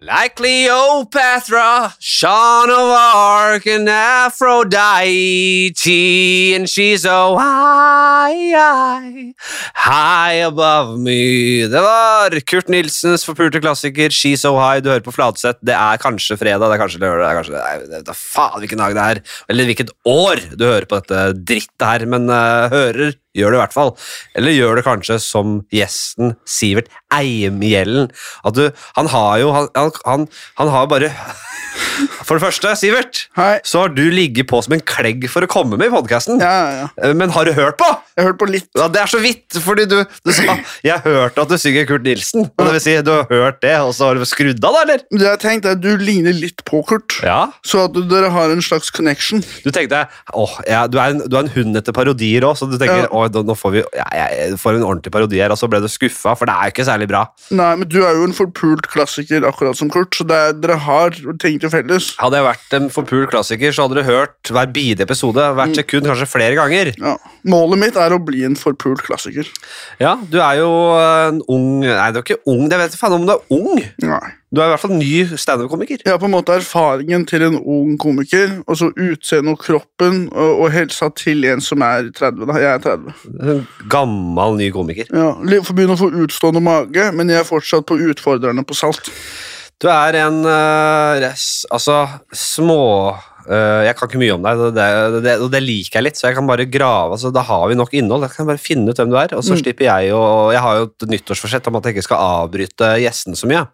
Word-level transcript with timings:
Like 0.00 0.36
Cleopatra, 0.36 1.92
Sean 1.98 2.70
of 2.70 2.78
Arc, 2.78 3.66
and 3.66 3.88
Aphrodite, 3.88 4.54
and 6.54 6.68
she's 6.68 7.02
so 7.02 7.36
high, 7.36 8.52
high, 8.54 9.34
high 9.74 10.34
above 10.46 11.00
me. 11.00 11.66
Det 11.66 11.82
var 11.82 12.30
Kurt 12.46 12.68
Nilsens 12.70 13.26
forpulte 13.26 13.58
klassiker, 13.58 14.14
She's 14.14 14.46
So 14.46 14.54
High. 14.54 14.78
Du 14.84 14.90
hører 14.90 15.02
på 15.02 15.10
Fladseth. 15.10 15.58
Det 15.66 15.74
er 15.74 15.98
kanskje 15.98 16.38
fredag, 16.38 16.68
det 16.68 16.78
er 16.78 16.82
kanskje 16.84 17.02
lørdag, 17.02 17.24
det 17.24 17.30
er 17.32 17.38
kanskje 17.40 17.56
det 17.56 17.62
er, 17.66 18.04
det 18.06 18.14
er 18.14 18.22
faen 18.22 18.62
hvilken 18.62 18.78
dag 18.84 18.94
det 18.94 19.02
er, 19.02 19.22
eller 19.50 19.66
hvilket 19.72 19.90
år 20.06 20.46
du 20.54 20.62
hører 20.62 20.86
på 20.86 21.02
dette 21.02 21.42
drittet 21.42 21.88
her, 21.90 22.06
men 22.06 22.30
uh, 22.30 22.70
hører 22.70 23.18
gjør 23.38 23.54
det 23.54 23.60
i 23.60 23.62
hvert 23.64 23.76
fall. 23.76 23.94
Eller 24.38 24.56
gjør 24.56 24.80
det 24.80 24.86
kanskje 24.88 25.18
som 25.22 25.60
gjesten 25.74 26.34
Sivert 26.48 26.90
Eimhjellen. 27.14 28.10
At 28.44 28.58
du, 28.58 28.66
han 28.98 29.06
har 29.14 29.38
jo 29.42 29.52
Han, 29.54 29.68
han, 30.04 30.26
han 30.60 30.68
har 30.74 30.86
bare 30.90 31.12
For 32.28 32.36
det 32.36 32.42
første, 32.44 32.70
Sivert, 32.78 33.24
Hei. 33.38 33.58
så 33.66 33.80
har 33.84 33.90
du 33.94 34.02
ligget 34.12 34.46
på 34.50 34.58
som 34.62 34.74
en 34.76 34.82
klegg 34.86 35.24
for 35.30 35.42
å 35.42 35.48
komme 35.50 35.78
med 35.80 35.88
i 35.88 35.92
podkasten. 35.92 36.38
Ja, 36.42 36.50
ja, 36.68 36.86
ja. 37.00 37.10
Men 37.16 37.32
har 37.34 37.46
du 37.48 37.52
hørt 37.56 37.78
på? 37.80 37.86
Jeg 38.14 38.22
har 38.22 38.28
hørt 38.30 38.38
på 38.40 38.48
litt. 38.50 38.68
Ja, 38.78 38.86
Det 38.92 39.00
er 39.02 39.10
så 39.10 39.18
vidt, 39.22 39.56
fordi 39.64 39.86
du, 39.90 39.96
du 40.26 40.30
sa 40.34 40.56
Jeg 40.84 41.00
hørte 41.04 41.42
at 41.42 41.50
du 41.50 41.56
synger 41.58 41.86
Kurt 41.88 42.04
Nilsen. 42.06 42.46
Og 42.54 42.66
det 42.68 42.74
vil 42.76 42.82
si, 42.84 42.94
du 43.06 43.10
har 43.14 43.26
hørt 43.30 43.60
det, 43.64 43.72
og 43.82 43.94
så 43.96 44.10
har 44.10 44.18
du 44.20 44.26
skrudd 44.28 44.62
av, 44.66 44.76
da, 44.76 44.82
eller? 44.84 45.02
Det 45.10 45.26
jeg 45.30 45.40
tenkte 45.42 45.72
at 45.74 45.82
Du 45.82 45.90
ligner 46.02 46.36
litt 46.36 46.62
på 46.68 46.82
Kurt, 46.86 47.18
Ja. 47.26 47.38
så 47.66 47.86
at 47.88 47.96
dere 48.10 48.30
har 48.34 48.54
en 48.54 48.62
slags 48.64 48.92
connection. 48.94 49.42
Du 49.64 49.70
tenkte 49.74 50.04
åh, 50.38 50.58
ja, 50.68 50.84
du, 50.90 50.98
er 51.02 51.16
en, 51.16 51.22
du 51.26 51.38
er 51.38 51.46
en 51.46 51.52
hund 51.56 51.80
etter 51.80 51.96
parodier 51.96 52.46
òg, 52.50 52.58
så 52.60 52.68
du 52.70 52.76
tenker 52.78 53.06
Ja. 53.06 53.10
Nå 53.34 53.56
får 53.58 53.74
vi 53.74 53.82
ja, 53.96 54.06
jeg 54.14 54.58
får 54.60 54.78
en 54.78 54.86
ordentlig 54.86 55.12
parodi 55.14 55.40
her, 55.42 55.52
og 55.54 55.60
så 55.60 55.68
ble 55.70 55.80
du 55.84 55.88
skuffa, 55.90 56.34
for 56.38 56.48
det 56.48 56.54
er 56.54 56.68
jo 56.68 56.74
ikke 56.74 56.86
særlig 56.88 57.08
bra. 57.10 57.24
Nei, 57.54 57.70
men 57.80 57.88
Du 57.88 58.00
er 58.04 58.16
jo 58.18 58.26
en 58.28 58.36
forpult 58.36 58.88
klassiker, 58.90 59.44
akkurat 59.48 59.78
som 59.78 59.90
Kurt, 59.92 60.14
så 60.16 60.26
det 60.28 60.36
er, 60.36 60.56
dere 60.58 60.78
har 60.84 61.16
ting 61.40 61.58
til 61.62 61.72
felles. 61.72 62.10
Hadde 62.20 62.40
jeg 62.40 62.48
vært 62.48 62.76
en 62.78 62.90
forpult 62.94 63.32
klassiker, 63.32 63.74
så 63.74 63.86
hadde 63.86 64.00
du 64.00 64.08
hørt 64.08 64.52
hver 64.52 64.72
bide 64.74 65.04
episode 65.06 65.48
hvert 65.58 65.76
sekund, 65.78 66.08
kanskje 66.10 66.30
flere 66.30 66.58
ganger. 66.58 66.92
Ja. 66.98 67.16
Målet 67.48 67.82
mitt 67.84 67.98
er 68.00 68.14
å 68.14 68.20
bli 68.22 68.44
en 68.48 68.58
forpult 68.58 69.04
klassiker. 69.06 69.48
Ja, 70.02 70.16
du 70.28 70.40
er 70.42 70.60
jo 70.60 70.72
en 70.98 71.40
ung 71.48 71.66
Nei, 71.88 72.10
du 72.12 72.20
er 72.20 72.24
ikke 72.24 72.42
ung, 72.48 72.66
jeg 72.68 72.80
vet 72.80 72.92
ikke 72.94 73.00
faen 73.00 73.16
om 73.18 73.26
du 73.28 73.34
er 73.34 73.54
ung. 73.54 73.80
Nei. 74.04 74.28
Du 74.48 74.62
er 74.62 74.64
i 74.64 74.72
hvert 74.72 74.80
fall 74.80 74.94
ny 74.96 75.26
standup-komiker. 75.36 76.00
Jeg 76.06 76.12
har 76.14 76.20
på 76.22 76.24
en 76.24 76.32
måte 76.32 76.54
erfaringen 76.56 77.26
til 77.28 77.42
en 77.44 77.58
ung 77.60 77.98
komiker, 78.00 78.54
og 78.64 78.78
så 78.80 78.88
utseendet 78.96 79.52
og 79.52 79.58
kroppen 79.60 80.22
og, 80.32 80.62
og 80.64 80.70
helsa 80.72 81.10
til 81.20 81.44
en 81.50 81.60
som 81.60 81.84
er 81.84 82.08
30. 82.16 82.46
da. 82.48 82.56
Jeg 82.62 82.70
er 82.78 82.80
30. 82.86 83.12
En 83.52 83.60
gammel, 83.92 84.56
ny 84.62 84.70
komiker. 84.72 85.10
Ja, 85.12 85.34
litt- 85.44 85.66
får 85.68 85.76
begynne 85.76 85.98
å 85.98 86.00
få 86.00 86.08
utstående 86.24 86.64
mage, 86.64 87.10
men 87.12 87.28
jeg 87.28 87.42
er 87.42 87.48
fortsatt 87.50 87.84
på 87.90 88.00
utfordrerne 88.08 88.64
på 88.64 88.76
salt. 88.78 89.12
Du 89.78 89.86
er 89.92 90.16
en 90.24 90.40
uh, 90.48 91.20
res, 91.22 91.66
Altså, 91.70 92.00
små 92.34 92.80
eh, 93.12 93.26
Jeg 93.48 93.96
kan 93.96 94.08
ikke 94.10 94.20
mye 94.20 94.34
om 94.34 94.42
deg, 94.44 94.58
og 94.60 94.74
det, 94.76 94.86
det, 95.24 95.36
det 95.54 95.60
liker 95.64 95.98
jeg 96.00 96.04
litt, 96.08 96.18
så 96.20 96.28
jeg 96.28 96.36
kan 96.36 96.46
bare 96.48 96.66
grave 96.68 97.14
altså, 97.16 97.30
Da 97.32 97.40
har 97.48 97.68
vi 97.70 97.78
nok 97.78 97.94
innhold. 97.96 98.26
Jeg 98.26 98.34
kan 98.36 98.46
bare 98.50 98.60
finne 98.60 98.90
ut 98.92 98.98
hvem 99.00 99.08
du 99.12 99.16
er, 99.16 99.32
og 99.38 99.42
så 99.46 99.54
Mm. 99.56 99.62
slipper 99.62 99.86
jeg 99.88 100.12
å 100.12 100.24
Jeg 100.52 100.60
har 100.64 100.76
jo 100.82 100.90
et 100.90 101.08
nyttårsforsett 101.14 101.66
om 101.70 101.76
at 101.80 101.84
jeg 101.88 101.96
ikke 101.96 102.04
skal 102.10 102.20
avbryte 102.44 102.90
gjestene 103.00 103.36
så 103.40 103.48
mye. 103.48 103.64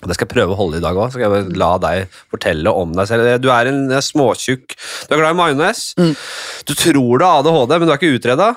Og 0.00 0.08
Det 0.08 0.14
skal 0.16 0.24
jeg 0.26 0.32
prøve 0.32 0.54
å 0.54 0.56
holde 0.56 0.78
i 0.80 0.80
dag 0.80 0.96
òg. 0.96 1.10
Så 1.10 1.18
skal 1.18 1.26
jeg 1.26 1.34
bare 1.34 1.58
la 1.60 1.72
deg 1.82 2.08
fortelle 2.32 2.72
om 2.72 2.94
deg 2.96 3.06
selv. 3.10 3.34
Du 3.44 3.50
er 3.52 3.68
en 3.68 3.82
eh, 3.92 4.00
småtjukk 4.00 4.72
Du 5.10 5.12
er 5.14 5.20
glad 5.20 5.34
i 5.34 5.40
majones. 5.42 5.82
Mm. 6.00 6.14
Du 6.64 6.72
tror 6.72 7.18
du 7.20 7.24
har 7.26 7.42
ADHD, 7.42 7.76
men 7.76 7.84
du 7.86 7.92
er 7.92 8.00
ikke 8.00 8.14
utreda. 8.16 8.54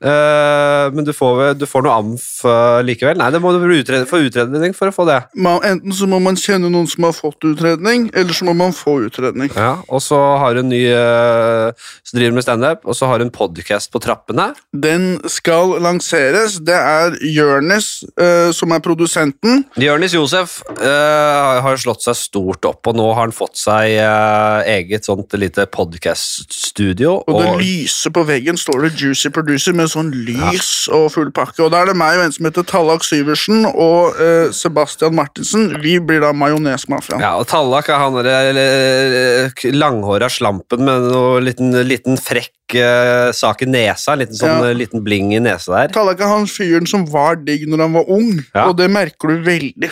Nei. 0.00 0.90
men 0.94 1.04
du 1.04 1.12
får, 1.12 1.54
du 1.60 1.66
får 1.68 1.84
noe 1.84 1.96
amf 2.00 2.26
eh, 2.48 2.80
likevel? 2.86 3.18
Nei, 3.20 3.30
det 3.34 3.40
må 3.42 3.52
du 3.54 3.60
utrede, 3.60 4.08
få 4.08 4.22
utredning 4.26 4.74
for 4.76 4.90
å 4.90 4.94
få 4.94 5.06
det. 5.08 5.18
Man, 5.36 5.60
enten 5.66 5.94
så 5.96 6.08
må 6.10 6.20
man 6.22 6.38
kjenne 6.40 6.70
noen 6.72 6.88
som 6.90 7.06
har 7.08 7.14
fått 7.16 7.44
utredning, 7.46 8.08
eller 8.16 8.36
så 8.36 8.48
må 8.48 8.54
man 8.56 8.74
få 8.76 8.98
utredning. 9.06 9.52
Ja, 9.56 9.78
Og 9.88 10.02
så 10.04 10.18
har 10.40 10.56
du 10.56 10.62
en 10.64 10.70
ny 10.72 10.82
Så 10.90 12.10
som 12.10 12.18
driver 12.18 12.34
med 12.34 12.44
standup, 12.44 12.86
og 12.88 12.96
så 12.96 13.06
har 13.06 13.20
du 13.20 13.26
en 13.26 13.32
podkast 13.34 13.90
på 13.92 14.00
trappene. 14.02 14.50
Den 14.72 15.20
skal 15.30 15.76
lanseres. 15.82 16.58
Det 16.64 16.74
er 16.76 17.14
Jørnis 17.30 18.02
eh, 18.20 18.50
som 18.56 18.72
er 18.74 18.82
produsenten. 18.84 19.64
Jørnis 19.80 20.14
Josef 20.16 20.58
eh, 20.74 21.60
har 21.64 21.80
slått 21.80 22.04
seg 22.06 22.18
stort 22.18 22.66
opp, 22.68 22.82
og 22.90 22.98
nå 22.98 23.06
har 23.12 23.28
han 23.28 23.34
fått 23.36 23.60
seg 23.60 23.94
eh, 24.00 24.72
eget 24.78 25.06
sånt 25.06 25.36
lite 25.38 25.66
podkaststudio. 25.70 27.20
Og 27.30 27.40
det 27.40 27.52
lyser 27.62 28.14
på 28.14 28.24
veggen 28.28 28.58
står 28.60 28.88
det 28.88 28.92
Juicy 28.98 29.30
Producer 29.34 29.76
med 29.76 29.89
sånn 29.92 30.10
lys 30.26 30.70
og 30.94 31.08
full 31.14 31.30
pakke. 31.34 31.60
Og 31.66 31.72
da 31.74 31.82
er 31.82 31.90
det 31.90 31.96
meg 31.98 32.18
og 32.18 32.24
en 32.28 32.32
som 32.36 32.46
heter 32.48 32.66
Tallak 32.70 33.04
Syversen 33.06 33.66
og 33.70 34.16
eh, 34.22 34.48
Sebastian 34.56 35.14
Martinsen. 35.18 35.68
Vi 35.82 35.98
blir 36.00 36.22
da 36.24 36.30
Majonesmafiaen. 36.36 37.20
Ja, 37.22 37.34
og 37.40 37.48
Tallak 37.50 37.90
er 37.92 38.00
han 38.00 38.16
derre 38.20 39.74
langhåra 39.76 40.28
slampen 40.32 40.84
med 40.86 41.08
noe 41.10 41.40
liten, 41.44 41.72
liten 41.86 42.18
frekk 42.20 42.76
eh, 42.78 43.30
sak 43.36 43.64
i 43.66 43.68
nesa. 43.70 44.14
En 44.14 44.22
liten, 44.24 44.38
sånn, 44.38 44.56
Ja. 44.60 44.70
eh, 44.70 44.76
liten 44.78 45.02
bling 45.06 45.32
i 45.34 45.42
nesa 45.42 45.74
der. 45.76 45.92
Tallak 45.94 46.20
er 46.22 46.30
han 46.32 46.46
fyren 46.50 46.86
som 46.88 47.04
var 47.10 47.36
digg 47.36 47.66
når 47.68 47.84
han 47.86 47.92
var 47.98 48.08
ung, 48.08 48.32
Ja. 48.54 48.68
og 48.68 48.76
det 48.76 48.90
merker 48.90 49.28
du 49.34 49.42
veldig. 49.44 49.90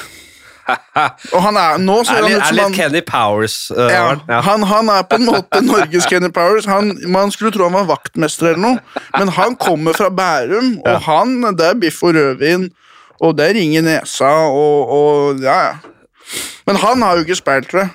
Og 1.34 1.42
han 1.44 1.58
er 1.60 1.78
nå 1.82 1.96
så 2.04 2.16
Er 2.18 2.26
litt, 2.26 2.42
er 2.42 2.56
litt 2.56 2.64
han 2.66 2.76
Kenny 2.76 3.02
Powers. 3.06 3.56
Uh, 3.72 3.86
ja, 3.88 4.02
han. 4.10 4.22
ja. 4.28 4.40
han, 4.44 4.66
han 4.68 4.90
er 4.92 5.06
på 5.08 5.18
en 5.18 5.28
måte 5.28 5.62
Norges 5.64 6.08
Kenny 6.10 6.30
Powers. 6.34 6.68
Han, 6.70 6.92
man 7.12 7.32
skulle 7.34 7.52
tro 7.54 7.68
han 7.68 7.78
var 7.78 7.88
vaktmester 7.88 8.52
eller 8.52 8.64
noe, 8.64 9.04
men 9.16 9.32
han 9.38 9.56
kommer 9.60 9.96
fra 9.96 10.10
Bærum, 10.12 10.76
og 10.84 11.00
han, 11.08 11.38
det 11.58 11.70
er 11.72 11.78
biff 11.80 12.02
og 12.06 12.16
rødvin, 12.16 12.68
og 13.18 13.38
det 13.38 13.48
er 13.48 13.56
ring 13.58 13.76
i 13.78 13.84
nesa, 13.84 14.32
og, 14.48 14.92
og 14.98 15.44
ja, 15.44 15.58
ja. 15.70 16.34
Men 16.68 16.76
han 16.82 17.02
har 17.02 17.16
jo 17.16 17.24
ikke 17.24 17.38
speil, 17.38 17.64
tror 17.68 17.86
jeg. 17.86 17.94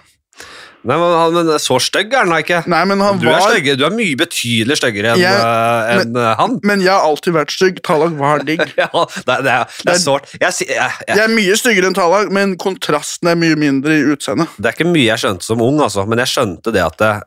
Nei, 0.83 0.97
men, 0.99 1.13
han- 1.15 1.33
men 1.33 1.47
så 1.63 1.77
stygg 1.79 2.11
er 2.13 2.25
han 2.25 2.29
da 2.33 2.39
ikke. 2.43 2.57
Nei, 2.67 2.81
men 2.89 2.99
han 2.99 3.19
Du 3.21 3.27
er, 3.29 3.37
var 3.39 3.53
stygge, 3.53 3.77
du 3.79 3.85
er 3.87 3.93
mye 3.95 4.17
betydelig 4.19 4.75
styggere 4.81 5.13
enn 5.13 5.21
Jeg- 5.21 5.39
eh, 5.39 6.01
en, 6.01 6.17
eh, 6.17 6.35
han. 6.35 6.57
Men 6.63 6.81
jeg 6.83 6.91
har 6.91 7.05
alltid 7.07 7.33
vært 7.37 7.53
stygg. 7.55 7.79
Tallak 7.87 8.17
var 8.19 8.43
digg. 8.43 8.59
Ja, 8.77 8.89
det, 8.91 9.29
er- 9.37 9.43
det, 9.45 9.53
er, 9.53 9.65
det 9.85 9.93
er 9.95 10.01
sårt. 10.03 10.27
Jeg, 10.41 10.51
jeg, 10.67 10.75
jeg, 10.75 10.91
Jeg 11.07 11.23
er 11.23 11.31
mye 11.37 11.55
styggere 11.59 11.87
enn 11.91 11.95
Tallak, 11.97 12.31
men 12.35 12.55
kontrasten 12.59 13.31
er 13.31 13.39
mye 13.39 13.55
mindre 13.55 13.95
i 13.95 14.03
utseendet. 14.15 14.49
det 14.59 14.71
er 14.73 14.75
ikke 14.77 14.89
mye 14.91 15.07
jeg 15.07 15.23
skjønte 15.23 15.47
som 15.47 15.61
ung, 15.63 15.79
altså, 15.83 16.05
men 16.07 16.19
jeg 16.25 16.33
skjønte 16.33 16.73
det 16.75 16.83
at 16.83 17.01
uh, 17.01 17.21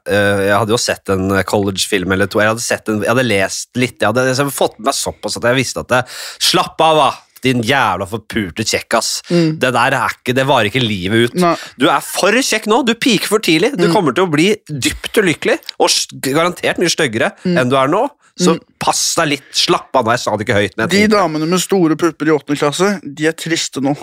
Jeg 0.44 0.56
hadde 0.58 0.74
jo 0.76 0.80
sett 0.80 1.08
en 1.16 1.28
college-film 1.48 2.12
eller 2.12 2.26
to. 2.28 2.40
Jeg 2.44 2.52
hadde, 2.52 2.64
sett 2.64 2.88
en, 2.92 3.00
jeg 3.04 3.12
hadde 3.14 3.24
lest 3.26 3.68
litt. 3.80 3.96
Jeg 4.00 4.12
hadde, 4.12 4.26
hadde 4.36 4.52
fått 4.52 4.76
med 4.78 4.90
meg 4.92 4.98
såpass 5.00 5.36
at 5.40 5.48
jeg 5.48 5.56
visste 5.62 5.80
at 5.86 5.88
det, 5.96 6.02
Slapp 6.42 6.80
av, 6.84 6.96
da! 7.00 7.10
Din 7.46 7.62
jævla 7.66 8.08
forpurte 8.10 8.66
kjekkas. 8.66 9.14
Det 9.30 9.72
der 9.78 9.96
er 9.96 10.16
ikke, 10.18 10.34
det 10.36 10.46
varer 10.48 10.70
ikke 10.72 10.82
livet 10.82 11.30
ut. 11.30 11.40
Nei. 11.42 11.54
Du 11.78 11.88
er 11.92 12.02
for 12.04 12.34
kjekk 12.36 12.68
nå. 12.72 12.82
Du 12.88 12.94
piker 12.98 13.30
for 13.30 13.44
tidlig. 13.46 13.72
Du 13.78 13.86
kommer 13.94 14.16
til 14.16 14.26
å 14.26 14.30
bli 14.32 14.50
dypt 14.66 15.22
ulykkelig, 15.22 15.58
og 15.78 15.90
garantert 16.26 16.80
mye 16.82 16.92
styggere 16.92 17.32
enn 17.46 17.70
du 17.70 17.78
er 17.78 17.92
nå. 17.92 18.06
Så 18.36 18.52
pass 18.82 19.14
deg 19.16 19.28
litt. 19.30 19.44
Slapp 19.56 19.96
av. 19.96 20.10
Jeg 20.12 20.20
sa 20.20 20.34
det 20.36 20.44
ikke 20.44 20.56
høyt. 20.58 20.74
De 20.92 20.98
damene 21.08 21.46
med 21.48 21.60
store 21.62 21.96
pupper 21.96 22.28
i 22.28 22.34
åttende 22.34 22.58
klasse, 22.60 22.90
de 23.02 23.26
er 23.30 23.32
triste 23.32 23.80
nå. 23.80 23.94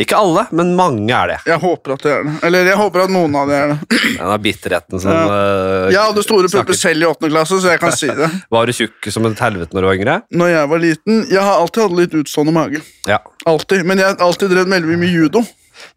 Ikke 0.00 0.16
alle, 0.16 0.46
men 0.56 0.70
mange 0.78 1.12
er 1.12 1.34
det. 1.34 1.36
Jeg 1.50 1.60
håper 1.60 1.92
at 1.98 2.06
det 2.06 2.14
er 2.14 2.24
det. 2.24 2.32
Eller 2.48 2.70
jeg 2.72 2.78
håper 2.80 3.04
at 3.04 3.12
noen 3.12 3.36
av 3.36 3.52
dem 3.52 3.58
er 3.58 3.74
det. 3.74 4.00
Den 4.16 4.32
er 4.32 4.42
bitterheten 4.48 5.02
som 5.04 5.12
Ja. 5.12 5.22
eh, 5.28 5.90
Jeg 5.92 6.00
hadde 6.00 6.24
store 6.24 6.48
pupper 6.48 6.78
selv 6.80 7.02
i 7.04 7.10
åttende 7.10 7.32
klasse, 7.34 7.60
så 7.60 7.68
jeg 7.74 7.80
kan 7.84 7.92
si 7.92 8.08
det. 8.08 8.30
Var 8.56 8.66
du 8.66 8.72
tjukk 8.72 9.12
som 9.12 9.26
et 9.28 9.38
helvete 9.44 9.76
når 9.76 9.80
du 9.84 9.90
var 9.90 10.00
yngre? 10.00 10.16
Når 10.32 10.48
jeg 10.56 10.68
var 10.72 10.78
liten 10.88 11.26
Jeg 11.28 11.42
har 11.42 11.60
alltid 11.60 11.82
hatt 11.84 11.98
litt 12.00 12.14
utstående 12.22 12.52
mage. 12.56 12.80
Ja. 13.06 13.18
Altid. 13.44 13.84
Men 13.84 13.98
jeg 14.00 14.06
har 14.08 14.16
alltid 14.24 14.50
drevet 14.56 14.72
veldig 14.72 14.88
mye 14.88 15.02
med 15.04 15.12
judo. 15.12 15.44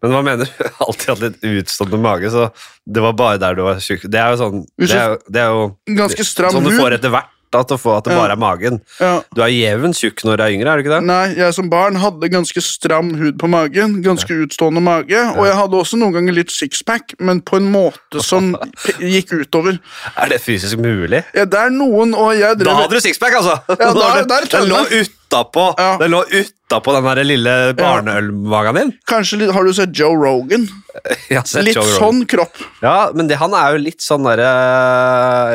Men 0.02 0.10
hva 0.12 0.20
mener 0.24 0.44
du? 0.48 0.64
Alltid 0.84 1.08
hatt 1.12 1.20
litt 1.22 1.42
utstående 1.46 1.98
mage, 2.02 2.28
så 2.32 2.48
det 2.88 3.02
var 3.04 3.12
bare 3.16 3.38
der 3.38 3.54
du 3.54 3.62
var 3.62 3.76
tjukk. 3.80 4.04
Det 4.10 4.18
er 4.18 4.32
jo 4.34 4.38
sånn 4.40 4.62
Det 4.80 4.90
er 4.96 5.12
jo, 5.12 5.18
det 5.30 5.40
er 5.42 5.52
jo 5.52 5.66
Ganske 6.00 6.24
stram 6.26 6.50
sånn 6.56 6.64
du 6.66 6.72
får 6.76 6.96
etter 6.98 7.12
hvert. 7.12 7.32
At, 7.54 7.70
å 7.72 7.78
få 7.80 7.94
at 7.96 8.04
det 8.04 8.12
bare 8.18 8.34
er 8.34 8.40
magen. 8.40 8.80
Ja. 9.00 9.22
Du 9.32 9.40
er 9.40 9.48
jevn 9.48 9.94
tjukk 9.96 10.24
når 10.26 10.36
du 10.36 10.42
er 10.44 10.52
yngre, 10.56 10.68
er 10.72 10.76
du 10.76 10.82
ikke 10.84 10.92
det? 10.96 10.98
Nei, 11.08 11.34
jeg 11.38 11.54
som 11.56 11.70
barn 11.72 11.96
hadde 12.02 12.28
ganske 12.32 12.60
stram 12.60 13.14
hud 13.16 13.38
på 13.40 13.48
magen, 13.48 14.02
ganske 14.04 14.36
utstående 14.44 14.82
mage, 14.84 15.22
og 15.38 15.46
jeg 15.48 15.56
hadde 15.56 15.78
også 15.80 15.96
noen 16.00 16.12
ganger 16.18 16.36
litt 16.36 16.52
sixpack, 16.52 17.14
men 17.20 17.40
på 17.40 17.56
en 17.62 17.70
måte 17.72 18.20
som 18.24 18.52
gikk 19.14 19.32
utover. 19.40 19.78
Er 20.20 20.34
det 20.34 20.42
fysisk 20.44 20.76
mulig? 20.82 21.22
Ja, 21.36 21.46
det 21.48 21.62
er 21.68 21.72
noen, 21.72 22.12
og 22.18 22.34
jeg 22.36 22.58
Da 22.60 22.76
hadde 22.82 22.98
du 22.98 23.00
sixpack, 23.06 23.38
altså! 23.40 23.56
Ja, 23.72 23.92
der, 23.94 23.94
der, 23.94 24.04
har 24.04 24.22
du- 24.22 24.28
da 24.28 24.40
er 24.42 24.50
det 24.50 24.66
lå 24.68 24.84
utapå 25.06 25.68
Ja. 25.80 25.90
Den 26.02 26.12
lå 26.12 26.24
utapå 26.66 26.92
den 26.96 27.04
der 27.06 27.24
lille 27.24 27.54
barneølmagen 27.78 28.74
din. 28.74 28.92
Kanskje 29.06 29.50
Har 29.52 29.64
du 29.64 29.72
sett 29.74 29.94
Joe 29.98 30.16
Rogan? 30.16 30.66
Sett 31.44 31.64
Litt 31.64 31.76
Joe 31.76 31.84
Rogan. 31.84 31.98
sånn 32.00 32.26
kropp. 32.26 32.56
Ja, 32.82 33.10
men 33.14 33.28
det, 33.28 33.36
han 33.38 33.54
er 33.54 33.76
jo 33.76 33.82
litt 33.84 34.02
sånn 34.02 34.26
derre 34.26 34.48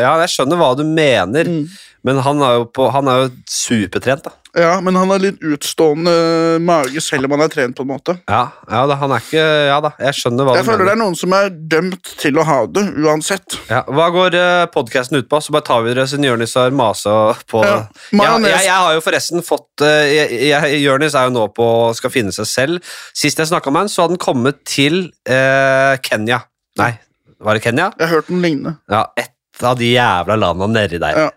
Ja, 0.01 0.13
jeg 0.23 0.31
skjønner 0.31 0.59
hva 0.59 0.71
du 0.77 0.85
mener. 0.87 1.47
Mm. 1.49 1.65
Men 2.03 2.17
han 2.25 2.39
er 2.41 2.55
jo, 2.57 2.63
på, 2.73 2.87
han 2.89 3.07
er 3.11 3.19
jo 3.25 3.33
supertrent, 3.49 4.23
da. 4.25 4.31
Ja, 4.57 4.71
men 4.83 4.97
han 4.99 5.07
har 5.13 5.21
litt 5.23 5.37
utstående 5.47 6.11
mage 6.59 6.99
selv 6.99 7.23
om 7.29 7.35
han 7.37 7.43
er 7.45 7.51
trent, 7.53 7.75
på 7.77 7.85
en 7.85 7.91
måte. 7.93 8.15
Ja, 8.27 8.41
ja 8.67 8.81
da, 8.89 8.97
han 8.99 9.13
er 9.15 9.21
ikke 9.23 9.43
Ja 9.69 9.77
da, 9.85 9.91
jeg 10.01 10.17
skjønner 10.17 10.43
hva 10.49 10.55
Jeg 10.57 10.65
du 10.65 10.69
føler 10.73 10.89
det 10.89 10.91
er 10.91 10.99
noen 10.99 11.15
som 11.15 11.35
er 11.37 11.47
dømt 11.71 12.09
til 12.19 12.35
å 12.41 12.43
ha 12.49 12.57
det, 12.67 12.83
uansett. 13.05 13.55
Ja, 13.69 13.79
hva 13.87 14.09
går 14.11 14.35
uh, 14.35 14.65
podkasten 14.73 15.21
ut 15.21 15.29
på? 15.31 15.39
Så 15.45 15.55
bare 15.55 15.63
tar 15.69 15.85
vi 15.85 15.93
dere 15.93 16.03
siden 16.11 16.27
Jonis 16.27 16.57
har 16.59 16.73
masa 16.75 17.13
på 17.47 17.61
Ja, 17.63 17.77
jeg, 18.11 18.43
jeg, 18.49 18.65
jeg 18.67 18.75
har 18.75 18.97
jo 18.97 19.03
forresten 19.05 19.45
fått 19.47 19.85
uh, 19.85 20.03
jeg- 20.11 20.41
jeg- 20.49 20.81
Jonis 20.83 21.15
er 21.15 21.29
jo 21.29 21.35
nå 21.37 21.45
på 21.55 21.67
skal 21.95 22.11
finne 22.11 22.35
seg 22.35 22.49
selv. 22.49 22.93
Sist 23.15 23.39
jeg 23.39 23.47
snakka 23.53 23.71
med 23.71 23.85
han, 23.85 23.93
så 23.93 24.03
hadde 24.03 24.17
han 24.17 24.25
kommet 24.25 24.65
til 24.67 25.05
eh, 25.29 25.95
Kenya. 26.03 26.41
Nei, 26.81 26.91
var 27.39 27.55
det 27.55 27.63
Kenya? 27.63 27.91
Jeg 27.95 28.07
har 28.09 28.17
hørt 28.17 28.27
den 28.33 28.41
lignende. 28.43 28.75
Ja, 28.91 29.05
et 29.15 29.63
av 29.63 29.77
de 29.79 29.91
jævla 29.93 30.35
landa 30.39 30.67
nedi 30.67 30.97
der. 31.01 31.17
Ja. 31.27 31.29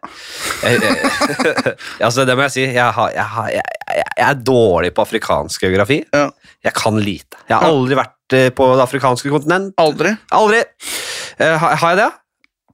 Altså, 2.06 2.25
det 2.26 2.37
må 2.37 2.46
jeg 2.46 2.55
si. 2.55 2.64
Jeg, 2.66 2.90
har, 2.96 3.12
jeg, 3.14 3.28
har, 3.37 3.49
jeg, 3.52 3.62
jeg 4.00 4.26
er 4.26 4.43
dårlig 4.46 4.90
på 4.96 5.05
afrikansk 5.05 5.64
geografi. 5.66 6.00
Ja. 6.14 6.28
Jeg 6.64 6.76
kan 6.76 6.99
lite. 7.00 7.40
Jeg 7.49 7.58
har 7.58 7.70
aldri 7.70 7.99
vært 7.99 8.37
eh, 8.37 8.50
på 8.56 8.69
det 8.75 8.84
afrikanske 8.87 9.32
kontinent. 9.32 9.75
Aldri. 9.81 10.14
Aldri. 10.34 10.62
Eh, 11.38 11.56
har, 11.61 11.78
har 11.82 11.94
jeg 11.94 12.00
det? 12.02 12.11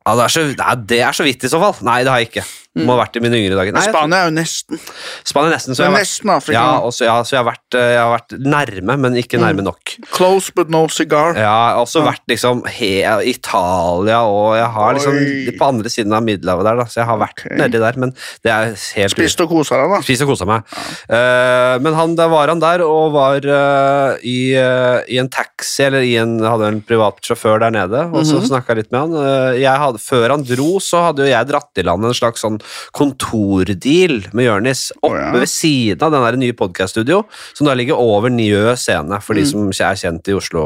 Ja, 0.00 0.14
det, 0.16 0.24
er 0.24 0.32
så, 0.32 0.44
nei, 0.56 0.74
det 0.90 1.00
er 1.04 1.16
så 1.16 1.26
vidt 1.26 1.44
i 1.44 1.52
så 1.52 1.60
fall. 1.62 1.76
Nei, 1.86 2.00
det 2.06 2.12
har 2.12 2.22
jeg 2.22 2.30
ikke. 2.30 2.46
Må 2.86 2.96
ha 2.96 3.04
vært 3.04 3.16
i 3.16 3.22
mine 3.24 3.36
yngre 3.40 3.56
dager. 3.58 3.72
Nei, 3.76 3.82
Spania 3.88 4.22
er 4.24 4.30
jo 4.30 4.34
nesten. 4.36 4.80
Spania 5.24 5.50
nesten. 5.54 5.74
Så 5.76 5.82
jeg 5.82 5.88
er 5.88 5.90
har 5.90 5.98
vært, 5.98 6.06
nesten 6.08 6.30
Afrika. 6.34 6.60
ja, 6.60 6.80
også, 6.80 7.04
ja, 7.06 7.16
så 7.22 7.30
jeg 7.36 7.40
har, 7.44 7.48
vært, 7.52 7.76
eh, 7.80 7.90
jeg 7.94 8.00
har 8.00 8.12
vært 8.16 8.36
nærme, 8.56 8.98
men 9.04 9.18
ikke 9.20 9.40
nærme 9.40 9.62
nok. 9.66 9.94
Close 10.12 10.52
but 10.54 10.70
no 10.70 10.86
cigar. 10.88 11.34
Jeg 11.36 11.44
har 11.46 11.76
også 11.80 12.00
Ja. 12.04 12.10
vært 12.12 12.24
liksom 12.28 12.64
he, 12.66 12.90
Italia, 13.30 14.20
og 14.24 14.56
jeg 14.56 14.68
har 14.74 14.94
liksom 14.96 15.16
Oi. 15.16 15.56
på 15.58 15.66
andre 15.68 15.88
siden 15.92 16.12
av 16.16 16.22
Middelhavet 16.26 16.64
der, 16.64 16.76
da, 16.76 16.84
så 16.84 17.00
jeg 17.02 17.06
har 17.10 17.18
vært 17.18 17.44
okay. 17.44 17.56
nedi 17.60 17.78
der, 17.82 17.98
men 18.00 18.14
det 18.44 18.52
er 18.52 18.74
helt 18.96 19.14
Spist 19.16 19.40
og 19.44 19.48
kosa 19.50 19.76
deg, 19.80 19.90
da. 19.94 20.00
Spist 20.06 20.22
og 20.26 20.32
kosa 20.32 20.46
meg. 20.48 20.62
Eh, 21.10 21.78
men 21.84 21.94
han, 21.96 22.14
da 22.18 22.28
var 22.32 22.48
han 22.52 22.60
der 22.62 22.82
og 22.86 23.12
var 23.14 23.40
uh, 23.44 24.16
i, 24.26 24.52
uh, 24.58 25.00
i 25.10 25.18
en 25.20 25.28
taxi, 25.32 25.84
eller 25.86 26.04
i 26.06 26.14
en, 26.20 26.38
hadde 26.44 26.68
en 26.70 26.80
privat 26.86 27.18
sjåfør 27.24 27.60
der 27.60 27.70
nede, 27.74 28.04
og 28.12 28.24
så 28.26 28.38
Mhm. 28.40 28.48
snakka 28.50 28.74
jeg 28.74 28.76
litt 28.84 28.92
med 28.92 29.00
han. 29.00 29.56
Jeg 29.60 29.76
hadde, 29.78 29.98
før 30.00 30.30
han 30.30 30.42
dro, 30.44 30.78
så 30.80 31.02
hadde 31.08 31.24
jo 31.26 31.30
jeg 31.30 31.46
dratt 31.50 31.78
i 31.78 31.82
land 31.86 32.04
en 32.04 32.14
slags 32.16 32.40
sånn 32.44 32.58
kontordeal 32.96 34.20
med 34.36 34.46
Jørnis 34.46 34.86
oppe 35.00 35.14
oh, 35.14 35.18
ja. 35.18 35.32
ved 35.36 35.50
siden 35.50 36.06
av 36.06 36.14
den 36.14 36.26
der 36.26 36.40
nye 36.44 36.56
podkaststudio, 36.56 37.24
som 37.54 37.68
da 37.68 37.76
ligger 37.78 38.00
over 38.00 38.32
Njø 38.32 38.76
scene, 38.78 39.20
for 39.24 39.38
de 39.38 39.46
som 39.48 39.70
er 39.70 40.00
kjent 40.00 40.30
i 40.30 40.38
Oslo 40.38 40.64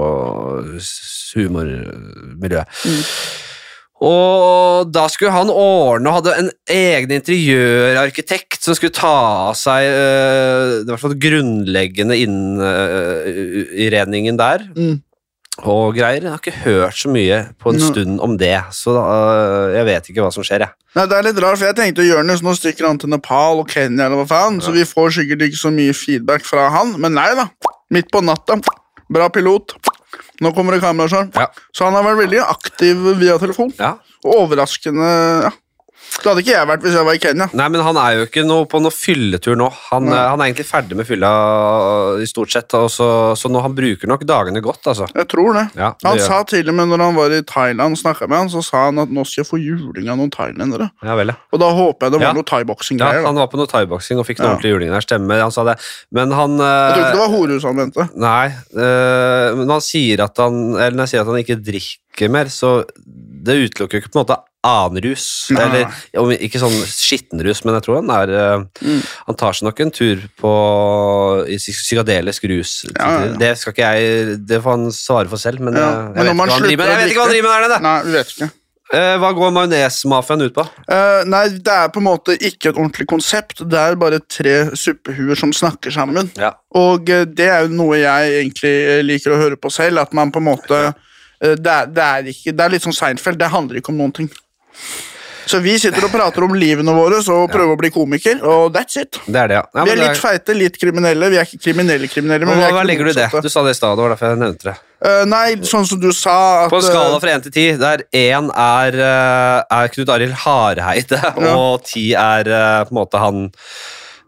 humormiljø. 1.35 1.97
humormiljø. 2.37 2.69
Og 4.05 4.91
da 4.93 5.07
skulle 5.09 5.33
han 5.33 5.49
ordne 5.53 6.11
og 6.11 6.17
hadde 6.19 6.33
en 6.43 6.51
egen 6.75 7.13
interiørarkitekt 7.15 8.65
som 8.65 8.75
skulle 8.77 8.93
ta 8.95 9.13
av 9.49 9.55
seg 9.59 9.87
øh, 9.87 10.83
i 10.83 10.87
hvert 10.89 11.03
fall 11.05 11.23
grunnleggende 11.23 12.17
innredningen 12.19 14.39
der. 14.41 14.59
Mm. 14.75 14.97
Og 15.63 15.95
greier. 15.95 16.25
Jeg 16.25 16.33
har 16.33 16.41
ikke 16.43 16.65
hørt 16.65 16.97
så 16.99 17.11
mye 17.15 17.37
på 17.63 17.71
en 17.71 17.79
Nå. 17.79 17.89
stund 17.93 18.21
om 18.27 18.33
det, 18.41 18.57
så 18.75 18.95
da, 18.97 19.05
jeg 19.77 19.87
vet 19.87 20.09
ikke 20.11 20.25
hva 20.25 20.33
som 20.35 20.43
skjer, 20.47 20.65
jeg. 20.67 20.75
Nei, 20.99 21.05
Det 21.07 21.17
er 21.19 21.27
litt 21.29 21.39
rart, 21.45 21.61
for 21.61 21.69
jeg 21.69 21.77
tenkte 21.79 22.07
Jonis 22.07 22.43
nå 22.43 22.55
stikker 22.59 22.89
han 22.89 22.99
til 22.99 23.13
Nepal 23.13 23.63
og 23.63 23.71
Kenya, 23.71 24.09
eller 24.09 24.19
hva 24.23 24.27
faen, 24.33 24.59
så 24.65 24.75
vi 24.75 24.83
får 24.89 25.15
sikkert 25.21 25.47
ikke 25.47 25.61
så 25.61 25.71
mye 25.75 25.95
feedback 25.95 26.43
fra 26.49 26.67
han, 26.75 26.97
men 26.99 27.15
nei 27.15 27.31
da. 27.39 27.47
Midt 27.95 28.11
på 28.11 28.23
natta. 28.27 28.59
Bra 29.15 29.29
pilot. 29.31 29.77
Nå 30.43 30.51
kommer 30.57 30.75
det 30.75 30.83
kamera 30.83 31.07
sånn. 31.13 31.31
Ja. 31.39 31.47
Så 31.71 31.87
han 31.87 31.95
har 31.95 32.03
vært 32.03 32.25
veldig 32.25 32.41
aktiv 32.43 33.05
via 33.21 33.39
telefon. 33.39 33.71
Ja. 33.79 33.95
Og 34.25 34.41
overraskende 34.49 35.11
ja. 35.47 35.53
Det 36.15 36.31
hadde 36.31 36.43
ikke 36.45 36.53
jeg 36.55 36.69
vært 36.71 36.85
hvis 36.87 36.95
jeg 36.97 37.05
var 37.07 37.17
i 37.17 37.21
Kenya. 37.21 37.47
Nei, 37.59 37.67
men 37.75 37.83
han 37.85 37.99
er 38.01 38.13
jo 38.17 38.27
ikke 38.29 38.45
noe 38.47 38.65
på 38.71 38.79
noe 38.81 38.95
fylletur 38.95 39.57
nå. 39.61 39.67
Han, 39.91 40.07
øh, 40.09 40.21
han 40.31 40.41
er 40.41 40.49
egentlig 40.49 40.67
ferdig 40.69 40.97
med 40.97 41.09
fylla 41.09 41.31
øh, 42.15 42.23
i 42.25 42.29
stort 42.31 42.53
sett, 42.55 42.73
og 42.79 42.87
så, 42.93 43.09
så 43.37 43.51
nå 43.53 43.61
han 43.65 43.75
bruker 43.77 44.09
nok 44.09 44.23
dagene 44.29 44.63
godt, 44.65 44.87
altså. 44.93 45.09
Jeg 45.13 45.29
tror 45.33 45.59
det. 45.59 45.65
Ja, 45.77 45.91
det 45.99 46.09
Han 46.09 46.21
gjør 46.21 46.31
sa 46.31 46.39
til 46.49 46.71
og 46.73 46.79
med 46.79 46.89
når 46.93 47.03
han 47.05 47.19
var 47.19 47.35
i 47.37 47.41
Thailand, 47.51 47.99
snakket 48.01 48.31
med 48.33 48.39
han, 48.45 48.53
så 48.55 48.63
sa 48.65 48.87
han 48.87 49.03
at 49.05 49.13
nå 49.13 49.25
skal 49.29 49.43
jeg 49.43 49.51
få 49.51 49.61
juling 49.61 50.09
av 50.13 50.21
noen 50.23 50.33
thailendere. 50.33 50.89
Ja 51.05 51.19
vel, 51.19 51.35
ja. 51.35 51.37
Og 51.53 51.61
da 51.65 51.73
håper 51.77 52.07
jeg 52.09 52.17
det 52.17 52.23
var 52.23 52.27
Ja. 52.31 52.33
noe 52.39 52.49
thaiboksing-greier. 52.53 53.21
Ja, 53.21 53.27
han 53.29 53.43
var 53.43 53.51
på 53.53 53.61
noe 53.61 53.71
thaiboksing 53.75 54.23
og 54.23 54.29
fikk 54.31 54.41
noe 54.41 54.55
ordentlig 54.55 54.73
juling 54.77 54.95
der. 54.95 55.05
Stemmer, 55.05 55.43
han 55.45 55.53
sa 55.53 55.67
det. 55.69 55.77
Men 56.15 56.33
han 56.33 56.57
Jeg 56.57 56.95
tror 56.95 57.05
ikke 57.05 57.13
det 57.19 57.23
var 57.25 57.35
horehus 57.37 57.69
han 57.69 57.79
mente. 57.83 58.09
Nei, 58.17 58.47
øh, 58.79 59.51
men 59.61 59.75
han 59.77 59.85
sier 59.85 60.25
at 60.25 60.39
han 60.41 60.59
Eller 60.79 60.97
når 60.97 61.05
jeg 61.09 61.15
sier 61.17 61.27
at 61.27 61.31
han 61.35 61.43
ikke 61.43 61.61
drikker 61.69 62.31
mer, 62.33 62.49
så 62.53 62.77
det 63.45 63.59
utelukker 63.69 63.99
jo 63.99 64.05
ikke 64.05 64.13
på 64.15 64.21
en 64.21 64.25
måte 64.25 64.41
annen 64.65 65.03
rus. 65.05 65.27
Eller 65.55 65.87
ikke 66.45 66.63
sånn 66.63 66.77
skittenrus, 66.89 67.63
men 67.65 67.79
jeg 67.79 67.87
tror 67.87 68.01
han 68.01 68.15
er 68.19 68.35
øh, 68.35 68.53
Mm. 68.85 69.01
Han 69.29 69.37
tar 69.39 69.57
seg 69.57 69.67
nok 69.67 69.81
en 69.81 69.93
tur 69.95 70.21
på 70.41 70.51
psykadelisk 71.47 72.47
rus. 72.51 72.73
Ja, 72.91 73.07
ja, 73.07 73.23
ja. 73.29 73.37
Det 73.41 73.53
skal 73.61 73.75
ikke 73.75 73.93
jeg 73.95 74.35
Det 74.49 74.61
får 74.65 74.77
han 74.77 74.91
svare 74.95 75.31
for 75.31 75.41
selv, 75.41 75.63
men, 75.63 75.77
men 75.77 75.83
jeg, 75.83 76.11
når 76.19 76.29
vet 76.31 76.39
man 76.41 76.53
han 76.53 76.67
driver 76.67 76.85
med. 76.85 76.93
jeg 76.93 77.01
vet 77.01 77.15
ikke 77.15 77.23
hva 77.23 77.27
han 77.29 77.35
driver 77.35 77.49
med 77.49 77.57
der 77.57 77.67
nede! 77.69 77.81
Nei, 77.87 77.97
vet 78.19 78.37
ikke. 78.37 78.51
Eh, 78.93 79.15
hva 79.19 79.31
går 79.35 79.53
majonesmafiaen 79.55 80.45
ut 80.45 80.55
på? 80.55 80.65
Uh, 80.87 81.25
nei, 81.27 81.47
det 81.57 81.73
er 81.73 81.89
på 81.91 82.03
en 82.03 82.07
måte 82.07 82.37
ikke 82.37 82.71
et 82.71 82.77
ordentlig 82.77 83.07
konsept. 83.11 83.65
Det 83.65 83.81
er 83.81 83.97
bare 83.99 84.21
tre 84.29 84.55
suppehuer 84.79 85.39
som 85.41 85.55
snakker 85.57 85.95
sammen. 85.95 86.29
Ja. 86.39 86.53
Og 86.77 87.09
eh, 87.11 87.25
det 87.25 87.49
er 87.49 87.65
jo 87.65 87.73
noe 87.75 87.99
jeg 88.03 88.37
egentlig 88.43 88.75
eh, 88.75 89.01
liker 89.07 89.35
å 89.35 89.41
høre 89.41 89.59
på 89.59 89.73
selv, 89.73 90.03
at 90.05 90.15
man 90.15 90.31
på 90.35 90.43
en 90.43 90.49
måte 90.51 90.81
uh, 90.93 90.93
det, 91.41 91.73
er, 91.73 91.89
det, 91.91 92.05
er 92.05 92.31
ikke, 92.35 92.53
det 92.53 92.67
er 92.67 92.75
litt 92.77 92.85
sånn 92.85 92.97
Seinfeld, 92.97 93.41
det 93.41 93.51
handler 93.53 93.81
ikke 93.81 93.95
om 93.95 93.99
noen 94.03 94.15
ting. 94.15 94.31
Så 95.45 95.59
vi 95.61 95.75
sitter 95.79 96.07
og 96.07 96.13
prater 96.13 96.45
om 96.47 96.55
livene 96.57 96.95
våre 96.97 97.19
og 97.21 97.51
prøver 97.53 97.75
å 97.75 97.79
bli 97.79 97.91
komiker, 97.93 98.41
og 98.49 98.73
that's 98.73 98.97
it. 99.01 99.19
Det 99.27 99.41
er 99.43 99.51
det, 99.51 99.59
ja. 99.59 99.65
ja 99.77 99.85
Vi 99.85 99.93
er 99.93 99.99
litt 100.01 100.15
litt 100.15 100.23
feite, 100.23 100.57
litt 100.57 100.79
kriminelle. 100.81 101.29
Vi 101.33 101.41
er 101.41 101.49
ikke 101.49 101.61
kriminelle 101.67 102.09
kriminelle. 102.09 102.49
men 102.49 102.57
vi 102.57 102.65
hva, 102.65 102.71
er 102.71 102.77
hva 102.79 102.85
legger 102.89 103.11
du 103.11 103.13
det? 103.19 103.29
Du 103.45 103.51
sa 103.53 103.65
det 103.67 103.75
i 103.75 103.79
stad, 103.79 103.99
det 103.99 104.07
var 104.07 104.15
derfor 104.15 104.33
jeg 104.33 104.41
nevnte 104.41 104.71
det. 104.71 104.77
Uh, 105.05 105.25
nei, 105.29 105.49
sånn 105.69 105.85
som 105.89 106.01
du 106.01 106.09
sa 106.17 106.37
at 106.63 106.73
På 106.73 106.79
en 106.81 106.87
skala 106.87 107.19
eh, 107.19 107.21
fra 107.21 107.35
1 107.37 107.45
til 107.45 107.53
10, 107.53 107.83
der 107.83 108.07
1 108.09 108.49
er, 108.65 108.97
eh, 109.05 109.59
er 109.77 109.93
Knut 109.93 110.15
Arild 110.15 110.39
Hardheide, 110.47 111.21
og 111.59 111.85
10 111.85 112.07
er 112.23 112.51
på 112.89 112.95
en 112.95 113.01
måte 113.03 113.21
han 113.21 113.43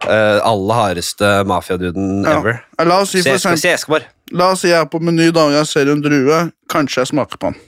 uh, 0.04 0.38
aller 0.44 0.82
hardeste 0.82 1.32
mafiaduden 1.48 2.26
ja. 2.26 2.36
ever. 2.36 2.60
La 2.84 3.00
oss 3.06 3.16
si 3.16 3.24
for 3.24 3.40
eksempel. 3.40 4.04
La 4.36 4.52
oss 4.52 4.66
si 4.66 4.68
jeg 4.68 4.82
er 4.82 4.92
på 4.92 5.00
Meny 5.00 5.30
da, 5.32 5.48
og 5.48 5.56
jeg 5.56 5.72
ser 5.72 5.94
en 5.94 6.04
drue. 6.04 6.44
Kanskje 6.68 7.06
jeg 7.06 7.14
smaker 7.14 7.40
på 7.40 7.54
den. 7.54 7.60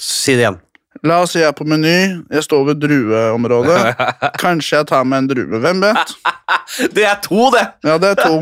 Si 0.00 0.34
det 0.34 0.48
igjen. 0.48 0.60
La 1.02 1.22
oss 1.24 1.32
si 1.34 1.40
jeg 1.40 1.48
er 1.48 1.54
på 1.56 1.64
Meny, 1.66 2.22
jeg 2.30 2.44
står 2.44 2.66
ved 2.68 2.80
drueområdet. 2.84 3.78
Kanskje 4.42 4.76
jeg 4.82 4.86
tar 4.92 5.06
med 5.08 5.24
en 5.24 5.28
drue. 5.32 5.60
Hvem 5.64 5.80
vet? 5.82 6.12
Det 6.94 7.02
er 7.08 7.16
to, 7.24 7.46
det! 7.52 7.62
Ja, 7.84 7.94
det 8.00 8.10
er 8.12 8.18
to. 8.20 8.36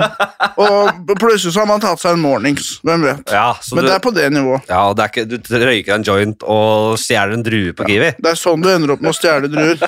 Og 0.62 1.10
plutselig 1.18 1.52
så 1.54 1.62
har 1.62 1.68
man 1.70 1.80
tatt 1.82 2.00
seg 2.02 2.16
en 2.16 2.22
mornings. 2.22 2.72
Hvem 2.86 3.04
vet? 3.06 3.30
Ja, 3.32 3.52
så 3.62 3.74
Men 3.78 3.84
du, 3.86 3.88
det 3.88 3.94
er 3.96 4.02
på 4.02 4.10
det 4.14 4.24
nivået. 4.34 4.66
ja, 4.70 4.80
det 4.94 5.04
er 5.04 5.12
ikke, 5.12 5.24
du 5.30 5.54
røyker 5.62 5.94
en 5.94 6.06
joint 6.06 6.42
og 6.42 6.98
stjeler 7.00 7.36
en 7.38 7.44
drue 7.46 7.72
på 7.78 7.86
Kiwi. 7.88 8.10
Det 8.18 8.32
er 8.32 8.38
sånn 8.38 8.62
du 8.64 8.68
ender 8.72 8.94
opp 8.96 9.02
med 9.04 9.12
å 9.12 9.16
stjele 9.16 9.50
druer. 9.50 9.78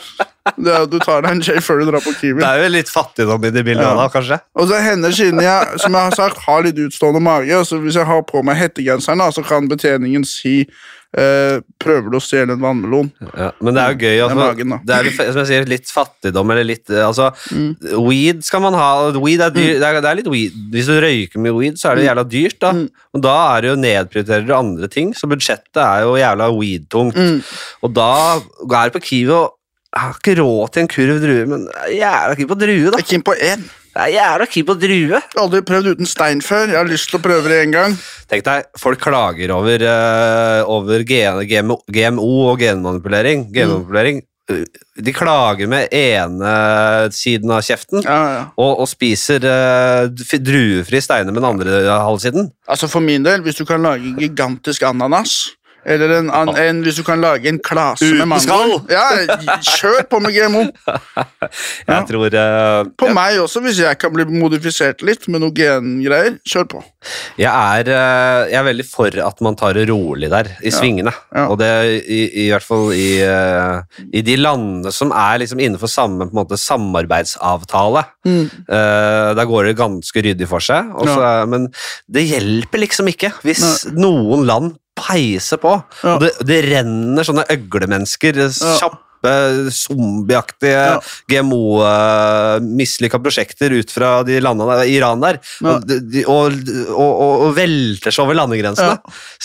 Det 0.57 0.75
er 0.75 0.87
Du 0.91 0.97
tar 1.03 1.23
deg 1.27 1.35
en 1.37 1.43
J 1.45 1.59
før 1.63 1.83
du 1.83 1.91
drar 1.91 2.03
på 2.07 2.15
Kiwi. 2.19 2.41
Det 2.43 2.49
er 2.49 2.63
jo 2.65 2.71
litt 2.77 2.91
fattigdom 2.95 3.45
i 3.47 3.53
det 3.55 3.67
bildet 3.69 3.87
Ja. 3.87 3.93
da, 4.01 4.09
kanskje? 4.15 4.39
Og 4.59 4.71
så 4.71 4.81
hender 4.87 5.15
siden 5.19 5.43
jeg 5.43 5.83
som 5.83 5.99
jeg 5.99 6.09
har 6.09 6.19
sagt, 6.19 6.43
har 6.47 6.63
litt 6.67 6.79
utstående 6.87 7.23
mage, 7.23 7.63
så 7.69 7.79
hvis 7.83 7.99
jeg 8.01 8.07
har 8.11 8.23
på 8.27 8.43
meg 8.47 8.59
hettegenseren, 8.63 9.23
så 9.35 9.45
kan 9.47 9.69
betjeningen 9.71 10.27
si 10.27 10.61
Prøver 11.13 12.09
du 12.09 12.17
å 12.17 12.23
stjele 12.25 12.55
en 12.57 12.63
vannmelon? 12.63 13.11
Ja, 13.37 13.51
men 13.61 13.77
det 13.77 13.83
er 13.83 13.93
jo 13.93 13.99
gøy. 14.01 14.15
Det 14.17 14.23
Altså, 14.25 14.39
magen, 14.39 14.75
det 14.89 14.97
er 14.97 15.11
som 15.19 15.41
jeg 15.43 15.51
sier, 15.51 15.67
litt 15.69 15.93
fattigdom 15.93 16.53
eller 16.55 16.65
litt 16.65 16.93
eh, 16.93 17.05
altså, 17.05 17.31
Mm. 17.53 17.75
Weed 18.07 18.45
skal 18.47 18.63
man 18.65 18.77
ha. 18.79 19.11
Weed 19.21 19.43
er 19.45 19.53
dyr, 19.53 19.75
det, 19.81 19.85
er, 19.85 20.01
det 20.01 20.09
er 20.09 20.19
litt 20.23 20.31
weed. 20.33 20.55
Hvis 20.73 20.89
du 20.89 20.95
røyker 21.03 21.43
mye 21.43 21.55
weed, 21.57 21.81
så 21.81 21.91
er 21.91 22.01
det 22.01 22.07
jævla 22.09 22.25
dyrt. 22.29 22.59
da 22.63 22.73
Mm. 22.73 22.87
Og 23.13 23.21
da 23.21 23.35
er 23.57 23.61
det 23.61 23.69
jo 23.69 23.81
nedprioriterer 23.83 24.47
du 24.47 24.55
andre 24.57 24.89
ting, 24.89 25.13
så 25.13 25.29
budsjettet 25.29 25.83
er 25.83 26.07
jo 26.07 26.15
jævla 26.17 26.49
weed-tungt. 26.57 27.19
Mm. 27.19 27.43
Og 27.83 27.93
da 27.93 28.09
er 28.39 28.89
du 28.89 28.97
på 28.97 29.05
Kiwi 29.11 29.35
og 29.37 29.59
jeg 29.93 30.01
har 30.01 30.15
ikke 30.17 30.35
råd 30.41 30.73
til 30.73 30.81
en 30.81 30.89
kurv 30.89 31.19
drue, 31.21 31.47
men 31.51 31.65
jeg 31.93 32.09
er 32.09 32.35
keen 32.39 32.49
på 32.49 32.57
drue, 32.57 32.89
da. 32.89 32.97
Jeg 32.97 33.05
er 33.05 33.11
keen 33.11 33.25
på 33.27 33.35
én. 33.37 33.67
Jeg 33.93 34.15
er 34.15 34.15
jævla 34.17 34.47
keen 34.49 34.67
på 34.69 34.75
drue. 34.81 35.19
Aldri 35.43 35.61
prøvd 35.69 35.91
uten 35.93 36.09
stein 36.09 36.41
før. 36.45 36.71
Jeg 36.73 36.79
har 36.81 36.89
lyst 36.89 37.11
til 37.11 37.19
å 37.19 37.23
prøve 37.25 37.51
det 37.53 37.59
en 37.67 37.75
gang. 37.75 37.97
Tenk 38.31 38.45
deg, 38.47 38.69
folk 38.81 39.01
klager 39.05 39.53
over, 39.53 39.85
uh, 39.85 40.61
over 40.73 41.05
GMO, 41.05 41.77
GMO 41.93 42.31
og 42.49 42.63
genmanipulering. 42.65 43.51
genmanipulering. 43.53 44.23
Mm. 44.51 44.65
De 45.07 45.13
klager 45.15 45.69
med 45.71 45.93
ene 45.95 46.53
siden 47.15 47.53
av 47.55 47.61
kjeften 47.63 48.03
Ja, 48.03 48.17
ja. 48.35 48.41
og, 48.59 48.83
og 48.83 48.89
spiser 48.91 49.45
uh, 49.47 50.09
druefri 50.43 51.01
steiner 51.01 51.31
med 51.31 51.41
den 51.41 51.51
andre 51.53 51.85
halvsiden. 52.03 52.51
Altså 52.69 52.89
For 52.91 53.05
min 53.05 53.25
del, 53.25 53.45
hvis 53.45 53.61
du 53.61 53.65
kan 53.69 53.85
lage 53.85 54.17
gigantisk 54.19 54.83
ananas 54.89 55.37
Eller 55.85 56.13
en, 56.21 56.29
en, 56.31 56.51
en, 56.57 56.83
hvis 56.85 56.97
du 57.01 57.03
kan 57.07 57.21
lage 57.23 57.49
en 57.51 57.59
klase 57.59 58.07
med 58.15 58.29
mangoer. 58.31 58.85
Ja, 58.93 59.07
kjør 59.67 60.05
på 60.11 60.21
med 60.23 60.35
GMO. 60.37 60.63
Jeg 61.89 62.07
tror 62.09 62.35
uh, 62.39 62.85
På 62.99 63.09
meg 63.13 63.39
også, 63.43 63.61
hvis 63.65 63.81
jeg 63.83 63.99
kan 64.01 64.13
bli 64.15 64.25
modifisert 64.31 65.03
litt 65.05 65.27
med 65.33 65.43
noe 65.43 65.53
gengreier. 65.57 66.37
Kjør 66.49 66.69
på. 66.71 66.83
Jeg 67.41 67.51
er, 67.51 67.91
uh, 67.91 68.51
jeg 68.51 68.59
er 68.61 68.67
veldig 68.69 68.87
for 68.89 69.19
at 69.27 69.43
man 69.45 69.59
tar 69.59 69.75
det 69.77 69.89
rolig 69.91 70.31
der, 70.33 70.53
i 70.63 70.71
svingene. 70.73 71.13
ja. 71.35 71.49
Og 71.51 71.59
det 71.61 71.71
i, 72.07 72.21
i 72.45 72.49
hvert 72.53 72.65
fall 72.65 72.93
i, 72.97 73.09
uh, 73.27 73.83
i 74.15 74.23
de 74.25 74.37
landene 74.39 74.93
som 74.95 75.11
er 75.13 75.43
liksom 75.43 75.61
innenfor 75.61 75.91
samme 75.91 76.29
måte, 76.33 76.57
samarbeidsavtale. 76.61 78.05
Eh, 78.23 79.31
der 79.37 79.47
går 79.49 79.67
det 79.69 79.77
ganske 79.81 80.23
ryddig 80.25 80.47
for 80.51 80.63
seg. 80.63 80.93
og 80.95 81.09
så 81.09 81.21
er- 81.27 81.47
Men 81.51 81.67
det 82.09 82.23
hjelper 82.29 82.79
liksom 82.85 83.09
ikke 83.11 83.33
hvis 83.43 83.87
noen 83.93 84.47
land 84.47 84.77
peiser 84.99 85.61
på. 85.63 85.77
Ja. 86.05 86.19
Det, 86.23 86.35
det 86.47 86.61
renner 86.69 87.27
sånne 87.27 87.47
øglemennesker, 87.53 88.43
kjappe, 88.81 89.33
zombieaktige 89.73 90.73
Ja. 90.75 90.97
GMO-mislykka 91.31 93.21
prosjekter 93.23 93.75
ut 93.79 93.93
fra 93.95 94.23
de 94.27 94.41
landene 94.43 94.83
Iran 94.91 95.23
der, 95.23 95.39
Ja. 95.63 95.77
og, 95.77 95.87
de, 95.87 96.25
og, 96.27 96.59
og, 96.91 97.47
og, 97.47 97.55
velter 97.57 98.11
seg 98.15 98.25
over 98.27 98.39
landegrensene. 98.41 98.99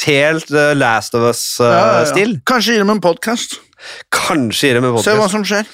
Helt 0.08 0.52
uh, 0.52 0.74
Last 0.78 1.16
of 1.18 1.28
Ja, 1.30 1.34
ja, 1.70 1.78
ja. 1.78 2.04
Us-stil. 2.04 2.40
Kanskje 2.48 2.76
gir 2.78 2.86
dem 2.86 2.96
en 2.96 3.04
podkast. 3.04 3.60
Kanskje 4.14 4.72
gir 4.72 4.80
en 4.80 4.88
med 4.88 5.04
Se 5.06 5.14
hva 5.16 5.30
som 5.30 5.46
skjer. 5.46 5.68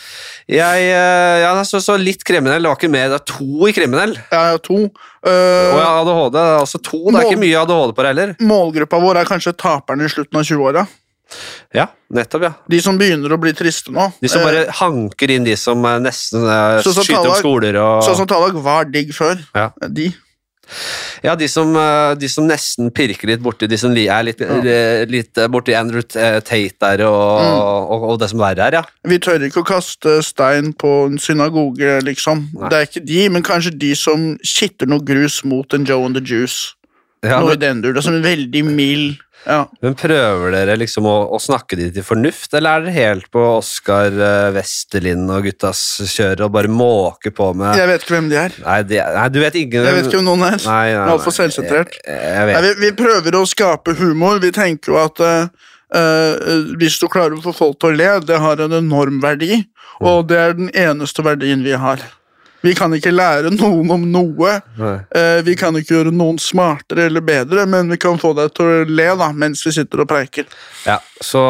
Jeg 0.52 0.88
eh, 0.92 1.38
ja, 1.44 1.52
så, 1.68 1.80
så 1.84 1.96
litt 2.00 2.26
kriminell. 2.28 2.64
Det 2.64 2.72
var 2.72 2.80
ikke 2.80 2.92
mer, 2.92 3.12
det 3.14 3.20
er 3.22 3.28
to 3.30 3.70
i 3.70 3.76
kriminell. 3.76 4.18
Har 4.32 4.60
to. 4.64 4.82
Uh, 5.24 5.70
og 5.72 5.80
ADHD. 5.80 6.34
det 6.36 6.42
er 6.42 6.58
Altså 6.58 6.82
to, 6.84 7.00
det 7.08 7.22
er 7.22 7.30
ikke 7.30 7.44
mye 7.46 7.62
ADHD 7.62 7.94
på 7.96 8.04
det 8.04 8.12
heller. 8.12 8.36
Målgruppa 8.44 9.00
vår 9.00 9.22
er 9.22 9.30
kanskje 9.30 9.56
taperne 9.56 10.10
i 10.10 10.12
slutten 10.12 10.42
av 10.42 10.50
20-åra. 10.50 10.84
Ja, 11.74 11.88
nettopp, 12.14 12.44
ja. 12.46 12.52
De 12.70 12.80
som 12.84 12.98
begynner 13.00 13.34
å 13.34 13.40
bli 13.42 13.54
triste 13.58 13.94
nå. 13.94 14.10
De 14.22 14.30
som 14.30 14.44
Eh, 14.44 14.46
bare 14.46 14.76
hanker 14.82 15.32
inn 15.34 15.48
de 15.48 15.56
som 15.58 15.80
eh, 15.88 16.00
nesten 16.04 16.44
eh, 16.46 16.82
så, 16.86 16.94
så, 16.94 17.06
skyter 17.08 17.32
opp 17.32 17.40
skoler 17.40 17.80
og 17.82 18.04
Sånn 18.06 18.20
som 18.20 18.30
Tallak 18.30 18.60
var 18.66 18.90
digg 18.92 19.14
før. 19.16 19.40
Ja. 19.56 19.72
De. 19.88 20.12
Ja, 21.24 21.36
de 21.40 21.48
som, 21.48 21.76
eh, 21.76 22.14
de 22.20 22.28
som 22.30 22.48
nesten 22.48 22.92
pirker 22.92 23.28
litt 23.32 23.42
borti 23.44 23.68
de 23.70 23.78
som 23.80 23.92
er 23.96 24.24
litt, 24.28 24.42
eh, 24.42 25.06
litt 25.10 25.38
eh, 25.38 25.48
borti 25.48 25.76
Andrew 25.78 26.02
Tate 26.02 26.76
der 26.80 27.06
og, 27.08 27.22
Mm. 27.44 27.60
og, 27.94 28.04
og 28.12 28.20
det 28.20 28.30
som 28.30 28.40
verre 28.40 28.68
er, 28.68 28.78
ja. 28.80 28.84
Vi 29.08 29.18
tør 29.20 29.44
ikke 29.48 29.64
å 29.64 29.68
kaste 29.68 30.22
stein 30.24 30.74
på 30.74 30.92
en 31.08 31.18
synagoge, 31.20 32.02
liksom. 32.04 32.48
Nei. 32.54 32.70
Det 32.70 32.78
er 32.80 32.88
ikke 32.88 33.06
de, 33.06 33.30
men 33.30 33.44
kanskje 33.44 33.78
de 33.80 33.94
som 33.96 34.38
kitter 34.44 34.88
noe 34.88 35.04
grus 35.04 35.44
mot 35.46 35.74
en 35.74 35.86
Joe 35.86 36.06
and 36.06 36.16
the 36.16 36.22
Juice. 36.22 36.74
ja 37.24 37.40
noe 37.40 37.54
men, 37.54 37.58
i 37.58 37.62
den 37.62 37.82
dur. 37.82 37.94
Det 37.94 38.02
er 38.04 38.08
som 38.10 38.16
en 38.18 38.24
veldig 38.26 38.66
mild 38.68 39.18
ja. 39.46 39.60
men 39.84 39.98
prøver 40.00 40.56
dere 40.56 40.78
liksom 40.80 41.08
å, 41.10 41.16
å 41.36 41.40
snakke 41.42 41.78
de 41.80 41.90
til 41.96 42.06
fornuft, 42.06 42.54
eller 42.54 42.80
er 42.80 42.86
dere 42.86 42.96
helt 42.96 43.28
på 43.34 43.44
Oskar 43.58 44.14
eh, 44.14 44.52
Westerlind 44.56 45.32
og 45.34 45.48
guttas 45.48 45.84
kjør 46.14 46.46
og 46.48 46.56
bare 46.56 46.72
måker 46.72 47.36
på 47.36 47.52
med 47.58 47.80
Jeg 47.80 47.90
vet 47.92 48.06
ikke 48.06 48.18
hvem 48.18 48.32
de 48.32 48.40
er. 48.46 48.58
Nei, 48.64 48.80
de, 48.88 49.02
nei, 49.18 49.28
du 49.34 49.42
vet 49.44 49.60
ingen 49.60 49.90
Jeg 49.90 50.00
vet 50.00 50.10
ikke 50.10 50.22
hvem 50.22 50.32
noen 50.32 50.48
er. 50.48 50.58
Nei, 50.64 50.80
nei, 50.94 50.98
nei. 50.98 51.12
altfor 51.18 51.36
selvsentrert. 51.36 52.00
Vi, 52.04 52.74
vi 52.82 52.96
prøver 52.98 53.40
å 53.40 53.46
skape 53.50 53.96
humor. 54.00 54.42
Vi 54.44 54.54
tenker 54.56 54.96
jo 54.96 55.00
at 55.04 55.24
uh, 55.24 55.70
Uh, 55.94 56.74
hvis 56.82 56.96
du 56.98 57.06
klarer 57.12 57.36
å 57.38 57.44
få 57.44 57.52
folk 57.54 57.76
til 57.78 57.92
å 57.92 57.98
le, 58.00 58.10
det 58.26 58.40
har 58.42 58.62
en 58.64 58.74
enorm 58.80 59.20
verdi, 59.22 59.60
og 60.02 60.26
det 60.32 60.40
er 60.42 60.56
den 60.58 60.72
eneste 60.74 61.22
verdien 61.26 61.62
vi 61.62 61.76
har. 61.78 62.02
Vi 62.64 62.72
kan 62.80 62.94
ikke 62.96 63.12
lære 63.12 63.50
noen 63.52 63.90
om 63.92 64.04
noe. 64.08 64.54
Eh, 64.80 65.42
vi 65.44 65.56
kan 65.60 65.76
ikke 65.76 65.98
gjøre 65.98 66.14
noen 66.16 66.38
smartere 66.40 67.10
eller 67.10 67.24
bedre, 67.26 67.66
men 67.68 67.90
vi 67.92 67.98
kan 68.00 68.16
få 68.22 68.32
deg 68.38 68.54
til 68.56 68.66
å 68.66 68.78
le 68.88 69.08
da, 69.20 69.28
mens 69.36 69.66
vi 69.68 69.74
sitter 69.76 70.04
og 70.06 70.08
preiker. 70.08 70.46
Ja, 70.88 70.96
så 71.24 71.42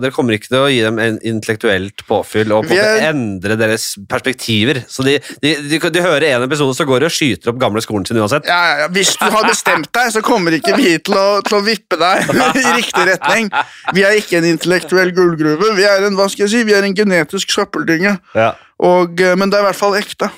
dere 0.00 0.12
kommer 0.16 0.32
ikke 0.36 0.48
til 0.48 0.62
å 0.62 0.70
gi 0.72 0.80
dem 0.84 0.98
en 1.00 1.18
intellektuelt 1.28 2.04
påfyll 2.08 2.52
og 2.56 2.66
på 2.70 2.76
er- 2.80 3.04
endre 3.10 3.56
deres 3.60 3.90
perspektiver. 4.08 4.80
Så 4.88 5.04
de, 5.04 5.18
de, 5.44 5.54
de, 5.68 5.78
de 5.92 6.04
hører 6.04 6.26
en 6.30 6.46
episode, 6.48 6.74
så 6.78 6.86
går 6.88 7.04
de 7.04 7.10
og 7.10 7.14
skyter 7.18 7.52
opp 7.52 7.60
gamle 7.60 7.82
skolen 7.84 8.08
sin 8.08 8.20
uansett. 8.22 8.48
Ja, 8.48 8.60
ja, 8.70 8.78
ja. 8.84 8.88
Hvis 8.96 9.12
du 9.20 9.26
har 9.28 9.44
bestemt 9.48 9.90
deg, 9.92 10.08
så 10.16 10.22
kommer 10.24 10.56
ikke 10.56 10.76
vi 10.80 10.94
til 11.04 11.16
å, 11.20 11.26
til 11.44 11.58
å 11.60 11.62
vippe 11.68 12.00
deg 12.00 12.32
i 12.62 12.76
riktig 12.80 13.06
retning. 13.12 13.52
Vi 13.92 14.06
er 14.08 14.16
ikke 14.20 14.40
en 14.40 14.48
intellektuell 14.54 15.12
gullgruve. 15.16 15.74
Vi 15.76 15.84
er 15.88 16.08
en 16.08 16.16
hva 16.16 16.30
skal 16.32 16.46
jeg 16.48 16.54
si, 16.56 16.64
vi 16.68 16.76
er 16.80 16.88
en 16.88 16.96
genetisk 16.96 17.52
søppeldynge. 17.52 18.16
Ja. 18.36 18.54
Og, 18.82 19.20
eh, 19.20 19.36
men 19.38 19.52
det 19.52 19.60
er 19.60 19.66
i 19.66 19.68
hvert 19.68 19.78
fall 19.78 19.98
ekte. 20.00 20.32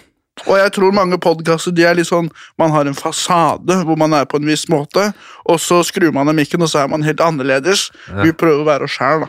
Og 0.49 0.57
jeg 0.59 0.73
tror 0.75 0.91
mange 0.97 1.15
podkaster 1.23 1.71
de 1.71 1.85
er 1.87 1.95
litt 1.95 2.09
sånn 2.09 2.27
Man 2.59 2.73
har 2.75 2.89
en 2.91 2.97
fasade 2.99 3.77
hvor 3.87 3.95
man 4.01 4.17
er 4.19 4.25
på 4.27 4.41
en 4.41 4.49
viss 4.49 4.65
måte, 4.73 5.13
og 5.47 5.61
så 5.63 5.79
skrur 5.87 6.11
man 6.17 6.27
av 6.31 6.35
mikken, 6.35 6.63
og 6.67 6.71
så 6.73 6.81
er 6.83 6.89
man 6.91 7.05
helt 7.07 7.23
annerledes. 7.23 7.87
Vi 8.25 8.33
prøver 8.35 8.65
å 8.65 8.67
være 8.67 8.89
oss 8.89 8.97
sjæl, 8.99 9.23
da. 9.23 9.29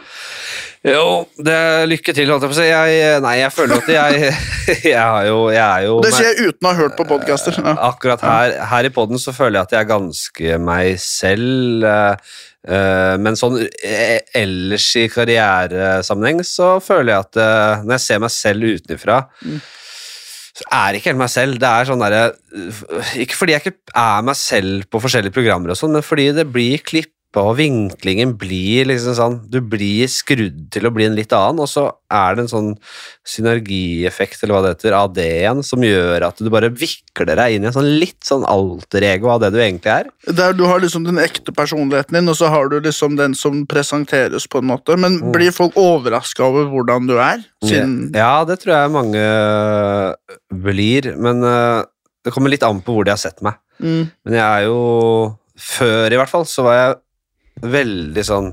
Jo, 0.85 1.05
det 1.41 1.53
er 1.57 1.87
lykke 1.89 2.13
til, 2.13 2.29
holdt 2.29 2.45
jeg 2.45 2.51
på 2.51 2.55
å 2.55 2.59
si. 2.59 2.65
Jeg, 2.69 3.21
nei, 3.25 3.35
jeg 3.39 3.53
føler 3.53 3.79
at 3.81 3.87
jeg 3.89 4.33
Jeg, 4.91 4.97
har 5.01 5.25
jo, 5.29 5.37
jeg 5.53 5.63
er 5.65 5.85
jo 5.87 5.95
Det 6.05 6.11
sier 6.13 6.27
jeg 6.31 6.49
uten 6.51 6.67
å 6.67 6.73
ha 6.73 6.77
hørt 6.81 6.97
på 6.97 7.05
podkaster. 7.09 7.57
Ja. 7.61 7.73
Akkurat 7.91 8.25
her, 8.25 8.57
her 8.73 8.89
i 8.89 8.91
poden 8.93 9.21
så 9.21 9.33
føler 9.33 9.59
jeg 9.59 9.65
at 9.69 9.73
jeg 9.77 9.81
er 9.85 9.89
ganske 9.93 10.59
meg 10.61 10.91
selv. 11.01 11.85
eh, 11.89 12.35
eh, 12.69 13.15
men 13.21 13.37
sånn 13.39 13.57
eh, 13.65 14.19
ellers 14.41 14.89
i 15.01 15.07
karrieresammenheng 15.13 16.41
så 16.45 16.75
føler 16.85 17.13
jeg 17.15 17.25
at 17.29 17.41
eh, 17.45 17.85
når 17.85 17.97
jeg 17.97 18.05
ser 18.05 18.21
meg 18.25 18.33
selv 18.35 18.69
utenfra, 18.77 19.19
så 20.55 20.63
er 20.71 20.95
ikke 20.95 21.11
helt 21.11 21.19
meg 21.19 21.31
selv. 21.33 21.57
Det 21.59 21.67
er 21.67 21.87
sånn 21.89 21.99
derre 21.99 22.21
Ikke 23.19 23.35
fordi 23.35 23.55
jeg 23.55 23.63
ikke 23.63 23.97
er 23.99 24.23
meg 24.23 24.37
selv 24.39 24.85
på 24.91 25.01
forskjellige 25.03 25.35
programmer, 25.35 25.73
og 25.73 25.79
sånn, 25.79 25.95
men 25.97 26.05
fordi 26.05 26.29
det 26.37 26.47
blir 26.51 26.83
klippa, 26.85 27.11
og 27.41 27.57
vinklingen 27.59 28.35
blir 28.39 28.87
liksom 28.87 29.15
sånn 29.17 29.35
Du 29.51 29.57
blir 29.59 30.07
skrudd 30.11 30.69
til 30.71 30.87
å 30.87 30.91
bli 30.95 31.07
en 31.07 31.17
litt 31.17 31.33
annen, 31.35 31.59
og 31.63 31.67
så 31.67 31.89
er 32.13 32.35
det 32.37 32.45
en 32.45 32.51
sånn 32.51 32.69
synergieffekt, 33.27 34.43
eller 34.43 34.55
hva 34.55 34.61
det 34.63 34.73
heter, 34.75 34.95
av 34.95 35.13
det 35.15 35.25
igjen, 35.41 35.63
som 35.65 35.83
gjør 35.83 36.27
at 36.29 36.39
du 36.39 36.49
bare 36.53 36.69
vikler 36.71 37.35
deg 37.41 37.55
inn 37.55 37.65
i 37.65 37.69
en 37.69 37.75
sånn 37.75 37.89
litt 37.99 38.21
sånn 38.25 38.45
alter-ego 38.47 39.31
av 39.33 39.41
det 39.43 39.51
du 39.55 39.59
egentlig 39.61 39.91
er. 39.91 40.11
Der 40.29 40.55
du 40.55 40.65
har 40.69 40.83
liksom 40.83 41.07
den 41.07 41.19
ekte 41.21 41.53
personligheten 41.55 42.17
din, 42.19 42.31
og 42.31 42.37
så 42.39 42.51
har 42.53 42.69
du 42.71 42.77
liksom 42.79 43.17
den 43.19 43.35
som 43.37 43.63
presenteres, 43.69 44.47
på 44.47 44.61
en 44.61 44.69
måte. 44.69 44.95
Men 44.99 45.19
blir 45.33 45.53
folk 45.55 45.75
overraska 45.79 46.45
over 46.45 46.69
hvordan 46.71 47.09
du 47.09 47.17
er? 47.19 47.43
Siden 47.65 48.11
Ja, 48.15 48.45
det 48.47 48.59
tror 48.61 48.75
jeg 48.77 48.93
mange 48.93 49.25
blir, 50.53 51.11
men 51.17 51.43
eh, 51.43 51.81
det 52.25 52.33
kommer 52.33 52.53
litt 52.53 52.65
an 52.65 52.81
på 52.85 52.95
hvor 52.95 53.07
de 53.07 53.13
har 53.13 53.21
sett 53.21 53.41
meg. 53.45 53.57
mm, 53.79 54.05
Men 54.25 54.37
jeg 54.39 54.45
er 54.45 54.69
jo 54.69 55.35
Før, 55.55 56.11
i 56.11 56.17
hvert 56.19 56.27
fall, 56.27 56.43
så 56.43 56.65
var 56.65 56.73
jeg 56.75 56.95
veldig 57.61 58.23
sånn 58.25 58.49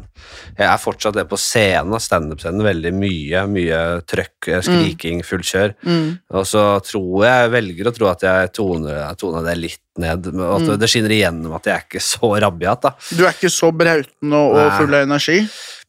Jeg 0.56 0.66
er 0.68 0.78
fortsatt 0.80 1.16
det 1.16 1.24
på 1.30 1.38
scenen, 1.40 1.98
standup-scenen, 2.00 2.62
veldig 2.64 2.92
mye. 2.94 3.40
Mye 3.50 3.78
trøkk, 4.08 4.48
eh, 4.48 4.60
skriking, 4.62 5.22
fullt 5.26 5.48
kjør. 5.48 5.74
mm, 5.82 6.18
Og 6.38 6.44
så 6.46 6.64
tror 6.84 7.24
jeg, 7.24 7.38
jeg 7.42 7.52
velger 7.56 7.88
å 7.90 7.94
tro 7.96 8.10
at 8.12 8.20
jeg 8.26 8.52
toner, 8.52 9.14
toner 9.16 9.42
det 9.48 9.56
litt 9.58 9.80
ned. 10.00 10.26
At 10.32 10.62
Mm. 10.62 10.78
det 10.80 10.88
skinner 10.88 11.12
igjennom 11.12 11.54
at 11.58 11.66
jeg 11.68 11.74
er 11.74 11.84
ikke 11.86 12.00
så 12.12 12.30
rabiat, 12.40 12.82
da. 12.82 12.94
Du 13.12 13.24
er 13.26 13.32
ikke 13.34 13.50
så 13.52 13.72
brautende 13.76 14.40
og, 14.40 14.56
og 14.56 14.72
full 14.78 14.94
av 14.94 15.06
energi? 15.08 15.38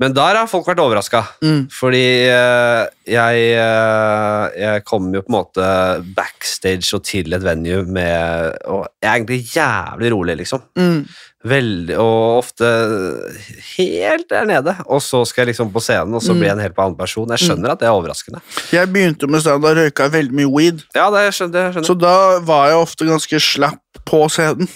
Men 0.01 0.13
der 0.17 0.36
har 0.41 0.48
folk 0.50 0.65
vært 0.67 0.81
overraska. 0.83 1.22
Mm. 1.45 1.67
Fordi 1.72 2.03
eh, 2.27 2.86
jeg, 3.07 3.43
eh, 3.62 4.45
jeg 4.60 4.83
kom 4.89 5.12
jo 5.13 5.22
på 5.22 5.29
en 5.31 5.38
måte 5.38 5.67
backstage 6.17 6.89
og 6.98 7.03
til 7.07 7.31
et 7.38 7.43
venue 7.45 7.83
med 7.86 8.57
Og 8.67 8.88
jeg 9.03 9.10
er 9.10 9.13
egentlig 9.19 9.43
jævlig 9.53 10.12
rolig, 10.15 10.38
liksom. 10.41 10.63
Mm. 10.79 11.05
Veldig, 11.43 11.95
og 12.00 12.38
ofte 12.39 12.67
helt 13.75 14.29
der 14.31 14.45
nede. 14.48 14.75
Og 14.88 15.01
så 15.03 15.24
skal 15.27 15.43
jeg 15.43 15.53
liksom 15.53 15.72
på 15.75 15.81
scenen, 15.83 16.15
og 16.15 16.24
så 16.24 16.31
blir 16.36 16.48
jeg 16.50 16.57
en 16.57 16.63
helt 16.63 16.79
annen 16.79 16.95
person. 17.00 17.27
Jeg 17.36 17.43
skjønner 17.43 17.74
at 17.74 17.81
det 17.81 17.89
er 17.89 17.95
overraskende. 17.98 18.39
Jeg 18.72 18.91
begynte 18.93 19.27
med 19.29 19.43
standup 19.43 19.67
da 19.67 19.74
røyka 19.81 20.07
veldig 20.13 20.38
mye 20.39 20.51
weed. 20.53 20.83
Ja, 20.95 21.10
det 21.13 21.25
skjønner 21.36 21.53
det 21.57 21.65
skjønner. 21.75 21.89
Så 21.91 21.98
da 22.00 22.15
var 22.48 22.69
jeg 22.72 22.79
ofte 22.86 23.10
ganske 23.12 23.41
slapp 23.43 23.92
på 24.05 24.25
scenen. 24.33 24.67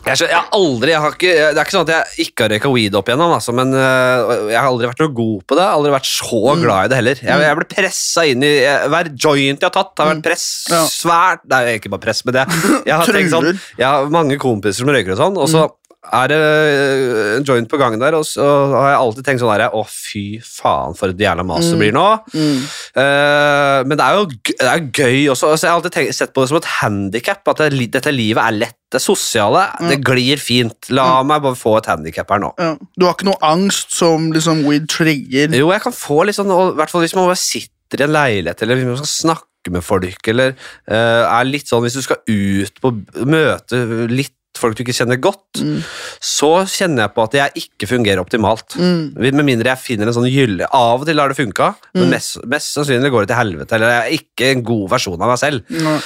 Jeg, 0.00 0.16
skjønner, 0.16 0.30
jeg 0.32 0.40
har 0.40 0.54
aldri, 0.56 0.90
jeg 0.94 1.00
har 1.04 1.12
ikke, 1.12 1.32
det 1.36 1.58
er 1.60 1.66
ikke 1.66 1.74
sånn 1.74 1.82
at 1.84 1.90
jeg 1.92 2.24
ikke 2.24 2.44
har 2.46 2.52
røyka 2.54 2.70
weed 2.72 2.94
opp 2.96 3.10
igjennom, 3.10 3.34
altså, 3.36 3.52
men 3.52 3.74
øh, 3.76 4.30
jeg 4.48 4.56
har 4.56 4.68
aldri 4.70 4.88
vært 4.88 5.02
noe 5.04 5.12
god 5.18 5.42
på 5.50 5.58
det. 5.58 5.66
Aldri 5.68 5.90
vært 5.92 6.08
så 6.08 6.38
Mm. 6.40 6.62
glad 6.64 6.84
i 6.86 6.88
det 6.88 6.96
heller. 7.02 7.20
Jeg, 7.20 7.42
jeg 7.44 7.58
ble 7.58 7.66
pressa 7.74 8.24
inn 8.30 8.42
i 8.48 8.52
jeg, 8.62 8.88
Hver 8.94 9.10
joint 9.26 9.60
jeg 9.60 9.68
har 9.68 9.74
tatt, 9.76 9.92
har 10.00 10.08
vært 10.14 10.24
press. 10.24 10.46
Mm. 10.72 10.86
Svært 10.88 11.44
Nei, 11.52 11.60
ikke 11.76 11.92
bare 11.92 12.04
press, 12.06 12.24
men 12.24 12.38
det. 12.38 12.46
Jeg 12.88 12.96
har 12.96 13.12
tenkt 13.12 13.34
sånn 13.34 13.50
Mm. 13.50 13.60
Jeg 13.76 13.86
har 13.92 14.08
mange 14.16 14.38
kompiser 14.40 14.80
som 14.80 14.88
røyker 14.88 15.12
og 15.12 15.20
sånn, 15.20 15.36
og 15.36 15.48
så 15.52 15.66
er 16.00 16.30
det 16.32 16.36
øh, 16.40 17.36
en 17.36 17.44
joint 17.44 17.68
på 17.68 17.76
gangen 17.76 18.00
der, 18.00 18.14
og 18.16 18.24
så 18.24 18.44
har 18.72 18.86
jeg 18.88 19.00
alltid 19.02 19.26
tenkt 19.26 19.42
sånn 19.42 19.52
her 19.52 19.66
Å, 19.76 19.82
fy 19.84 20.40
faen, 20.40 20.96
for 20.96 21.12
et 21.12 21.20
jævla 21.20 21.44
mas 21.44 21.68
det 21.68 21.76
blir 21.76 21.92
nå. 21.92 22.04
Mm. 22.32 22.62
Uh, 22.96 23.78
men 23.84 24.00
det 24.00 24.06
er 24.06 24.16
jo 24.16 24.24
det 24.30 24.70
er 24.70 24.86
gøy 24.88 25.28
også. 25.34 25.50
Altså, 25.52 25.66
jeg 25.66 25.70
har 25.70 25.76
alltid 25.76 25.96
tenkt, 25.98 26.16
sett 26.16 26.32
på 26.32 26.42
det 26.42 26.50
som 26.50 26.60
et 26.60 26.70
handikap. 26.78 27.44
At 27.52 27.60
det, 27.66 27.90
dette 27.92 28.14
livet 28.16 28.40
er 28.46 28.56
lett. 28.62 28.78
Det 28.90 29.02
sosiale 29.04 29.66
det 29.86 30.00
glir 30.02 30.40
fint. 30.42 30.88
La 30.90 31.20
meg 31.26 31.44
bare 31.44 31.58
få 31.58 31.76
et 31.78 31.92
handikap 31.92 32.32
her 32.32 32.42
nå. 32.42 32.50
Ja. 32.58 32.72
Du 32.96 33.06
har 33.06 33.14
ikke 33.14 33.28
noe 33.28 33.38
angst 33.46 33.92
som 33.94 34.32
liksom 34.34 34.64
weed 34.66 34.88
trigger? 34.90 35.52
Jo, 35.54 35.68
jeg 35.70 35.84
kan 35.84 35.94
få 35.94 36.24
litt 36.24 36.40
sånn, 36.40 36.50
i 36.50 36.74
hvert 36.80 36.90
fall 36.90 37.04
hvis 37.04 37.14
man 37.18 37.28
bare 37.28 37.38
sitter 37.38 38.00
i 38.00 38.08
en 38.08 38.16
leilighet, 38.16 38.64
eller 38.64 38.80
hvis 38.80 38.88
man 38.88 39.00
skal 39.02 39.12
snakke 39.12 39.76
med 39.76 39.84
folk, 39.84 40.32
eller 40.32 40.56
uh, 40.56 41.22
er 41.28 41.46
litt 41.46 41.68
sånn 41.68 41.84
hvis 41.84 42.00
du 42.00 42.02
skal 42.08 42.22
ut 42.24 42.82
på 42.82 42.94
møte 43.28 43.84
litt 44.10 44.34
folk 44.60 44.76
du 44.78 44.84
ikke 44.84 44.94
kjenner 44.96 45.18
godt, 45.20 45.60
Mm. 45.60 45.80
så 46.20 46.50
kjenner 46.70 47.06
jeg 47.08 47.14
på 47.16 47.24
at 47.26 47.32
jeg 47.40 47.64
ikke 47.64 47.88
fungerer 47.90 48.20
optimalt. 48.22 48.76
Mm. 48.78 49.14
Med 49.18 49.44
mindre 49.44 49.72
jeg 49.74 49.82
finner 49.82 50.06
en 50.06 50.14
sånn 50.16 50.28
gylle 50.30 50.68
Av 50.72 51.00
og 51.00 51.06
til 51.08 51.18
har 51.18 51.28
det 51.32 51.36
funka, 51.40 51.74
men 51.94 52.04
Mm. 52.06 52.10
mest, 52.14 52.38
mest 52.46 52.74
sannsynlig 52.76 53.10
går 53.10 53.26
det 53.26 53.28
til 53.34 53.40
helvete. 53.42 53.72
Eller 53.74 53.88
jeg 53.88 54.00
er 54.04 54.18
ikke 54.20 54.50
en 54.54 54.62
god 54.62 54.88
versjon 54.90 55.20
av 55.20 55.28
meg 55.28 55.38
selv. 55.38 55.62
Nei. 55.70 56.00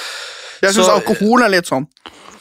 Jeg 0.63 0.73
syns 0.73 0.89
alkohol 0.89 1.43
er 1.45 1.51
litt 1.51 1.67
sånn. 1.69 1.87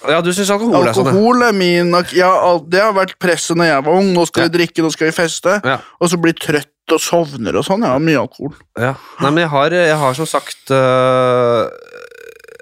Ja, 0.08 0.20
du 0.22 0.32
syns 0.36 0.50
alkohol, 0.51 0.84
er 0.88 0.93
sånn? 0.93 1.05
ja. 1.05 1.12
Alkohol 1.12 1.43
er 1.48 1.53
min 1.53 1.91
ja, 2.12 2.58
Det 2.60 2.82
har 2.82 2.91
vært 2.93 3.15
presset 3.20 3.55
når 3.55 3.65
jeg 3.72 3.84
var 3.86 3.93
ung. 4.00 4.13
Nå 4.13 4.25
skal 4.27 4.43
Ja. 4.43 4.50
vi 4.50 4.58
drikke, 4.58 4.84
nå 4.84 4.91
skal 4.91 5.08
vi 5.08 5.12
feste. 5.15 5.62
Og 6.01 6.10
så 6.10 6.17
blir 6.20 6.34
trøtt 6.34 6.67
og 6.91 7.00
sovner 7.00 7.55
og 7.55 7.63
sånn. 7.63 7.79
Jeg 7.79 7.88
har 7.88 8.00
mye 8.00 8.20
alkohol. 8.20 8.53
Ja. 8.77 8.96
Nei, 9.22 9.29
men 9.32 9.43
jeg 9.43 9.50
har, 9.50 9.70
jeg 9.72 9.96
har 9.98 10.13
som 10.13 10.25
sagt 10.25 10.67
øh, 10.70 11.70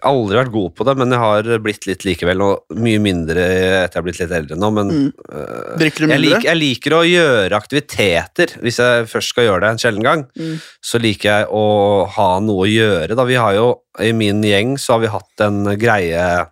aldri 0.09 0.37
vært 0.39 0.51
god 0.53 0.73
på 0.75 0.85
det, 0.87 0.95
men 0.97 1.11
jeg 1.13 1.21
har 1.21 1.49
blitt 1.63 1.85
litt 1.89 2.05
likevel, 2.07 2.41
og 2.45 2.77
mye 2.81 2.99
mindre 3.03 3.43
etter 3.43 3.95
jeg 3.95 3.99
har 3.99 4.05
blitt 4.07 4.21
litt 4.23 4.35
eldre 4.37 4.57
nå. 4.59 4.69
Men 4.73 4.91
Mm. 4.91 5.11
Drikker 5.79 6.05
du 6.05 6.11
jeg, 6.13 6.21
lik, 6.23 6.43
jeg 6.47 6.57
liker 6.59 6.95
å 6.97 7.01
gjøre 7.07 7.57
aktiviteter. 7.57 8.55
Hvis 8.61 8.79
jeg 8.81 9.07
først 9.11 9.29
skal 9.33 9.45
gjøre 9.47 9.61
det 9.61 9.69
en 9.73 9.81
sjelden 9.83 10.03
gang, 10.03 10.23
Mm. 10.37 10.57
så 10.81 10.99
liker 11.01 11.29
jeg 11.29 11.47
å 11.51 12.07
ha 12.17 12.39
noe 12.39 12.65
å 12.65 12.71
gjøre. 12.71 13.15
Da. 13.15 13.23
Vi 13.25 13.35
har 13.35 13.53
jo, 13.55 13.81
I 13.99 14.11
min 14.13 14.41
gjeng 14.41 14.77
så 14.79 14.93
har 14.93 14.99
vi 15.03 15.07
hatt 15.11 15.41
en 15.45 15.63
greie 15.77 16.47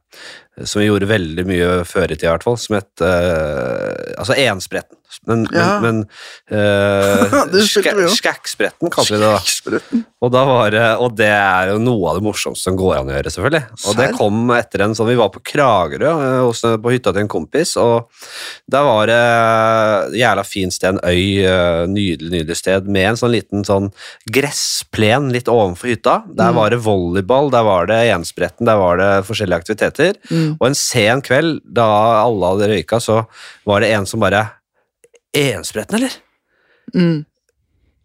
som 0.68 0.82
vi 0.82 0.88
gjorde 0.90 1.08
veldig 1.08 1.46
mye 1.48 1.86
før 1.88 2.12
i 2.12 2.16
tida, 2.18 2.34
i 2.34 2.36
hvert 2.36 2.44
fall, 2.44 2.58
som 2.60 2.76
het 2.76 3.00
uh, 3.00 4.20
altså 4.20 4.36
enspretten. 4.36 4.98
Men, 5.28 5.48
Ja. 5.52 5.80
men, 5.82 6.04
men 6.52 7.56
uh, 7.56 8.10
Skækkspretten 8.14 8.92
kaller 8.94 9.16
vi 9.16 9.20
det 9.20 9.82
da. 9.82 10.02
Og, 10.22 10.32
da 10.34 10.44
var 10.48 10.76
og 11.00 11.16
det 11.18 11.30
er 11.32 11.72
jo 11.74 11.78
noe 11.82 12.10
av 12.12 12.20
det 12.20 12.24
morsomste 12.26 12.68
som 12.70 12.78
går 12.80 12.98
an 13.00 13.10
å 13.10 13.16
gjøre, 13.16 13.32
selvfølgelig. 13.34 13.64
Og 13.90 13.98
det 14.00 14.08
kom 14.18 14.50
etter 14.56 14.84
en 14.86 14.96
sånn 14.98 15.08
Vi 15.10 15.16
var 15.20 15.30
på 15.34 15.42
Kragerø, 15.46 16.12
eh, 16.44 16.76
på 16.84 16.92
hytta 16.94 17.14
til 17.16 17.22
en 17.24 17.32
kompis, 17.32 17.76
og 17.80 18.10
der 18.70 18.84
var 18.86 19.08
det 19.10 20.20
jævla 20.20 20.44
fint 20.46 20.76
sted, 20.76 20.90
en 20.98 21.02
øy, 21.08 21.46
eh, 21.46 21.86
nydelig, 21.90 22.32
nydelig 22.36 22.58
sted, 22.60 22.88
med 22.88 23.10
en 23.14 23.20
sånn 23.20 23.34
liten 23.34 23.64
sånn 23.68 23.90
gressplen 24.30 25.32
litt 25.34 25.50
ovenfor 25.52 25.90
hytta. 25.92 26.24
Der 26.36 26.52
Mm. 26.52 26.56
var 26.56 26.70
det 26.70 26.80
volleyball, 26.84 27.50
der 27.52 27.64
var 27.64 27.86
det 27.88 28.00
enspretten, 28.14 28.66
der 28.66 28.78
var 28.78 28.98
det 28.98 29.26
forskjellige 29.26 29.60
aktiviteter. 29.64 30.14
Mm. 30.30 30.58
Og 30.60 30.68
en 30.68 30.76
sen 30.76 31.22
kveld, 31.22 31.62
da 31.72 32.24
alle 32.26 32.46
hadde 32.54 32.70
røyka, 32.70 33.00
så 33.02 33.26
var 33.66 33.80
det 33.82 33.92
en 33.94 34.06
som 34.06 34.20
bare 34.20 34.52
Enspretten, 35.38 36.00
eller? 36.00 36.14
Mm. 36.96 37.26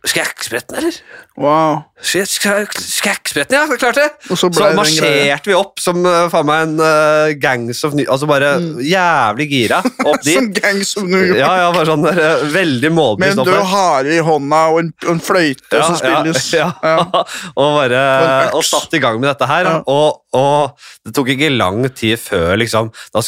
Skækkspretten, 0.05 0.77
eller? 0.77 0.93
Wow. 1.41 1.79
Skæ- 2.05 2.27
skæ- 2.29 3.47
ja, 3.51 3.63
klart 3.81 3.95
det! 3.97 4.11
Og 4.31 4.37
så 4.37 4.51
Så 4.53 4.67
en 4.69 4.77
marsjerte 4.77 5.49
vi 5.49 5.55
opp 5.57 5.81
som 5.81 6.05
uh, 6.05 6.27
faen 6.29 6.45
meg 6.45 6.65
en 6.67 6.75
uh, 6.77 7.31
gangs 7.41 7.81
of 7.89 7.95
New 7.97 8.05
Altså 8.13 8.27
bare 8.29 8.51
Mm. 8.61 8.83
jævlig 8.85 9.47
gira 9.49 9.79
opp 10.11 10.21
Som 10.23 10.51
dit. 10.53 10.61
gangs 10.63 10.93
of 11.01 11.05
New 11.09 11.23
York. 11.25 11.39
Ja, 11.41 11.49
ja, 11.63 11.71
bare 11.73 11.87
sånn 11.89 12.05
der, 12.05 12.21
uh, 12.21 12.45
veldig 12.53 12.91
Med 12.91 12.99
målbevisst 12.99 13.33
en 13.33 13.41
opp 13.41 13.49
død 13.49 13.65
hare 13.73 14.13
i 14.13 14.21
hånda 14.29 14.61
og 14.75 14.79
en, 14.83 14.93
en 15.09 15.21
fløyte 15.25 15.81
som 15.81 15.97
spilles. 15.97 16.53
Ja, 16.53 16.69
ja. 16.85 17.25
og 17.57 17.81
bare 17.81 18.05
Og 18.53 18.61
og 18.61 18.69
satt 18.69 18.93
i 18.93 19.01
gang 19.01 19.17
med 19.25 19.31
dette 19.33 19.49
her. 19.49 19.65
Ja. 19.65 19.81
Og, 19.89 20.21
og 20.37 20.77
det 21.07 21.15
tok 21.17 21.33
ikke 21.33 21.49
lang 21.57 21.81
tid 21.97 22.21
før, 22.21 22.53
liksom 22.61 22.93
da, 23.15 23.25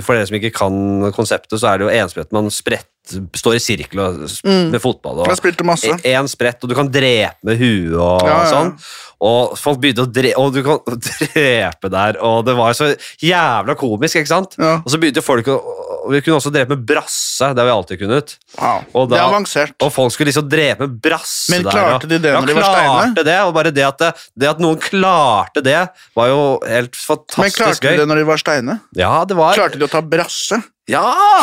For 0.00 0.16
dere 0.16 0.24
som 0.32 0.40
ikke 0.40 0.54
kan 0.56 1.12
konseptet, 1.12 1.60
så 1.60 1.74
er 1.74 1.84
det 1.84 1.90
jo 1.90 1.94
enspretten 2.00 2.40
man 2.40 2.48
sprett, 2.50 2.88
står 3.36 3.56
i 3.56 3.62
sirkel 3.62 4.00
og, 4.00 4.14
Mm. 4.46 4.70
med 4.72 4.80
fotball. 4.82 5.20
Og, 5.22 5.26
Jeg 5.28 5.38
spilte 5.38 5.64
masse. 5.64 5.88
Én 6.04 6.28
sprett, 6.28 6.62
og 6.62 6.68
du 6.68 6.74
kan 6.74 6.88
drepe 6.90 7.36
med 7.44 7.58
huet 7.58 7.94
og 7.98 8.22
Ja, 8.26 8.44
ja. 8.44 8.50
sånn. 8.52 8.72
Og 9.20 9.56
folk 9.56 9.78
begynte 9.80 10.04
å 10.04 10.12
drepe, 10.12 10.36
og 10.38 10.52
du 10.52 10.62
kan 10.62 10.78
drepe 11.34 11.88
der, 11.90 12.18
og 12.20 12.44
det 12.44 12.54
var 12.58 12.72
så 12.76 12.90
jævla 13.22 13.74
komisk, 13.78 14.16
ikke 14.20 14.28
sant? 14.28 14.56
Ja. 14.58 14.76
Og 14.84 14.90
så 14.92 14.98
begynte 15.00 15.22
folk 15.24 15.46
å 15.46 15.60
og 16.06 16.12
Vi 16.12 16.20
kunne 16.22 16.36
også 16.38 16.52
drepe 16.54 16.68
med 16.76 16.84
brasse, 16.86 17.48
det 17.50 17.58
har 17.58 17.66
vi 17.66 17.72
alltid 17.74 17.98
kunnet. 17.98 18.36
Wow. 18.60 18.84
Og 18.94 19.08
det 19.10 19.16
er 19.18 19.24
avansert. 19.26 19.72
Og 19.82 19.90
folk 19.90 20.12
skulle 20.14 20.28
liksom 20.30 20.46
drepe 20.48 20.78
med 20.86 21.00
brasse 21.02 21.50
Men 21.50 21.64
der. 21.64 21.72
klarte 21.72 22.04
og- 22.04 22.08
de 22.08 22.18
det 22.22 22.32
når 22.32 22.46
de 22.46 22.54
var 22.54 22.62
steine? 22.62 22.86
klarte 22.86 23.24
det, 23.24 23.38
og 23.42 23.54
bare 23.54 23.72
det 23.74 23.82
at, 23.88 23.98
det, 23.98 24.14
det 24.38 24.48
at 24.48 24.60
noen 24.60 24.78
klarte 24.78 25.64
det, 25.64 25.88
var 26.14 26.28
jo 26.28 26.60
helt 26.62 26.94
fantastisk 26.94 27.34
gøy. 27.34 27.42
Men 27.42 27.50
klarte 27.58 27.80
de 27.90 27.96
det 27.96 28.06
når 28.06 28.16
de 28.22 28.24
var 28.30 28.36
steine? 28.38 28.80
Ja, 28.94 29.24
det 29.24 29.36
var 29.36 29.54
Klarte 29.58 29.78
de 29.80 29.84
å 29.84 29.90
ta 29.90 30.00
brasse? 30.00 30.62
Ja! 30.86 31.42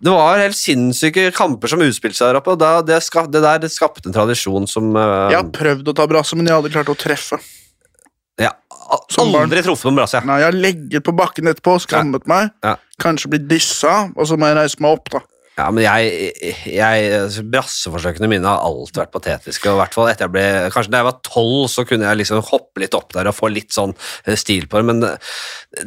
Det 0.00 0.12
var 0.14 0.40
helt 0.40 0.56
sinnssyke 0.56 1.26
kamper 1.36 1.68
som 1.68 1.82
utspilte 1.84 2.16
seg 2.16 2.30
der 2.30 2.38
oppe, 2.40 2.54
og 2.54 2.60
da, 2.62 2.78
det, 2.84 3.02
skap, 3.04 3.28
det 3.32 3.42
der 3.44 3.58
det 3.60 3.68
skapte 3.72 4.08
en 4.08 4.16
tradisjon 4.16 4.68
som 4.70 4.94
uh, 4.96 5.28
Jeg 5.28 5.36
har 5.42 5.50
prøvd 5.52 5.90
å 5.92 5.96
ta 5.96 6.06
brasse, 6.08 6.38
men 6.38 6.48
jeg 6.48 6.54
har 6.56 6.62
aldri 6.62 6.72
klart 6.72 6.92
å 6.92 6.96
treffe. 6.96 7.40
ja, 8.40 8.54
aldri 9.44 9.60
truffet 9.66 9.84
på 9.84 9.92
en 9.92 10.00
brasse. 10.00 10.22
Nei, 10.24 10.38
Jeg 10.40 10.48
har 10.48 10.56
legget 10.56 11.04
på 11.04 11.12
bakken 11.16 11.52
etterpå, 11.52 11.76
skammet 11.84 12.24
meg, 12.30 12.48
Ja. 12.64 12.78
kanskje 13.02 13.34
blitt 13.34 13.48
dissa, 13.50 14.10
og 14.16 14.26
så 14.26 14.40
må 14.40 14.48
jeg 14.48 14.56
reise 14.56 14.80
meg 14.80 14.96
opp, 14.96 15.12
da. 15.12 15.20
Ja, 15.60 15.68
men 15.74 15.84
jeg, 15.84 16.54
jeg 16.72 17.44
Brasseforsøkene 17.52 18.30
mine 18.30 18.48
har 18.48 18.64
alltid 18.64 19.02
vært 19.02 19.14
patetiske. 19.14 19.68
og 19.70 19.80
hvert 19.80 19.96
fall 19.96 20.10
etter 20.10 20.26
jeg 20.26 20.34
ble, 20.34 20.46
Kanskje 20.72 20.94
da 20.94 21.02
jeg 21.02 21.08
var 21.10 21.18
tolv, 21.26 21.66
så 21.72 21.84
kunne 21.88 22.08
jeg 22.08 22.20
liksom 22.22 22.44
hoppe 22.50 22.84
litt 22.84 22.96
opp 22.96 23.12
der 23.16 23.28
og 23.30 23.36
få 23.36 23.50
litt 23.52 23.74
sånn 23.76 23.92
eh, 24.24 24.38
stil 24.40 24.68
på 24.70 24.80
det, 24.80 24.88
men 24.88 25.04
eh, 25.10 25.34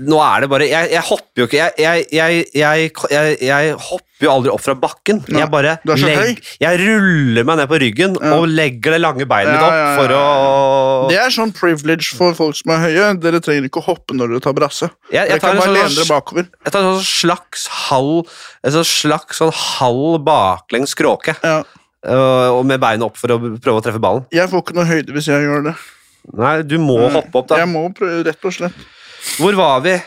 nå 0.03 0.20
er 0.24 0.44
det 0.44 0.51
bare 0.53 0.70
Jeg, 0.70 0.92
jeg 0.94 1.08
hopper 1.10 1.44
jo 1.44 1.50
ikke 1.50 1.70
jeg, 1.82 2.06
jeg, 2.13 2.46
jeg, 2.53 2.92
jeg, 3.42 3.77
jeg 4.24 4.30
jo 4.30 4.34
aldri 4.38 4.51
opp 4.53 4.63
fra 4.63 4.74
bakken. 4.80 5.20
Jeg 5.30 5.50
bare 5.51 5.75
høy. 5.84 6.34
Jeg 6.63 6.80
ruller 6.82 7.46
meg 7.48 7.60
ned 7.60 7.70
på 7.72 7.80
ryggen 7.84 8.15
Ja. 8.20 8.34
og 8.38 8.48
legger 8.50 8.96
det 8.96 9.01
lange 9.03 9.27
beinet 9.29 9.53
mitt 9.53 9.66
opp 9.68 10.00
for 10.00 10.14
å 10.18 11.09
Det 11.09 11.18
er 11.20 11.29
sånn 11.36 11.51
privilege 11.55 12.16
for 12.16 12.33
folk 12.38 12.55
som 12.55 12.72
er 12.75 12.83
høye. 12.88 13.07
Dere 13.20 13.42
trenger 13.44 13.68
ikke 13.70 13.81
å 13.83 13.88
hoppe 13.92 14.16
når 14.16 14.33
dere 14.36 14.44
tar 14.48 14.53
brasse. 14.57 14.90
jeg, 15.12 15.29
jeg, 15.29 15.40
tar 15.42 15.55
bare 15.55 15.68
sånn, 15.68 15.74
lene 15.75 15.96
dere 15.96 16.09
bakover. 16.09 16.48
jeg 16.64 16.72
tar 16.74 16.81
en 16.81 16.98
sånn 16.98 17.07
slags 17.07 17.68
halv 17.90 18.27
En 18.64 18.72
sånn 18.72 18.88
slags 18.88 19.38
sånn 19.42 19.51
halv 19.51 20.24
baklengs 20.24 20.96
kråke. 20.96 21.36
Ja. 21.44 21.64
øh, 22.07 22.50
og 22.59 22.66
med 22.66 22.79
beinet 22.79 23.03
opp 23.03 23.18
for 23.20 23.27
å 23.36 23.40
prøve 23.59 23.81
å 23.81 23.83
treffe 23.83 24.00
ballen. 24.00 24.25
Jeg 24.31 24.48
får 24.50 24.64
ikke 24.64 24.75
noe 24.77 24.86
høyde 24.88 25.12
hvis 25.16 25.27
jeg 25.27 25.44
gjør 25.44 25.64
det. 25.70 25.75
Nei, 26.33 26.62
du 26.64 26.77
må 26.79 26.98
Nei, 27.01 27.09
hoppe 27.18 27.36
opp, 27.42 27.48
da. 27.51 27.57
Jeg 27.59 27.68
må 27.68 27.83
prøve, 27.94 28.24
rett 28.24 28.46
og 28.48 28.53
slett. 28.55 28.74
Hvor 29.38 29.55
var 29.55 29.81
vi? 29.83 29.98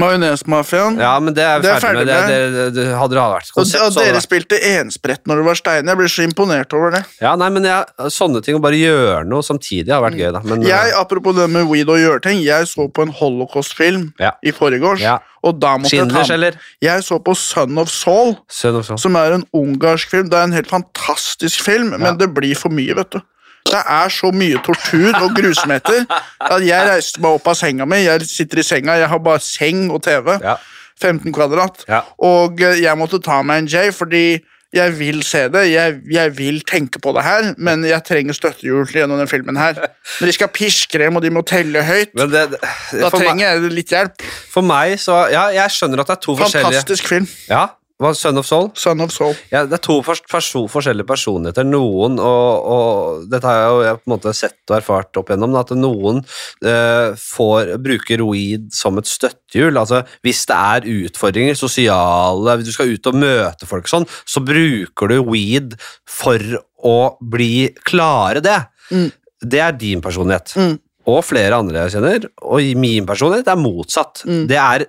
Majonesmafiaen. 0.00 0.96
Ja, 1.00 1.12
men 1.22 1.34
det 1.36 1.44
er 1.44 1.60
vi 1.62 1.68
er 1.70 1.80
ferdig 1.82 2.04
med. 2.06 2.28
Det, 2.30 2.38
det, 2.54 2.64
det, 2.76 2.86
hadde 2.98 3.14
det 3.16 3.24
vært 3.34 3.50
konsept, 3.54 3.84
og 3.84 3.98
dere 4.00 4.22
spilte 4.24 4.58
ensprett 4.74 5.22
når 5.28 5.40
det 5.42 5.46
var 5.48 5.58
stein. 5.60 5.90
Jeg 5.90 6.00
blir 6.00 6.10
så 6.12 6.24
imponert 6.26 6.74
over 6.76 6.94
det. 6.96 7.02
Ja, 7.22 7.34
nei, 7.40 7.50
men 7.54 7.68
jeg, 7.68 8.08
sånne 8.14 8.42
ting, 8.44 8.58
å 8.58 8.62
bare 8.64 8.78
gjøre 8.80 9.20
noe 9.28 9.44
samtidig, 9.46 9.92
har 9.92 10.02
vært 10.04 10.18
gøy, 10.20 10.30
da. 10.36 10.42
Men, 10.46 10.64
Jeg, 10.66 10.94
apropos 10.98 11.36
det 11.36 11.48
med 11.52 11.68
weed 11.70 11.90
og 11.92 12.00
gjøre 12.00 12.24
ting, 12.24 12.40
jeg 12.44 12.68
så 12.70 12.88
på 12.88 13.06
en 13.06 13.12
holocaust-film 13.14 14.12
Ja. 14.20 14.32
i 14.42 14.52
forgårs, 14.54 15.00
Ja. 15.04 15.18
og 15.44 15.60
da 15.60 15.76
måtte 15.78 15.92
jeg 15.94 16.04
Schindlers, 16.04 16.28
ta 16.28 16.34
eller? 16.34 16.58
Jeg 16.82 17.04
så 17.04 17.18
på 17.22 17.36
Son 17.36 17.78
of 17.78 17.88
Soul, 17.92 18.36
Son 18.48 18.76
of 18.80 18.86
Soul, 18.86 18.98
som 18.98 19.16
er 19.16 19.32
en 19.38 19.46
ungarsk 19.54 20.10
film. 20.10 20.28
Det 20.30 20.38
er 20.38 20.44
en 20.44 20.52
helt 20.56 20.70
fantastisk 20.70 21.60
film, 21.62 21.92
Ja. 21.92 21.98
men 21.98 22.18
det 22.18 22.32
blir 22.34 22.54
for 22.56 22.70
mye, 22.70 22.94
vet 22.96 23.10
du. 23.10 23.20
Det 23.64 23.80
er 23.80 24.12
så 24.12 24.28
mye 24.34 24.60
tortur 24.64 25.16
og 25.22 25.34
grusomheter 25.38 26.04
at 26.44 26.64
jeg 26.66 26.88
reiste 26.90 27.22
meg 27.24 27.38
opp 27.38 27.46
av 27.48 27.56
senga 27.58 27.86
mi. 27.88 28.02
Jeg 28.04 28.26
sitter 28.28 28.60
i 28.60 28.66
senga, 28.66 28.98
jeg 29.00 29.08
har 29.10 29.22
bare 29.24 29.40
seng 29.42 29.86
og 29.90 30.02
TV. 30.04 30.34
Ja. 30.44 30.58
15 31.02 31.32
kvadrat. 31.34 31.80
Ja. 31.90 32.02
Og 32.22 32.60
jeg 32.60 32.98
måtte 33.00 33.18
ta 33.24 33.40
meg 33.42 33.64
en 33.64 33.70
J, 33.72 33.88
fordi 33.96 34.26
jeg 34.74 34.94
vil 34.98 35.22
se 35.26 35.44
det. 35.54 35.64
Jeg, 35.70 35.96
jeg 36.10 36.32
vil 36.38 36.60
tenke 36.66 37.00
på 37.02 37.12
det 37.16 37.22
her, 37.26 37.52
men 37.62 37.84
jeg 37.86 38.02
trenger 38.06 38.34
støttehjul 38.36 38.86
gjennom 38.90 39.20
den 39.22 39.30
filmen 39.30 39.58
her. 39.58 39.78
Når 40.20 40.30
de 40.30 40.34
skal 40.36 40.50
piske 40.54 40.98
dem, 40.98 41.16
og 41.18 41.22
de 41.22 41.30
må 41.34 41.42
telle 41.46 41.82
høyt, 41.86 42.14
Men 42.18 42.30
det, 42.32 42.44
det, 42.56 42.60
da 43.00 43.10
trenger 43.14 43.34
meg, 43.38 43.44
jeg 43.46 43.74
litt 43.80 43.94
hjelp. 43.94 44.26
for 44.54 44.66
meg 44.66 44.98
så 45.02 45.24
Ja, 45.34 45.46
jeg 45.54 45.74
skjønner 45.74 46.02
at 46.04 46.10
det 46.10 46.16
er 46.18 46.22
to 46.26 46.36
forskjellige 46.38 46.70
Fantastisk 46.70 47.10
film. 47.10 47.28
Ja, 47.50 47.68
hva, 48.02 48.10
Son 48.18 48.40
of 48.40 48.46
Soul? 48.46 48.72
Son 48.74 49.00
of 49.04 49.12
Soul. 49.14 49.36
Ja, 49.52 49.62
det 49.70 49.76
er 49.76 49.82
to 49.84 50.00
pers 50.02 50.18
perso 50.26 50.64
forskjellige 50.70 51.06
personligheter. 51.06 51.66
Noen, 51.68 52.16
og, 52.18 52.66
og 52.74 53.28
dette 53.30 53.46
har 53.46 53.60
jeg 53.60 53.68
jo 53.70 53.84
jeg 53.84 53.98
på 54.00 54.08
en 54.08 54.14
måte 54.16 54.32
sett 54.34 54.72
og 54.72 54.76
erfart 54.80 55.20
opp 55.20 55.30
igjennom, 55.30 55.54
at 55.60 55.70
noen 55.78 56.18
eh, 56.66 57.14
får, 57.20 57.76
bruker 57.84 58.24
weed 58.26 58.66
som 58.74 58.98
et 58.98 59.10
støttehjul. 59.10 59.78
Altså, 59.78 60.02
hvis 60.26 60.42
det 60.50 60.58
er 60.58 60.88
utfordringer, 61.06 61.58
sosiale, 61.58 62.56
hvis 62.58 62.72
du 62.72 62.74
skal 62.74 62.90
ut 62.90 63.10
og 63.12 63.20
møte 63.22 63.70
folk 63.70 63.90
sånn, 63.90 64.08
så 64.26 64.42
bruker 64.42 65.14
du 65.14 65.20
weed 65.30 65.78
for 66.10 66.42
å 66.82 66.98
bli 67.22 67.68
klare 67.86 68.42
det. 68.42 68.58
Mm. 68.90 69.06
Det 69.54 69.62
er 69.62 69.78
din 69.78 70.02
personlighet. 70.02 70.56
Mm. 70.58 70.74
Og 71.14 71.20
flere 71.22 71.60
andre 71.60 71.84
jeg 71.84 71.98
kjenner. 71.98 72.26
Og 72.48 72.74
min 72.80 73.06
personlighet 73.06 73.48
er 73.52 73.60
motsatt. 73.60 74.24
Mm. 74.26 74.44
Det 74.50 74.58
er 74.58 74.88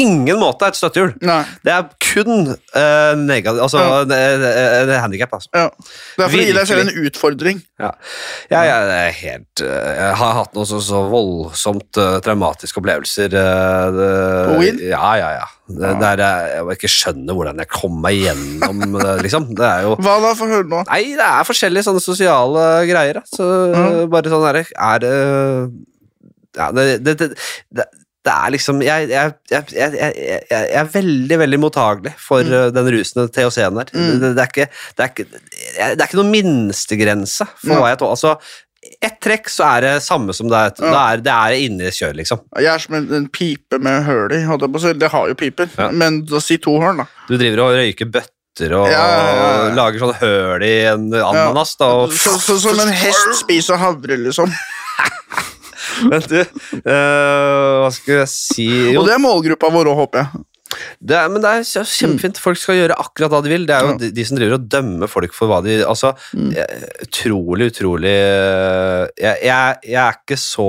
ingen 0.00 0.38
måte 0.40 0.68
et 0.70 0.78
støttehjul. 0.78 1.12
Nei. 1.26 1.42
Det 1.66 1.72
er 1.74 1.86
kun 2.00 2.50
uh, 2.50 3.12
negativt 3.20 3.62
Altså 3.66 3.82
Ja. 3.82 4.00
det 4.08 4.16
er- 4.18 4.38
det 4.40 4.50
er- 4.56 4.86
det 4.88 4.94
er 4.96 5.00
handikap, 5.04 5.32
altså. 5.36 5.48
Ja. 5.54 5.68
Det 6.16 6.24
er 6.24 6.28
for 6.28 6.38
å 6.38 6.46
gi 6.46 6.52
deg 6.56 6.66
selv 6.70 6.80
en 6.84 7.04
utfordring. 7.06 7.62
Ja. 7.80 7.90
Jeg, 8.50 8.68
er 8.68 9.10
helt, 9.20 9.62
eh, 9.64 9.90
jeg 10.00 10.16
har 10.20 10.32
hatt 10.40 10.54
noen 10.54 10.66
så, 10.66 10.80
så 10.84 11.02
voldsomt 11.10 12.00
uh, 12.00 12.18
traumatiske 12.24 12.80
opplevelser. 12.80 13.34
Uh, 13.36 13.86
det, 13.96 14.10
På 14.48 14.58
weed? 14.60 14.80
Ja, 14.90 15.14
ja, 15.20 15.30
ja. 15.40 15.48
Det, 15.70 15.90
Ja. 15.90 15.98
Der 16.00 16.24
jeg, 16.24 16.54
jeg 16.56 16.78
ikke 16.80 16.90
skjønner 16.90 17.36
hvordan 17.36 17.60
jeg 17.62 17.68
kom 17.70 18.00
meg 18.02 18.18
gjennom 18.24 18.98
liksom. 19.24 19.52
Det 19.54 19.66
er 19.66 19.86
jo 19.86 19.94
Hva 20.00 20.16
da? 20.24 20.34
Få 20.38 20.48
høre 20.50 20.66
nå. 20.66 20.82
Nei, 20.90 21.04
det 21.18 21.26
er 21.28 21.46
forskjellige 21.46 21.86
sånne 21.86 22.02
sosiale 22.02 22.66
greier. 22.90 23.22
Så 23.30 23.46
mm. 23.46 24.10
bare 24.10 24.32
sånn 24.32 24.48
er 24.50 24.60
det 24.60 24.66
Er 24.74 24.98
det 25.04 25.14
ja, 26.58 26.72
det, 26.74 27.04
det, 27.06 27.14
det, 27.70 27.84
det 28.26 28.32
er 28.36 28.50
liksom 28.52 28.82
Jeg, 28.84 29.08
jeg, 29.08 29.32
jeg, 29.50 29.92
jeg, 30.50 30.64
er 30.76 30.88
veldig 30.92 31.38
veldig 31.40 31.58
mottagelig 31.62 32.10
for 32.20 32.42
Mm. 32.44 32.52
eh, 32.52 32.66
den 32.76 32.90
rusen 32.92 33.28
THC-en 33.32 33.78
der. 33.80 33.92
Det, 33.92 34.18
det, 34.22 34.42
er 34.42 34.50
ikke, 34.50 34.66
det, 34.96 35.04
er 35.06 35.12
ikke, 35.14 35.24
det 35.30 36.00
er 36.02 36.08
ikke 36.08 36.18
noen 36.20 36.34
minstegrense 36.34 37.46
for 37.62 37.78
hva 37.80 37.92
jeg 37.94 38.00
tåler. 38.02 38.16
Altså, 38.18 38.34
ett 39.04 39.16
trekk, 39.24 39.48
så 39.52 39.64
er 39.76 39.84
det 39.84 39.94
samme 40.04 40.32
som 40.36 40.48
det 40.52 40.56
er. 40.56 40.72
Ja. 40.80 40.90
Det 40.90 41.00
er, 41.00 41.22
det 41.26 41.32
er 41.36 41.56
inne 41.68 41.88
i 41.88 41.94
kjør, 41.94 42.14
liksom. 42.20 42.42
Jeg 42.58 42.70
er 42.74 42.82
som 42.84 42.96
en, 43.00 43.08
en 43.20 43.26
pipe 43.32 43.78
med 43.84 44.04
høl 44.08 44.32
i. 44.36 44.42
Det 45.00 45.10
har 45.12 45.28
jo 45.32 45.38
piper, 45.40 45.68
Ja. 45.78 45.90
men 45.92 46.22
da 46.28 46.40
si 46.44 46.56
to 46.60 46.76
horn, 46.80 47.02
da. 47.02 47.08
Du 47.28 47.36
driver 47.40 47.64
og 47.66 47.74
røyker 47.80 48.08
bøtter 48.12 48.74
og, 48.76 48.88
ja. 48.90 49.04
lager 49.76 50.00
sånn 50.02 50.16
høl 50.20 50.64
i 50.66 50.74
en 50.90 51.08
ananas, 51.14 51.76
da. 51.80 51.90
Og, 52.02 52.12
Så, 52.16 52.36
så, 52.40 52.58
som 52.60 52.80
en 52.84 52.92
hest 53.04 53.40
spiser 53.44 53.80
havre, 53.80 54.16
liksom. 54.26 54.52
Men 56.08 56.20
du, 56.30 56.38
uh, 56.40 57.80
hva 57.84 57.90
skal 57.94 58.22
jeg 58.22 58.30
si 58.32 58.68
Jo, 58.94 59.02
Og 59.02 59.08
det 59.08 59.16
er 59.16 59.22
målgruppa 59.24 59.70
vår 59.74 59.90
òg, 59.92 59.98
håper 60.04 60.22
jeg. 60.24 60.44
det 61.02 61.16
er, 61.18 61.28
men 61.34 61.42
det 61.42 61.50
er 61.50 61.64
kjempefint. 61.90 62.38
Folk 62.40 62.56
skal 62.62 62.78
gjøre 62.78 62.96
akkurat 63.02 63.32
hva 63.34 63.40
de 63.44 63.50
vil. 63.52 63.64
Det 63.68 63.74
er 63.74 63.88
jo 63.88 63.96
de, 64.00 64.10
de 64.14 64.24
som 64.28 64.38
driver 64.38 64.54
og 64.60 64.68
dømmer 64.70 65.10
folk 65.10 65.34
for 65.36 65.50
hva 65.50 65.58
de 65.66 65.80
Altså, 65.84 66.12
Mm. 66.32 66.52
utrolig, 67.04 67.70
utrolig 67.72 68.12
eh, 68.14 69.06
jeg, 69.18 69.40
jeg, 69.50 69.80
jeg 69.90 69.98
er 70.04 70.20
ikke 70.20 70.38
så 70.38 70.68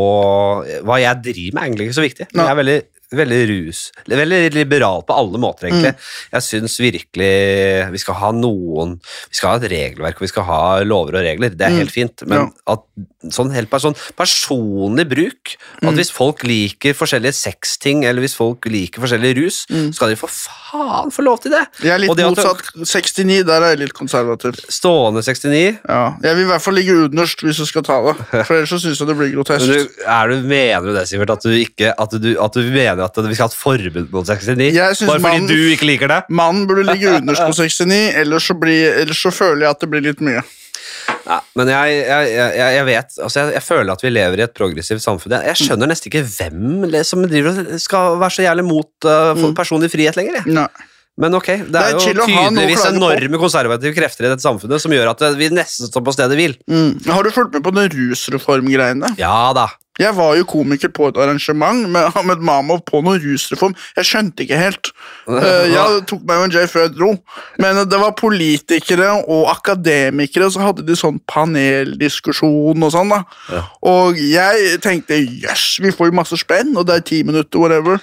Hva 0.87 0.97
jeg 1.03 1.21
driver 1.29 1.53
med, 1.53 1.61
er 1.61 1.69
egentlig 1.69 1.87
ikke 1.91 1.99
så 2.01 2.07
viktig. 2.09 2.27
Nei. 2.33 2.47
Jeg 2.47 2.55
er 2.55 2.61
veldig 2.63 2.79
Veldig 3.11 3.37
rus. 3.49 3.79
Veldig 4.07 4.37
liberal 4.55 5.01
på 5.03 5.11
alle 5.19 5.39
måter, 5.43 5.65
egentlig. 5.67 5.89
Mm. 5.97 6.03
Jeg 6.31 6.45
syns 6.45 6.77
virkelig 6.79 7.31
vi 7.91 7.99
skal 7.99 8.15
ha 8.21 8.29
noen 8.31 8.93
Vi 9.03 9.35
skal 9.35 9.49
ha 9.51 9.57
et 9.59 9.65
regelverk, 9.73 10.15
og 10.15 10.23
vi 10.23 10.29
skal 10.31 10.45
ha 10.47 10.59
lover 10.87 11.17
og 11.19 11.25
regler. 11.27 11.51
Det 11.51 11.65
er 11.67 11.73
Mm. 11.75 11.81
helt 11.81 11.91
fint. 11.91 12.23
Men 12.31 12.53
at 12.71 12.85
sånn 13.29 13.51
helt 13.53 13.69
person, 13.69 13.93
personlig 14.17 15.07
bruk 15.09 15.57
Mm. 15.81 15.87
At 15.89 15.95
hvis 15.97 16.11
folk 16.13 16.43
liker 16.45 16.93
forskjellige 16.93 17.33
sexting, 17.33 18.03
eller 18.05 18.21
hvis 18.21 18.35
folk 18.37 18.65
liker 18.69 19.01
forskjellig 19.01 19.31
rus, 19.39 19.65
Mm. 19.69 19.93
skal 19.93 20.09
de 20.09 20.15
for 20.15 20.27
faen 20.29 21.09
få 21.11 21.23
lov 21.25 21.39
til 21.41 21.51
det! 21.51 21.65
Jeg 21.81 21.89
er 21.95 21.97
litt 21.99 22.15
det 22.15 22.25
at- 22.25 22.35
motsatt. 22.37 22.85
69, 22.85 23.43
der 23.45 23.61
er 23.63 23.69
jeg 23.71 23.79
litt 23.79 23.93
konservativ. 23.93 24.53
Stående 24.69 25.23
69 25.23 25.79
Ja, 25.89 26.13
Jeg 26.21 26.35
vil 26.35 26.43
i 26.45 26.47
hvert 26.51 26.61
fall 26.61 26.73
ligge 26.75 26.93
underst 27.09 27.39
hvis 27.41 27.57
jeg 27.57 27.67
skal 27.67 27.81
ta 27.83 28.01
det. 28.13 28.45
For 28.45 28.53
ellers 28.55 28.69
så 28.69 28.79
syns 28.79 28.99
jeg 28.99 29.07
det 29.07 29.17
blir 29.17 29.33
grotesk. 29.33 29.65
du, 29.65 29.89
er 30.05 30.27
du, 30.29 30.41
Mener 30.41 30.81
du 30.81 30.93
det, 30.93 31.07
Sivert? 31.07 31.29
At 31.31 31.41
du, 31.41 31.49
ikke, 31.49 31.93
at, 31.97 32.09
du, 32.21 32.37
at 32.43 32.53
du 32.53 32.61
mener 32.61 33.03
at 33.03 33.15
vi 33.15 33.33
skal 33.33 33.47
ha 33.47 33.51
et 33.51 33.91
forbud 33.91 34.11
mot 34.11 34.25
69? 34.25 34.73
Bare 34.75 34.95
fordi 34.95 35.21
mannen- 35.21 35.47
du 35.47 35.75
ikke 35.75 35.85
liker 35.89 36.07
det? 36.07 36.23
Mannen 36.29 36.67
burde 36.67 36.85
ligge 36.85 37.09
underst 37.21 37.41
på 37.41 37.53
69, 37.53 38.13
ellers 38.15 38.43
så, 38.47 38.53
blir, 38.59 38.93
ellers 39.01 39.17
så 39.21 39.31
føler 39.33 39.61
jeg 39.65 39.69
at 39.69 39.79
det 39.79 39.89
blir 39.89 40.01
litt 40.01 40.19
mye. 40.21 40.43
Ja, 41.25 41.37
men 41.55 41.69
jeg, 41.69 41.97
jeg, 42.01 42.29
jeg, 42.33 42.75
jeg 42.75 42.85
vet 42.87 43.17
altså 43.23 43.43
jeg, 43.53 43.63
føler 43.63 43.91
at 43.93 44.03
vi 44.03 44.09
lever 44.11 44.41
i 44.41 44.45
et 44.47 44.53
progressivt 44.57 45.03
samfunn. 45.03 45.35
Jeg, 45.37 45.51
jeg 45.51 45.67
skjønner 45.67 45.91
nesten 45.91 46.09
ikke 46.11 46.23
hvem 46.25 46.87
som 47.07 47.25
driver, 47.27 47.59
skal 47.81 48.17
være 48.21 48.35
så 48.37 48.47
jævlig 48.47 48.65
mot 48.67 48.89
uh, 49.07 49.33
Mm. 49.37 49.53
personlig 49.57 49.91
frihet 49.93 50.17
lenger. 50.17 50.41
Jeg. 50.41 50.53
Nei. 50.57 50.67
Men 51.21 51.35
ok, 51.37 51.47
det 51.67 51.75
er, 51.75 51.91
er 51.91 51.93
jo 51.93 51.99
tydeligvis 52.25 52.85
enorme 52.87 53.37
konservative 53.41 53.93
krefter 53.93 54.25
i 54.25 54.29
dette 54.31 54.41
samfunnet 54.45 54.81
som 54.81 54.93
gjør 54.95 55.11
at 55.11 55.23
vi 55.37 55.49
nesten 55.53 55.89
står 55.91 56.03
på 56.07 56.13
stedet 56.15 56.37
hvil. 56.39 56.55
Mm. 56.71 56.95
Har 57.11 57.27
du 57.27 57.31
fulgt 57.35 57.53
med 57.57 57.65
på 57.67 57.73
den 57.75 57.89
rusreformgreiene? 57.93 59.11
Ja 59.19 59.51
da. 59.55 59.67
Jeg 59.99 60.15
var 60.15 60.37
jo 60.39 60.45
komiker 60.47 60.87
på 60.95 61.09
et 61.09 61.17
arrangement 61.19 61.83
med 61.91 62.15
Ahmed 62.15 62.39
Mamov 62.47 62.79
på 62.87 63.01
noen 63.03 63.19
rusreform. 63.19 63.75
Jeg 63.97 64.07
skjønte 64.07 64.45
ikke 64.45 64.59
helt. 64.59 64.91
Eh, 65.27 65.65
jeg 65.75 66.05
tok 66.07 66.23
meg 66.27 66.39
jo 66.39 66.47
en 66.47 66.55
J 66.55 66.63
før 66.71 66.85
jeg 66.85 66.93
dro. 66.95 67.11
Men 67.59 67.81
det 67.91 67.99
var 67.99 68.15
politikere 68.19 69.09
og 69.21 69.49
akademikere, 69.51 70.47
så 70.53 70.63
hadde 70.69 70.87
de 70.87 70.95
sånn 70.97 71.19
paneldiskusjon 71.31 72.87
og 72.87 72.95
sånn. 72.95 73.11
da. 73.11 73.65
Og 73.91 74.19
jeg 74.21 74.79
tenkte 74.85 75.19
jøss, 75.19 75.81
vi 75.83 75.91
får 75.91 76.11
jo 76.11 76.19
masse 76.21 76.39
spenn, 76.39 76.71
og 76.77 76.87
det 76.87 76.97
er 76.97 77.07
ti 77.11 77.23
minutter, 77.27 77.59
whatever. 77.59 77.99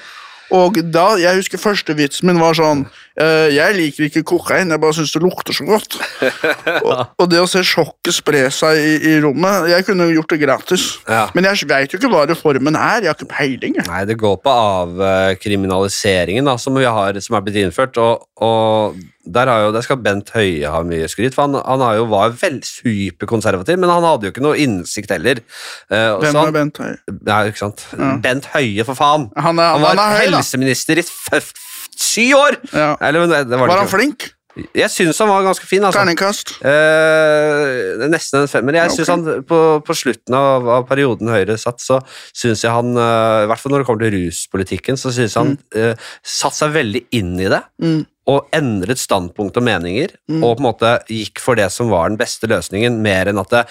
Og 0.54 0.78
da, 0.92 1.10
jeg 1.20 1.36
husker 1.36 1.60
første 1.60 1.92
vitsen 1.98 2.28
min 2.28 2.40
var 2.40 2.56
sånn 2.56 2.86
eh, 3.20 3.50
Jeg 3.52 3.74
liker 3.76 4.06
ikke 4.06 4.22
kokain, 4.30 4.72
jeg 4.72 4.80
bare 4.80 4.96
syns 4.96 5.12
det 5.12 5.20
lukter 5.20 5.56
så 5.56 5.66
godt. 5.68 5.98
og, 6.86 7.02
og 7.20 7.28
det 7.28 7.42
å 7.42 7.48
se 7.50 7.62
sjokket 7.66 8.16
spre 8.16 8.46
seg 8.54 8.80
i, 8.80 8.94
i 9.10 9.18
rommet 9.24 9.68
Jeg 9.74 9.86
kunne 9.88 10.08
gjort 10.14 10.32
det 10.32 10.40
gratis. 10.42 10.86
Ja. 11.08 11.26
Men 11.36 11.50
jeg 11.50 11.68
veit 11.68 11.92
jo 11.92 12.00
ikke 12.00 12.12
hva 12.12 12.24
reformen 12.30 12.78
er. 12.78 13.04
Jeg 13.04 13.12
har 13.12 13.18
ikke 13.18 13.32
peiling. 13.34 13.78
Nei, 13.90 14.02
det 14.08 14.18
går 14.20 14.40
på 14.40 14.56
avkriminaliseringen 14.64 16.48
da, 16.48 16.56
som, 16.60 16.78
har, 16.80 17.20
som 17.24 17.36
er 17.36 17.44
blitt 17.44 17.60
innført. 17.60 18.00
Og, 18.00 18.24
og 18.40 18.98
der, 19.34 19.50
har 19.52 19.66
jo, 19.66 19.72
der 19.76 19.84
skal 19.86 20.00
Bent 20.04 20.32
Høie 20.34 20.70
ha 20.72 20.80
mye 20.86 21.08
skryt, 21.10 21.36
for 21.36 21.46
han, 21.46 21.58
han 21.60 21.84
har 21.84 21.98
jo, 22.00 22.06
var 22.10 22.32
vel 22.40 22.60
superkonservativ, 22.66 23.80
men 23.80 23.92
han 23.92 24.06
hadde 24.06 24.28
jo 24.28 24.34
ikke 24.34 24.44
noe 24.44 24.58
innsikt 24.60 25.12
heller. 25.14 25.42
Uh, 25.90 26.16
Hvem 26.22 26.40
er 26.42 26.54
Bent 26.56 26.80
Høie? 26.82 26.96
Ja, 27.26 27.42
ikke 27.50 27.64
sant? 27.64 27.86
Ja. 27.94 28.14
Bent 28.24 28.48
Høie, 28.54 28.86
for 28.88 28.98
faen! 28.98 29.28
Han 29.36 29.60
er, 29.60 29.74
Han 29.76 29.84
han 29.84 30.00
var 30.00 30.02
er 30.06 30.24
høy, 30.24 30.32
helseminister 30.38 31.02
i 31.02 31.06
syv 31.08 32.34
år! 32.38 32.58
Ja. 32.72 32.90
Eller, 33.04 33.28
det, 33.30 33.46
det 33.50 33.60
var, 33.60 33.70
Var 33.70 33.84
han 33.84 33.92
flink? 33.92 34.32
Jeg 34.74 34.90
syns 34.90 35.20
han 35.22 35.28
var 35.30 35.44
ganske 35.46 35.66
fin. 35.68 35.84
altså. 35.86 36.00
Terningkast? 36.00 36.56
Eh, 36.66 38.06
nesten 38.10 38.42
en 38.42 38.50
femmer. 38.50 38.78
Jeg 38.80 38.94
synes 38.96 39.12
han 39.12 39.24
På, 39.46 39.58
på 39.86 39.94
slutten 39.94 40.34
av, 40.34 40.66
av 40.78 40.86
perioden 40.88 41.30
Høyre 41.30 41.58
satt, 41.60 41.82
så 41.84 42.00
syns 42.34 42.64
jeg 42.64 42.74
han 42.74 42.90
eh, 42.98 43.44
I 43.44 43.48
hvert 43.50 43.62
fall 43.62 43.74
når 43.74 43.84
det 43.84 43.88
kommer 43.90 44.06
til 44.06 44.16
ruspolitikken, 44.16 44.98
så 44.98 45.14
syns 45.14 45.38
han 45.38 45.54
eh, 45.78 45.94
satte 46.26 46.58
seg 46.58 46.74
veldig 46.74 47.04
inn 47.18 47.36
i 47.38 47.50
det. 47.52 47.62
Mm. 47.84 48.00
Og 48.28 48.44
endret 48.52 49.00
standpunkt 49.00 49.56
og 49.56 49.64
meninger, 49.64 50.10
Mm. 50.28 50.42
og 50.44 50.58
på 50.58 50.60
en 50.60 50.66
måte 50.66 50.88
gikk 51.08 51.40
for 51.40 51.56
det 51.56 51.70
som 51.72 51.88
var 51.88 52.10
den 52.10 52.18
beste 52.20 52.44
løsningen, 52.50 52.98
mer 53.00 53.30
enn 53.30 53.38
at 53.40 53.48
det, 53.54 53.62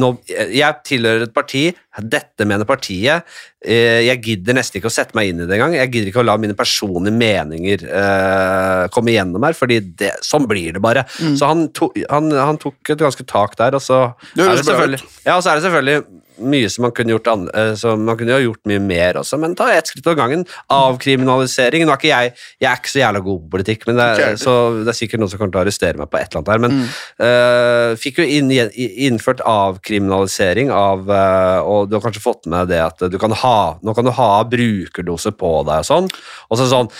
nå, 0.00 0.14
Jeg 0.26 0.74
tilhører 0.88 1.26
et 1.26 1.34
parti, 1.36 1.66
dette 2.00 2.46
mener 2.48 2.64
partiet. 2.64 3.22
eh, 3.66 4.06
jeg 4.06 4.22
gidder 4.22 4.54
nesten 4.54 4.78
ikke 4.80 4.88
å 4.88 4.94
sette 4.94 5.14
meg 5.14 5.28
inn 5.28 5.40
i 5.42 5.46
det 5.46 5.56
engang. 5.58 5.74
Jeg 5.74 5.90
gidder 5.92 6.08
ikke 6.12 6.22
å 6.22 6.26
la 6.30 6.36
mine 6.38 6.54
personlige 6.56 7.12
meninger 7.18 7.84
eh, 7.84 8.88
komme 8.94 9.12
igjennom 9.12 9.42
her, 9.44 9.52
fordi 9.58 9.80
det, 9.96 10.12
sånn 10.24 10.46
blir 10.48 10.72
det 10.76 10.80
bare. 10.84 11.04
Mm. 11.20 11.36
Så 11.36 11.46
han, 11.50 11.68
to, 11.76 11.90
han, 12.08 12.30
han 12.32 12.56
tok 12.62 12.92
et 12.94 12.98
ganske 13.04 13.26
tak 13.26 13.56
der, 13.60 13.74
og 13.74 13.82
så 13.82 14.14
Det 14.34 14.44
er 14.46 14.56
det 14.56 14.64
selvfølgelig, 14.64 15.02
ja, 15.26 15.40
så 15.40 15.50
er 15.52 15.60
det 15.60 15.66
selvfølgelig 15.68 16.04
mye 16.38 16.68
som 16.72 16.86
man 16.86 16.92
kunne 16.96 17.14
gjort 17.14 17.28
eh, 17.54 17.72
så 17.78 17.94
man 17.98 18.18
kunne 18.18 18.36
jo 18.36 18.50
gjort 18.50 18.62
mye 18.68 18.82
mer 18.82 19.20
også, 19.22 19.38
men 19.40 19.54
ta 19.58 19.68
ett 19.72 19.90
skritt 19.90 20.06
av 20.10 20.16
gangen. 20.18 20.44
Avkriminalisering 20.72 21.86
Nå 21.86 21.94
er 21.94 22.00
ikke 22.00 22.10
jeg 22.10 22.32
Jeg 22.60 22.68
er 22.70 22.80
ikke 22.80 22.92
så 22.92 23.00
jævla 23.02 23.22
god 23.24 23.40
på 23.42 23.50
politikk, 23.56 23.86
men 23.88 23.98
det 23.98 24.06
er, 24.06 24.36
så 24.40 24.54
det 24.82 24.92
er 24.92 24.98
sikkert 24.98 25.22
noen 25.22 25.32
som 25.32 25.40
kommer 25.40 25.54
til 25.54 25.60
å 25.60 25.64
arrestere 25.64 26.00
meg 26.00 26.10
på 26.12 26.20
et 26.20 26.28
eller 26.30 26.42
annet 26.42 26.52
her, 26.54 26.62
men 26.62 26.74
Mm. 26.76 26.88
uh, 27.22 27.90
fikk 27.96 28.18
jo 28.20 28.24
inn, 28.26 28.50
innført 28.50 29.40
avkriminalisering 29.46 30.70
av 30.74 31.06
uh, 31.08 31.60
Og 31.64 31.88
du 31.88 31.96
har 31.96 32.02
kanskje 32.04 32.22
fått 32.24 32.48
med 32.50 32.68
det 32.68 32.80
at 32.82 33.04
du 33.10 33.16
kan 33.22 33.32
ha 33.32 33.78
Nå 33.82 33.94
kan 33.96 34.04
du 34.04 34.12
ha 34.16 34.30
brukerdose 34.44 35.32
på 35.36 35.52
deg 35.68 35.84
og 35.84 35.88
sånn, 35.88 36.10
og 36.50 36.58
så 36.58 36.66
sånn 36.70 36.90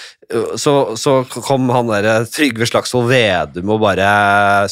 så, 0.59 0.73
så 0.99 1.13
kom 1.31 1.69
han 1.71 1.87
der 1.87 2.25
Trygve 2.27 2.67
Slagsvold 2.67 3.07
Vedum 3.13 3.71
og 3.77 3.83
bare 3.85 4.07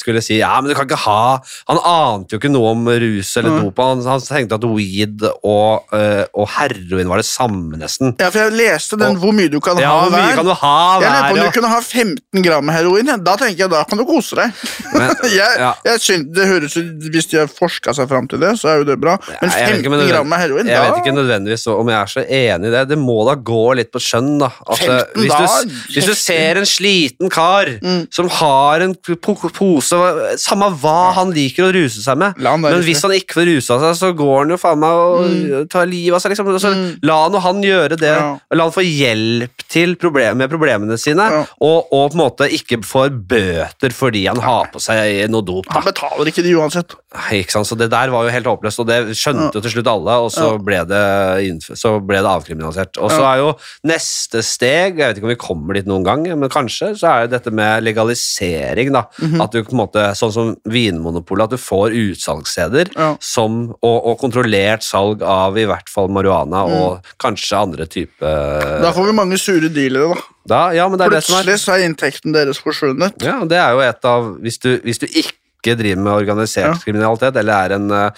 skulle 0.00 0.22
si 0.24 0.40
Ja, 0.40 0.56
men 0.58 0.72
du 0.72 0.74
kan 0.74 0.88
ikke 0.88 0.98
ha 1.04 1.36
Han 1.70 1.78
ante 1.78 2.34
jo 2.34 2.40
ikke 2.40 2.50
noe 2.50 2.72
om 2.72 2.88
rus 2.88 3.30
eller 3.38 3.54
mm. 3.54 3.60
dop. 3.62 3.82
Han, 3.84 4.02
han 4.08 4.24
tenkte 4.24 4.58
at 4.58 4.66
weed 4.66 5.22
og, 5.44 5.86
uh, 5.94 6.24
og 6.34 6.48
heroin 6.56 7.10
var 7.10 7.22
det 7.22 7.26
samme, 7.28 7.78
nesten. 7.78 8.14
Ja, 8.18 8.30
for 8.34 8.42
jeg 8.42 8.56
leste 8.58 8.98
den 8.98 9.14
Og- 9.14 9.22
hvor 9.22 9.34
mye 9.36 9.52
du 9.52 9.60
kan 9.62 9.78
Ja, 9.78 9.92
ha 9.94 10.08
hver. 10.10 10.34
kan 10.40 10.48
du 10.48 10.54
ha 10.58 10.74
Jeg 11.00 11.12
lurer 11.12 11.28
på 11.28 11.38
om 11.38 11.42
du 11.44 11.56
kunne 11.58 11.70
ha 11.70 11.80
15 11.80 12.44
gram 12.44 12.72
heroin. 12.74 13.12
Da 13.24 13.36
tenker 13.40 13.64
jeg, 13.64 13.70
da 13.72 13.84
kan 13.88 14.00
du 14.00 14.04
kose 14.08 14.38
deg. 14.40 14.64
Men- 14.94 15.14
jeg, 15.38 15.60
ja. 15.62 15.72
jeg 15.86 16.02
synes, 16.02 16.28
det 16.34 16.48
høres 16.50 16.76
ut, 16.80 17.08
Hvis 17.14 17.30
de 17.30 17.40
har 17.42 17.50
forska 17.52 17.94
seg 17.94 18.10
fram 18.10 18.28
til 18.30 18.42
det, 18.42 18.54
så 18.60 18.72
er 18.72 18.82
jo 18.82 18.88
det 18.90 18.98
bra. 19.00 19.16
Men 19.38 19.50
Nei, 19.50 19.60
jeg 19.60 19.70
vet 19.70 19.84
ikke 19.84 19.94
15 19.94 20.10
gram 20.10 20.30
med 20.34 20.42
heroin, 20.42 20.66
Jeg 20.66 20.80
da 20.80 20.90
vet 20.90 21.02
ikke 21.04 21.16
nødvendigvis 21.20 21.66
om 21.70 21.94
jeg 21.94 22.00
er 22.00 22.12
så 22.16 22.26
enig 22.26 22.72
i 22.72 22.74
det. 22.74 22.84
Det 22.90 22.98
må 22.98 23.20
da 23.28 23.38
gå 23.38 23.64
litt 23.78 23.92
på 23.94 24.02
skjønn, 24.02 24.34
da. 24.42 24.50
At, 24.66 24.82
eh, 24.82 24.98
15 25.14 25.22
hvis, 25.22 25.32
da, 25.32 25.43
du, 25.46 25.74
hvis 25.94 26.06
du 26.06 26.14
ser 26.14 26.56
en 26.60 26.64
sliten 26.68 27.30
kar 27.30 27.66
Mm. 27.84 28.06
som 28.12 28.28
har 28.28 28.80
en 28.84 28.94
pose 28.94 29.96
Samme 30.40 30.68
hva 30.80 31.12
han 31.16 31.32
liker 31.34 31.66
å 31.68 31.72
ruse 31.74 32.02
seg 32.04 32.16
med, 32.20 32.34
men 32.38 32.82
hvis 32.84 33.02
han 33.02 33.10
ikke 33.16 33.34
får 33.38 33.46
rusa 33.48 33.78
seg, 33.82 33.94
så 33.98 34.10
går 34.16 34.38
han 34.42 34.52
jo 34.54 34.58
faen 34.60 34.78
meg 34.78 34.90
og 34.90 35.68
tar 35.72 35.86
livet 35.90 36.14
av 36.16 36.20
seg. 36.24 36.34
Liksom. 36.34 36.52
Så 36.60 36.72
Mm. 36.74 36.98
La 37.06 37.28
nå 37.28 37.40
han 37.40 37.62
gjøre 37.62 37.96
det. 38.00 38.08
Ja. 38.10 38.38
La 38.52 38.64
han 38.64 38.72
få 38.74 38.82
hjelp 38.82 39.50
til 39.68 39.94
problem 39.96 40.38
med 40.38 40.50
problemene 40.50 40.96
sine, 40.98 41.22
Ja. 41.30 41.44
og, 41.60 41.86
og 41.92 42.10
på 42.12 42.14
en 42.14 42.22
måte 42.24 42.48
ikke 42.50 42.80
får 42.84 43.10
bøter 43.28 43.92
fordi 43.94 44.26
han 44.26 44.40
har 44.42 44.66
på 44.72 44.80
seg 44.80 45.28
noe 45.30 45.42
dop. 45.42 45.66
da 45.66 45.74
Han 45.80 45.84
betaler 45.84 46.26
ikke 46.30 46.42
det 46.42 46.54
uansett. 46.56 46.94
Nei, 47.14 47.42
ikke 47.42 47.52
sant? 47.52 47.66
Så 47.68 47.76
det 47.78 47.90
der 47.90 48.10
var 48.10 48.24
jo 48.24 48.30
helt 48.34 48.46
håpløst, 48.46 48.80
og 48.80 48.86
det 48.88 49.14
skjønte 49.16 49.52
jo 49.54 49.60
til 49.60 49.70
slutt 49.76 49.86
alle, 49.92 50.16
og 50.24 50.30
så 50.32 50.52
Ja. 50.52 50.58
ble 50.58 50.80
det, 50.84 51.60
så 51.78 52.00
ble 52.04 52.16
det 52.16 52.26
avkriminalisert. 52.32 52.98
Og 52.98 53.10
så 53.10 53.20
Ja. 53.20 53.32
er 53.34 53.38
jo 53.38 53.56
neste 53.84 54.42
steg, 54.42 54.96
jeg 54.98 55.14
vet 55.14 55.16
ikke 55.18 55.24
om 55.24 55.28
vi 55.28 55.33
kommer 55.40 55.74
dit 55.74 55.86
noen 55.86 56.04
gang, 56.04 56.22
men 56.38 56.48
kanskje, 56.52 56.92
så 56.98 57.08
er 57.10 57.20
jo 57.24 57.32
dette 57.34 57.50
med 57.52 57.82
legalisering, 57.84 58.92
da. 58.92 59.04
Mhm. 59.20 59.40
At 59.42 59.52
du 59.52 59.62
på 59.64 59.72
en 59.72 59.80
måte, 59.82 60.04
sånn 60.18 60.32
som 60.32 60.56
Vinmonopolet, 60.68 61.44
at 61.44 61.50
du 61.50 61.56
får 61.56 61.94
utsalgssteder 61.94 62.90
Ja. 62.96 63.16
som, 63.20 63.74
og, 63.82 64.06
og 64.06 64.18
kontrollert 64.20 64.82
salg 64.82 65.22
av 65.22 65.56
i 65.58 65.64
hvert 65.66 65.88
fall 65.88 66.08
marihuana, 66.08 66.64
Mm. 66.64 66.74
og 66.80 67.02
kanskje 67.18 67.56
andre 67.58 67.86
type 67.86 68.20
Da 68.20 68.92
får 68.92 69.06
vi 69.06 69.12
mange 69.12 69.38
sure 69.38 69.68
dealere, 69.68 70.14
da. 70.14 70.20
da, 70.46 70.70
Ja, 70.74 70.88
men 70.88 70.98
det 70.98 71.06
er 71.06 71.10
det 71.18 71.24
som 71.24 71.36
er 71.38 71.42
Plutselig 71.44 71.58
så 71.64 71.72
er 71.74 71.88
inntekten 71.88 72.32
deres 72.32 72.58
forsvunnet. 72.58 73.14
ja, 73.22 73.44
det 73.44 73.56
er 73.58 73.72
jo 73.72 73.80
et 73.80 74.04
av 74.04 74.36
Hvis 74.40 74.58
du, 74.60 74.78
hvis 74.80 74.98
du 74.98 75.06
ikke 75.06 75.76
driver 75.76 76.02
med 76.02 76.12
organisert 76.12 76.74
Ja. 76.74 76.74
kriminalitet, 76.84 77.36
eller 77.36 77.52
er 77.52 77.72
en, 77.74 77.90
eh, 77.90 78.10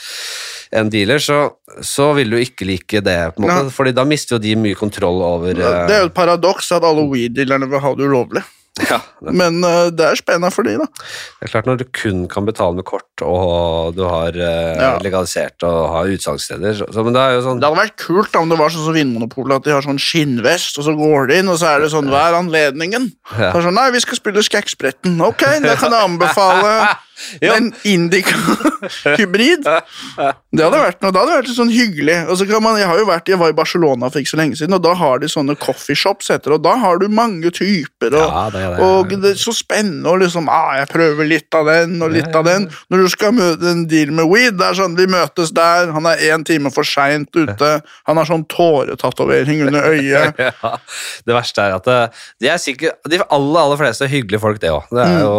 en 0.72 0.90
dealer, 0.90 1.18
så, 1.22 1.38
så 1.84 2.10
vil 2.16 2.30
du 2.30 2.36
ikke 2.40 2.66
like 2.68 3.00
det, 3.04 3.18
på 3.36 3.42
en 3.42 3.48
måte, 3.48 3.62
Ja. 3.68 3.72
Fordi 3.76 3.92
da 3.96 4.04
mister 4.08 4.36
jo 4.36 4.42
de 4.42 4.56
mye 4.58 4.74
kontroll 4.78 5.22
over 5.22 5.54
Det 5.54 5.64
er 5.66 6.04
jo 6.04 6.10
et 6.10 6.14
paradoks 6.16 6.72
at 6.72 6.84
alle 6.86 7.06
weed-dealerne 7.10 7.68
vil 7.70 7.82
ha 7.82 7.94
det 7.94 8.06
ulovlig. 8.10 8.42
ja, 8.90 8.98
det, 9.24 9.32
Men 9.32 9.62
uh, 9.64 9.86
det 9.88 10.04
er 10.04 10.18
spennende 10.20 10.50
for 10.52 10.66
de, 10.68 10.74
da. 10.76 10.84
det 10.84 11.46
er 11.46 11.52
klart 11.54 11.64
Når 11.64 11.78
du 11.80 11.84
kun 11.96 12.26
kan 12.28 12.44
betale 12.44 12.76
med 12.76 12.84
kort, 12.84 13.08
og 13.24 13.94
du 13.96 14.02
har 14.04 14.36
uh, 14.36 14.76
Ja. 14.76 14.90
legalisert 15.00 15.64
og 15.64 15.78
har 15.94 16.10
utsalgssteder 16.12 16.82
så, 16.82 17.04
Men 17.06 17.16
det 17.16 17.22
er 17.22 17.38
jo 17.38 17.46
sånn 17.46 17.62
Det 17.62 17.70
hadde 17.70 17.80
vært 17.80 17.96
kult 18.04 18.36
om 18.36 18.52
det 18.52 18.58
var 18.60 18.74
sånn 18.74 18.84
som 18.84 18.98
Vinmonopolet, 18.98 19.56
at 19.56 19.64
de 19.64 19.72
har 19.72 19.86
sånn 19.86 19.96
skinnvest, 20.02 20.76
og 20.76 20.84
så 20.90 20.92
går 20.98 21.30
de 21.32 21.40
inn, 21.40 21.48
og 21.48 21.56
så 21.62 21.70
er 21.72 21.86
det 21.86 21.90
sånn 21.94 22.12
Hva 22.12 22.26
er 22.28 22.36
anledningen? 22.42 23.08
Ja. 23.32 23.48
Så 23.48 23.62
det 23.62 23.66
sånn, 23.70 23.78
Nei, 23.80 23.88
vi 23.96 24.04
skal 24.04 24.20
spille 24.20 24.44
Skækkspretten. 24.44 25.16
Ok, 25.24 25.46
da 25.64 25.78
kan 25.80 25.96
jeg 25.96 26.10
anbefale 26.12 26.76
Ja. 27.40 27.54
en 27.56 27.72
Indica-hybrid. 27.84 29.64
Det 30.56 30.64
hadde 30.64 30.78
vært 30.80 31.02
noe, 31.04 31.12
da 31.12 31.20
hadde 31.20 31.34
vært 31.36 31.48
sånn 31.52 31.68
hyggelig. 31.72 32.14
Og 32.32 32.38
så 32.40 32.46
kan 32.48 32.62
man, 32.64 32.78
Jeg 32.80 32.88
har 32.88 32.96
jo 33.00 33.06
vært, 33.08 33.28
jeg 33.28 33.36
var 33.40 33.50
i 33.52 33.56
Barcelona 33.56 34.08
for 34.08 34.22
ikke 34.22 34.30
så 34.32 34.38
lenge 34.40 34.56
siden, 34.56 34.72
og 34.76 34.82
da 34.84 34.94
har 34.96 35.20
de 35.20 35.28
sånne 35.28 35.56
coffeeshops, 35.60 36.30
heter 36.32 36.52
det, 36.54 36.56
og 36.60 36.62
da 36.64 36.74
har 36.80 37.00
du 37.02 37.06
mange 37.12 37.50
typer. 37.52 38.14
Og, 38.16 38.22
Ja, 38.24 38.44
det 38.54 38.62
det. 38.62 38.80
og 38.86 39.12
det 39.22 39.32
er 39.34 39.40
så 39.40 39.52
spennende 39.56 40.08
og 40.14 40.22
liksom, 40.22 40.48
ah, 40.52 40.76
jeg 40.80 40.88
prøver 40.94 41.28
litt 41.28 41.56
av 41.58 41.68
den 41.68 41.96
og 42.04 42.14
litt 42.14 42.30
Ja, 42.30 42.38
av 42.40 42.46
den. 42.48 42.68
Når 42.92 43.04
du 43.04 43.08
skal 43.12 43.34
møte 43.36 43.68
en 43.72 43.84
deal 43.90 44.12
med 44.16 44.30
weed, 44.32 44.56
det 44.60 44.64
er 44.70 44.78
sånn, 44.80 44.96
vi 44.96 45.06
møtes 45.12 45.52
der, 45.56 45.92
han 45.96 46.08
er 46.08 46.22
en 46.32 46.44
time 46.48 46.72
for 46.72 46.88
sent 46.88 47.36
ute, 47.36 47.72
han 48.08 48.16
har 48.22 48.28
sånn 48.30 48.46
tåretatovering 48.52 49.66
under 49.68 49.90
øyet. 49.92 50.40
det 51.26 51.36
verste 51.36 51.66
er 51.68 51.76
at 51.76 51.84
det, 51.90 51.98
de 52.40 52.48
er 52.52 52.58
sikkert 52.62 52.96
De 53.10 53.20
aller, 53.22 53.60
aller 53.60 53.76
fleste 53.80 54.06
er 54.06 54.12
hyggelige 54.14 54.40
folk, 54.42 54.60
det 54.62 54.72
òg. 54.72 54.88
Det 54.94 55.04
er 55.04 55.20
jo 55.20 55.36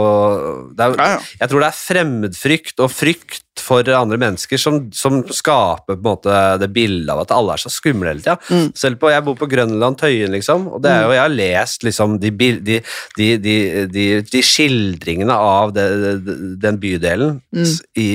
det 0.77 0.85
er, 0.85 0.95
Mm. 0.97 1.21
Jeg 1.39 1.49
tror 1.51 1.61
det 1.61 1.66
er 1.67 1.75
fremmedfrykt 1.77 2.81
og 2.83 2.91
frykt 2.93 3.43
for 3.67 3.87
andre 3.97 4.19
mennesker 4.21 4.59
som, 4.61 4.77
som 4.93 5.19
skaper 5.33 5.97
måte 6.05 6.33
det 6.61 6.67
bildet 6.75 7.09
av 7.11 7.23
at 7.23 7.31
alle 7.33 7.55
er 7.55 7.61
så 7.63 7.71
skumle 7.73 8.11
hele 8.11 8.21
tida. 8.21 8.35
Mm. 8.53 8.67
Selv 8.77 8.99
på, 9.01 9.09
jeg 9.11 9.25
bor 9.25 9.35
på 9.39 9.47
Grønland, 9.49 9.97
Tøyen, 9.99 10.31
liksom, 10.35 10.67
og 10.77 10.83
det 10.85 10.91
er 10.93 11.03
jo, 11.07 11.15
jeg 11.15 11.23
har 11.23 11.33
lest 11.33 11.83
liksom 11.87 12.15
de, 12.21 12.31
de, 12.37 12.77
de, 13.17 13.27
de, 13.41 13.57
de, 13.91 14.05
de 14.29 14.43
skildringene 14.45 15.33
av 15.33 15.73
det, 15.75 15.87
det, 16.27 16.37
den 16.63 16.79
bydelen 16.83 17.37
Mm. 17.57 17.63
i, 17.97 18.07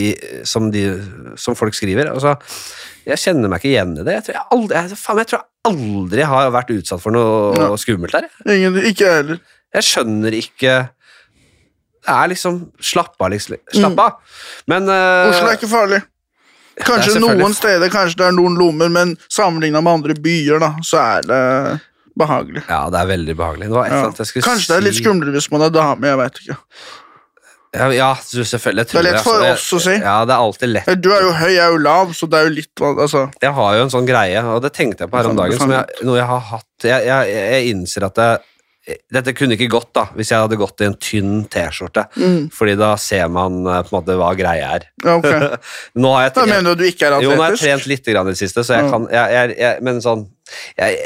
som, 0.46 0.68
de, 0.70 0.82
som 1.40 1.56
folk 1.58 1.74
skriver. 1.74 2.10
Altså, 2.12 2.36
jeg 3.08 3.18
kjenner 3.18 3.50
meg 3.50 3.58
ikke 3.62 3.72
igjen 3.72 3.96
i 3.98 4.04
det. 4.06 4.14
Jeg 4.20 4.24
tror 4.28 4.36
jeg 4.38 4.46
aldri, 4.56 4.76
jeg, 4.86 4.98
faen, 5.00 5.20
jeg 5.22 5.30
tror 5.32 5.44
aldri 5.72 6.26
har 6.28 6.52
vært 6.54 6.70
utsatt 6.76 7.02
for 7.02 7.14
noe 7.14 7.56
Ja. 7.58 7.70
skummelt 7.80 8.14
der. 8.14 8.28
Ingen, 8.46 8.78
ikke 8.92 9.10
heller. 9.16 9.40
Jeg 9.74 9.86
skjønner 9.88 10.36
ikke 10.36 10.74
Det 12.02 12.14
er 12.14 12.32
liksom 12.32 12.58
Slapp 12.82 13.14
av, 13.18 13.30
liksom. 13.34 13.60
Slapp 13.74 14.00
av. 14.02 14.40
Men 14.70 14.88
uh, 14.90 15.30
Oslo 15.30 15.50
er 15.50 15.58
ikke 15.60 15.70
farlig. 15.70 16.02
Kanskje 16.82 17.20
noen 17.20 17.54
steder, 17.54 17.90
kanskje 17.92 18.22
det 18.22 18.28
er 18.30 18.34
noen 18.36 18.56
lommer, 18.58 18.88
men 18.92 19.14
sammenlignet 19.30 19.84
med 19.84 19.98
andre 20.00 20.16
byer, 20.16 20.62
da, 20.62 20.70
så 20.86 21.02
er 21.02 21.28
det 21.28 21.42
behagelig. 22.18 22.64
Ja, 22.68 22.86
det 22.92 23.02
er 23.02 23.12
veldig 23.12 23.36
behagelig. 23.36 23.68
Det 23.68 23.76
var 23.76 23.92
Ja. 23.92 24.02
Kanskje 24.48 24.72
det 24.72 24.76
er 24.78 24.86
litt 24.88 24.98
skumlere 24.98 25.36
hvis 25.36 25.50
man 25.52 25.66
er 25.68 25.72
dame, 25.74 26.08
jeg 26.08 26.20
vet 26.20 26.42
ikke. 26.42 26.56
Ja, 27.72 27.86
ja 27.92 28.08
selvfølgelig. 28.20 28.84
Det 28.90 28.98
er 29.00 29.06
lett 29.06 29.22
for 29.24 29.40
altså. 29.40 29.52
oss 29.54 29.78
å 29.78 29.80
si. 29.86 29.94
Ja, 29.96 30.16
det 30.28 30.34
er 30.34 30.44
alltid 30.44 30.72
lett. 30.74 30.90
Du 31.00 31.08
er 31.16 31.24
jo 31.24 31.32
høy, 31.32 31.50
jeg 31.54 31.62
er 31.64 31.72
jo 31.72 31.80
lav, 31.80 32.12
så 32.16 32.28
det 32.28 32.40
er 32.40 32.48
jo 32.48 32.54
litt 32.58 32.82
altså, 32.84 33.30
Jeg 33.40 33.52
har 33.56 33.76
jo 33.78 33.84
en 33.86 33.92
sånn 33.94 34.08
greie, 34.08 34.42
og 34.44 34.60
det 34.64 34.74
tenkte 34.76 35.06
jeg 35.06 35.12
på 35.12 35.16
her 35.16 35.30
om 35.30 35.32
Sånn, 35.32 35.40
dagen, 35.40 35.56
sånn. 35.56 35.70
som 35.70 35.76
jeg, 35.78 36.04
noe 36.08 36.18
jeg 36.18 36.28
har 36.28 36.42
hatt 36.50 36.88
Jeg, 36.88 37.06
jeg, 37.08 37.38
jeg 37.54 37.70
innser 37.72 38.08
at 38.10 38.18
det, 38.20 38.28
dette 39.14 39.30
kunne 39.38 39.54
ikke 39.54 39.68
gått 39.70 39.92
da, 39.94 40.08
hvis 40.18 40.32
jeg 40.32 40.42
hadde 40.42 40.58
gått 40.58 40.82
i 40.82 40.88
en 40.88 40.96
tynn 40.98 41.44
T-skjorte, 41.52 42.02
mm, 42.18 42.48
fordi 42.54 42.74
da 42.80 42.92
ser 42.98 43.28
man 43.30 43.60
eh, 43.62 43.78
på 43.86 43.92
en 43.92 43.96
måte 44.00 44.16
hva 44.18 44.32
greia 44.34 44.72
er. 44.78 44.86
ja, 45.04 45.14
ok. 45.20 45.58
Nå 46.02 46.10
har 46.16 46.24
jeg, 46.26 46.34
Da 46.40 46.46
mener 46.50 46.66
du 46.66 46.72
at 46.72 46.80
du 46.80 46.86
ikke 46.88 47.06
er 47.06 47.16
atletisk? 47.18 47.30
Jo, 47.30 47.36
nå 47.38 47.44
har 47.44 47.54
jeg 47.54 47.62
trent 47.62 47.90
litt 47.92 48.10
grann 48.10 48.30
i 48.30 48.34
det 48.34 48.40
siste, 48.42 48.64
så 48.66 48.78
jeg 48.80 48.88
mm. 48.88 48.92
kan 48.94 49.06
jeg, 49.14 49.56
jeg, 49.62 49.82
Men 49.86 50.00
sånn 50.02 50.24
jeg, 50.76 50.96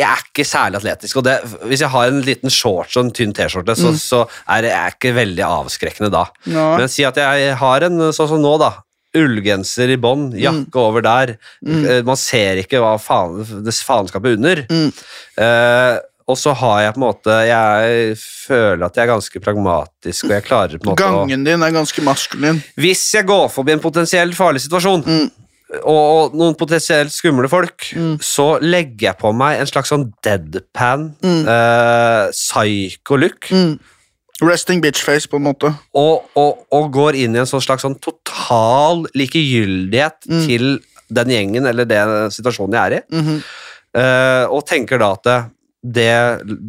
er 0.00 0.22
ikke 0.22 0.46
særlig 0.48 0.78
atletisk. 0.78 1.18
Og 1.20 1.26
det, 1.26 1.34
hvis 1.68 1.82
jeg 1.82 1.92
har 1.92 2.08
en 2.08 2.22
liten 2.24 2.52
shorts 2.54 2.96
og 2.96 3.08
en 3.08 3.14
tynn 3.18 3.34
T-skjorte, 3.36 3.74
så, 3.76 3.90
Mm. 3.92 3.98
så 4.00 4.20
er 4.54 4.62
det 4.64 4.70
er 4.72 4.94
ikke 4.94 5.12
veldig 5.18 5.44
avskrekkende 5.44 6.12
da. 6.14 6.24
Ja. 6.46 6.68
Men 6.78 6.88
si 6.88 7.04
at 7.04 7.18
jeg 7.20 7.56
har 7.60 7.88
en 7.88 7.98
sånn 8.14 8.30
som 8.30 8.40
nå, 8.40 8.54
da. 8.62 8.76
Ullgenser 9.18 9.88
i 9.90 9.96
bånn, 10.00 10.30
jakke 10.36 10.78
over 10.80 11.02
der. 11.04 11.34
Mm. 11.64 11.84
Eh, 11.84 12.02
Man 12.06 12.16
ser 12.20 12.60
ikke 12.62 12.80
hva 12.82 12.94
faen, 13.00 13.40
det 13.64 13.74
faenskapet 13.74 14.36
under. 14.38 14.62
Mm. 14.68 14.92
Eh, 15.40 15.98
og 16.28 16.36
så 16.36 16.52
har 16.54 16.80
jeg 16.82 16.94
på 16.94 17.00
en 17.00 17.06
måte 17.08 17.34
Jeg 17.48 18.16
føler 18.20 18.84
at 18.86 18.94
jeg 18.96 19.02
er 19.06 19.12
ganske 19.14 19.40
pragmatisk, 19.40 20.24
og 20.28 20.30
jeg 20.36 20.44
klarer 20.44 20.78
på 20.78 20.84
en 20.84 20.92
måte 20.92 21.02
Gangen 21.02 21.44
din 21.44 21.62
er 21.62 21.70
ganske 21.72 22.02
maskulin. 22.04 22.62
hvis 22.76 23.14
jeg 23.14 23.26
går 23.26 23.48
forbi 23.50 23.72
en 23.72 23.80
potensielt 23.80 24.34
farlig 24.36 24.60
situasjon, 24.60 25.04
Mm. 25.06 25.30
og, 25.84 25.96
og 25.96 26.34
noen 26.34 26.54
potensielt 26.56 27.12
skumle 27.12 27.48
folk, 27.48 27.90
Mm. 27.96 28.18
så 28.20 28.58
legger 28.60 29.08
jeg 29.10 29.18
på 29.18 29.32
meg 29.34 29.60
en 29.60 29.66
slags 29.66 29.88
sånn 29.92 30.12
deadpan, 30.24 31.14
Mm. 31.22 31.48
eh, 31.48 32.30
psycho-look, 32.32 33.48
Mm. 33.50 33.78
Resting 34.40 34.80
bitch-face, 34.80 35.26
på 35.28 35.36
en 35.36 35.42
måte. 35.42 35.74
og, 35.94 36.28
og, 36.36 36.58
og 36.70 36.92
går 36.92 37.16
inn 37.16 37.34
i 37.34 37.38
en 37.40 37.46
sånn 37.46 37.60
slags 37.60 37.82
sånn 37.82 37.98
total 38.00 39.06
likegyldighet 39.16 40.28
Mm. 40.28 40.46
til 40.46 40.78
den 41.10 41.28
gjengen 41.32 41.66
eller 41.66 41.84
den 41.88 42.30
situasjonen 42.30 42.72
jeg 42.72 42.92
er 42.92 42.96
i, 42.98 43.02
-hmm. 43.10 43.42
eh, 43.94 44.44
og 44.48 44.64
tenker 44.66 44.98
da 44.98 45.12
at 45.12 45.50
det, 45.82 46.10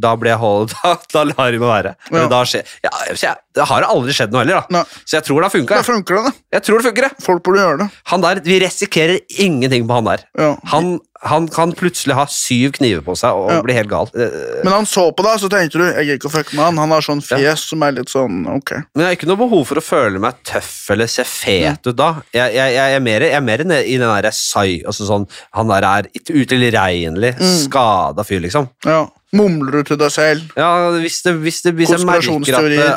da 0.02 0.14
blir 0.20 0.34
jeg 0.36 0.42
holdt, 0.42 0.76
da, 0.84 0.94
da 1.14 1.24
lar 1.32 1.52
vi 1.54 1.62
meg 1.62 1.70
være. 1.72 1.94
Ja. 2.14 2.26
Da 2.32 2.42
skje, 2.48 2.62
ja, 2.86 2.92
jeg, 3.10 3.36
det 3.58 3.68
har 3.72 3.88
aldri 3.88 4.16
skjedd 4.16 4.34
noe 4.36 4.44
heller, 4.44 4.62
da. 4.62 4.80
Nei. 4.80 5.02
Så 5.04 5.18
jeg 5.18 5.28
tror 5.28 5.42
det 5.42 5.50
har 5.50 5.56
funka. 5.56 5.80
Da. 5.80 6.34
Jeg 6.56 6.66
tror 6.68 6.82
det 6.82 6.90
funker, 6.90 7.08
jeg. 7.10 7.24
Folk 7.26 7.44
burde 7.48 7.64
gjøre 7.64 7.82
det. 7.84 7.90
Han 8.14 8.26
der, 8.26 8.42
Vi 8.46 8.60
risikerer 8.64 9.20
ingenting 9.42 9.88
på 9.90 9.98
han 10.00 10.10
der. 10.12 10.26
Ja. 10.40 10.52
Han, 10.74 10.98
han 11.22 11.48
kan 11.52 11.74
plutselig 11.76 12.16
ha 12.16 12.24
syv 12.32 12.72
kniver 12.78 13.02
på 13.04 13.16
seg 13.20 13.36
og 13.36 13.50
Ja. 13.52 13.62
bli 13.62 13.74
helt 13.74 13.90
gal. 13.90 14.08
Eh, 14.16 14.64
Men 14.64 14.72
han 14.74 14.86
så 14.86 15.12
på 15.12 15.24
deg, 15.24 15.40
så 15.42 15.50
tenkte 15.52 15.78
du 15.78 15.84
jeg 15.84 16.06
gidder 16.06 16.18
ikke 16.20 16.30
å 16.32 16.36
fucke 16.38 16.56
med 16.56 16.64
han. 16.66 16.78
Han 16.78 16.90
har 16.96 17.02
sånn 17.02 17.22
fjes 17.22 17.60
som 17.70 17.84
er 17.84 17.92
litt 17.92 18.08
sånn 18.10 18.48
ok. 18.48 18.72
Men 18.96 19.04
jeg 19.04 19.06
har 19.10 19.16
ikke 19.18 19.28
noe 19.28 19.42
behov 19.44 19.66
for 19.68 19.76
å 19.76 19.84
føle 19.84 20.20
meg 20.20 20.36
tøff 20.44 20.90
eller 20.92 21.08
se 21.08 21.24
fet 21.28 21.86
ut 21.88 21.96
da. 22.00 22.22
Jeg, 22.34 22.54
jeg, 22.56 22.74
jeg, 22.74 22.96
er, 22.96 23.00
mer, 23.04 23.20
jeg 23.22 23.34
er 23.36 23.42
mer 23.42 23.60
i 23.60 23.98
den 23.98 24.08
derre 24.08 24.32
sai 24.32 24.82
altså 24.86 25.06
sånn, 25.10 25.28
Han 25.54 25.68
der 25.68 25.84
er 25.84 26.04
utilregnelig, 26.32 27.36
Mm. 27.40 27.58
skada 27.68 28.24
fyr, 28.24 28.40
liksom. 28.42 28.70
Ja. 28.86 29.08
Mumler 29.36 29.76
du 29.78 29.84
til 29.86 29.98
deg 30.02 30.10
selv? 30.10 30.46
Ja, 30.58 30.90
Hvis, 30.98 31.20
det, 31.22 31.36
hvis, 31.44 31.60
det, 31.62 31.76
hvis 31.78 31.92
jeg 31.94 32.02
merker 32.08 32.40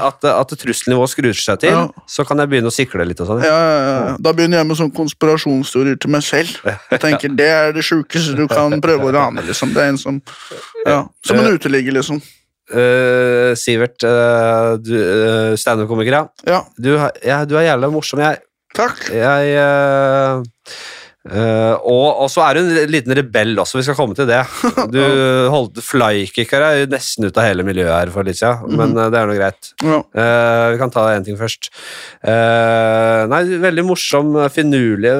at, 0.09 0.25
at, 0.25 0.29
at 0.33 0.55
trusselnivået 0.63 1.11
skrur 1.13 1.35
seg 1.37 1.59
til, 1.61 1.75
Ja. 1.75 1.83
så 2.09 2.25
kan 2.25 2.41
jeg 2.41 2.49
begynne 2.49 2.71
å 2.71 2.73
sikle 2.73 3.05
litt 3.05 3.21
og 3.21 3.29
sånn. 3.29 3.43
Ja, 3.45 3.59
ja, 3.61 3.81
ja. 3.85 4.15
Da 4.17 4.33
begynner 4.33 4.63
jeg 4.63 4.69
med 4.71 4.79
sånn 4.81 4.93
konspirasjonsteorier 4.97 5.99
til 6.01 6.15
meg 6.15 6.25
selv. 6.25 6.55
Jeg 6.65 7.03
tenker 7.05 7.35
Det 7.37 7.49
er 7.53 7.75
det 7.77 7.85
sjukeste 7.85 8.33
du 8.39 8.47
kan 8.49 8.81
prøve 8.81 9.11
å 9.11 9.13
rane. 9.13 9.45
liksom. 9.45 9.75
Det 9.77 9.83
er 9.85 9.93
en 9.93 10.01
som 10.01 10.23
ja, 10.87 11.03
Som 11.27 11.43
en 11.43 11.53
uteligger, 11.53 11.93
liksom. 12.01 12.23
Uh, 12.73 13.53
Sivert, 13.59 14.01
uh, 14.09 14.79
uh, 14.81 15.53
standup-komiker, 15.61 16.17
ja. 16.17 16.25
Ja, 16.49 16.63
Du, 16.81 16.95
ja. 17.27 17.43
Du 17.45 17.59
er 17.61 17.69
jævla 17.69 17.91
morsom. 17.93 18.23
Jeg, 18.25 18.41
takk. 18.73 19.03
Jeg 19.13 19.53
eh, 19.61 20.43
eh, 21.29 21.75
og, 21.79 22.23
og 22.25 22.31
så 22.33 22.43
er 22.47 22.59
du 22.59 22.61
en 22.63 22.91
liten 22.91 23.15
rebell 23.19 23.55
også, 23.63 23.79
vi 23.79 23.85
skal 23.87 23.99
komme 23.99 24.17
til 24.19 24.29
det. 24.31 24.41
Du 24.93 24.99
holdt 25.55 25.83
flykicker 25.85 26.65
deg 26.65 26.95
nesten 26.95 27.29
ut 27.29 27.39
av 27.39 27.47
hele 27.47 27.67
miljøet 27.67 27.93
her 27.93 28.13
for 28.15 28.27
litt 28.27 28.41
siden, 28.41 28.75
men 28.79 28.97
uh, 28.99 29.07
det 29.13 29.21
er 29.21 29.31
nå 29.31 29.37
greit. 29.39 29.73
Ja. 29.83 30.01
Eh, 30.25 30.65
vi 30.75 30.81
kan 30.83 30.95
ta 30.95 31.07
én 31.13 31.27
ting 31.27 31.39
først. 31.41 31.71
Nei, 32.23 33.43
Veldig 33.63 33.85
morsom, 33.87 34.35
finurlig, 34.53 35.13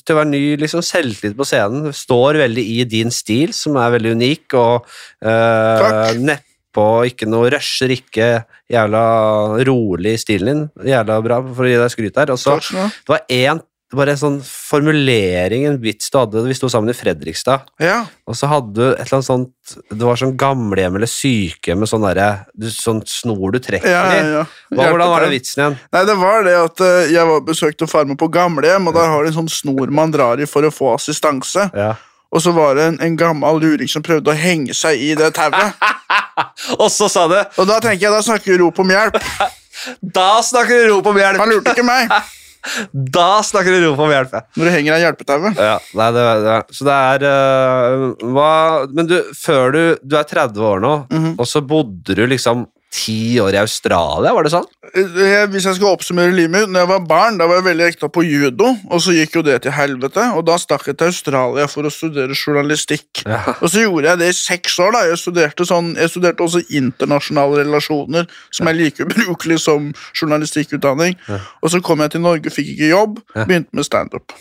til 0.00 0.14
å 0.14 0.18
være 0.20 0.30
ny, 0.30 0.42
liksom 0.60 0.84
selvtillit 0.84 1.36
på 1.38 1.46
scenen. 1.48 1.92
Står 1.94 2.40
veldig 2.44 2.64
i 2.78 2.80
din 2.88 3.12
stil, 3.14 3.52
som 3.56 3.76
er 3.80 3.94
veldig 3.98 4.16
unik, 4.16 4.58
og 4.60 4.90
uh, 5.24 6.12
neppe 6.20 6.54
nedpå, 6.74 7.06
ikke 7.06 7.28
noe 7.28 7.50
rusher, 7.50 7.90
ikke 7.90 8.44
jævla 8.70 9.64
rolig 9.66 10.14
i 10.14 10.18
stilen 10.18 10.46
din. 10.46 10.90
Jævla 10.90 11.20
bra, 11.22 11.40
for 11.54 11.64
å 11.64 11.68
gi 11.68 11.78
deg 11.78 11.90
skryt 11.90 12.16
her. 12.16 12.32
Og 12.32 12.38
så 12.38 12.58
det 12.58 13.08
var 13.08 13.24
én 13.28 13.60
bare 13.96 14.14
en 14.14 14.20
sånn 14.20 14.36
formulering, 14.44 15.66
en 15.68 15.78
vits 15.82 16.10
du 16.10 16.18
hadde 16.18 16.42
Vi 16.48 16.54
sto 16.56 16.68
sammen 16.72 16.90
i 16.92 16.96
Fredrikstad, 16.96 17.64
Ja. 17.82 18.04
og 18.26 18.36
så 18.38 18.48
hadde 18.50 18.74
du 18.74 18.84
et 18.92 19.00
eller 19.06 19.18
annet 19.18 19.28
sånt 19.28 19.74
Det 19.90 20.04
var 20.06 20.16
sånn 20.20 20.36
gamlehjem 20.36 20.96
eller 20.98 21.10
sykehjem 21.10 21.78
med 21.82 21.88
sånn 21.90 22.04
derre 22.06 22.46
Sånn 22.70 23.02
snor 23.08 23.52
du 23.54 23.60
trekker 23.64 23.88
Ja, 23.90 24.02
ja, 24.14 24.42
i. 24.44 24.74
Hvordan 24.74 25.08
var 25.12 25.24
det 25.26 25.30
vitsen 25.34 25.62
igjen? 25.62 25.78
Nei, 25.92 26.04
det 26.08 26.16
var 26.20 26.44
det 26.46 26.56
at 26.58 26.80
eh, 26.84 27.12
jeg 27.14 27.26
var 27.30 27.40
besøkte 27.46 27.88
farmor 27.90 28.18
på 28.20 28.28
gamlehjem, 28.34 28.88
og 28.88 28.94
der 28.96 29.08
har 29.12 29.24
de 29.24 29.32
en 29.32 29.38
sånn 29.42 29.52
snor 29.52 29.90
man 29.94 30.12
drar 30.14 30.40
i 30.42 30.46
for 30.50 30.66
å 30.66 30.72
få 30.74 30.94
assistanse. 30.94 31.70
Ja. 31.74 31.94
Og 32.34 32.42
så 32.42 32.50
var 32.54 32.74
det 32.74 32.86
en, 32.90 32.96
en 33.00 33.16
gammel 33.16 33.60
luring 33.62 33.88
som 33.90 34.02
prøvde 34.02 34.32
å 34.32 34.34
henge 34.38 34.74
seg 34.74 34.98
i 34.98 35.12
det 35.14 35.28
tauet. 35.36 35.76
Og 36.82 36.88
så 36.90 37.06
sa 37.10 37.28
du 37.30 37.36
Og 37.38 37.66
da 37.68 37.76
tenker 37.82 38.08
jeg, 38.08 38.10
da 38.14 38.22
snakker 38.26 38.50
vi 38.52 38.58
rop 38.64 38.78
om 38.82 38.90
hjelp. 38.90 39.18
Da 40.16 40.38
snakker 40.42 40.84
du 40.84 40.92
rop 40.94 41.06
om 41.10 41.16
hjelp! 41.18 41.38
Han 41.42 41.50
lurte 41.50 41.72
ikke 41.74 41.84
meg 41.86 42.10
Da 42.92 43.42
snakker 43.44 43.74
du 43.74 43.86
rop 43.88 43.98
om 44.06 44.10
hjelp! 44.12 44.32
når 44.56 44.64
du 44.64 44.70
henger 44.72 44.94
av 44.96 45.00
hjelpetauet. 45.02 45.58
Ja, 45.60 45.78
nei, 46.00 46.10
det, 46.16 46.24
det, 46.46 46.54
så 46.78 46.86
det 46.88 46.94
er 46.96 47.26
uh, 47.28 48.04
hva, 48.34 48.52
Men 48.94 49.06
du, 49.10 49.18
før 49.36 49.72
du 49.74 49.82
Du 50.02 50.16
er 50.16 50.24
30 50.24 50.64
år 50.72 50.80
nå, 50.84 50.94
Mhm. 51.12 51.34
og 51.38 51.46
så 51.50 51.60
bodde 51.64 52.14
du 52.16 52.24
liksom 52.26 52.66
ti 52.94 53.34
år 53.42 53.56
i 53.56 53.58
Australia, 53.58 54.30
var 54.36 54.46
det 54.46 54.52
sånn? 54.52 54.66
Jeg, 54.94 55.48
hvis 55.50 55.64
jeg 55.66 55.78
skal 55.80 55.88
oppsummere 55.96 56.30
livet 56.30 56.52
mitt 56.52 56.68
Når 56.70 56.84
jeg 56.84 56.88
var 56.92 57.06
barn, 57.10 57.38
da 57.40 57.48
var 57.50 57.56
jeg 57.58 57.64
veldig 57.66 57.86
ekta 57.88 58.06
på 58.14 58.22
judo, 58.22 58.68
og 58.86 59.00
så 59.02 59.14
gikk 59.16 59.34
jo 59.40 59.42
det 59.42 59.56
til 59.64 59.74
helvete. 59.74 60.28
Og 60.38 60.44
da 60.46 60.54
stakk 60.62 60.86
jeg 60.86 60.98
til 61.00 61.10
Australia 61.10 61.66
for 61.72 61.88
å 61.88 61.90
studere 61.90 62.36
journalistikk. 62.38 63.24
Ja. 63.26 63.40
Og 63.58 63.72
så 63.72 63.82
gjorde 63.82 64.12
jeg 64.12 64.20
det 64.22 64.28
i 64.30 64.36
seks 64.38 64.78
år. 64.84 64.94
da 64.94 65.02
Jeg 65.08 65.18
studerte, 65.24 65.66
sånn, 65.66 65.94
jeg 65.98 66.12
studerte 66.12 66.46
også 66.46 66.62
internasjonale 66.70 67.64
relasjoner, 67.64 68.28
som 68.54 68.70
er 68.70 68.78
like 68.78 69.02
ubrukelig 69.02 69.58
som 69.64 69.90
journalistikkutdanning. 70.14 71.16
Og 71.62 71.70
så 71.74 71.80
kom 71.82 72.04
jeg 72.04 72.14
til 72.14 72.22
Norge, 72.24 72.50
fikk 72.54 72.74
ikke 72.76 72.92
jobb, 72.92 73.18
Ja. 73.34 73.44
begynte 73.44 73.74
med 73.74 73.84
standup. 73.90 74.32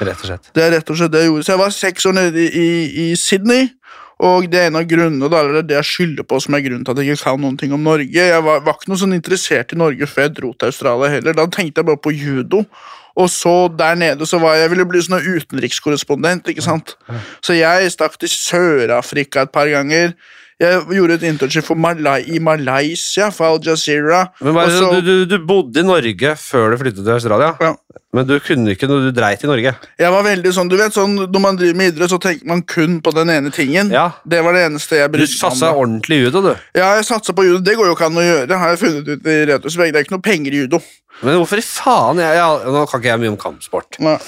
Rett 0.00 0.16
og 0.22 0.26
slett. 0.30 0.48
Det 0.56 0.62
er 0.64 0.70
rett 0.78 0.88
og 0.90 0.96
slett 0.96 1.12
det 1.12 1.20
jeg 1.20 1.28
gjorde. 1.28 1.44
Så 1.44 1.52
jeg 1.52 1.60
var 1.60 1.70
seks 1.76 2.06
år 2.08 2.12
nede 2.16 2.40
i, 2.40 2.48
i, 2.48 3.10
i 3.10 3.16
Sydney. 3.20 3.68
Og 4.20 4.46
det 4.52 4.58
er 4.60 4.68
en 4.68 4.76
av 4.76 4.86
grunnene, 4.88 5.28
eller 5.32 5.64
det 5.64 5.78
jeg 5.78 5.88
skylder 5.88 6.26
på 6.28 6.38
som 6.44 6.56
er 6.56 6.64
grunnen 6.66 6.84
til 6.84 6.92
at 6.92 7.00
jeg 7.00 7.16
ikke 7.16 7.30
kan 7.30 7.40
noen 7.40 7.56
ting 7.60 7.72
om 7.72 7.84
Norge. 7.86 8.08
Jeg 8.12 8.44
var, 8.44 8.60
var 8.66 8.76
ikke 8.76 8.90
noe 8.92 9.00
sånn 9.00 9.16
interessert 9.16 9.72
i 9.72 9.78
Norge 9.80 10.08
før 10.10 10.26
jeg 10.26 10.34
dro 10.36 10.50
til 10.52 10.72
Australia 10.72 11.12
heller. 11.14 11.36
Da 11.38 11.46
tenkte 11.48 11.80
jeg 11.80 11.88
bare 11.88 12.02
på 12.04 12.12
judo. 12.12 12.64
Og 13.20 13.30
så 13.32 13.54
der 13.74 13.96
nede 13.98 14.28
så 14.28 14.38
var 14.42 14.54
jeg, 14.54 14.66
jeg 14.66 14.72
ville 14.74 14.86
bli 14.88 15.00
sånn 15.04 15.24
utenrikskorrespondent. 15.24 16.52
ikke 16.52 16.64
sant? 16.64 16.94
Så 17.44 17.56
jeg 17.56 17.90
stakk 17.92 18.18
til 18.20 18.30
Sør-Afrika 18.32 19.46
et 19.46 19.54
par 19.56 19.72
ganger. 19.72 20.12
Jeg 20.60 20.82
gjorde 20.92 21.14
et 21.16 21.22
internship 21.24 21.70
Malai, 21.74 22.18
i 22.28 22.38
Malaysia, 22.38 23.30
for 23.32 23.46
Al 23.54 23.60
Jazeera. 23.64 24.26
Men 24.44 24.54
bare, 24.54 24.70
så- 24.74 24.90
du, 25.00 25.24
du, 25.24 25.26
du 25.26 25.38
bodde 25.46 25.80
i 25.80 25.82
Norge 25.86 26.34
før 26.36 26.70
du 26.74 26.76
flyttet 26.82 27.00
til 27.04 27.14
Australia, 27.14 27.54
Ja. 27.60 27.74
men 28.12 28.26
du 28.26 28.34
kunne 28.40 28.74
ikke 28.74 28.86
når 28.90 29.06
du 29.08 29.12
dreit 29.20 29.42
i 29.42 29.46
Norge. 29.48 29.72
Jeg 29.98 30.10
var 30.12 30.22
veldig 30.22 30.52
sånn, 30.52 30.68
du 30.68 30.76
vet 30.76 30.92
sånn, 30.92 31.16
Når 31.32 31.40
man 31.40 31.56
driver 31.56 31.76
med 31.80 31.94
idrett, 31.94 32.10
så 32.10 32.18
tenker 32.20 32.44
man 32.46 32.62
kun 32.62 33.00
på 33.00 33.12
den 33.14 33.30
ene 33.30 33.50
tingen. 33.50 33.90
Ja. 33.90 34.10
Det 34.28 34.42
var 34.44 34.52
det 34.52 34.66
eneste 34.70 34.96
jeg 35.00 35.10
Du 35.10 35.16
brydde 35.18 35.32
meg 35.32 35.44
om. 35.44 35.50
satsa 35.50 35.72
ordentlig 35.74 36.16
i 36.18 36.24
judo, 36.26 36.42
du. 36.42 36.54
Ja, 36.76 36.94
jeg 36.96 37.04
satsa 37.08 37.32
på 37.32 37.44
judo. 37.48 37.60
Det 37.64 37.76
går 37.78 37.86
jo 37.86 37.94
ikke 37.96 38.06
an 38.10 38.20
å 38.20 38.26
gjøre. 38.28 38.58
har 38.58 38.68
jeg 38.76 38.78
funnet 38.84 39.08
ut 39.08 39.26
i 39.26 39.38
retrospekt. 39.46 39.92
Det 39.92 39.96
er 39.96 40.04
ikke 40.04 40.16
noe 40.18 40.26
penger 40.28 40.52
i 40.52 40.60
judo. 40.66 40.82
Men 41.22 41.36
hvorfor 41.40 41.58
i 41.58 41.64
faen? 41.64 42.16
Jeg, 42.16 42.36
jeg, 42.36 42.72
nå 42.72 42.84
kan 42.88 43.00
ikke 43.00 43.10
jeg 43.10 43.20
mye 43.20 43.28
om 43.32 43.36
kampsport, 43.36 43.96
Nei. 44.00 44.18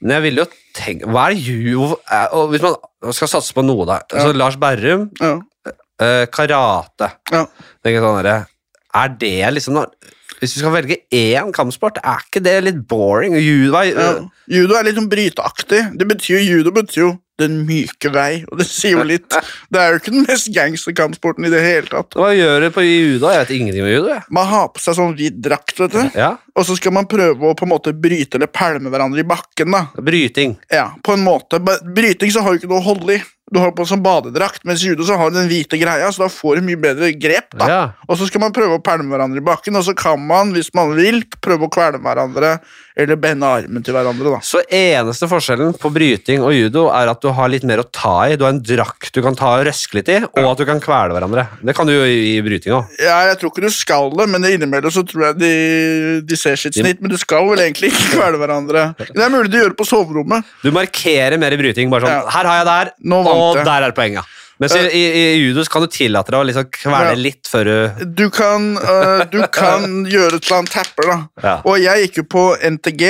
men 0.00 0.10
jeg 0.16 0.22
ville 0.22 0.44
jo 0.44 0.46
tenke 0.74 1.04
Hva 1.10 1.26
er 1.28 1.34
judo 1.36 1.98
og 2.32 2.50
Hvis 2.52 2.62
man 2.62 3.12
skal 3.12 3.28
satse 3.28 3.52
på 3.52 3.64
noe, 3.66 3.84
da 3.84 3.98
altså 4.12 4.32
Lars 4.34 4.56
Berrum, 4.56 5.10
Ja. 5.20 5.34
Eh, 6.00 6.26
karate 6.26 7.12
Ja. 7.32 7.46
jeg 7.84 8.00
sånn 8.02 8.26
Er 8.94 9.08
det 9.08 9.54
liksom 9.54 9.84
Hvis 10.40 10.54
du 10.54 10.60
skal 10.60 10.70
velge 10.72 11.00
én 11.10 11.52
kampsport, 11.52 11.98
er 11.98 12.20
ikke 12.22 12.42
det 12.42 12.58
litt 12.64 12.86
boring? 12.86 13.34
Judo 13.34 13.76
er, 13.80 13.90
Ja. 13.90 14.12
Judo 14.46 14.76
er 14.78 14.84
litt 14.84 14.94
sånn 14.94 15.10
bryteaktig. 15.10 15.98
Det 15.98 16.06
betyr 16.06 16.44
Judo 16.46 16.70
betyr 16.70 17.02
jo 17.02 17.18
den 17.38 17.64
myke 17.66 18.10
vei, 18.10 18.44
og 18.50 18.58
det 18.58 18.66
sier 18.66 18.96
jo 18.98 19.04
litt. 19.06 19.28
Det 19.72 19.78
er 19.80 19.92
jo 19.92 19.98
ikke 20.00 20.12
den 20.14 20.24
mest 20.26 20.48
gangster 20.54 20.94
kampsporten 20.96 21.46
i 21.46 21.50
det 21.52 21.60
hele 21.62 21.86
tatt. 21.90 22.16
Hva 22.18 22.30
gjør 22.34 22.64
du 22.64 22.70
på 22.74 22.82
judo? 22.82 23.30
Jeg 23.30 23.44
vet 23.44 23.52
ingenting 23.54 23.84
om 23.84 23.90
judo. 23.92 24.08
Jeg. 24.14 24.24
Man 24.34 24.46
har 24.50 24.68
på 24.74 24.82
seg 24.82 24.96
sånn 24.98 25.14
hvit 25.18 25.38
drakt, 25.44 25.74
vet 25.78 25.94
du. 25.94 26.02
Ja, 26.18 26.32
og 26.58 26.66
så 26.66 26.74
skal 26.78 26.94
man 26.96 27.06
prøve 27.10 27.50
å 27.50 27.54
på 27.58 27.66
en 27.66 27.72
måte 27.74 27.94
bryte 27.94 28.38
eller 28.40 28.50
pælme 28.50 28.90
hverandre 28.90 29.22
i 29.22 29.28
bakken. 29.28 29.70
da. 29.74 29.84
Bryting. 30.02 30.56
Ja, 30.70 30.88
på 31.04 31.14
en 31.14 31.22
måte. 31.26 31.60
Bryting 31.62 32.30
så 32.34 32.42
har 32.42 32.54
du 32.54 32.62
ikke 32.62 32.70
noe 32.72 32.82
å 32.82 32.88
holde 32.90 33.18
i. 33.18 33.22
Du 33.52 33.60
har 33.62 33.70
på 33.72 33.86
sånn 33.88 34.02
badedrakt, 34.04 34.64
mens 34.68 34.82
i 34.84 34.90
judo 34.90 35.06
så 35.08 35.16
har 35.16 35.30
du 35.32 35.38
den 35.38 35.48
hvite 35.48 35.78
greia, 35.80 36.10
så 36.12 36.26
da 36.26 36.28
får 36.32 36.58
du 36.60 36.66
mye 36.68 36.80
bedre 36.80 37.12
grep. 37.16 37.54
da. 37.56 37.68
Ja. 37.70 37.80
Og 38.08 38.18
så 38.20 38.26
skal 38.28 38.42
man 38.44 38.52
prøve 38.56 38.76
å 38.76 38.82
pælme 38.84 39.08
hverandre 39.14 39.40
i 39.40 39.44
bakken, 39.46 39.76
og 39.78 39.86
så 39.86 39.94
kan 39.96 40.20
man, 40.20 40.52
hvis 40.56 40.68
man 40.76 40.92
vil, 40.98 41.22
prøve 41.40 41.68
å 41.68 41.72
kvele 41.72 42.00
hverandre 42.04 42.58
eller 42.98 43.14
bende 43.14 43.46
armen 43.46 43.84
til 43.86 43.94
hverandre. 43.94 44.32
da. 44.34 44.38
Så 44.42 44.58
eneste 44.74 45.28
forskjellen 45.30 45.76
på 45.78 45.90
bryting 45.94 46.42
og 46.42 46.50
judo 46.50 46.88
er 46.90 47.06
at 47.12 47.20
du 47.22 47.28
har 47.30 47.46
litt 47.52 47.62
mer 47.68 47.78
å 47.78 47.86
ta 47.94 48.26
i. 48.26 48.34
Du 48.34 48.42
har 48.42 48.50
en 48.50 48.58
drakt 48.58 49.12
du 49.14 49.20
kan 49.22 49.36
ta 49.38 49.52
og 49.60 49.66
røske 49.68 50.00
litt 50.00 50.10
i, 50.10 50.16
og 50.26 50.48
at 50.50 50.58
du 50.58 50.64
kan 50.66 50.80
kvele 50.82 51.14
hverandre. 51.14 51.44
Det 51.62 51.76
kan 51.78 51.86
du 51.86 51.94
jo 51.94 52.02
i, 52.02 52.34
i 52.34 52.42
bryting 52.42 52.74
òg. 52.74 52.90
Ja, 52.98 53.20
Jeg 53.30 53.38
tror 53.38 53.52
ikke 53.54 53.64
du 53.68 53.70
skal 53.70 54.10
det, 54.18 54.26
men 54.32 54.42
det 54.42 54.50
innimellom 54.56 54.90
så 54.90 55.04
tror 55.06 55.28
jeg 55.28 55.38
de, 55.38 55.52
de 56.26 56.38
ser 56.40 56.58
sitt 56.58 56.74
snitt. 56.74 56.98
Men 57.00 57.14
du 57.14 57.16
skal 57.22 57.46
vel 57.48 57.62
egentlig 57.68 57.92
ikke 57.94 58.18
kvele 58.18 58.40
hverandre. 58.42 58.84
Det 59.18 59.22
er 59.24 59.30
mulig 59.32 59.50
de 59.50 59.58
gjør 59.62 59.72
det 59.72 59.78
på 59.78 59.86
soverommet. 59.88 60.46
Du 60.62 60.68
markerer 60.74 61.38
mer 61.40 61.54
i 61.54 61.58
bryting. 61.60 61.88
bare 61.94 62.06
sånn, 62.06 62.18
Ja. 62.18 62.34
Her 62.34 62.50
har 62.50 62.58
jeg 62.60 62.66
der, 62.68 62.90
Nå 63.12 63.22
vant 63.22 63.37
og 63.38 63.62
der 63.62 63.88
er 63.88 63.96
poenget. 63.96 64.34
Mens 64.58 64.74
i, 64.74 64.80
i, 64.90 65.02
i 65.14 65.26
judo 65.38 65.62
kan 65.70 65.84
du 65.84 65.90
tillate 65.92 66.32
deg 66.34 66.40
å 66.40 66.46
liksom 66.48 66.64
kvele 66.74 67.12
Ja. 67.12 67.18
litt 67.18 67.46
før 67.46 67.68
du 67.68 68.06
Du 68.18 68.24
kan, 68.34 68.72
uh, 68.74 69.22
du 69.30 69.38
kan 69.54 69.84
gjøre 70.10 70.40
et 70.40 70.48
eller 70.48 70.56
annet 70.56 70.72
tapper, 70.74 71.06
da. 71.06 71.18
Ja. 71.44 71.52
Og 71.62 71.78
jeg 71.78 72.08
gikk 72.08 72.18
jo 72.22 72.24
på 72.34 72.42
NTG 72.66 73.04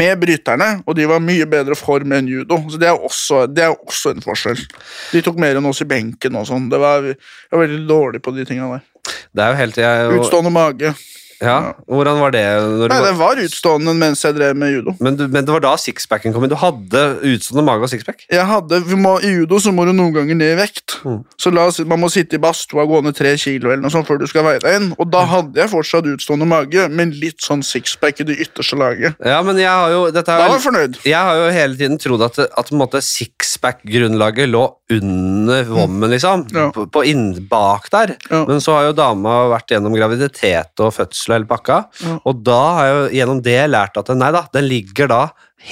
med 0.00 0.22
bryterne, 0.22 0.70
og 0.88 0.96
de 0.96 1.04
var 1.08 1.20
mye 1.24 1.44
bedre 1.48 1.76
form 1.76 2.16
enn 2.16 2.28
judo. 2.28 2.62
Så 2.72 2.80
det 2.80 2.88
er 2.88 2.96
også, 2.96 3.44
det 3.52 3.66
er 3.66 3.76
også 3.76 4.14
en 4.14 4.24
forskjell. 4.24 4.64
De 5.12 5.22
tok 5.24 5.36
mer 5.40 5.60
enn 5.60 5.68
oss 5.68 5.84
i 5.84 5.88
benken 5.88 6.40
og 6.40 6.48
sånn. 6.48 6.70
Jeg 6.72 6.80
var 6.80 7.12
veldig 7.52 7.84
dårlig 7.88 8.24
på 8.24 8.32
de 8.36 8.48
tinga 8.48 8.72
der. 8.72 8.88
Det 9.32 9.44
er 9.44 9.52
jo 9.52 9.60
helt 9.60 9.80
jeg, 9.84 10.08
og... 10.08 10.18
Utstående 10.22 10.52
mage. 10.52 10.96
Ja, 11.40 11.72
Hvordan 11.86 12.18
var 12.20 12.32
det? 12.34 12.42
Nei, 12.42 12.88
var, 12.88 13.04
det 13.06 13.12
var 13.18 13.40
utstående 13.44 13.94
mens 13.98 14.24
jeg 14.24 14.34
drev 14.36 14.56
med 14.58 14.72
judo. 14.72 14.94
men, 15.00 15.16
du, 15.18 15.26
men 15.28 15.44
det 15.46 15.52
var 15.54 15.62
da 15.62 15.74
sixpacken 15.78 16.34
kom 16.34 16.44
inn. 16.44 16.50
Du 16.52 16.58
hadde 16.58 17.02
utstående 17.30 17.64
mage 17.66 17.86
og 17.86 17.92
sixpack? 17.92 18.24
Jeg 18.32 18.46
hadde, 18.48 18.80
vi 18.88 18.98
må, 18.98 19.16
I 19.22 19.30
judo 19.36 19.60
så 19.62 19.72
må 19.74 19.84
du 19.86 19.92
noen 19.94 20.14
ganger 20.16 20.38
ned 20.38 20.54
i 20.56 20.58
vekt. 20.58 20.98
Mm. 21.06 21.20
Så 21.38 21.52
la 21.54 21.68
Man 21.86 22.02
må 22.02 22.10
sitte 22.10 22.38
i 22.38 22.42
badstua 22.42 22.82
og 22.82 22.90
gå 22.94 23.02
ned 23.06 23.16
tre 23.18 23.36
kilo 23.38 23.70
eller 23.70 23.84
noe 23.84 23.92
sånt 23.94 24.08
før 24.08 24.18
du 24.22 24.26
skal 24.30 24.46
veie 24.48 24.62
deg 24.64 24.80
inn. 24.80 24.88
Og 24.98 25.06
Mm. 25.08 25.12
da 25.14 25.20
hadde 25.30 25.60
jeg 25.62 25.70
fortsatt 25.72 26.08
utstående 26.10 26.48
mage, 26.48 26.88
men 26.90 27.12
litt 27.22 27.40
sånn 27.44 27.62
sixpack 27.64 28.20
i 28.20 28.26
det 28.28 28.38
ytterste 28.44 28.76
laget. 28.78 29.14
Ja, 29.24 29.38
men 29.46 29.56
jeg 29.60 29.68
har 29.70 29.90
jo 29.94 30.02
dette 30.10 30.26
Da 30.26 30.40
er, 30.44 30.48
var 30.48 30.58
jeg 30.58 30.66
fornøyd. 30.66 30.98
Jeg 31.06 31.22
har 31.28 31.36
jo 31.38 31.46
hele 31.54 31.76
tiden 31.78 31.98
trodd 32.02 32.22
at, 32.26 32.38
at 32.38 32.72
sixpack-grunnlaget 33.04 34.48
lå 34.50 34.64
under 34.90 35.64
vommen, 35.68 36.10
liksom. 36.10 36.46
Ja. 36.54 36.68
På, 36.74 36.86
på 36.90 37.04
inn, 37.08 37.30
bak 37.48 37.88
der. 37.92 38.14
Ja. 38.30 38.44
Men 38.48 38.60
så 38.64 38.76
har 38.78 38.88
jo 38.88 38.94
dama 38.96 39.48
vært 39.52 39.74
gjennom 39.74 39.94
graviditet 39.96 40.80
og 40.84 40.92
fødsel 40.96 41.27
og 41.30 41.38
hele 41.38 41.50
pakka. 41.50 41.82
Mm. 42.04 42.20
Og 42.28 42.40
da 42.46 42.60
har 42.78 42.88
jeg 42.88 42.96
jo 42.96 43.04
gjennom 43.18 43.42
det 43.44 43.58
lært 43.70 44.00
at 44.00 44.14
nei 44.16 44.30
da, 44.34 44.44
den 44.54 44.68
ligger 44.70 45.10
da 45.10 45.20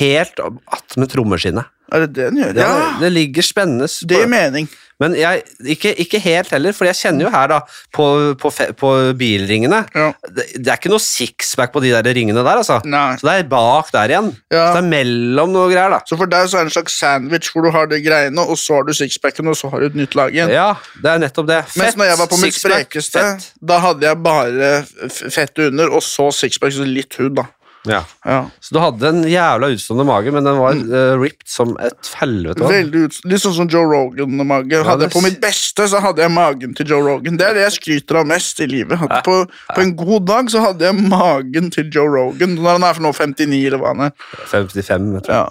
helt 0.00 0.42
attmed 0.42 1.12
trommeskinnet. 1.12 1.72
Er 1.92 2.02
det 2.06 2.14
det 2.16 2.24
den 2.32 2.40
gjør? 2.42 2.56
Ja. 2.58 2.72
Ja, 2.78 2.90
Det 3.00 3.12
ligger 3.12 3.42
spennende. 3.46 3.86
det 4.08 4.18
gir 4.22 4.26
mening. 4.30 4.68
Men 4.98 5.12
jeg, 5.12 5.42
ikke, 5.60 5.90
ikke 6.00 6.18
helt 6.24 6.48
heller, 6.54 6.72
for 6.72 6.86
jeg 6.88 6.96
kjenner 6.96 7.26
jo 7.26 7.30
her 7.30 7.50
da, 7.52 7.58
på, 7.92 8.04
på, 8.40 8.48
på 8.80 8.92
bilringene 9.20 9.82
Ja. 9.92 10.06
det, 10.24 10.46
det 10.56 10.70
er 10.72 10.78
ikke 10.78 10.88
noe 10.88 11.02
sixpack 11.04 11.74
på 11.74 11.82
de 11.84 11.90
der 11.92 12.08
ringene 12.16 12.40
der, 12.40 12.62
altså. 12.62 12.78
Nei. 12.88 13.10
Så 13.20 13.28
det 13.28 13.34
er 13.42 13.50
bak 13.50 13.90
der 13.92 14.14
igjen. 14.14 14.30
Ja. 14.50 14.70
Så 14.72 14.78
det 14.78 14.80
er 14.80 14.88
mellom 14.94 15.52
noe 15.52 15.68
greier, 15.68 15.92
da. 15.92 15.98
Så 16.08 16.16
for 16.16 16.32
deg 16.32 16.48
så 16.48 16.62
er 16.62 16.64
det 16.64 16.70
en 16.72 16.76
slags 16.78 16.96
sandwich 16.96 17.50
hvor 17.52 17.66
du 17.68 17.70
har 17.76 17.90
de 17.92 18.00
greiene, 18.00 18.40
og 18.40 18.56
så 18.56 18.78
har 18.80 18.88
du 18.88 18.94
sixpacken, 18.96 19.52
og 19.52 19.58
så 19.60 19.68
har 19.74 19.84
du 19.84 19.90
et 19.90 19.98
nytt 20.00 20.16
lag 20.16 20.32
igjen. 20.32 20.54
Ja, 20.56 20.70
det 21.04 21.12
er 21.12 21.20
nettopp 21.26 21.50
det. 21.52 21.60
Mens 21.76 22.00
når 22.00 22.10
jeg 22.14 22.20
var 22.22 22.32
på 22.32 22.40
mitt 22.40 22.56
sprekeste, 22.56 23.20
fett. 23.36 23.50
da 23.60 23.78
hadde 23.84 24.08
jeg 24.08 24.22
bare 24.24 24.72
fett 25.12 25.60
under, 25.68 25.92
og 25.92 26.00
så 26.08 26.30
sixpack, 26.40 26.72
så 26.72 26.88
litt 26.88 27.20
hud, 27.20 27.36
da. 27.36 27.44
Ja. 27.90 28.02
Ja. 28.26 28.40
Så 28.60 28.74
du 28.74 28.80
hadde 28.82 29.08
en 29.08 29.22
jævla 29.30 29.70
utstående 29.74 30.06
mage, 30.08 30.32
men 30.34 30.46
den 30.46 30.58
var 30.60 30.76
uh, 30.76 31.16
ripped 31.20 31.48
som 31.50 31.74
et 31.82 32.10
helvete. 32.20 32.66
Veldig 32.66 33.04
ut, 33.06 33.18
Litt 33.30 33.44
sånn 33.44 33.56
som 33.56 33.70
Joe 33.72 33.86
Rogan-mage. 33.90 34.82
Hadde 34.86 35.06
det 35.06 35.12
På 35.14 35.22
mitt 35.24 35.38
beste 35.42 35.86
så 35.90 36.00
hadde 36.02 36.24
jeg 36.24 36.34
magen 36.34 36.74
til 36.78 36.90
Joe 36.90 37.04
Rogan. 37.06 37.38
Det 37.40 37.48
er 37.48 37.58
det 37.58 37.66
jeg 37.66 37.76
skryter 37.78 38.20
av 38.22 38.28
mest 38.30 38.60
i 38.64 38.68
livet. 38.70 38.98
Hadde, 39.02 39.22
på, 39.26 39.38
på 39.72 39.84
en 39.84 39.94
god 39.98 40.26
dag 40.30 40.52
så 40.52 40.64
hadde 40.64 40.88
jeg 40.88 41.08
magen 41.16 41.70
til 41.74 41.90
Joe 41.94 42.10
Rogan. 42.10 42.56
Når 42.58 42.78
han 42.78 42.88
er 42.88 42.98
for 42.98 43.06
nå 43.06 43.14
59, 43.16 43.62
eller 43.70 43.82
hva 43.82 43.94
han 43.94 44.08
er. 44.08 44.26
55, 44.50 45.08
jeg 45.18 45.26
tror. 45.28 45.36
Ja. 45.36 45.46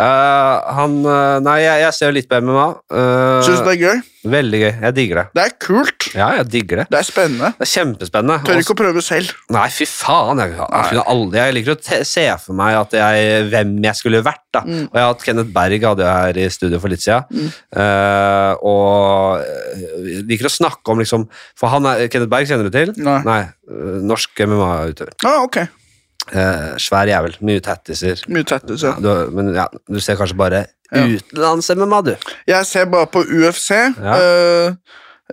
Uh, 0.00 0.74
han 0.76 0.98
eh, 1.04 1.38
Nei, 1.46 1.56
jeg, 1.62 1.80
jeg 1.84 1.96
ser 1.96 2.14
litt 2.16 2.28
på 2.30 2.40
MMA. 2.42 2.66
Uh, 2.92 3.40
Syns 3.46 3.62
du 3.62 3.70
det 3.70 3.76
er 3.76 3.82
gøy? 3.82 4.04
Veldig 4.32 4.60
gøy. 4.60 4.70
Jeg 4.82 4.94
digger 4.96 5.20
det. 5.20 5.24
Det 5.36 5.42
er 5.44 5.52
kult. 5.62 6.06
Ja, 6.16 6.28
jeg 6.38 6.48
digger 6.52 6.82
det. 6.82 6.86
Det 6.92 6.98
er 6.98 7.06
spennende. 7.06 7.50
Det 7.58 7.66
er 7.66 7.70
kjempespennende. 7.72 8.36
Tør 8.46 8.62
ikke 8.62 8.74
å 8.74 8.78
prøve 8.80 9.04
selv. 9.04 9.32
Nei, 9.54 9.66
fy 9.74 9.86
faen. 9.90 10.42
Jeg, 10.42 10.54
jeg, 10.56 10.88
kunne 10.90 11.06
aldri, 11.14 11.40
jeg 11.42 11.56
liker 11.58 11.76
å 11.76 11.78
te, 11.88 12.00
se 12.08 12.26
for 12.42 12.58
meg 12.58 12.78
at 12.80 12.96
jeg, 12.98 13.46
hvem 13.52 13.72
jeg 13.86 14.00
skulle 14.00 14.22
vært. 14.26 14.44
da. 14.56 14.64
Mm. 14.66 14.84
Og 14.88 14.98
jeg 14.98 15.04
har 15.06 15.12
hatt 15.12 15.26
Kenneth 15.28 15.54
Berg 15.56 15.88
hadde 15.90 16.06
jeg 16.06 16.26
her 16.26 16.42
i 16.42 16.50
studio 16.56 16.82
for 16.82 16.92
litt 16.92 17.04
siden. 17.04 17.50
Eh, 17.76 18.52
og 18.66 19.42
jeg 20.06 20.26
liker 20.30 20.50
å 20.50 20.54
snakke 20.56 20.94
om 20.94 21.02
liksom 21.02 21.26
For 21.58 21.70
han 21.72 21.88
er, 21.90 22.06
Kenneth 22.12 22.32
Berg 22.32 22.48
kjenner 22.50 22.68
du 22.70 22.74
til? 22.74 22.94
Nei. 23.06 23.42
eh, 23.46 23.98
norsk 24.06 24.46
MMA-utøver. 24.46 25.16
Ah, 25.26 25.42
ok. 25.46 25.62
Eh, 26.32 26.76
svær 26.82 27.06
jævel. 27.06 27.36
Mye 27.46 27.60
tattiser. 27.62 28.22
Mye 28.28 28.44
tattiser. 28.44 28.94
ja. 28.96 29.00
Du, 29.00 29.30
men 29.36 29.52
ja, 29.54 29.68
du 29.88 30.00
ser 30.00 30.16
kanskje 30.18 30.36
bare 30.36 30.64
Ja. 30.92 31.02
utenlands-MMA, 31.06 32.00
du. 32.04 32.14
Jeg 32.46 32.66
ser 32.66 32.86
bare 32.86 33.06
på 33.06 33.22
UFC. 33.26 33.70
Ja. 34.02 34.16
Eh, 34.16 34.72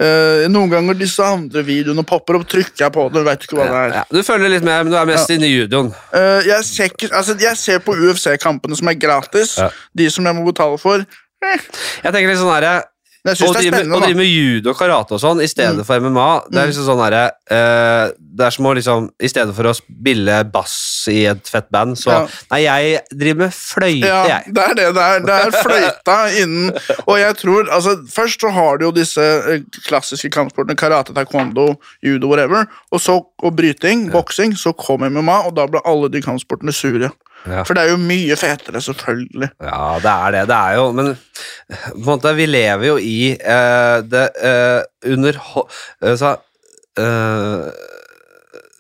eh, 0.01 0.47
noen 0.49 0.69
ganger 0.71 0.97
disse 0.97 1.21
andre 1.23 1.61
videoene 1.65 2.03
popper 2.05 2.39
opp, 2.39 2.47
trykker 2.49 2.85
jeg 2.87 2.91
på 2.95 3.07
det. 3.13 3.23
Vet 3.25 3.43
ikke 3.47 3.57
hva 3.59 3.67
det 3.69 3.81
er. 3.83 3.93
Ja, 3.99 4.03
du 4.11 4.21
følger 4.23 4.49
litt 4.49 4.63
med, 4.65 4.85
men 4.85 4.91
du 4.93 4.97
er 4.97 5.05
mest 5.05 5.29
inne 5.33 5.45
i 5.49 5.53
judoen. 5.59 5.91
Eh, 6.13 6.41
jeg, 6.49 6.63
ser 6.65 6.89
altså, 7.11 7.37
jeg 7.39 7.57
ser 7.57 7.79
på 7.85 7.93
UFC-kampene 7.97 8.75
som 8.77 8.87
er 8.89 8.97
gratis. 9.01 9.59
De 9.95 10.09
som 10.09 10.25
jeg 10.25 10.35
må 10.35 10.45
betale 10.49 10.77
for. 10.81 11.05
Eh, 11.43 11.59
Jeg 12.03 12.13
tenker 12.13 12.29
litt 12.31 12.39
sånn 12.39 12.53
herre 12.53 12.83
men 13.23 13.31
jeg 13.35 13.37
syns 13.39 13.51
det 13.53 13.59
er 13.59 13.61
drive, 13.63 13.75
spennende. 13.77 13.95
å 13.97 14.03
drive 14.03 14.17
med 14.19 14.27
judo 14.27 14.69
og 14.73 14.77
karate 14.77 15.13
og 15.15 15.19
sånn 15.23 15.41
i 15.43 15.47
stedet 15.47 15.77
Mm. 15.79 15.85
for 15.87 15.99
MMA, 15.99 16.29
det 16.51 16.59
er 16.59 16.67
liksom 16.67 16.87
sånn 16.89 17.03
herre 17.05 17.23
uh, 17.51 18.11
Det 18.33 18.45
er 18.47 18.49
som 18.51 18.65
å 18.65 18.73
liksom 18.75 19.09
I 19.21 19.27
stedet 19.29 19.53
for 19.55 19.63
å 19.69 19.73
spille 19.77 20.43
bass 20.51 21.05
i 21.07 21.25
et 21.29 21.47
fett 21.47 21.69
band. 21.71 21.95
Så 21.97 22.09
Ja. 22.11 22.27
nei, 22.51 22.61
jeg 22.63 23.01
driver 23.13 23.39
med 23.45 23.53
fløyte, 23.53 24.07
Ja, 24.07 24.23
jeg. 24.27 24.53
det 24.53 24.63
er 24.63 24.73
det 24.73 24.87
det 24.95 25.03
er. 25.03 25.19
Det 25.19 25.37
er 25.37 25.51
fløyta 25.63 26.17
innen 26.41 26.71
Og 27.07 27.17
jeg 27.19 27.35
tror, 27.37 27.69
altså 27.71 27.95
Først 28.09 28.41
så 28.41 28.51
har 28.51 28.77
du 28.77 28.85
jo 28.85 28.91
disse 28.91 29.21
eh, 29.21 29.59
klassiske 29.87 30.29
kampsportene, 30.33 30.75
karate, 30.75 31.13
taekwondo, 31.13 31.77
judo, 32.03 32.27
whatever, 32.27 32.67
og 32.91 32.99
så 32.99 33.21
og 33.43 33.55
bryting, 33.55 34.09
boksing, 34.11 34.53
så 34.57 34.73
kom 34.75 35.01
MMA, 35.03 35.45
og 35.47 35.55
da 35.55 35.65
ble 35.67 35.79
alle 35.85 36.07
de 36.09 36.21
kampsportene 36.21 36.71
sure. 36.73 37.09
Ja. 37.43 37.65
For 37.67 37.75
det 37.75 37.83
er 37.83 37.89
jo 37.91 37.99
mye 37.99 38.35
fetere, 38.39 38.79
selvfølgelig. 38.81 39.49
Ja, 39.61 39.99
det 39.99 40.11
er 40.11 40.31
det. 40.35 40.43
Det 40.47 40.57
er 40.57 40.73
jo 40.79 40.91
Men 40.95 41.07
på 41.13 41.97
en 41.97 42.05
måte, 42.07 42.35
vi 42.37 42.45
lever 42.47 42.85
jo 42.87 42.97
i 42.97 43.35
eh, 43.35 43.97
det 44.07 44.29
eh, 44.47 44.81
under 45.11 45.33
altså, 46.01 46.35
eh, 46.99 47.67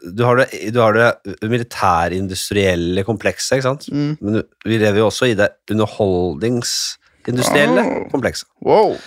du 0.03 0.23
har, 0.27 0.35
det, 0.41 0.47
du 0.75 0.79
har 0.83 0.91
det 0.97 1.07
militærindustrielle 1.47 3.05
komplekset, 3.07 3.55
ikke 3.55 3.69
sant? 3.69 3.83
Mm. 3.91 4.17
Men 4.19 4.43
vi 4.65 4.77
lever 4.77 4.97
jo 4.99 5.05
også 5.07 5.25
i 5.31 5.39
det 5.39 5.49
underholdningsindustrielle 5.71 7.81
wow. 7.87 8.09
komplekset. 8.11 8.47
Wow. 8.67 8.97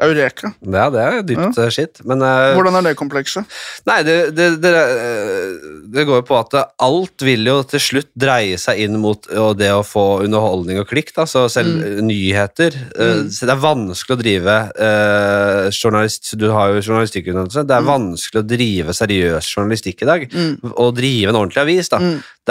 Eureka. 0.00 0.52
Ja, 0.64 0.88
det 0.92 1.04
er 1.04 1.20
dypt 1.26 1.60
ja. 1.60 1.68
skitt. 1.72 2.02
Men 2.08 2.24
eh, 2.26 2.54
Hvordan 2.56 2.80
er 2.80 2.88
det 2.88 2.96
komplekset? 2.98 3.60
Nei, 3.88 4.00
det, 4.06 4.16
det, 4.36 4.50
det, 4.62 4.74
eh, 4.74 5.70
det 5.92 6.06
går 6.08 6.22
jo 6.22 6.26
på 6.30 6.38
at 6.40 6.56
alt 6.80 7.26
vil 7.26 7.46
jo 7.46 7.60
til 7.68 7.82
slutt 7.82 8.10
dreie 8.18 8.58
seg 8.60 8.82
inn 8.86 8.98
mot 9.02 9.28
det 9.58 9.70
å 9.74 9.84
få 9.86 10.22
underholdning 10.24 10.80
og 10.82 10.88
klikk. 10.90 11.12
Da. 11.16 11.28
Så 11.28 11.46
selv 11.52 11.76
mm. 11.78 12.04
nyheter 12.08 12.80
eh, 12.96 13.20
Mm. 13.20 13.30
så 13.30 13.46
Det 13.46 13.54
er 13.54 13.62
vanskelig 13.62 14.16
å 14.16 14.20
drive 14.20 14.56
eh, 14.86 15.68
journalist, 15.74 16.32
Du 16.38 16.48
har 16.54 16.74
jo 16.74 16.82
journalistikkutdannelse. 16.82 17.64
Det 17.68 17.76
er 17.76 17.86
vanskelig 17.86 18.42
å 18.42 18.48
drive 18.48 18.96
seriøs 18.96 19.50
journalistikk 19.54 20.04
i 20.04 20.10
dag. 20.10 20.26
Mm. 20.30 20.52
Og 20.70 20.94
drive 20.96 21.32
en 21.32 21.40
ordentlig 21.40 21.64
avis. 21.64 21.90
da. 21.92 22.00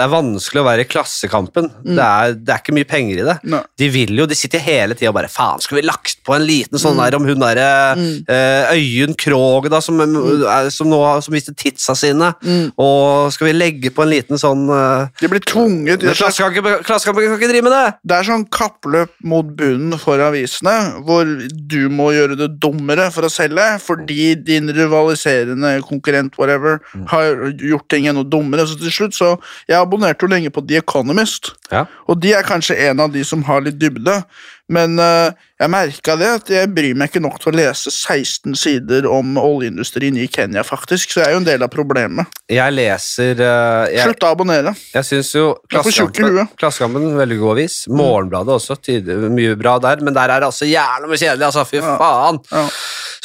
Mm. 0.00 0.02
Det 0.02 0.06
er 0.06 0.12
vanskelig 0.14 0.60
å 0.62 0.66
være 0.66 0.84
i 0.86 0.88
Klassekampen. 0.88 1.68
Det, 1.84 2.00
er, 2.00 2.34
det 2.40 2.54
er 2.54 2.62
ikke 2.62 2.74
mye 2.76 2.88
penger 2.88 3.20
i 3.20 3.26
det. 3.26 3.36
Nei. 3.52 3.60
De 3.80 3.88
vil 3.92 4.16
jo, 4.22 4.26
de 4.30 4.36
sitter 4.38 4.62
hele 4.64 4.96
tida 4.96 5.10
og 5.12 5.16
bare 5.18 5.28
Faen, 5.30 5.60
skulle 5.60 5.82
vi 5.82 5.88
lagt 5.88 6.22
på 6.26 6.34
en 6.36 6.44
liten 6.48 6.80
sånn 6.80 6.98
der 7.00 7.16
om 7.18 7.26
hun 7.28 7.40
derre 7.42 7.68
Mm. 7.90 8.24
eh, 8.30 8.70
Øyunn 8.76 9.14
Krogh, 9.18 9.66
da, 9.72 9.80
som, 9.82 9.98
er, 10.00 10.68
som 10.72 10.88
nå 10.90 10.98
som 11.24 11.34
mistet 11.34 11.56
tidsa 11.60 11.94
sine. 11.98 12.30
Mm. 12.44 12.70
Og 12.80 13.32
skal 13.34 13.48
vi 13.50 13.54
legge 13.56 13.90
på 13.94 14.04
en 14.04 14.10
liten 14.12 14.40
sånn 14.40 14.62
uh, 14.70 15.08
De 15.20 15.28
blir 15.30 15.42
tvunget 15.44 16.04
Klassekampen 16.06 16.78
kan 16.86 17.36
ikke 17.36 17.50
drive 17.50 17.64
med 17.66 17.74
det! 17.74 17.86
Det 18.06 18.16
er 18.16 18.28
sånn 18.28 18.46
kappløp 18.52 19.12
mot 19.26 19.48
bunnen 19.58 19.98
for 20.00 20.22
avisene, 20.24 20.74
hvor 21.06 21.28
du 21.50 21.80
må 21.92 22.10
gjøre 22.16 22.38
det 22.40 22.50
dummere 22.62 23.08
for 23.14 23.26
å 23.26 23.32
selge, 23.32 23.66
fordi 23.84 24.32
din 24.46 24.70
rivaliserende 24.76 25.76
konkurrent 25.86 26.38
whatever, 26.40 26.80
har 27.10 27.50
gjort 27.58 27.88
ting 27.92 28.08
enda 28.10 28.24
dummere. 28.24 28.66
Så 28.70 28.78
til 28.80 28.92
slutt 28.94 29.16
så 29.16 29.30
Jeg 29.68 29.89
abonnerte 29.90 30.24
jo 30.24 30.30
lenge 30.32 30.54
på 30.54 30.62
The 30.66 30.78
Economist, 30.84 31.52
Ja. 31.70 31.84
og 32.08 32.20
de 32.22 32.32
er 32.38 32.46
kanskje 32.46 32.78
en 32.88 33.00
av 33.02 33.12
de 33.12 33.24
som 33.26 33.42
har 33.50 33.60
litt 33.66 33.76
dybde. 33.78 34.22
Men 34.70 34.92
uh, 35.02 35.32
jeg 35.58 35.70
merka 35.72 36.14
det 36.14 36.26
at 36.30 36.50
jeg 36.54 36.68
bryr 36.70 36.94
meg 36.94 37.10
ikke 37.10 37.20
nok 37.24 37.40
til 37.42 37.50
å 37.50 37.56
lese 37.58 37.90
16 37.90 38.54
sider 38.54 39.08
om 39.10 39.32
oljeindustrien 39.40 40.14
i 40.22 40.28
Kenya, 40.30 40.62
faktisk. 40.62 41.10
Så 41.10 41.24
jeg 41.24 41.26
er 41.26 41.34
jo 41.34 41.40
en 41.40 41.48
del 41.48 41.64
av 41.66 41.72
problemet. 41.74 42.30
Jeg 42.46 42.76
leser 42.76 43.34
uh, 43.42 43.88
Jeg, 43.90 44.04
Slutt 44.06 44.26
å 44.28 44.30
abonnere. 44.30 44.72
jeg 44.94 45.08
syns 45.08 45.32
jo 45.34 45.48
Klassekampen. 45.74 46.52
Klassekampen 46.60 47.08
veldig 47.18 47.40
god 47.42 47.56
avis. 47.56 47.80
Morgenbladet 47.90 48.54
også, 48.60 48.78
tydelig, 48.78 49.32
mye 49.34 49.58
bra 49.58 49.74
der. 49.82 50.06
Men 50.06 50.14
der 50.14 50.36
er 50.36 50.44
det 50.44 50.52
altså 50.52 50.70
jævla 50.70 51.10
mye 51.10 51.18
kjedelig, 51.18 51.48
altså. 51.50 51.66
Fy 51.66 51.82
Ja. 51.82 51.96
faen. 51.98 52.38
Ja. 52.54 52.64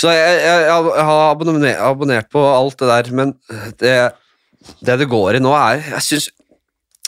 Så 0.02 0.10
jeg, 0.18 0.40
jeg, 0.42 0.66
jeg 0.66 1.06
har 1.12 1.30
abonner, 1.30 1.78
abonnert 1.92 2.32
på 2.34 2.42
alt 2.42 2.82
det 2.82 2.90
der, 2.90 3.14
men 3.22 3.36
det 3.80 3.98
det, 4.82 4.96
det 4.98 5.06
går 5.12 5.38
i 5.38 5.40
nå, 5.46 5.52
er 5.54 5.84
Jeg 5.92 6.02
synes 6.02 6.30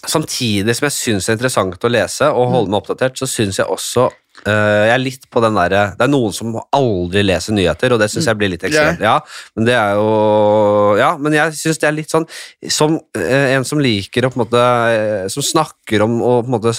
Samtidig 0.06 0.76
som 0.78 0.86
jeg 0.86 0.96
syns 0.96 1.26
det 1.26 1.34
er 1.34 1.38
interessant 1.40 1.84
å 1.88 1.92
lese 1.92 2.30
og 2.30 2.52
holde 2.54 2.72
meg 2.72 2.84
oppdatert, 2.84 3.18
så 3.18 3.30
syns 3.30 3.62
jeg 3.62 3.70
også 3.72 4.10
Uh, 4.46 4.86
jeg 4.86 4.94
er 4.94 5.02
litt 5.02 5.24
på 5.34 5.42
den 5.42 5.56
der, 5.58 5.74
Det 5.98 6.06
er 6.06 6.12
noen 6.12 6.34
som 6.36 6.54
aldri 6.76 7.24
leser 7.26 7.56
nyheter, 7.58 7.94
og 7.96 8.02
det 8.02 8.10
syns 8.12 8.28
jeg 8.30 8.38
blir 8.38 8.52
litt 8.52 8.64
ekstremt. 8.68 9.02
Ja, 9.02 9.16
men 9.58 9.66
det 9.66 9.74
er 9.74 9.98
jo 9.98 10.94
Ja, 11.00 11.10
men 11.18 11.34
jeg 11.34 11.56
syns 11.58 11.82
det 11.82 11.88
er 11.90 11.96
litt 11.96 12.14
sånn 12.14 12.28
Som 12.70 13.00
uh, 13.18 13.48
en 13.56 13.66
som 13.68 13.82
liker 13.82 14.28
å 14.28 14.32
på 14.32 14.38
en 14.38 14.44
måte 14.44 14.62
eh, 14.62 15.26
Som 15.34 15.46
snakker 15.46 16.04
om 16.06 16.20
og 16.22 16.46
på 16.46 16.52
en 16.52 16.54
måte 16.54 16.74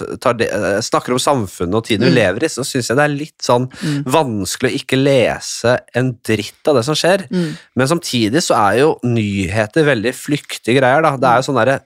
eh, 0.47 0.79
snakker 0.85 1.16
om 1.16 1.23
samfunnet 1.23 1.81
og 1.81 1.85
tiden 1.89 2.07
vi 2.09 2.14
lever 2.14 2.47
i, 2.47 2.51
så 2.53 2.64
syns 2.66 2.91
jeg 2.91 2.99
det 2.99 3.05
er 3.05 3.14
litt 3.14 3.37
sånn 3.45 3.66
vanskelig 4.09 4.71
å 4.71 4.79
ikke 4.79 4.99
lese 5.01 5.75
en 5.99 6.12
dritt 6.27 6.71
av 6.71 6.79
det 6.79 6.85
som 6.87 6.97
skjer. 6.99 7.25
Men 7.29 7.91
samtidig 7.91 8.43
så 8.45 8.57
er 8.59 8.79
jo 8.83 8.91
nyheter 9.07 9.87
veldig 9.89 10.12
flyktige 10.16 10.79
greier. 10.79 11.03
da. 11.05 11.14
Det 11.21 11.31
er 11.31 11.41
jo 11.41 11.47
sånn 11.49 11.59
derre 11.61 11.79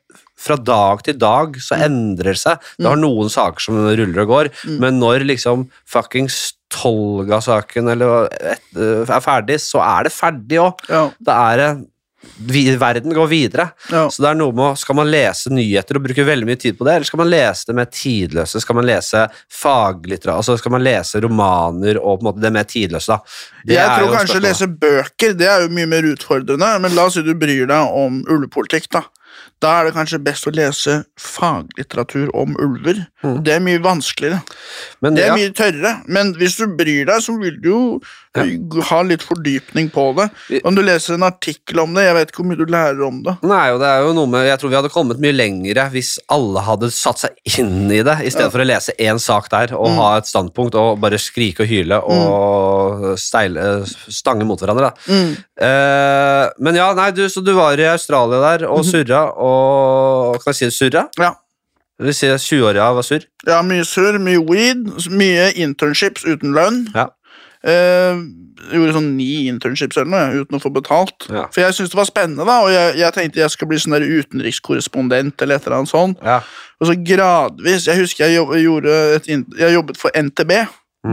fra 0.43 0.59
dag 0.59 1.05
til 1.07 1.18
dag 1.20 1.61
så 1.62 1.78
endrer 1.86 2.34
det 2.34 2.43
seg. 2.43 2.72
Det 2.78 2.90
har 2.90 3.01
noen 3.01 3.30
saker 3.32 3.66
som 3.68 3.78
ruller 3.84 4.24
og 4.24 4.34
går, 4.34 4.53
men 4.82 5.01
når 5.03 5.28
liksom 5.28 5.68
fuckings 5.88 6.53
Tolga-saken 6.72 7.90
øh, 7.93 8.28
er 9.05 9.20
ferdig, 9.20 9.59
så 9.61 9.82
er 9.84 10.07
det 10.09 10.14
ferdig 10.14 10.61
òg. 10.62 10.86
Ja. 10.88 11.09
Er 11.28 11.82
Verden 12.78 13.11
går 13.14 13.26
videre. 13.26 13.64
Ja. 13.90 14.05
Så 14.11 14.22
det 14.22 14.28
er 14.30 14.36
noe 14.38 14.55
med 14.55 14.78
Skal 14.78 14.95
man 14.95 15.09
lese 15.11 15.51
nyheter 15.51 15.99
og 15.99 16.05
bruke 16.05 16.24
veldig 16.26 16.47
mye 16.47 16.61
tid 16.61 16.76
på 16.78 16.86
det, 16.86 16.95
eller 16.95 17.09
skal 17.09 17.18
man 17.18 17.30
lese 17.32 17.66
det 17.66 17.74
mer 17.74 17.88
tidløse? 17.90 18.62
Skal 18.62 18.78
man 18.78 18.86
lese 18.86 19.24
faglitteratur? 19.51 20.36
Altså 20.38 20.57
skal 20.61 20.76
man 20.76 20.84
lese 20.86 21.22
romaner 21.24 21.99
og 21.99 22.20
på 22.20 22.22
en 22.22 22.28
måte 22.28 22.45
det 22.45 22.53
mer 22.55 22.68
tidløse, 22.68 23.16
da? 23.16 23.18
Det 23.66 23.74
Jeg 23.74 23.97
tror 23.99 24.14
kanskje 24.16 24.38
å 24.38 24.45
lese 24.47 24.70
bøker 24.70 25.34
det 25.38 25.51
er 25.51 25.66
jo 25.66 25.74
mye 25.74 25.90
mer 25.90 26.07
utfordrende, 26.12 26.70
men 26.84 26.95
la 26.95 27.09
oss 27.11 27.18
si 27.18 27.26
du 27.26 27.34
bryr 27.34 27.66
deg 27.66 27.99
om 28.05 28.22
ulvepolitikk. 28.30 28.86
Da 28.95 29.03
Da 29.63 29.77
er 29.79 29.87
det 29.87 29.95
kanskje 29.95 30.19
best 30.27 30.49
å 30.49 30.53
lese 30.55 30.97
faglitteratur 31.21 32.33
om 32.35 32.57
ulver. 32.59 33.05
Mm. 33.23 33.37
Det 33.47 33.55
er 33.55 33.63
mye 33.63 33.83
vanskeligere. 33.83 34.41
Men 35.05 35.15
Det 35.15 35.25
er 35.25 35.31
ja. 35.31 35.37
mye 35.39 35.55
tørrere, 35.55 35.93
men 36.11 36.35
hvis 36.41 36.59
du 36.59 36.67
bryr 36.79 37.07
deg, 37.07 37.23
så 37.23 37.37
vil 37.39 37.61
du 37.63 37.69
jo 37.71 37.83
ha 38.33 38.99
litt 39.05 39.22
fordypning 39.26 39.91
på 39.93 40.05
det. 40.16 40.28
Om 40.64 40.76
du 40.76 40.83
leser 40.85 41.18
en 41.18 41.26
artikkel 41.26 41.83
om 41.83 41.93
det, 41.97 42.07
jeg 42.07 42.16
vet 42.16 42.30
ikke 42.33 42.41
hvor 42.41 42.49
mye 42.49 42.61
du 42.61 42.72
lærer 42.72 43.03
om 43.05 43.18
det. 43.26 43.35
Nei, 43.45 43.66
og 43.74 43.80
det 43.83 43.91
er 43.91 44.07
jo 44.07 44.14
noe 44.16 44.30
med, 44.33 44.47
Jeg 44.49 44.61
tror 44.62 44.72
vi 44.72 44.78
hadde 44.78 44.93
kommet 44.93 45.20
mye 45.22 45.35
lengre 45.37 45.85
hvis 45.93 46.14
alle 46.33 46.64
hadde 46.64 46.89
satt 46.95 47.26
seg 47.26 47.59
inn 47.61 47.93
i 47.93 48.01
det, 48.07 48.16
i 48.24 48.33
stedet 48.33 48.49
for 48.55 48.64
å 48.64 48.68
lese 48.68 48.97
én 48.97 49.20
sak 49.20 49.51
der 49.53 49.74
og 49.76 49.93
ha 49.99 50.09
et 50.16 50.30
standpunkt 50.30 50.78
og 50.80 51.03
bare 51.03 51.20
skrike 51.20 51.66
og 51.66 51.70
hyle 51.70 52.01
og 52.01 53.07
steile, 53.20 53.85
stange 54.09 54.49
mot 54.49 54.61
hverandre. 54.61 54.95
Mm. 55.07 55.37
Eh, 55.68 56.45
men 56.64 56.80
ja, 56.80 56.89
nei, 56.97 57.11
du, 57.16 57.26
så 57.28 57.45
du 57.45 57.53
var 57.59 57.80
i 57.80 57.91
Australia 57.93 58.41
der 58.49 58.68
og 58.70 58.85
surra, 58.89 59.26
og 59.37 60.41
Kan 60.43 60.55
jeg 60.55 60.57
si 60.57 60.68
det 60.70 60.76
surra? 60.78 61.07
Ja. 61.20 61.35
Det 62.01 62.09
vil 62.09 62.16
si 62.16 62.28
20-åra 62.57 62.89
var 62.97 63.05
surr? 63.07 63.26
ja, 63.47 63.61
mye 63.62 63.85
surr, 63.87 64.16
mye 64.22 64.41
weed, 64.49 64.89
mye 65.12 65.51
internships 65.61 66.24
uten 66.24 66.55
lønn. 66.57 66.87
Ja. 66.97 67.11
Eh, 67.63 68.23
gjorde 68.73 68.95
sånn 68.97 69.13
ni 69.17 69.47
internships 69.51 69.97
eller 69.99 70.11
noe, 70.11 70.43
uten 70.43 70.59
å 70.59 70.63
få 70.63 70.71
betalt. 70.75 71.27
Ja. 71.31 71.45
For 71.55 71.63
jeg 71.63 71.75
syntes 71.77 71.93
det 71.95 71.99
var 71.99 72.09
spennende, 72.09 72.47
da, 72.47 72.57
og 72.65 72.71
jeg, 72.75 72.97
jeg 72.99 73.15
tenkte 73.17 73.43
jeg 73.43 73.55
skal 73.55 73.69
bli 73.71 73.79
sånn 73.83 73.95
der 73.97 74.07
utenrikskorrespondent 74.07 75.43
eller 75.43 75.59
et 75.59 75.67
eller 75.67 75.81
annet 75.81 75.93
sånt. 75.93 76.23
ja. 76.23 76.41
Og 76.83 76.89
så 76.89 76.97
gradvis 76.99 77.85
Jeg 77.87 78.01
husker 78.01 78.25
jeg, 78.27 78.41
jobb, 78.41 78.57
gjorde 78.59 78.95
et, 79.15 79.27
jeg 79.31 79.75
jobbet 79.77 79.99
for 80.01 80.11
NTB. 80.19 80.51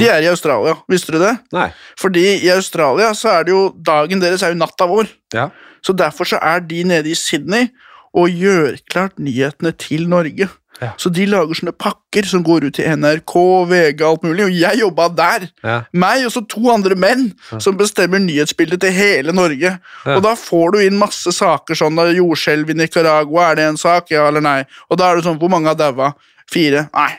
De 0.02 0.08
er 0.10 0.24
i 0.26 0.30
Australia, 0.32 0.76
visste 0.90 1.14
du 1.14 1.20
det? 1.22 1.36
Nei. 1.54 1.68
Fordi 1.98 2.24
i 2.46 2.50
Australia 2.54 3.12
så 3.14 3.30
er 3.36 3.46
det 3.46 3.54
jo 3.54 3.62
Dagen 3.78 4.22
deres 4.22 4.42
er 4.42 4.56
jo 4.56 4.58
natta 4.58 4.88
vår. 4.90 5.10
Ja. 5.34 5.48
Så 5.86 5.94
derfor 5.94 6.26
så 6.26 6.40
er 6.42 6.60
de 6.66 6.82
nede 6.90 7.10
i 7.10 7.14
Sydney 7.18 7.70
og 8.18 8.34
gjør 8.34 8.80
klart 8.90 9.22
nyhetene 9.22 9.72
til 9.78 10.10
Norge. 10.10 10.50
Ja. 10.80 10.94
Så 11.00 11.12
de 11.12 11.26
lager 11.28 11.58
sånne 11.58 11.74
pakker 11.76 12.28
som 12.30 12.44
går 12.46 12.70
ut 12.70 12.78
til 12.78 12.88
NRK, 13.00 13.36
VG, 13.70 14.04
alt 14.08 14.26
mulig, 14.26 14.46
og 14.48 14.56
jeg 14.56 14.80
jobba 14.80 15.10
der. 15.12 15.48
Ja. 15.66 15.78
Meg 15.92 16.26
og 16.28 16.34
så 16.36 16.44
to 16.48 16.64
andre 16.72 16.96
menn 17.00 17.30
som 17.60 17.78
bestemmer 17.80 18.22
nyhetsbildet 18.24 18.82
til 18.86 18.96
hele 18.96 19.36
Norge. 19.36 19.76
Ja. 19.80 20.16
Og 20.16 20.24
da 20.26 20.36
får 20.40 20.76
du 20.76 20.82
inn 20.86 21.00
masse 21.00 21.34
saker 21.36 21.78
sånn 21.78 22.00
da, 22.00 22.08
Jordskjelv 22.16 22.72
i 22.72 22.78
Nicaragua, 22.80 23.50
er 23.52 23.60
det 23.60 23.70
en 23.74 23.82
sak? 23.82 24.14
Ja 24.14 24.28
eller 24.32 24.44
nei? 24.46 24.60
Og 24.90 25.00
da 25.00 25.12
er 25.12 25.20
det 25.20 25.28
sånn, 25.28 25.40
hvor 25.42 25.52
mange 25.52 25.72
har 25.72 25.80
daua? 25.80 26.14
Fire? 26.50 26.88
Nei. 26.96 27.12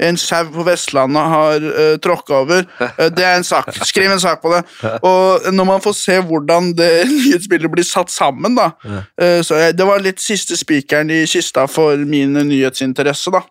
En 0.00 0.16
sau 0.20 0.48
på 0.54 0.64
Vestlandet 0.66 1.30
har 1.34 1.66
uh, 1.66 1.94
tråkka 2.02 2.40
over. 2.42 2.66
Uh, 2.80 3.06
det 3.12 3.26
er 3.26 3.36
en 3.36 3.46
sak. 3.46 3.70
Skriv 3.86 4.10
en 4.12 4.22
sak 4.22 4.42
på 4.42 4.52
det. 4.54 4.62
Og 5.06 5.50
når 5.52 5.68
man 5.68 5.84
får 5.84 5.96
se 5.98 6.18
hvordan 6.24 6.72
det 6.78 6.90
nyhetsbildet 7.12 7.72
blir 7.72 7.86
satt 7.86 8.12
sammen, 8.12 8.56
da 8.58 8.72
uh, 8.80 9.40
Så 9.46 9.60
jeg, 9.60 9.76
det 9.78 9.86
var 9.86 10.02
litt 10.02 10.22
siste 10.22 10.58
spikeren 10.58 11.12
i 11.12 11.22
kista 11.28 11.66
for 11.70 12.00
min 12.08 12.36
nyhetsinteresse, 12.48 13.32
da. 13.34 13.44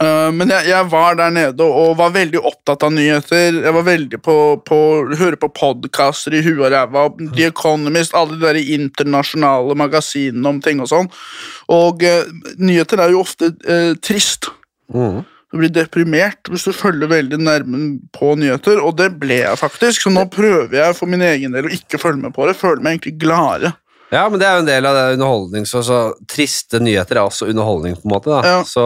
Uh, 0.00 0.30
men 0.32 0.48
jeg, 0.48 0.70
jeg 0.70 0.86
var 0.88 1.16
der 1.18 1.32
nede 1.34 1.64
og 1.64 1.98
var 1.98 2.14
veldig 2.14 2.40
opptatt 2.40 2.86
av 2.86 2.92
nyheter. 2.94 3.58
Jeg 3.60 3.74
var 3.76 3.84
veldig 3.84 4.20
på, 4.24 4.36
på 4.64 4.78
høre 5.20 5.36
på 5.40 5.50
podkaster 5.52 6.38
i 6.38 6.40
huet 6.46 6.62
og 6.62 6.72
ræva. 6.72 7.02
The 7.36 7.50
Economist, 7.50 8.16
alle 8.16 8.38
de 8.38 8.46
der 8.46 8.60
internasjonale 8.78 9.76
magasinene 9.76 10.54
om 10.54 10.62
ting 10.64 10.80
og 10.80 10.88
sånn. 10.92 11.10
Og 11.76 12.00
uh, 12.00 12.32
nyheter 12.56 13.04
er 13.04 13.12
jo 13.12 13.20
ofte 13.26 13.52
uh, 13.68 13.92
trist. 14.00 14.48
Mhm. 14.94 15.24
Du 15.50 15.58
blir 15.58 15.72
deprimert 15.74 16.46
hvis 16.46 16.62
du 16.62 16.70
følger 16.72 17.08
veldig 17.10 17.38
nærme 17.42 17.78
på 18.14 18.36
nyheter, 18.38 18.78
og 18.86 18.94
det 19.00 19.08
ble 19.18 19.40
jeg 19.40 19.58
faktisk. 19.58 20.04
Så 20.04 20.10
nå 20.14 20.22
prøver 20.30 20.76
jeg 20.78 20.94
for 20.94 21.10
min 21.10 21.22
egen 21.26 21.50
del 21.56 21.66
å 21.66 21.72
ikke 21.74 21.98
følge 21.98 22.22
med 22.22 22.34
på 22.36 22.46
det. 22.46 22.54
Føler 22.60 22.82
meg 22.84 23.00
egentlig 23.00 23.16
gladere. 23.24 23.72
Ja, 24.12 24.28
men 24.28 24.38
det 24.38 24.46
er 24.46 24.54
jo 24.56 24.62
en 24.62 24.68
del 24.70 24.86
av 24.86 24.94
det 24.94 25.04
underholdning, 25.16 25.66
så, 25.66 25.82
så 25.86 25.98
triste 26.30 26.78
nyheter 26.82 27.18
er 27.18 27.26
også 27.26 27.48
underholdning, 27.50 27.96
på 27.98 28.06
en 28.06 28.12
måte. 28.14 28.30
da. 28.30 28.40
Ja. 28.46 28.60
Så 28.66 28.84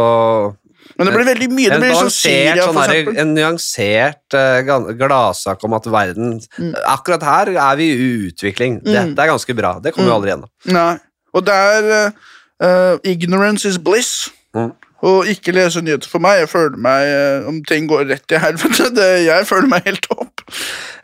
Men 0.99 1.07
det 1.09 1.15
blir 1.15 1.29
veldig 1.35 1.49
mye. 1.53 1.69
Det 1.73 1.81
blir 1.81 1.95
sånn 1.97 2.11
Syria, 2.13 2.65
sånn 2.65 2.81
der, 2.81 3.13
en 3.23 3.35
nyansert 3.37 4.37
uh, 4.37 4.93
gladsak 4.97 5.65
om 5.65 5.77
at 5.77 5.85
verden 5.89 6.41
Mm. 6.59 6.73
Akkurat 6.87 7.23
her 7.25 7.49
er 7.57 7.77
vi 7.77 7.91
i 7.93 8.29
utvikling. 8.31 8.81
Dette 8.85 9.17
er 9.21 9.33
ganske 9.33 9.57
bra. 9.57 9.79
Det 9.81 9.93
kommer 9.93 10.09
vi 10.09 10.13
Mm. 10.13 10.17
aldri 10.17 10.31
gjennom. 10.33 10.51
Nei. 10.73 10.99
Og 11.35 11.45
det 11.45 11.55
er 11.55 12.13
eh, 12.61 12.97
Ignorance 13.05 13.67
is 13.69 13.77
bliss. 13.79 14.31
Mm. 14.55 14.73
Og 15.05 15.27
ikke 15.29 15.53
lese 15.53 15.83
nyheter 15.85 16.09
for 16.09 16.23
meg. 16.25 16.39
Jeg 16.45 16.49
føler 16.49 16.79
meg 16.81 17.09
eh, 17.13 17.49
Om 17.51 17.59
ting 17.69 17.85
går 17.91 18.07
rett 18.09 18.33
i 18.33 18.39
helvete, 18.41 18.87
det, 18.99 19.09
jeg 19.27 19.45
føler 19.51 19.69
meg 19.69 19.85
helt 19.89 20.07
topp. 20.07 20.45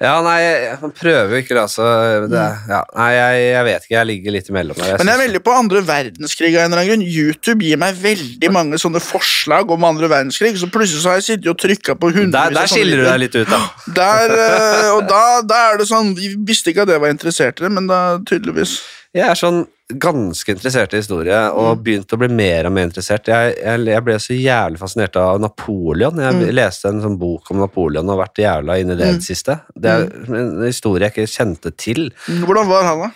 Ja, 0.01 0.15
nei, 0.25 0.37
jeg- 0.41 0.79
man 0.81 0.93
prøver 0.97 1.35
jo 1.35 1.41
ikke, 1.43 1.57
altså. 1.61 1.85
Det, 2.33 2.45
ja, 2.71 2.79
nei, 2.97 3.09
jeg, 3.17 3.43
jeg 3.51 3.65
vet 3.69 3.85
ikke. 3.85 3.97
Jeg 3.99 4.09
ligger 4.09 4.35
litt 4.39 4.49
imellom 4.53 4.79
der. 4.81 4.95
Men 5.03 5.11
jeg 5.11 5.19
er 5.19 5.23
veldig 5.27 5.43
på 5.45 5.57
andre 5.59 5.83
verdenskrig 5.91 6.53
av 6.55 6.63
en 6.63 6.71
eller 6.73 6.83
annen 6.85 6.93
grunn. 6.95 7.05
YouTube 7.11 7.67
gir 7.67 7.81
meg 7.83 7.99
veldig 8.01 8.53
mange 8.57 8.81
sånne 8.81 9.03
forslag 9.05 9.75
om 9.77 9.85
andre 9.91 10.09
verdenskrig, 10.13 10.55
så 10.61 10.71
plutselig 10.73 11.03
så 11.05 11.13
har 11.13 11.21
jeg 11.21 11.27
sittet 11.29 11.51
og 11.53 11.59
trykka 11.61 11.97
på 12.01 12.13
hundrevis 12.15 12.33
der, 12.39 12.57
der 12.57 12.71
skiller 12.73 13.03
du 13.03 13.09
deg 13.11 13.21
litt 13.27 13.37
ut, 13.41 13.51
da. 13.53 13.61
Der, 14.01 14.33
eh, 14.33 14.89
og 14.95 15.05
da, 15.11 15.23
da 15.45 15.59
er 15.73 15.81
det 15.83 15.87
sånn 15.91 16.15
Vi 16.17 16.31
visste 16.49 16.71
ikke 16.73 16.87
at 16.87 16.93
jeg 16.95 17.03
var 17.03 17.13
interessert 17.13 17.61
i 17.61 17.67
det, 17.67 17.73
men 17.75 17.89
da 17.91 18.01
tydeligvis. 18.29 18.79
Jeg 19.15 19.27
er 19.27 19.35
sånn 19.35 19.65
ganske 19.91 20.53
interessert 20.55 20.93
i 20.95 21.01
historie, 21.01 21.35
og 21.51 21.79
Mm. 21.79 21.83
begynte 21.83 22.15
å 22.15 22.19
bli 22.21 22.29
mer 22.29 22.67
og 22.67 22.73
mer 22.73 22.87
interessert. 22.87 23.27
Jeg, 23.27 23.57
jeg, 23.59 23.85
jeg 23.87 24.05
ble 24.07 24.15
så 24.23 24.37
jævlig 24.39 24.79
fascinert 24.79 25.17
av 25.17 25.41
Napoleon. 25.43 26.15
Jeg 26.17 26.35
Mm. 26.35 26.55
leste 26.55 26.87
en 26.89 27.01
sånn 27.03 27.19
bok 27.19 27.51
om 27.51 27.59
Napoleon 27.59 28.09
og 28.09 28.17
har 28.19 28.27
vært 28.29 28.39
jævla 28.45 28.79
inn 28.79 28.91
i 28.93 28.95
det 28.95 29.07
i 29.09 29.11
Mm. 29.11 29.19
det 29.19 29.27
siste. 29.27 29.61
Det 29.75 29.91
er 29.91 30.37
en 30.37 30.63
historie 30.63 31.11
jeg 31.11 31.15
ikke 31.15 31.37
kjente 31.37 31.77
til. 31.77 32.11
Hvordan 32.29 32.69
var 32.69 32.83
han, 32.85 32.99
da? 33.01 33.11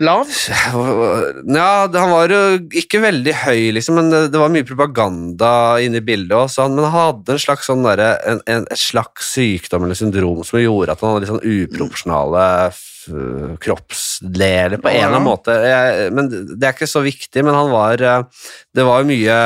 Lav? 0.00 0.26
Ja, 1.52 1.86
han 1.86 2.10
var 2.10 2.28
jo 2.32 2.58
ikke 2.72 3.00
veldig 3.02 3.34
høy, 3.44 3.72
liksom, 3.76 3.94
men 4.00 4.08
det, 4.10 4.32
det 4.32 4.40
var 4.40 4.48
mye 4.48 4.64
propaganda 4.66 5.52
inne 5.84 6.00
i 6.00 6.06
bildet 6.06 6.32
også. 6.32 6.64
Men 6.70 6.84
han 6.88 6.92
hadde 6.96 7.28
en 7.36 7.38
slags 7.38 7.68
sånn 7.68 7.84
der, 7.84 8.00
en, 8.26 8.40
en, 8.46 8.66
et 8.70 8.78
slags 8.80 9.34
sykdom 9.36 9.84
eller 9.84 9.94
syndrom 9.98 10.42
som 10.48 10.58
gjorde 10.58 10.92
at 10.96 11.00
han 11.04 11.12
hadde 11.12 11.26
litt 11.26 11.34
sånn 11.34 11.44
uproporsjonale 11.44 12.46
f- 12.72 12.88
kroppsdeler 13.62 14.80
på 14.82 14.90
en 14.90 14.96
eller 14.96 15.16
annen 15.16 15.26
måte. 15.26 15.54
Jeg, 15.66 16.10
men 16.14 16.30
det 16.30 16.66
er 16.68 16.74
ikke 16.76 16.90
så 16.90 17.02
viktig, 17.04 17.44
men 17.44 17.56
han 17.56 17.70
var 17.72 18.02
eh, 18.02 18.24
Det 18.74 18.84
var 18.86 19.02
jo 19.02 19.10
mye 19.10 19.38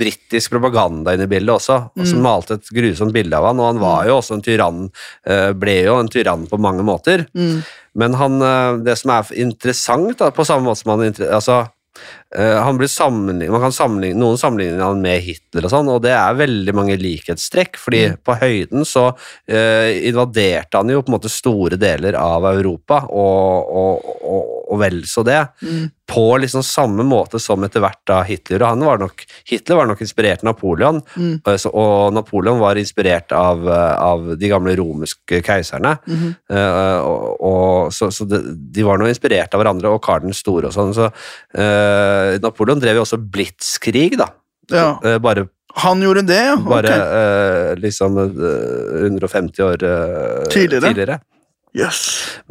britisk 0.00 0.54
propaganda 0.54 1.12
inne 1.12 1.26
i 1.26 1.30
bildet 1.30 1.52
også, 1.58 1.76
og 1.92 2.06
som 2.06 2.20
Mm. 2.20 2.24
malte 2.24 2.54
et 2.56 2.70
grusomt 2.72 3.12
bilde 3.12 3.36
av 3.36 3.50
han, 3.50 3.60
og 3.60 3.66
han 3.74 3.80
var 3.82 4.06
jo 4.08 4.16
også 4.16 4.34
en 4.38 4.42
tyrann, 4.46 4.90
eh, 5.26 5.52
ble 5.52 5.84
jo 5.84 5.98
en 6.00 6.08
tyrann 6.08 6.46
på 6.48 6.58
mange 6.58 6.82
måter. 6.82 7.26
Mm. 7.36 7.62
Men 7.94 8.14
han, 8.14 8.40
eh, 8.40 8.76
det 8.84 8.96
som 8.98 9.10
er 9.10 9.24
interessant, 9.36 10.16
da, 10.18 10.30
på 10.30 10.46
samme 10.46 10.64
måte 10.64 10.80
som 10.82 10.98
han 10.98 11.12
altså, 11.28 11.68
han 12.38 12.76
blir 12.78 12.86
sammenlignet, 12.88 13.50
man 13.50 13.60
kan 13.64 13.72
sammenligne, 13.74 14.18
Noen 14.20 14.38
sammenligner 14.38 14.84
han 14.84 15.00
med 15.02 15.20
Hitler, 15.26 15.64
og 15.66 15.72
sånn, 15.72 15.88
og 15.90 16.02
det 16.04 16.12
er 16.14 16.36
veldig 16.38 16.74
mange 16.78 16.96
likhetstrekk. 17.00 17.76
fordi 17.76 18.00
Mm. 18.10 18.16
på 18.24 18.34
høyden 18.40 18.84
så 18.86 19.08
uh, 19.10 19.88
invaderte 20.08 20.76
han 20.78 20.88
jo 20.88 21.02
på 21.02 21.10
en 21.10 21.18
måte 21.18 21.30
store 21.30 21.76
deler 21.76 22.14
av 22.14 22.44
Europa, 22.54 23.02
og, 23.10 23.70
og, 23.82 24.12
og, 24.22 24.52
og 24.70 24.78
vel 24.80 25.02
så 25.10 25.24
det. 25.26 25.40
Mm. 25.62 25.90
På 26.10 26.24
liksom 26.42 26.62
samme 26.66 27.04
måte 27.06 27.38
som 27.38 27.62
etter 27.62 27.82
hvert 27.84 28.00
da 28.06 28.22
Hitler. 28.26 28.62
og 28.64 28.68
han 28.72 28.80
var 28.86 28.98
nok, 28.98 29.22
Hitler 29.46 29.76
var 29.78 29.86
nok 29.86 30.00
inspirert 30.02 30.42
av 30.42 30.48
Napoleon, 30.50 31.02
Mm. 31.16 31.40
eh, 31.46 31.66
og 31.70 32.12
Napoleon 32.14 32.58
var 32.58 32.78
inspirert 32.80 33.32
av, 33.32 33.62
eh, 33.68 33.94
av 34.00 34.36
de 34.38 34.48
gamle 34.50 34.74
romerske 34.78 35.42
keiserne. 35.42 35.98
Mhm. 36.06 36.34
Uh, 36.50 37.00
og, 37.40 37.92
så 37.94 38.10
så 38.10 38.26
de, 38.28 38.40
de 38.72 38.82
var 38.86 38.98
nå 38.98 39.06
inspirert 39.10 39.54
av 39.54 39.62
hverandre, 39.62 39.90
og 39.90 40.02
Karl 40.02 40.22
den 40.26 40.34
store 40.36 40.66
og 40.70 40.74
sånn. 40.74 40.94
Så 40.94 41.06
eh, 41.54 42.19
Napoleon 42.42 42.82
drev 42.82 43.00
jo 43.00 43.06
også 43.06 43.20
blitskrig, 43.20 44.12
da. 44.20 44.30
Ja. 44.70 44.92
Eh, 45.04 45.18
bare 45.22 45.48
Han 45.80 46.02
gjorde 46.02 46.22
det, 46.26 46.42
ja? 46.50 46.56
bare 46.66 46.94
eh, 46.94 47.72
liksom 47.78 48.16
uh, 48.18 49.02
150 49.06 49.62
år 49.62 49.84
uh, 49.86 50.46
Tidligere. 50.50 51.20
Jøss. 51.70 52.00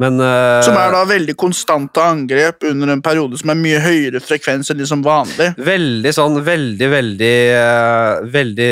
Men 0.00 0.16
eh, 0.24 0.62
Som 0.64 0.78
er 0.80 0.94
da 0.94 1.02
veldig 1.04 1.34
konstante 1.36 2.00
angrep 2.00 2.64
under 2.70 2.94
en 2.94 3.02
periode 3.04 3.36
som 3.40 3.52
er 3.52 3.58
mye 3.60 3.80
høyere 3.84 4.22
frekvens 4.24 4.72
enn 4.72 4.80
liksom 4.80 5.04
vanlig. 5.04 5.50
Veldig 5.60 6.12
sånn, 6.16 6.40
veldig, 6.46 6.88
veldig 6.94 7.34
veldig 8.32 8.32
Veldig 8.32 8.70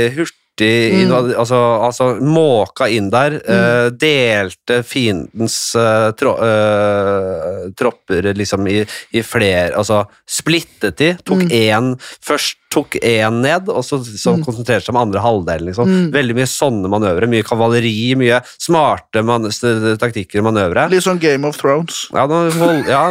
hurtig 0.59 1.07
Mm. 1.09 1.35
altså, 1.39 1.59
altså 1.87 2.21
måka 2.21 2.89
inn 2.91 3.11
der. 3.11 3.39
eh, 3.49 3.91
delte 3.91 4.83
fiendens 4.85 5.75
uh, 5.77 6.11
tro, 6.13 6.35
uh, 6.39 7.71
tropper 7.77 8.33
liksom 8.35 8.67
i, 8.69 8.85
i 9.15 9.23
flere 9.23 9.75
Altså 9.79 10.05
splittet 10.27 10.97
de. 10.99 11.15
Tok 11.25 11.39
Mm. 11.39 11.51
én 11.51 12.01
Først 12.25 12.57
tok 12.71 12.97
én 13.01 13.41
ned, 13.41 13.69
og 13.69 13.83
så, 13.85 13.99
så 14.05 14.35
Mm. 14.37 14.45
konsentrerte 14.45 14.85
seg 14.85 14.95
om 14.95 15.01
andre 15.01 15.21
halvdelen. 15.21 15.67
Liksom. 15.71 15.89
Mm. 15.89 16.11
Veldig 16.13 16.35
mye 16.37 16.47
sånne 16.47 16.89
manøvre. 16.91 17.29
Mye 17.29 17.43
kavaleri, 17.43 18.15
mye 18.17 18.41
smarte 18.59 19.23
man 19.25 19.45
taktikker 19.49 20.41
og 20.43 20.53
manøvre. 20.53 20.89
Litt 20.91 21.03
sånn 21.05 21.19
Game 21.21 21.47
of 21.47 21.57
Thrones. 21.57 22.09
Ja, 22.13 22.27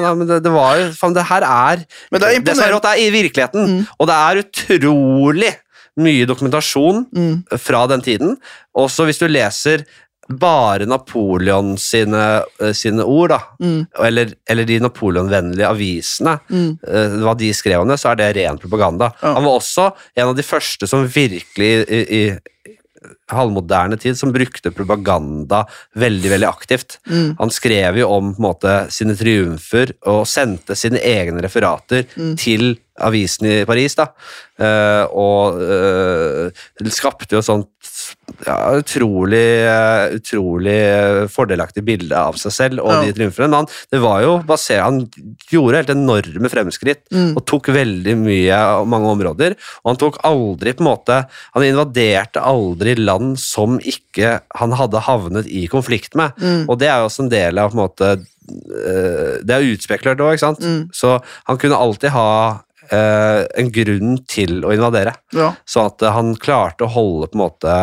ja 0.01 0.13
men 0.13 0.27
det, 0.27 0.43
det 0.43 0.51
var 0.51 0.77
jo 0.77 0.91
Faen, 0.93 1.13
det 1.13 1.23
her 1.25 1.41
er 1.43 1.85
Men 2.11 2.21
det 2.21 2.27
er 2.27 2.33
er 2.33 2.39
imponerende. 2.39 2.81
Det, 2.81 2.81
det 2.81 2.91
er 2.91 3.01
i 3.01 3.15
virkeligheten. 3.15 3.67
Mm. 3.67 3.87
Og 3.99 4.07
det 4.07 4.15
er 4.15 4.43
utrolig 4.43 5.53
mye 5.97 6.25
dokumentasjon 6.29 7.05
Mm. 7.13 7.43
fra 7.57 7.85
den 7.87 8.01
tiden. 8.05 8.35
Også 8.77 9.05
hvis 9.07 9.19
du 9.19 9.27
leser 9.27 9.85
bare 10.29 10.85
Napoleon 10.85 11.77
sine, 11.79 12.43
eh, 12.59 12.73
sine 12.75 13.03
ord, 13.07 13.29
da, 13.29 13.39
Mm. 13.63 13.87
eller, 14.03 14.33
eller 14.49 14.65
de 14.65 14.79
Napoleon-vennlige 14.83 15.69
avisene, 15.69 16.39
Mm. 16.51 16.79
eh, 16.85 17.15
hva 17.23 17.33
de 17.37 17.51
skrev 17.53 17.81
om 17.81 17.87
det, 17.87 17.97
så 17.99 18.11
er 18.11 18.15
det 18.15 18.35
ren 18.35 18.57
propaganda. 18.57 19.13
Ja. 19.23 19.33
Han 19.35 19.43
var 19.45 19.59
også 19.59 19.93
en 20.17 20.27
av 20.27 20.35
de 20.35 20.43
første 20.43 20.87
som 20.87 21.07
virkelig 21.07 21.87
i, 21.89 22.01
i 22.11 22.37
halvmoderne 23.31 23.97
tid 23.99 24.17
som 24.19 24.31
brukte 24.31 24.71
propaganda 24.71 25.65
veldig 25.99 26.31
veldig 26.31 26.47
aktivt. 26.47 26.97
Mm. 27.09 27.35
Han 27.39 27.51
skrev 27.53 27.99
jo 28.01 28.09
om 28.15 28.33
på 28.33 28.39
en 28.41 28.47
måte, 28.47 28.75
sine 28.93 29.15
triumfer 29.19 29.93
og 30.07 30.25
sendte 30.29 30.75
sine 30.79 31.01
egne 31.03 31.43
referater 31.43 32.05
Mm. 32.17 32.35
til 32.37 32.77
avisen 32.99 33.45
i 33.45 33.65
Paris. 33.65 33.95
da. 33.95 34.07
uh, 34.59 35.05
og 35.13 35.59
uh, 35.61 36.49
skapte 36.89 37.35
jo 37.35 37.39
et 37.39 37.45
sånt 37.45 37.69
ja, 38.45 38.57
utrolig, 38.77 39.43
eh, 39.65 40.15
utrolig 40.17 40.77
fordelaktig 41.33 41.83
bilde 41.87 42.13
av 42.17 42.35
seg 42.39 42.51
selv 42.51 42.79
og 42.83 42.91
Ja. 42.91 43.01
de 43.05 43.13
triumfene. 43.13 43.53
Han, 43.55 43.67
det 43.91 43.99
var 44.01 44.21
jo 44.21 44.37
basert, 44.47 44.83
han 44.83 44.99
gjorde 45.51 45.75
helt 45.81 45.89
enorme 45.95 46.49
fremskritt 46.51 47.03
Mm. 47.11 47.35
og 47.37 47.45
tok 47.45 47.67
veldig 47.73 48.15
mye 48.17 48.53
av 48.53 48.87
mange 48.87 49.07
områder. 49.15 49.55
Og 49.83 49.91
han 49.91 49.97
tok 49.97 50.19
aldri 50.23 50.73
på 50.73 50.81
en 50.85 50.91
måte 50.91 51.27
Han 51.53 51.63
invaderte 51.63 52.41
aldri 52.41 52.95
land 52.97 53.37
som 53.39 53.79
ikke 53.79 54.41
han 54.55 54.71
hadde 54.71 54.99
havnet 55.01 55.47
i 55.47 55.67
konflikt 55.67 56.15
med. 56.15 56.33
Mm. 56.37 56.65
Og 56.69 56.77
det 56.79 56.87
er 56.89 56.99
jo 56.99 57.07
også 57.09 57.23
en 57.23 57.29
del 57.29 57.57
av 57.57 57.71
på 57.71 57.77
en 57.77 57.83
måte 57.87 58.09
eh, 58.47 59.39
Det 59.43 59.49
er 59.55 59.65
utspekulert 59.73 60.19
òg, 60.23 60.33
ikke 60.35 60.45
sant? 60.45 60.59
Mm. 60.63 60.89
Så 60.93 61.21
han 61.47 61.57
kunne 61.57 61.75
alltid 61.79 62.11
ha 62.11 62.61
en 63.59 63.71
grunn 63.73 64.17
til 64.27 64.61
å 64.65 64.71
invadere. 64.75 65.13
Ja. 65.35 65.51
Sånn 65.67 65.89
at 65.91 66.01
eh, 66.05 66.11
han 66.15 66.33
klarte 66.39 66.85
å 66.87 66.91
holde 66.93 67.27
på 67.31 67.37
en 67.39 67.43
måte 67.43 67.75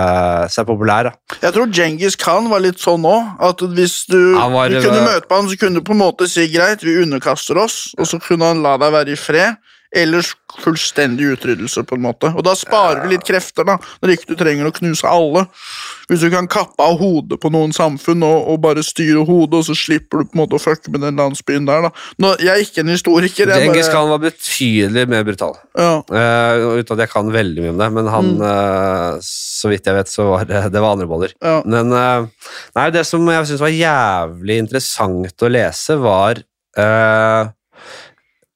seg 0.52 0.66
populær. 0.68 1.11
Da. 1.11 1.38
Jeg 1.42 1.55
tror 1.57 1.68
Djengis 1.74 2.16
Khan 2.20 2.48
var 2.52 2.61
litt 2.64 2.78
sånn 2.82 3.05
òg. 3.09 3.34
At 3.44 3.61
hvis 3.76 4.05
du, 4.11 4.34
var- 4.34 4.70
du 4.70 4.80
kunne 4.80 5.05
møte 5.05 5.28
på 5.28 5.36
han, 5.40 5.48
så 5.50 5.59
kunne 5.61 5.80
du 5.80 5.86
på 5.86 5.92
en 5.96 6.02
måte 6.05 6.28
si 6.30 6.46
greit, 6.52 6.82
vi 6.86 6.96
underkaster 7.02 7.59
oss, 7.61 7.94
og 7.98 8.07
så 8.07 8.20
kunne 8.22 8.44
han 8.52 8.62
la 8.64 8.76
deg 8.80 8.92
være 8.92 9.12
i 9.12 9.20
fred. 9.20 9.57
Ellers 9.95 10.32
fullstendig 10.61 11.26
utryddelse, 11.34 11.82
på 11.86 11.97
en 11.97 12.03
måte. 12.05 12.28
Og 12.34 12.45
da 12.47 12.53
sparer 12.59 13.03
du 13.05 13.11
litt 13.11 13.24
krefter, 13.26 13.66
da, 13.66 13.74
når 14.03 14.12
ikke 14.14 14.28
du 14.32 14.36
trenger 14.38 14.68
å 14.68 14.72
knuse 14.74 15.07
alle. 15.11 15.45
Hvis 16.11 16.22
du 16.22 16.28
kan 16.30 16.47
kappe 16.51 16.84
av 16.84 16.99
hodet 17.01 17.38
på 17.42 17.51
noen 17.51 17.72
samfunn 17.74 18.22
og, 18.26 18.49
og 18.53 18.61
bare 18.62 18.84
styre 18.86 19.24
hodet, 19.26 19.61
og 19.62 19.66
så 19.66 19.74
slipper 19.78 20.22
du 20.22 20.28
på 20.28 20.36
en 20.36 20.42
måte 20.45 20.59
å 20.59 20.62
fucke 20.62 20.92
med 20.95 21.03
den 21.07 21.18
landsbyen 21.18 21.66
der, 21.66 21.88
da. 21.88 21.90
Nå, 22.22 22.34
jeg 22.42 22.53
er 22.53 22.62
ikke 22.66 22.84
en 22.84 22.92
historiker. 22.95 23.51
Jeg 23.51 23.64
Djengis 23.64 23.88
bare, 23.88 23.95
Khan 23.97 24.12
var 24.12 24.22
betydelig 24.26 25.07
mer 25.14 25.26
brutal. 25.26 25.59
ja. 25.78 25.95
Uh, 26.11 26.78
uten 26.78 26.95
at 26.97 27.05
jeg 27.07 27.12
kan 27.14 27.32
veldig 27.34 27.64
mye 27.64 27.74
om 27.74 27.82
det, 27.82 27.90
men 27.99 28.12
han, 28.12 28.30
Mm. 28.34 28.40
uh, 28.45 29.18
så 29.24 29.70
vidt 29.72 29.86
jeg 29.86 29.95
vet, 29.99 30.11
så 30.11 30.28
var 30.30 30.47
det, 30.49 30.62
det 30.74 30.80
var 30.82 30.95
andre 30.95 31.07
boller. 31.11 31.34
Ja. 31.42 31.59
Men 31.66 31.92
uh, 31.92 32.26
nei, 32.78 32.88
det 32.95 33.07
som 33.07 33.26
jeg 33.30 33.47
syntes 33.47 33.62
var 33.62 33.74
jævlig 33.74 34.59
interessant 34.64 35.45
å 35.45 35.51
lese, 35.51 35.97
var 36.03 36.40
eh, 36.76 37.42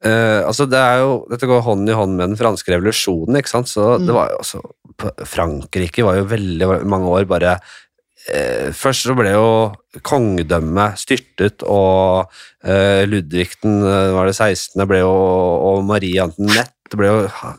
eh, 0.05 0.41
altså 0.47 0.69
det 0.71 0.79
er 0.79 0.99
jo, 1.03 1.27
Dette 1.31 1.47
går 1.51 1.63
hånd 1.67 1.89
i 1.89 1.97
hånd 1.97 2.17
med 2.17 2.29
den 2.31 2.37
franske 2.39 2.71
revolusjonen. 2.75 3.37
ikke 3.41 3.49
sant? 3.49 3.67
Så 3.69 3.99
Mm. 3.99 4.07
det 4.07 4.15
var 4.15 4.31
jo 4.31 4.39
også, 4.39 4.63
Frankrike 5.27 6.03
var 6.05 6.17
jo 6.19 6.25
veldig 6.27 6.87
mange 6.87 7.07
år 7.07 7.25
bare 7.31 7.59
uh, 7.61 8.71
Først 8.75 9.07
så 9.07 9.15
ble 9.17 9.31
jo 9.33 9.73
kongedømmet 10.05 10.99
styrtet, 11.01 11.63
og 11.65 12.27
uh, 12.67 13.03
Ludvig 13.09 13.49
den 13.63 13.79
var 14.15 14.27
det 14.29 14.35
16. 14.37 14.83
ble 14.91 14.99
jo, 15.05 15.13
og 15.13 15.85
Marie 15.89 16.21
Antoinette 16.21 16.75
ble 16.99 17.07
jo 17.09 17.27
ha- 17.29 17.55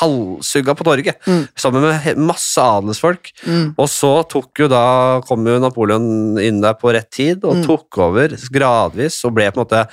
halshugga 0.00 0.74
på 0.78 0.84
torget, 0.86 1.16
Mm. 1.26 1.48
sammen 1.56 1.82
med 1.86 2.16
masse 2.18 2.58
adelsfolk. 2.58 3.30
Mm. 3.46 3.74
Og 3.78 3.88
så 3.88 4.12
tok 4.28 4.58
jo 4.58 4.68
da, 4.68 5.20
kom 5.26 5.46
jo 5.46 5.58
Napoleon 5.62 6.38
inn 6.42 6.60
der 6.60 6.74
på 6.74 6.92
rett 6.94 7.10
tid 7.10 7.44
og 7.44 7.56
Mm. 7.56 7.64
tok 7.66 7.98
over 7.98 8.28
gradvis 8.52 9.24
og 9.24 9.34
ble 9.34 9.50
på 9.50 9.58
en 9.60 9.64
måte 9.64 9.88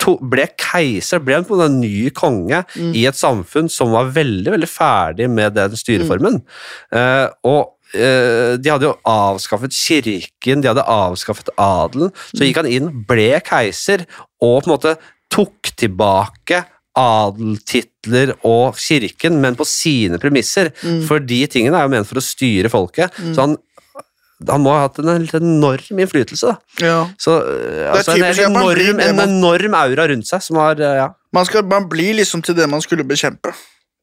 to, 0.00 0.16
ble 0.24 0.46
keiser, 0.60 1.20
ble 1.20 1.42
på 1.44 1.58
en 1.58 1.64
en 1.66 1.80
ny 1.82 2.10
konge 2.16 2.62
i 2.96 3.04
et 3.08 3.18
samfunn 3.18 3.70
som 3.72 3.94
var 3.94 4.12
veldig 4.14 4.54
veldig 4.54 4.70
ferdig 4.70 5.30
med 5.30 5.56
den 5.58 5.76
styreformen. 5.78 6.40
Eh, 6.94 7.26
og 7.48 7.74
eh, 7.94 8.54
de 8.60 8.72
hadde 8.72 8.88
jo 8.88 8.98
avskaffet 9.08 9.74
kirken, 9.76 10.62
de 10.62 10.70
hadde 10.70 10.86
avskaffet 10.86 11.52
adelen. 11.60 12.14
Så 12.32 12.44
gikk 12.46 12.62
han 12.62 12.70
inn, 12.70 12.92
ble 13.08 13.32
keiser, 13.44 14.06
og 14.40 14.62
på 14.62 14.68
en 14.68 14.76
måte 14.76 14.96
tok 15.34 15.74
tilbake 15.76 16.64
adeltitler 16.94 18.36
og 18.46 18.76
kirken, 18.78 19.40
men 19.42 19.56
på 19.58 19.66
sine 19.66 20.20
premisser. 20.22 20.70
For 21.08 21.22
de 21.22 21.40
tingene 21.50 21.80
er 21.80 21.88
jo 21.88 21.94
ment 21.96 22.10
for 22.10 22.20
å 22.20 22.24
styre 22.24 22.70
folket. 22.70 23.16
Så 23.34 23.40
han, 23.40 23.56
han 24.48 24.60
må 24.64 24.72
ha 24.74 24.86
hatt 24.86 24.98
en 25.02 25.10
helt 25.12 25.34
enorm 25.38 26.00
innflytelse. 26.04 26.54
da. 26.54 26.86
Ja. 26.86 26.98
Så 27.18 27.36
eh, 27.42 27.90
altså, 27.92 28.16
en, 28.16 28.24
enorm, 28.50 29.00
en 29.00 29.20
enorm 29.28 29.74
aura 29.78 30.08
rundt 30.10 30.26
seg 30.30 30.42
som 30.42 30.56
har 30.62 30.80
eh, 30.80 30.98
ja. 31.02 31.10
Man, 31.34 31.46
skal, 31.48 31.64
man 31.66 31.88
blir 31.90 32.14
liksom 32.20 32.42
til 32.46 32.54
det 32.58 32.68
man 32.70 32.82
skulle 32.84 33.04
bekjempe. 33.06 33.52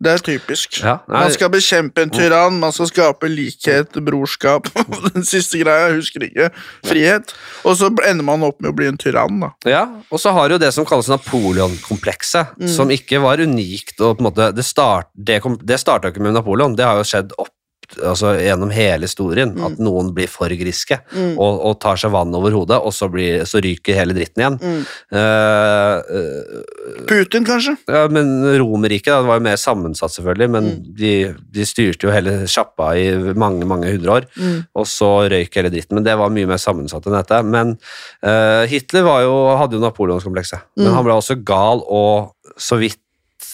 Det 0.02 0.10
er 0.10 0.22
typisk. 0.26 0.80
Ja, 0.82 0.96
man 1.06 1.30
skal 1.30 1.52
bekjempe 1.54 2.02
en 2.02 2.10
tyrann, 2.10 2.56
man 2.58 2.72
skal 2.74 2.88
skape 2.90 3.28
likhet, 3.30 3.94
brorskap 4.02 4.66
Den 5.14 5.22
siste 5.30 5.60
greia, 5.62 5.92
jeg 5.92 6.00
husker 6.00 6.26
ikke. 6.26 6.48
Frihet. 6.90 7.36
Og 7.70 7.78
så 7.78 7.92
ender 8.10 8.26
man 8.26 8.42
opp 8.48 8.58
med 8.66 8.72
å 8.72 8.76
bli 8.80 8.88
en 8.90 8.98
tyrann, 8.98 9.38
da. 9.44 9.52
Ja, 9.70 9.84
og 10.10 10.18
så 10.24 10.34
har 10.34 10.50
du 10.50 10.58
det 10.58 10.72
som 10.74 10.88
kalles 10.90 11.12
Napoleon-komplekset, 11.14 12.58
Mm. 12.58 12.68
som 12.74 12.90
ikke 12.90 13.22
var 13.22 13.38
unikt. 13.46 14.00
og 14.02 14.18
på 14.18 14.22
en 14.26 14.32
måte, 14.32 14.50
Det, 14.56 14.66
start, 14.66 15.08
det, 15.14 15.38
det 15.64 15.80
starta 15.80 16.10
ikke 16.10 16.22
med 16.26 16.34
Napoleon, 16.34 16.76
det 16.76 16.86
har 16.86 16.98
jo 16.98 17.04
skjedd 17.06 17.32
opp 17.38 17.54
altså 18.00 18.34
gjennom 18.40 18.72
hele 18.72 19.08
historien, 19.10 19.52
at 19.66 19.80
noen 19.82 20.14
blir 20.16 20.30
for 20.32 20.48
griske 20.50 21.00
Mm. 21.12 21.34
og, 21.40 21.60
og 21.68 21.80
tar 21.84 21.98
seg 22.00 22.12
vann 22.14 22.34
over 22.36 22.52
hodet, 22.56 22.78
og 22.80 22.94
så, 22.96 23.10
blir, 23.12 23.44
så 23.50 23.60
ryker 23.64 23.96
hele 23.98 24.14
dritten 24.16 24.42
igjen. 24.44 24.58
Mm. 24.62 24.86
Uh, 25.12 25.96
uh, 26.00 27.04
Putin, 27.10 27.46
kanskje? 27.48 27.76
ja, 27.90 28.06
men 28.12 28.30
Romerriket 28.60 29.26
var 29.28 29.40
jo 29.40 29.46
mer 29.46 29.60
sammensatt, 29.60 30.14
selvfølgelig, 30.16 30.50
men 30.54 30.62
Mm. 30.72 30.96
de, 30.96 31.12
de 31.52 31.66
styrte 31.66 32.06
jo 32.08 32.12
hele 32.14 32.46
sjappa 32.48 32.92
i 32.96 33.08
mange 33.36 33.66
mange 33.68 33.90
hundre 33.92 34.12
år, 34.20 34.28
Mm. 34.38 34.66
og 34.76 34.86
så 34.88 35.12
røyk 35.32 35.54
hele 35.58 35.72
dritten. 35.74 35.96
Men 35.98 36.04
det 36.08 36.16
var 36.18 36.30
mye 36.30 36.48
mer 36.48 36.58
sammensatt 36.62 37.06
enn 37.08 37.18
dette. 37.18 37.42
Men 37.44 37.78
uh, 38.24 38.64
Hitler 38.70 39.04
var 39.04 39.22
jo, 39.26 39.36
hadde 39.58 39.76
jo 39.80 39.84
Napoleonskomplekset, 39.84 40.62
men 40.78 40.88
Mm. 40.88 40.94
han 40.96 41.04
ble 41.06 41.14
også 41.18 41.40
gal, 41.44 41.84
og 41.90 42.34
så 42.58 42.78
vidt 42.80 43.00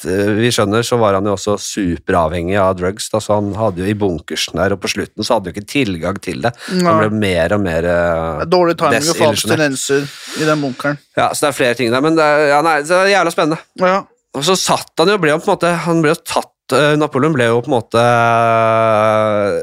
vi 0.06 0.50
skjønner, 0.54 0.86
så 0.86 1.00
var 1.02 1.18
han 1.18 1.28
jo 1.28 1.36
også 1.36 1.56
superavhengig 1.62 2.58
av 2.62 2.76
drugs. 2.80 3.10
Da, 3.14 3.22
så 3.24 3.40
han 3.40 3.54
hadde 3.58 3.84
jo 3.84 3.88
i 3.90 3.96
bunkersen 3.98 4.60
der, 4.60 4.76
og 4.76 4.82
på 4.84 4.92
slutten 4.94 5.26
så 5.26 5.38
hadde 5.38 5.50
han 5.50 5.56
jo 5.56 5.62
ikke 5.62 5.72
tilgang 5.74 6.20
til 6.24 6.44
det. 6.46 6.54
Han 6.74 7.02
ble 7.02 7.10
mer 7.14 7.56
og 7.58 7.64
mer 7.64 7.88
eh, 7.94 8.44
Dårlig 8.50 8.78
timing 8.80 9.10
og 9.14 9.42
tendenser 9.42 10.06
i 10.42 10.50
den 10.50 10.62
bunkeren. 10.66 11.02
Ja, 11.18 11.32
så 11.32 11.48
det 11.48 11.50
er 11.50 11.58
flere 11.62 11.80
ting 11.80 11.94
der, 11.94 12.04
men 12.04 12.20
det 12.20 12.28
er, 12.28 12.46
ja, 12.54 12.62
nei, 12.66 12.78
det 12.86 13.00
er 13.00 13.14
jævla 13.16 13.34
spennende. 13.34 13.64
Ja. 13.82 13.98
Og 14.38 14.46
så 14.46 14.58
satt 14.60 14.94
han 15.02 15.10
jo, 15.10 15.18
ble 15.22 15.34
jo 15.34 15.40
på 15.42 15.48
en 15.50 15.56
måte 15.56 15.70
Han 15.88 16.02
ble 16.04 16.12
jo 16.12 16.20
tatt 16.22 16.52
eh, 16.52 16.57
Napoleon 16.74 17.36
ble 17.36 17.48
jo 17.48 17.62
på 17.64 17.70
en 17.70 17.76
måte 17.78 18.02
eh, 18.02 19.58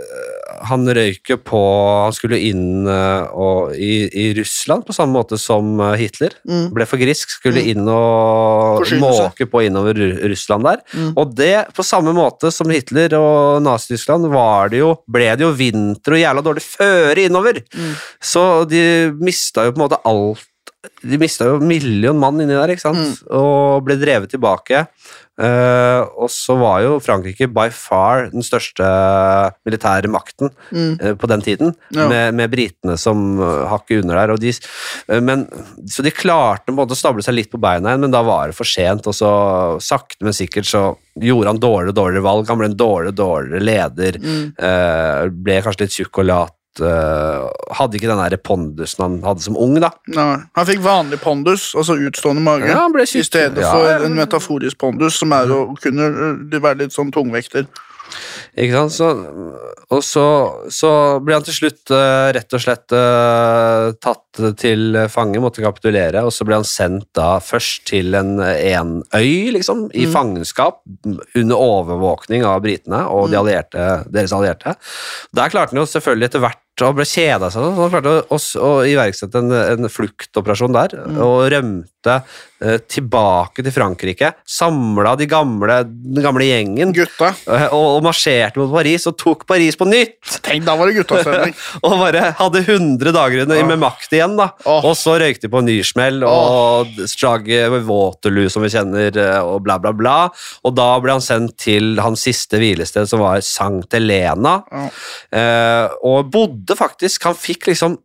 Han 0.71 0.87
røyk 0.97 1.35
jo 1.35 1.37
på 1.45 1.61
Han 2.07 2.15
skulle 2.17 2.39
inn 2.41 2.89
eh, 2.89 3.27
og, 3.29 3.75
i, 3.77 4.07
i 4.09 4.27
Russland 4.39 4.87
på 4.87 4.97
samme 4.97 5.13
måte 5.19 5.39
som 5.41 5.75
eh, 5.83 5.99
Hitler. 6.01 6.37
Mm. 6.49 6.71
Ble 6.77 6.87
for 6.89 7.03
grisk, 7.03 7.35
skulle 7.37 7.65
inn 7.75 7.85
og 7.91 8.85
måke 9.03 9.49
på 9.51 9.65
innover 9.67 9.99
Russland 10.31 10.65
der. 10.69 10.81
Mm. 10.95 11.13
Og 11.21 11.37
det, 11.37 11.53
på 11.77 11.85
samme 11.87 12.15
måte 12.17 12.53
som 12.55 12.73
Hitler 12.73 13.17
og 13.19 13.61
Nazi-Tyskland, 13.65 14.31
var 14.33 14.73
det 14.73 14.81
jo, 14.81 14.95
ble 15.11 15.29
det 15.35 15.45
jo 15.45 15.53
vinter 15.57 16.17
og 16.17 16.23
jævla 16.23 16.45
dårlig 16.47 16.65
føre 16.65 17.29
innover. 17.29 17.61
Mm. 17.75 17.93
Så 18.33 18.43
de 18.71 18.85
mista 19.21 19.67
jo 19.67 19.75
på 19.75 19.81
en 19.81 19.87
måte 19.87 20.03
alt 20.09 20.49
De 21.05 21.18
mista 21.20 21.47
jo 21.49 21.59
en 21.61 21.68
million 21.68 22.16
mann 22.18 22.41
inni 22.41 22.55
der, 22.57 22.72
ikke 22.74 22.85
sant? 22.87 23.20
Mm. 23.24 23.28
Og 23.41 23.85
ble 23.87 23.97
drevet 24.01 24.32
tilbake. 24.32 24.87
Uh, 25.35 26.07
og 26.22 26.28
så 26.30 26.55
var 26.55 26.85
jo 26.85 27.01
Frankrike 27.03 27.49
by 27.51 27.64
far 27.74 28.28
den 28.30 28.45
største 28.47 28.87
militære 29.66 30.07
makten 30.07 30.53
Mm. 30.70 30.93
uh, 31.03 31.14
på 31.18 31.26
den 31.26 31.43
tiden, 31.43 31.74
Ja. 31.91 32.07
med, 32.09 32.35
med 32.39 32.51
britene 32.53 32.95
som 32.97 33.41
uh, 33.41 33.66
hakket 33.66 34.05
under 34.05 34.14
der. 34.14 34.30
Og 34.37 34.39
de, 34.39 34.53
eh, 35.09 35.20
men, 35.20 35.47
så 35.91 36.05
de 36.07 36.12
klarte 36.14 36.66
på 36.66 36.70
en 36.70 36.78
måte 36.78 36.95
å 36.95 37.01
stable 37.01 37.22
seg 37.26 37.35
litt 37.35 37.51
på 37.51 37.59
beina 37.59 37.91
igjen, 37.91 38.05
men 38.07 38.14
da 38.14 38.22
var 38.22 38.47
det 38.53 38.55
for 38.55 38.64
sent. 38.68 39.07
Og 39.11 39.14
så 39.14 39.32
sakte, 39.82 40.22
men 40.22 40.32
sikkert 40.37 40.70
så 40.70 40.85
gjorde 41.18 41.51
han 41.51 41.59
dårligere 41.62 41.91
og 41.91 41.99
dårligere 41.99 42.28
valg. 42.30 42.49
Han 42.49 42.59
ble 42.62 42.70
en 42.70 42.78
dårligere 42.78 43.14
og 43.14 43.18
dårligere 43.18 43.64
leder. 43.72 44.20
Mm. 44.22 44.45
eh, 44.59 45.28
ble 45.35 45.62
kanskje 45.66 45.80
litt 45.89 45.99
tjukk 45.99 46.22
og 46.22 46.30
lat. 46.30 46.55
Eh, 46.83 47.47
hadde 47.79 47.99
ikke 47.99 48.11
den 48.11 48.22
der 48.22 48.37
pondusen 48.43 49.05
han 49.05 49.16
hadde 49.27 49.45
som 49.47 49.59
ung, 49.61 49.77
da. 49.83 49.93
Nei. 50.14 50.43
Han 50.59 50.68
fikk 50.68 50.83
vanlig 50.85 51.20
pondus, 51.22 51.70
altså 51.79 51.99
utstående 52.01 52.45
mage, 52.45 52.68
Ja, 52.70 52.87
i 53.05 53.25
stedet 53.25 53.62
Ja, 53.62 53.72
for 53.72 54.07
en 54.07 54.16
metaforisk 54.18 54.79
pondus, 54.81 55.18
som 55.20 55.35
er 55.37 55.53
å 55.55 55.66
kunne 55.81 56.11
øh, 56.11 56.61
være 56.61 56.85
litt 56.85 56.97
sånn 56.97 57.12
tungvekter. 57.14 57.68
Ikke 58.55 58.77
sant? 58.77 58.95
Så, 58.95 59.09
og 59.91 60.03
så, 60.07 60.25
så 60.72 60.91
ble 61.25 61.39
han 61.39 61.47
til 61.47 61.57
slutt 61.57 61.91
uh, 61.95 62.31
rett 62.35 62.55
og 62.55 62.62
slett 62.62 62.95
uh, 62.95 63.91
tatt 63.99 64.43
til 64.61 64.99
fange, 65.11 65.41
måtte 65.43 65.64
kapitulere, 65.64 66.22
og 66.22 66.35
så 66.35 66.47
ble 66.47 66.61
han 66.61 66.68
sendt 66.68 67.09
da 67.18 67.39
først 67.43 67.87
til 67.91 68.14
en, 68.18 68.37
en 68.41 68.97
øy, 69.16 69.51
liksom, 69.57 69.89
i 69.95 70.07
fangenskap, 70.11 70.83
under 71.35 71.57
overvåkning 71.59 72.47
av 72.47 72.62
britene 72.64 73.05
og 73.11 73.33
de 73.33 73.41
allierte, 73.41 73.89
deres 74.14 74.35
allierte. 74.37 74.77
Der 75.35 75.53
klarte 75.53 75.75
han 75.75 75.83
jo 75.83 75.89
selvfølgelig 75.91 76.31
etter 76.31 76.47
hvert 76.47 76.64
og 76.83 76.97
ble 76.99 77.07
kjeda 77.07 77.53
seg, 77.53 77.62
så 77.62 77.85
han 77.85 77.93
klarte 77.93 78.14
å, 78.27 78.39
å, 78.66 78.70
iverksette 78.89 79.39
en, 79.39 79.53
en 79.55 79.91
fluktoperasjon 79.93 80.75
der, 80.75 80.97
og 81.22 81.45
rømte 81.53 82.16
eh, 82.59 82.81
tilbake 82.91 83.62
til 83.62 83.75
Frankrike, 83.75 84.33
samla 84.43 85.12
de 85.20 85.29
gamle, 85.31 85.77
den 85.87 86.25
gamle 86.25 86.49
gjengen, 86.49 86.91
Gutta. 86.97 87.31
Eh, 87.47 87.66
og, 87.68 88.01
og 88.01 88.03
marsjerte 88.09 88.59
mot 88.59 88.72
Paris 88.75 89.07
og 89.07 89.14
tok 89.20 89.45
Paris 89.47 89.79
på 89.79 89.87
nytt. 89.87 90.18
Tenk, 90.43 90.66
da 90.66 90.75
var 90.79 90.91
det 90.91 90.97
guttastemning. 90.99 91.55
Og 91.85 91.95
bare 92.01 92.33
hadde 92.39 92.62
100 92.64 93.14
dager 93.14 93.45
under, 93.45 93.62
med 93.68 93.81
makt 93.83 94.14
igjen, 94.16 94.35
da. 94.39 94.51
Oh. 94.66 94.91
Og 94.91 94.97
så 94.99 95.16
røykte 95.20 95.47
de 95.47 95.53
på 95.53 95.62
ny 95.64 95.77
smell, 95.87 96.22
og 96.27 96.91
slaget 97.11 97.72
Waterloo, 97.87 98.51
som 98.53 98.64
vi 98.64 98.72
kjenner, 98.72 99.14
eh, 99.14 99.39
og 99.43 99.62
bla, 99.66 99.79
bla, 99.83 99.95
bla. 99.97 100.16
Og 100.66 100.75
da 100.77 100.89
ble 101.03 101.16
han 101.16 101.25
sendt 101.25 101.57
til 101.64 102.03
hans 102.03 102.27
siste 102.27 102.61
hvilested, 102.61 103.09
som 103.11 103.22
var 103.22 103.43
Sankt 103.47 103.95
Helena. 103.95 104.59
oh. 104.75 104.91
Eh, 105.35 105.95
og 106.07 106.29
bodde 106.33 106.64
faktisk 106.79 107.27
Han 107.29 107.37
fikk 107.37 107.67
liksom 107.69 107.99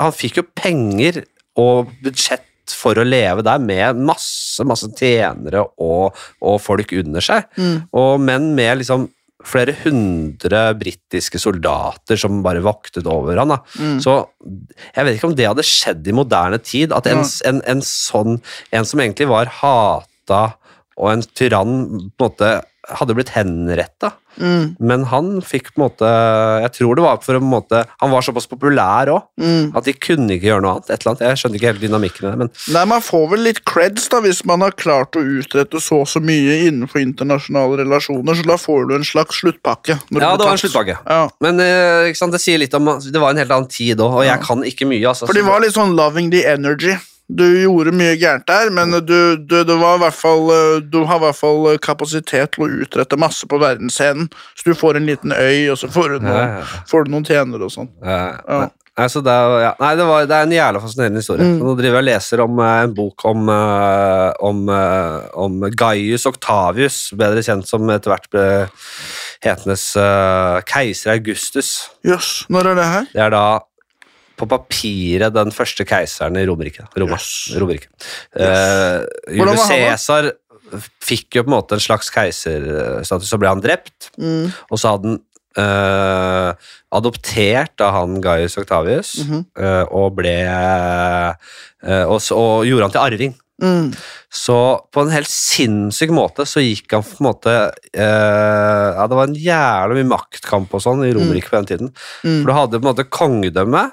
Han 0.00 0.12
fikk 0.16 0.40
jo 0.40 0.44
penger 0.58 1.22
og 1.60 1.90
budsjett 2.02 2.48
for 2.72 2.96
å 2.98 3.04
leve 3.04 3.42
der 3.44 3.58
med 3.62 3.98
masse 4.00 4.64
masse 4.64 4.88
tjenere 4.96 5.64
og, 5.82 6.16
og 6.40 6.60
folk 6.62 6.94
under 6.96 7.20
seg, 7.24 7.44
Mm. 7.58 7.82
og, 7.92 8.20
men 8.22 8.54
med 8.56 8.78
liksom 8.80 9.08
flere 9.44 9.74
hundre 9.82 10.60
britiske 10.78 11.40
soldater 11.42 12.16
som 12.16 12.42
bare 12.44 12.62
voktet 12.62 13.08
over 13.10 13.36
han. 13.42 13.56
Mm. 13.74 13.96
Så 14.00 14.14
jeg 14.94 15.04
vet 15.04 15.16
ikke 15.18 15.30
om 15.32 15.34
det 15.36 15.48
hadde 15.50 15.64
skjedd 15.66 16.06
i 16.06 16.14
moderne 16.14 16.60
tid, 16.62 16.94
at 16.94 17.08
en, 17.10 17.24
en, 17.50 17.58
en 17.66 17.82
sånn 17.82 18.38
En 18.70 18.86
som 18.86 19.02
egentlig 19.02 19.26
var 19.28 19.50
hata 19.60 20.42
og 20.96 21.08
en 21.10 21.24
tyrann 21.34 21.74
på 22.16 22.24
en 22.24 22.30
måte 22.30 22.52
hadde 22.88 23.14
blitt 23.14 23.30
henretta. 23.36 24.12
Mm. 24.40 24.76
Men 24.80 25.02
han 25.10 25.26
fikk 25.44 25.74
på 25.74 25.76
en 25.76 25.82
måte 25.84 26.08
Jeg 26.62 26.72
tror 26.78 26.96
det 26.96 27.02
var 27.04 27.18
for 27.20 27.36
en 27.36 27.44
måte 27.44 27.82
Han 28.00 28.08
var 28.14 28.24
såpass 28.24 28.46
populær 28.48 29.10
òg 29.12 29.26
Mm. 29.42 29.76
at 29.76 29.84
de 29.84 29.92
kunne 29.92 30.32
ikke 30.32 30.48
gjøre 30.48 30.62
noe 30.64 30.72
annet. 30.76 30.88
Et 30.88 31.02
eller 31.02 31.10
annet. 31.12 31.24
Jeg 31.26 31.40
skjønner 31.40 31.58
ikke 31.58 31.68
hele 31.68 31.82
dynamikken 31.82 32.24
i 32.24 32.30
det, 32.30 32.38
men 32.40 32.50
Nei, 32.72 32.84
Man 32.88 33.04
får 33.04 33.26
vel 33.32 33.44
litt 33.44 33.60
creds 33.68 34.08
da, 34.08 34.20
hvis 34.24 34.40
man 34.48 34.64
har 34.64 34.72
klart 34.72 35.18
å 35.18 35.22
utrette 35.22 35.80
så 35.82 36.00
og 36.02 36.08
så 36.08 36.22
mye 36.24 36.56
innenfor 36.68 37.02
internasjonale 37.02 37.82
relasjoner, 37.82 38.38
så 38.38 38.46
da 38.48 38.56
får 38.56 38.88
du 38.88 38.94
en 38.96 39.04
slags 39.06 39.40
sluttpakke. 39.42 39.98
Ja, 40.16 40.32
det 40.36 40.46
var 40.46 40.56
en 40.56 40.62
sluttpakke. 40.62 40.96
Ja. 41.04 41.28
Men 41.44 41.60
eh, 41.60 42.10
det 42.32 42.40
sier 42.40 42.58
litt 42.58 42.74
om 42.74 42.88
Det 43.04 43.20
var 43.20 43.30
en 43.30 43.42
helt 43.42 43.52
annen 43.52 43.68
tid 43.68 44.00
òg, 44.00 44.22
og 44.22 44.24
jeg 44.26 44.40
kan 44.46 44.64
ikke 44.64 44.88
mye. 44.88 45.04
Altså, 45.12 45.28
For 45.28 45.36
de 45.36 45.44
var 45.46 45.60
litt 45.60 45.76
sånn 45.76 45.94
loving 45.98 46.30
the 46.32 46.44
energy. 46.48 46.96
Du 47.38 47.44
gjorde 47.46 47.94
mye 47.96 48.16
gærent 48.20 48.44
der, 48.50 48.70
men 48.74 48.92
du, 49.06 49.16
du, 49.38 49.56
du, 49.64 49.72
var 49.80 49.96
i 49.96 50.02
hvert 50.04 50.18
fall, 50.18 50.44
eh, 50.52 50.76
du 50.92 51.00
har 51.08 51.20
i 51.20 51.24
hvert 51.26 51.38
fall 51.38 51.70
eh, 51.72 51.78
kapasitet 51.82 52.52
til 52.56 52.66
å 52.66 52.70
utrette 52.84 53.18
masse 53.20 53.48
på 53.48 53.60
verdensscenen. 53.62 54.28
Så 54.58 54.68
du 54.68 54.76
får 54.78 54.98
en 55.00 55.08
liten 55.08 55.32
øy, 55.32 55.70
og 55.72 55.80
så 55.80 55.88
får 55.92 56.16
du 56.18 56.26
noen, 56.28 56.60
får 56.90 57.06
du 57.08 57.14
noen 57.14 57.26
tjenere 57.28 57.68
og 57.68 57.74
sånn. 57.74 57.90
Ja. 58.04 58.68
Nei, 58.92 59.06
det, 59.08 59.32
er- 59.32 59.62
ja. 59.62 59.70
nei 59.80 59.90
det, 59.96 60.04
var, 60.04 60.26
det 60.28 60.36
er 60.36 60.44
en 60.44 60.52
jævla 60.52 60.80
fascinerende 60.82 61.22
historie. 61.22 61.46
Mm. 61.48 61.54
Nå 61.64 61.72
driver 61.78 61.96
jeg 61.96 62.02
og 62.04 62.08
leser 62.10 62.42
om 62.44 62.58
eh, 62.60 62.72
en 62.84 62.92
bok 62.98 63.24
om, 63.30 63.46
eh, 63.48 64.28
om, 64.44 64.60
eh, 64.68 65.30
om 65.40 65.56
Gaius 65.80 66.28
Octavius, 66.28 66.98
bedre 67.16 67.40
kjent 67.46 67.64
som 67.70 67.88
etter 67.94 68.12
hvert 68.12 68.28
ble 68.34 68.44
hetenes 69.46 69.86
eh, 69.96 70.58
keiser 70.68 71.14
Augustus. 71.16 71.72
Jøss, 72.04 72.42
når 72.52 72.74
er 72.74 72.80
det 72.82 72.88
her? 72.92 73.08
Det 73.16 73.24
er 73.30 73.32
da 73.38 73.44
på 74.42 74.50
papiret 74.50 75.34
den 75.34 75.52
første 75.54 75.86
keiseren 75.88 76.38
i 76.40 76.46
Romerriket. 76.48 76.90
Roma. 76.98 77.18
Yes. 77.18 77.50
Eh, 78.34 79.02
Hvordan 79.38 79.58
Julius? 79.58 79.68
Cæsar 79.70 80.32
fikk 81.04 81.36
jo 81.36 81.44
på 81.44 81.52
en 81.52 81.56
måte 81.58 81.76
en 81.76 81.84
slags 81.84 82.08
keiserstatus, 82.12 83.28
så 83.28 83.38
ble 83.40 83.52
han 83.52 83.62
drept. 83.62 84.10
Mm. 84.16 84.50
Og 84.70 84.80
så 84.80 84.96
hadde 84.96 85.14
han 85.14 85.20
Uh, 85.52 86.54
adoptert 86.96 87.82
av 87.84 87.90
han 87.92 88.14
Gaius 88.24 88.54
Octavius, 88.56 89.18
mm 89.20 89.26
-hmm. 89.28 89.42
uh, 89.60 89.84
og 89.92 90.14
ble 90.16 90.48
uh, 90.48 92.06
og, 92.08 92.22
og 92.32 92.64
gjorde 92.64 92.86
han 92.86 92.94
til 92.94 93.02
arving. 93.04 93.34
Mm. 93.62 93.92
Så 94.32 94.56
på 94.92 95.04
en 95.04 95.12
helt 95.12 95.30
sinnssyk 95.30 96.10
måte 96.14 96.46
så 96.48 96.62
gikk 96.64 96.94
han 96.96 97.04
på 97.06 97.20
en 97.20 97.26
måte 97.28 97.52
eh, 97.92 98.88
Ja, 98.96 99.04
det 99.06 99.18
var 99.18 99.28
en 99.28 99.36
jævla 99.38 99.98
mye 99.98 100.08
maktkamp 100.08 100.72
og 100.72 100.82
sånn 100.82 101.04
i 101.06 101.12
Romerike 101.14 101.52
på 101.52 101.60
den 101.60 101.68
tiden. 101.68 101.92
Mm. 102.24 102.40
For 102.40 102.48
du 102.48 102.54
hadde 102.56 102.80
på 102.80 102.82
en 102.82 102.90
måte 102.90 103.06
kongedømme, 103.12 103.84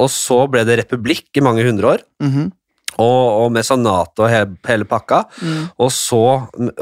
og 0.00 0.08
så 0.12 0.40
ble 0.50 0.64
det 0.68 0.80
republikk 0.84 1.28
i 1.36 1.44
mange 1.44 1.64
hundre 1.66 1.94
år. 1.96 2.02
Mhm. 2.24 2.48
Og, 3.00 3.26
og 3.44 3.52
med 3.54 3.64
sanat 3.64 4.18
og 4.20 4.26
hele, 4.28 4.56
hele 4.66 4.84
pakka. 4.84 5.22
Mm. 5.40 5.60
Og 5.80 5.92
så 5.94 6.18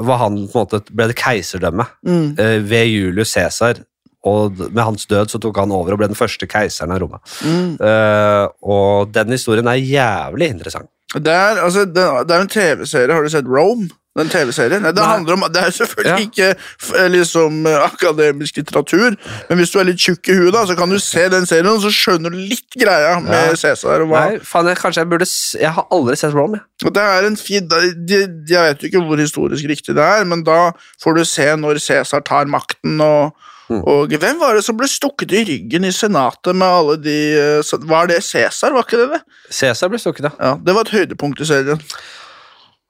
var 0.03 0.17
han, 0.25 0.39
måte, 0.51 0.81
ble 0.91 1.11
det 1.13 1.19
keiserdømme 1.21 1.85
Mm. 2.03 2.33
eh, 2.41 2.57
ved 2.65 2.89
Julius 2.91 3.35
Cæsar. 3.37 3.85
Og 4.27 4.57
med 4.59 4.81
hans 4.83 5.07
død 5.07 5.31
så 5.31 5.39
tok 5.39 5.61
han 5.61 5.71
over 5.71 5.93
og 5.95 6.01
ble 6.01 6.09
den 6.11 6.19
første 6.19 6.49
keiseren 6.51 6.91
av 6.97 6.99
Roma. 7.05 7.21
Mm. 7.45 7.77
Eh, 7.79 8.49
og 8.67 9.13
den 9.15 9.31
historien 9.37 9.69
er 9.71 9.79
jævlig 9.79 10.49
interessant. 10.57 10.89
Det 11.15 11.33
er, 11.33 11.61
altså, 11.63 11.85
det, 11.87 12.03
det 12.27 12.35
er 12.35 12.43
en 12.43 12.51
TV-serie. 12.57 13.15
Har 13.15 13.23
du 13.23 13.31
sett 13.37 13.47
Rome? 13.47 13.87
Den 14.19 14.29
TV-serien? 14.33 14.83
Det 14.83 14.95
det 14.99 15.63
er 15.63 15.71
selvfølgelig 15.71 16.05
Ja. 16.05 16.17
ikke 16.27 17.09
liksom, 17.11 17.67
eh, 17.67 17.79
akademisk 17.87 18.57
litteratur, 18.59 19.17
men 19.49 19.59
hvis 19.59 19.71
du 19.73 19.79
er 19.79 19.85
litt 19.85 19.99
tjukk 20.03 20.29
i 20.29 20.37
huet, 20.39 20.53
da, 20.53 20.65
så 20.67 20.77
kan 20.77 20.91
du 20.91 20.99
se 20.99 21.29
den 21.29 21.47
serien, 21.47 21.67
og 21.71 21.81
så 21.83 21.91
skjønner 21.95 22.31
du 22.35 22.37
litt 22.39 22.75
greia 22.79 23.21
med 23.23 23.33
Ja. 23.33 23.55
Cæsar. 23.55 24.05
Nei, 24.09 24.39
faen, 24.43 24.67
jeg, 24.67 24.77
kanskje 24.79 25.03
jeg 25.05 25.09
burde 25.11 25.29
Jeg 25.61 25.71
har 25.73 25.87
aldri 25.93 26.17
sett 26.17 26.35
Rome. 26.35 26.59
jeg. 26.59 26.89
Og 26.89 26.95
det 26.95 27.03
er 27.03 27.27
en 27.27 27.37
fin, 27.37 27.69
de, 27.69 28.19
Jeg 28.49 28.63
vet 28.69 28.83
jo 28.83 28.89
ikke 28.89 29.07
hvor 29.07 29.17
historisk 29.19 29.65
riktig 29.69 29.95
det 29.95 30.05
er, 30.05 30.25
men 30.25 30.43
da 30.45 30.73
får 31.03 31.15
du 31.17 31.25
se 31.25 31.47
når 31.57 31.79
Cæsar 31.79 32.21
tar 32.25 32.45
makten, 32.47 33.01
og, 33.01 33.33
Mm. 33.71 33.83
og 33.87 34.09
hvem 34.09 34.39
var 34.41 34.55
det 34.55 34.65
som 34.65 34.79
ble 34.79 34.87
stukket 34.89 35.31
i 35.31 35.45
ryggen 35.45 35.85
i 35.85 35.91
senatet 35.93 36.57
med 36.57 36.67
alle 36.67 36.97
de 36.97 37.35
eh, 37.61 37.79
Var 37.85 38.07
det 38.07 38.23
Cæsar, 38.25 38.73
var 38.73 38.83
ikke 38.83 38.97
det 38.97 39.11
det? 39.11 39.21
Cæsar 39.53 39.91
ble 39.91 39.99
stukket, 39.99 40.25
ja. 40.25 40.31
Ja, 40.41 40.55
Det 40.57 40.75
var 40.75 40.81
et 40.87 40.89
høydepunkt 40.89 41.39
i 41.43 41.45
serien. 41.45 41.79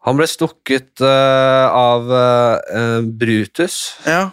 Han 0.08 0.16
ble 0.18 0.26
stukket 0.30 1.02
uh, 1.04 1.68
av 1.68 2.08
uh, 2.08 3.00
Brutus. 3.20 3.78
Ja, 4.08 4.30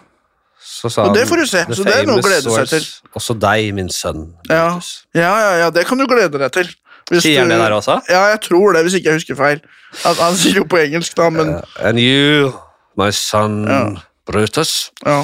Så 0.66 0.90
sa 0.92 1.06
Og 1.06 1.14
det 1.16 1.26
får 1.28 1.42
du 1.42 1.46
se, 1.46 1.62
så 1.76 1.84
det 1.86 1.94
er 2.00 2.08
noe 2.08 2.20
å 2.20 2.24
glede 2.24 2.52
seg 2.52 2.70
til. 2.70 2.88
Også 3.16 3.36
deg, 3.38 3.68
min 3.76 3.92
sønn. 3.92 4.26
Ja. 4.48 4.72
Brutus. 4.72 4.90
ja, 5.16 5.30
ja, 5.44 5.52
ja 5.62 5.70
det 5.74 5.86
kan 5.88 6.00
du 6.00 6.06
glede 6.08 6.40
deg 6.42 6.52
til. 6.56 6.72
Hvis 7.06 7.22
Sier 7.22 7.44
han 7.44 7.52
det 7.52 7.60
der 7.60 7.76
også? 7.76 8.00
Ja, 8.10 8.24
jeg 8.32 8.40
tror 8.48 8.74
det, 8.74 8.82
hvis 8.82 8.96
ikke 8.98 9.12
jeg 9.12 9.20
husker 9.20 9.38
feil. 9.38 9.60
Han, 10.02 10.16
han 10.18 10.38
sier 10.40 10.58
jo 10.58 10.64
på 10.66 10.80
engelsk, 10.82 11.14
da, 11.18 11.28
men 11.30 11.52
uh, 11.60 11.76
and 11.86 12.02
you, 12.02 12.50
my 12.98 13.12
son 13.14 13.62
Ja. 13.68 13.84
Brutus. 14.26 14.90
ja. 15.06 15.20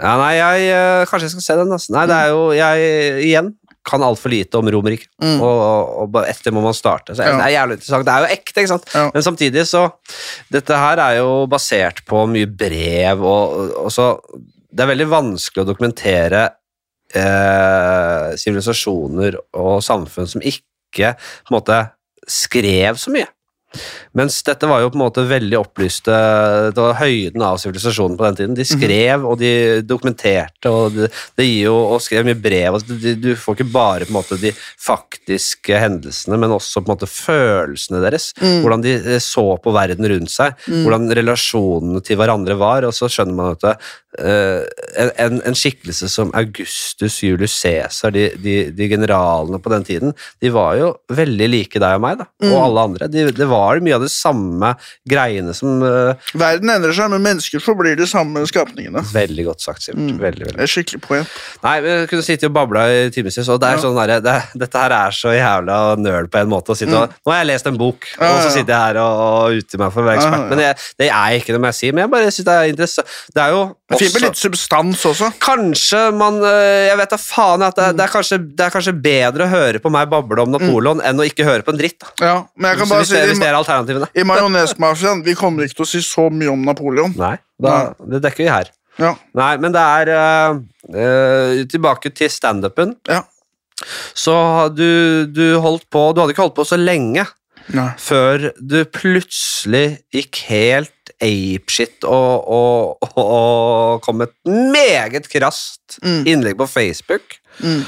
Ja, 0.00 0.16
nei, 0.16 0.34
jeg, 0.38 1.08
kanskje 1.08 1.26
jeg 1.26 1.32
skal 1.34 1.44
se 1.44 1.54
den. 1.60 1.72
Altså. 1.72 1.92
Nei, 1.92 2.06
det 2.08 2.16
er 2.16 2.30
jo 2.32 2.44
Jeg 2.56 3.24
igjen 3.26 3.50
kan 3.86 4.02
altfor 4.06 4.30
lite 4.30 4.58
om 4.60 4.68
Romerriket. 4.70 5.10
Mm. 5.22 5.40
Og, 5.42 5.60
og, 5.62 6.16
og 6.16 6.18
etter 6.28 6.54
må 6.54 6.62
man 6.64 6.76
starte. 6.76 7.16
Så 7.16 7.24
Ja. 7.26 7.34
Det 7.36 7.46
er 7.48 7.54
jævlig 7.56 7.78
interessant. 7.78 8.06
Det 8.06 8.14
er 8.14 8.24
jo 8.24 8.36
ekte, 8.36 8.56
ikke 8.60 8.72
sant? 8.72 8.88
Ja. 8.94 9.04
Men 9.14 9.26
samtidig 9.26 9.66
så 9.68 9.84
Dette 10.52 10.78
her 10.78 11.02
er 11.02 11.18
jo 11.18 11.30
basert 11.50 12.02
på 12.06 12.24
mye 12.30 12.46
brev, 12.46 13.24
og, 13.26 13.76
og 13.84 13.92
så 13.92 14.14
Det 14.72 14.84
er 14.84 14.92
veldig 14.92 15.08
vanskelig 15.10 15.64
å 15.64 15.68
dokumentere 15.68 16.44
eh, 17.12 18.32
sivilisasjoner 18.40 19.36
og 19.60 19.82
samfunn 19.84 20.30
som 20.30 20.44
ikke 20.44 21.12
på 21.12 21.52
en 21.52 21.58
måte 21.58 21.78
skrev 22.28 22.96
så 23.00 23.12
mye. 23.12 23.26
Mens 24.18 24.40
dette 24.44 24.68
var 24.68 24.82
jo 24.82 24.90
på 24.92 24.98
en 24.98 25.04
måte 25.06 25.24
veldig 25.24 25.56
opplyste 25.56 26.12
Det 26.74 26.82
var 26.82 26.98
høyden 26.98 27.44
av 27.46 27.58
sivilisasjonen 27.60 28.18
på 28.18 28.26
den 28.26 28.38
tiden. 28.38 28.56
De 28.58 28.66
skrev 28.68 29.24
og 29.28 29.38
de 29.40 29.52
dokumenterte, 29.86 30.70
og 30.70 30.98
de 30.98 31.46
gir 31.46 31.70
jo 31.70 31.76
og 31.94 32.02
skrev 32.04 32.26
mye 32.28 32.38
brev. 32.38 32.76
og 32.76 32.86
Du, 32.88 33.14
du 33.16 33.30
får 33.38 33.58
ikke 33.58 33.72
bare 33.72 34.08
på 34.08 34.12
en 34.12 34.18
måte 34.18 34.40
de 34.40 34.52
faktiske 34.56 35.80
hendelsene, 35.80 36.38
men 36.40 36.54
også 36.54 36.82
på 36.82 36.90
en 36.90 36.96
måte 36.96 37.10
følelsene 37.10 38.02
deres. 38.04 38.30
Hvordan 38.42 38.84
de 38.84 38.96
eh, 39.00 39.20
så 39.22 39.46
på 39.62 39.74
verden 39.74 40.08
rundt 40.12 40.32
seg, 40.32 40.56
hvordan 40.68 41.10
relasjonene 41.16 42.02
til 42.04 42.20
hverandre 42.20 42.58
var. 42.60 42.86
Og 42.88 42.96
så 42.96 43.08
skjønner 43.12 43.38
man 43.38 43.56
at 43.56 43.68
eh, 44.20 45.08
en, 45.22 45.40
en, 45.40 45.56
skikkelse 45.56 46.10
som 46.12 46.32
Augustus 46.36 47.20
Julius 47.24 47.54
Cæsar, 47.62 48.12
de, 48.14 48.28
de, 48.42 48.56
de 48.74 48.88
generalene 48.90 49.60
på 49.62 49.72
den 49.72 49.86
tiden, 49.88 50.16
de 50.42 50.52
var 50.52 50.76
jo 50.80 50.92
veldig 51.12 51.48
like 51.50 51.82
deg 51.82 51.98
og 51.98 52.04
meg, 52.04 52.22
da, 52.22 52.28
og 52.50 52.58
alle 52.66 52.86
andre. 52.90 53.10
De, 53.12 53.26
det 53.36 53.48
var 53.50 53.61
mye 53.84 53.94
av 53.96 54.02
de 54.04 54.10
samme 54.12 54.72
greiene 55.08 55.54
som 55.56 55.82
uh, 55.84 56.12
Verden 56.38 56.70
endrer 56.74 56.94
seg, 56.96 57.10
men 57.12 57.22
mennesker 57.24 57.62
forblir 57.62 57.96
de 57.98 58.06
samme 58.10 58.42
skapningene. 58.48 59.02
Veldig 59.12 59.44
godt 59.50 59.64
sagt, 59.64 59.82
Sivert. 59.86 60.00
Mm. 60.02 60.18
Veldig, 60.22 60.44
veldig. 60.48 60.58
Det 60.58 60.66
er 60.66 60.72
skikkelig 60.74 61.00
poeng. 61.04 61.26
Nei, 61.64 61.74
vi 61.84 61.94
kunne 62.10 62.26
sitte 62.26 62.50
og 62.50 62.54
babla 62.56 62.84
i 62.90 63.10
timevis, 63.14 63.38
og 63.48 63.60
det 63.62 63.68
er 63.70 63.78
Ja. 63.78 63.82
sånn 63.82 63.98
der, 64.00 64.14
det, 64.24 64.36
dette 64.64 64.82
her 64.84 64.92
er 64.98 65.10
så 65.16 65.32
jævla 65.34 65.78
nøl 65.98 66.28
på 66.32 66.42
en 66.42 66.48
måte. 66.52 66.72
Å 66.72 66.78
sitte 66.78 66.96
og, 66.98 67.12
Nå 67.26 67.32
har 67.32 67.40
jeg 67.42 67.50
lest 67.52 67.66
en 67.70 67.78
bok, 67.80 68.06
ja, 68.18 68.24
Ja, 68.24 68.32
og 68.36 68.42
så 68.46 68.50
sitter 68.56 68.72
jeg 68.74 68.80
her 68.92 69.00
og, 69.02 69.22
og 69.22 69.62
uter 69.62 69.78
meg 69.82 69.92
for 69.94 70.02
å 70.02 70.06
være 70.10 70.20
ekspert. 70.22 70.48
Men 70.52 70.64
jeg, 70.66 70.76
det 70.98 71.08
er 71.10 71.32
jeg 71.32 71.42
ikke, 71.42 71.52
det 71.56 71.60
må 71.62 71.70
jeg 71.72 71.78
si. 71.80 71.90
Men 71.92 72.04
jeg 72.06 72.10
bare 72.16 72.30
synes 72.32 72.48
det 72.48 72.56
er 72.58 72.72
interessant. 72.72 73.16
Det 73.34 73.42
er 73.42 73.54
jo 73.56 73.62
Det 73.92 73.98
er 73.98 74.02
fint 74.06 74.14
med 74.16 74.24
litt 74.26 74.40
substans 74.40 75.04
også. 75.12 75.28
Kanskje 75.42 76.00
man 76.16 76.38
øh, 76.40 76.88
Jeg 76.88 76.96
vet 76.98 77.12
da 77.14 77.18
faen 77.20 77.62
at 77.66 77.76
det, 77.78 77.88
Mm. 77.92 77.96
det, 78.00 78.04
er 78.06 78.12
kanskje, 78.16 78.38
det 78.56 78.64
er 78.66 78.72
kanskje 78.74 78.94
bedre 79.04 79.46
å 79.46 79.50
høre 79.52 79.80
på 79.84 79.90
meg 79.92 80.08
bable 80.12 80.42
om 80.46 80.52
Napoleon 80.54 81.02
enn 81.04 81.20
å 81.20 81.26
ikke 81.28 81.44
høre 81.46 81.62
på 81.66 81.74
en 81.74 81.80
dritt. 81.80 81.98
Da. 82.00 82.12
Ja, 82.24 82.36
men 82.56 82.70
jeg 82.72 82.80
kan 82.82 82.88
bare 82.92 83.06
si 83.08 83.16
i, 83.18 84.20
i 84.22 84.24
Majonesmafiaen 84.28 85.22
vi 85.26 85.34
kommer 85.38 85.66
ikke 85.66 85.80
til 85.82 85.86
å 85.86 85.90
si 85.92 86.02
så 86.04 86.28
mye 86.32 86.50
om 86.52 86.64
Napoleon. 86.66 87.12
Nei, 87.18 87.36
da, 87.62 87.92
det 88.00 88.22
dekker 88.24 88.44
vi 88.46 88.50
her. 88.52 88.70
Ja, 89.00 89.14
Nei, 89.38 89.52
men 89.56 89.72
det 89.72 89.80
er 89.80 90.10
uh, 90.12 90.58
uh, 90.92 91.62
Tilbake 91.72 92.10
til 92.12 92.28
standupen. 92.32 92.96
ja. 93.08 93.22
Så 94.14 94.34
du, 94.76 95.26
du 95.26 95.56
holdt 95.58 95.88
på 95.90 96.12
Du 96.14 96.20
hadde 96.20 96.30
ikke 96.36 96.44
holdt 96.44 96.54
på 96.54 96.62
så 96.68 96.76
lenge 96.78 97.24
Nei. 97.74 97.88
før 97.98 98.52
du 98.60 98.76
plutselig 98.94 100.02
gikk 100.14 100.38
helt 100.52 101.01
apeshit 101.22 102.04
og, 102.04 102.48
og, 102.50 102.96
og, 103.14 103.24
og 103.24 104.02
kom 104.04 104.20
med 104.22 104.28
et 104.32 104.52
meget 104.74 105.28
krast 105.32 105.78
Mm. 106.02 106.22
innlegg 106.26 106.56
på 106.56 106.66
Facebook 106.66 107.38
Mm. 107.60 107.82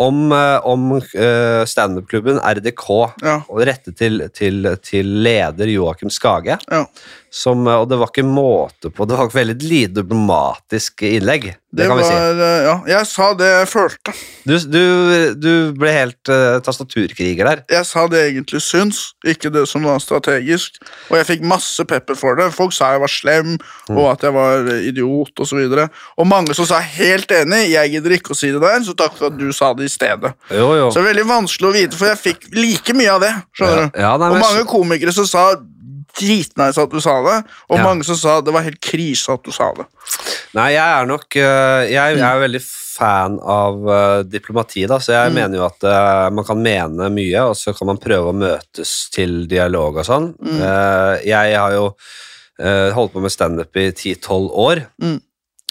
om, 0.00 0.32
eh, 0.32 0.66
om 0.66 0.84
eh, 0.96 1.64
standup-klubben 1.68 2.38
RDK, 2.40 2.86
Ja. 3.22 3.34
og 3.48 3.60
rettet 3.68 3.98
til, 3.98 4.22
til, 4.34 4.76
til 4.82 5.04
leder 5.26 5.68
Joakim 5.68 6.08
Skage. 6.10 6.56
Ja. 6.70 6.84
Som, 7.30 7.66
eh, 7.66 7.78
og 7.78 7.86
det 7.90 7.98
var 8.00 8.10
ikke 8.10 8.26
måte 8.26 8.90
på 8.90 9.06
Det 9.06 9.14
var 9.14 9.28
et 9.28 9.34
veldig 9.36 9.56
lite 9.62 10.00
diplomatisk 10.00 11.04
innlegg. 11.06 11.44
Det, 11.70 11.84
Det 11.84 11.86
kan 11.86 12.00
vi 12.00 12.04
si. 12.04 12.10
var 12.10 12.40
eh, 12.42 12.64
Ja, 12.66 12.74
jeg 12.90 13.06
sa 13.06 13.28
det 13.38 13.50
jeg 13.50 13.68
følte. 13.70 14.14
Du, 14.42 14.56
du, 14.66 14.82
du 15.38 15.52
ble 15.78 15.92
helt 15.94 16.30
uh, 16.32 16.58
tastaturkriger 16.66 17.46
der. 17.46 17.62
Jeg 17.70 17.86
sa 17.86 18.06
det 18.10 18.24
jeg 18.24 18.32
egentlig 18.34 18.62
syns, 18.64 19.02
ikke 19.22 19.52
det 19.54 19.62
som 19.70 19.86
var 19.86 20.02
strategisk. 20.02 20.80
Og 21.12 21.20
jeg 21.20 21.28
fikk 21.28 21.46
masse 21.46 21.86
pepper 21.86 22.18
for 22.18 22.40
det. 22.40 22.48
Folk 22.56 22.74
sa 22.74 22.90
jeg 22.96 23.04
var 23.04 23.12
slem, 23.12 23.54
og 23.92 24.04
at 24.10 24.26
jeg 24.26 24.34
var 24.34 24.66
idiot 24.80 25.44
osv. 25.44 25.62
Og, 25.62 25.78
så 25.78 25.86
og 26.18 26.30
mange 26.30 26.56
som 26.58 26.66
sa 26.66 26.80
helt 26.82 27.30
enig, 27.36 27.68
jeg 27.76 27.94
gidder 27.94 28.16
ikke 28.18 28.34
å 28.34 28.40
si 28.40 28.50
det 28.50 28.62
der, 28.64 28.80
så 28.86 28.96
takk 28.98 29.14
for 29.20 29.30
at 29.30 29.38
du 29.38 29.52
sa 29.54 29.70
det 29.78 29.86
i 29.86 29.92
stedet. 29.92 30.34
Jo, 30.50 30.72
jo. 30.80 30.90
Så 30.90 30.98
det 30.98 31.04
er 31.04 31.12
veldig 31.12 31.28
vanskelig 31.30 31.70
å 31.70 31.76
vite, 31.76 32.00
for 32.00 32.10
jeg 32.10 32.24
fikk 32.24 32.48
like 32.56 32.96
mye 32.98 33.14
av 33.14 33.22
det. 33.22 33.34
skjønner 33.54 33.84
du? 33.84 34.00
Ja, 34.02 34.16
nei, 34.18 34.32
og 34.34 34.42
mange 34.42 34.66
komikere 34.70 35.14
som 35.14 35.28
sa 35.28 35.52
dritnice 36.18 36.78
at 36.82 36.90
du 36.90 37.00
sa 37.00 37.14
det, 37.22 37.36
og 37.70 37.78
Ja. 37.78 37.84
mange 37.84 38.04
som 38.04 38.16
sa 38.16 38.40
det 38.40 38.52
var 38.54 38.62
helt 38.66 38.80
krise 38.80 39.32
at 39.32 39.42
du 39.44 39.50
sa 39.52 39.72
det. 39.76 39.86
Nei, 40.54 40.72
jeg 40.74 41.00
er 41.00 41.06
nok 41.06 41.36
øh, 41.36 41.90
Jeg 41.90 42.16
jeg 42.18 42.26
er 42.26 42.40
veldig 42.42 42.62
fan 42.64 43.38
av 43.40 43.78
øh, 43.88 44.24
diplomati, 44.28 44.86
da, 44.86 44.98
så 44.98 45.12
jeg 45.14 45.32
mener 45.32 45.56
jo 45.60 45.64
at 45.66 45.84
øh, 45.86 46.32
man 46.32 46.44
kan 46.44 46.58
mene 46.62 47.08
mye, 47.14 47.40
og 47.48 47.56
så 47.56 47.72
kan 47.76 47.86
man 47.86 47.98
prøve 48.02 48.32
å 48.32 48.36
møtes 48.36 49.08
til 49.14 49.46
dialog 49.48 49.96
og 50.02 50.04
sånn. 50.04 50.34
Mm. 50.40 50.60
jeg 51.24 51.56
har 51.56 51.72
jo 51.72 51.94
holdt 52.60 53.12
på 53.14 53.20
med 53.24 53.32
standup 53.32 53.76
i 53.80 53.90
10-12 53.90 54.50
år, 54.52 54.82
Mm. 55.00 55.20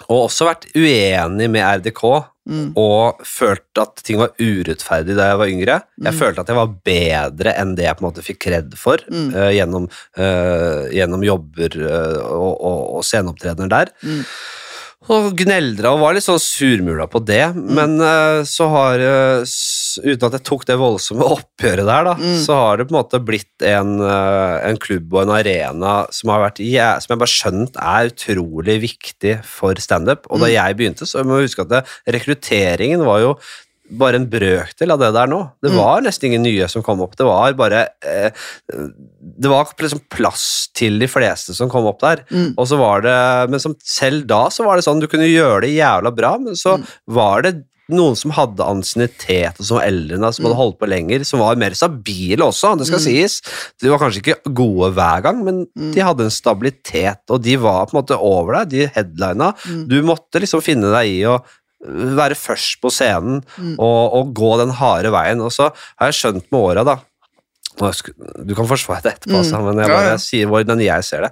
Og 0.08 0.28
også 0.30 0.46
vært 0.48 0.68
uenig 0.76 1.50
med 1.52 1.66
RDK. 1.82 2.04
Mm. 2.50 2.72
Og 2.82 3.20
følt 3.30 3.78
at 3.78 4.00
ting 4.02 4.18
var 4.18 4.32
urettferdig 4.42 5.14
da 5.18 5.28
jeg 5.30 5.38
var 5.38 5.52
yngre. 5.52 5.76
Jeg 6.02 6.16
følte 6.18 6.42
at 6.42 6.48
jeg 6.50 6.58
var 6.58 6.72
bedre 6.88 7.54
enn 7.62 7.76
det 7.78 7.86
jeg 7.86 7.98
på 8.00 8.02
en 8.02 8.08
måte 8.10 8.24
fikk 8.26 8.40
kred 8.48 8.74
for 8.80 8.98
Mm. 9.12 9.28
uh, 9.36 9.50
gjennom, 9.54 9.86
uh, 10.18 10.88
gjennom 10.90 11.22
jobber 11.28 11.76
uh, 11.84 12.24
og, 12.34 12.54
og, 12.58 12.80
og 12.98 13.04
sceneopptredener 13.06 13.70
der. 13.70 13.92
Mm. 14.02 14.24
Og 15.10 15.30
gneldra 15.40 15.94
og 15.96 16.02
var 16.02 16.14
litt 16.18 16.26
sånn 16.26 16.42
surmula 16.42 17.06
på 17.10 17.22
det, 17.26 17.54
Mm. 17.56 17.70
men 17.78 17.94
så 18.46 18.68
har 18.70 19.00
s- 19.46 19.89
Uten 20.04 20.28
at 20.30 20.38
jeg 20.40 20.44
tok 20.48 20.66
det 20.66 20.78
voldsomme 20.80 21.26
oppgjøret 21.36 21.86
der, 21.86 22.04
da, 22.10 22.14
Mm. 22.16 22.38
så 22.46 22.54
har 22.56 22.78
det 22.78 22.88
på 22.90 22.96
en 22.96 23.00
måte 23.04 23.20
blitt 23.26 23.62
en, 23.62 24.00
eh, 24.02 24.70
en 24.70 24.78
klubb 24.78 25.14
og 25.14 25.24
en 25.24 25.36
arena 25.38 26.06
som 26.12 26.30
har 26.32 26.50
vært 26.50 26.60
som 27.04 27.14
jeg 27.14 27.20
bare 27.20 27.36
skjønt 27.36 27.76
er 27.78 28.10
utrolig 28.12 28.80
viktig 28.82 29.44
for 29.46 29.74
standup. 29.76 30.26
Og 30.30 30.40
da 30.40 30.46
Mm. 30.48 30.54
jeg 30.54 30.78
begynte, 30.78 31.06
så 31.08 31.24
må 31.24 31.40
jeg 31.40 31.50
huske 31.50 31.62
at 31.62 31.70
det, 31.70 31.86
rekrutteringen 32.08 33.04
var 33.06 33.20
jo 33.22 33.38
bare 33.92 34.16
en 34.20 34.28
brøkdel 34.30 34.92
av 34.94 35.00
det 35.00 35.14
der 35.16 35.26
nå. 35.26 35.52
Det 35.64 35.72
Mm. 35.72 35.78
var 35.78 36.02
nesten 36.02 36.26
ingen 36.30 36.44
nye 36.44 36.68
som 36.70 36.84
kom 36.84 37.02
opp. 37.02 37.16
Det 37.16 37.26
var 37.26 37.54
bare 37.54 37.88
eh, 38.06 38.30
Det 39.42 39.50
var 39.50 39.66
liksom 39.80 40.02
plass 40.12 40.70
til 40.76 41.00
de 41.00 41.08
fleste 41.08 41.56
som 41.56 41.70
kom 41.70 41.86
opp 41.88 42.00
der. 42.00 42.18
Mm. 42.30 42.54
Og 42.58 42.68
så 42.68 42.78
var 42.78 43.02
det, 43.02 43.50
Men 43.50 43.60
som 43.60 43.76
selv 43.84 44.28
da 44.28 44.48
så 44.50 44.64
var 44.64 44.76
det 44.76 44.86
sånn, 44.86 45.00
du 45.00 45.08
kunne 45.08 45.26
gjøre 45.28 45.62
det 45.62 45.78
jævla 45.78 46.16
bra, 46.16 46.38
men 46.38 46.54
så 46.54 46.78
Mm. 46.78 46.86
var 47.08 47.42
det 47.42 47.64
noen 47.90 48.16
som 48.16 48.32
hadde 48.32 48.66
ansiennitet, 48.66 49.60
og 49.60 49.66
som 49.66 49.78
var 49.80 49.88
eldre 49.88 50.16
enn 50.18 50.22
deg, 50.26 50.34
som 50.36 50.46
hadde 50.46 50.56
Mm. 50.56 50.62
holdt 50.62 50.80
på 50.80 50.90
lenger, 50.90 51.24
som 51.26 51.40
var 51.40 51.56
mer 51.56 51.72
stabile 51.78 52.46
også, 52.46 52.78
det 52.78 52.88
skal 52.88 53.00
Mm. 53.00 53.06
sies. 53.06 53.42
De 53.82 53.90
var 53.90 54.00
kanskje 54.00 54.22
ikke 54.22 54.54
gode 54.54 54.94
hver 54.94 55.22
gang, 55.24 55.44
men 55.44 55.66
Mm. 55.78 55.94
de 55.94 56.00
hadde 56.02 56.22
en 56.24 56.30
stabilitet, 56.30 57.20
og 57.30 57.42
de 57.42 57.56
var 57.58 57.86
på 57.88 57.96
en 57.98 58.02
måte 58.04 58.18
over 58.20 58.54
deg, 58.66 58.70
de 58.70 58.88
headlina. 58.88 59.54
Mm. 59.66 59.88
Du 59.88 60.02
måtte 60.04 60.40
liksom 60.40 60.62
finne 60.62 60.92
deg 60.92 61.08
i 61.08 61.22
å 61.26 61.42
øh, 61.88 62.16
være 62.16 62.36
først 62.36 62.82
på 62.82 62.92
scenen 62.92 63.42
Mm. 63.58 63.76
og, 63.80 64.14
og 64.14 64.34
gå 64.36 64.58
den 64.60 64.70
harde 64.76 65.10
veien. 65.10 65.40
Og 65.42 65.50
så 65.52 65.72
har 65.98 66.12
jeg 66.12 66.14
skjønt 66.34 66.52
med 66.52 66.60
åra, 66.60 66.84
da 66.84 67.00
Du 68.46 68.54
kan 68.56 68.68
forsvare 68.68 69.02
det 69.04 69.14
etterpå, 69.22 69.32
Mm. 69.32 69.40
altså, 69.40 69.64
men 69.64 69.78
jeg 69.78 69.88
bare 69.88 70.10
jeg 70.12 70.20
sier 70.20 70.48
hvordan 70.48 70.82
jeg 70.84 71.04
ser 71.06 71.22
det. 71.22 71.32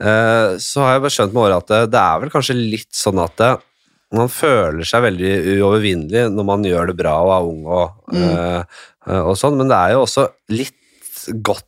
Eh, 0.00 0.54
så 0.62 0.78
har 0.84 0.92
jeg 0.94 1.02
bare 1.02 1.10
skjønt 1.10 1.32
med 1.32 1.42
åra 1.42 1.56
at 1.56 1.66
det, 1.66 1.90
det 1.90 1.98
er 1.98 2.20
vel 2.20 2.30
kanskje 2.30 2.54
litt 2.70 2.92
sånn 2.92 3.18
at 3.24 3.36
det, 3.36 3.58
man 4.12 4.28
føler 4.32 4.84
seg 4.88 5.02
veldig 5.06 5.32
uovervinnelig 5.58 6.26
når 6.34 6.44
man 6.48 6.64
gjør 6.68 6.90
det 6.92 6.96
bra 6.98 7.14
og 7.24 7.30
er 7.36 7.50
ung 7.52 7.62
og, 7.66 7.98
Mm. 8.12 8.24
eh, 8.28 9.20
og 9.22 9.36
sånn, 9.40 9.56
men 9.56 9.68
det 9.72 9.76
er 9.78 9.92
jo 9.96 10.02
også 10.04 10.26
litt 10.52 10.76
godt, 11.42 11.64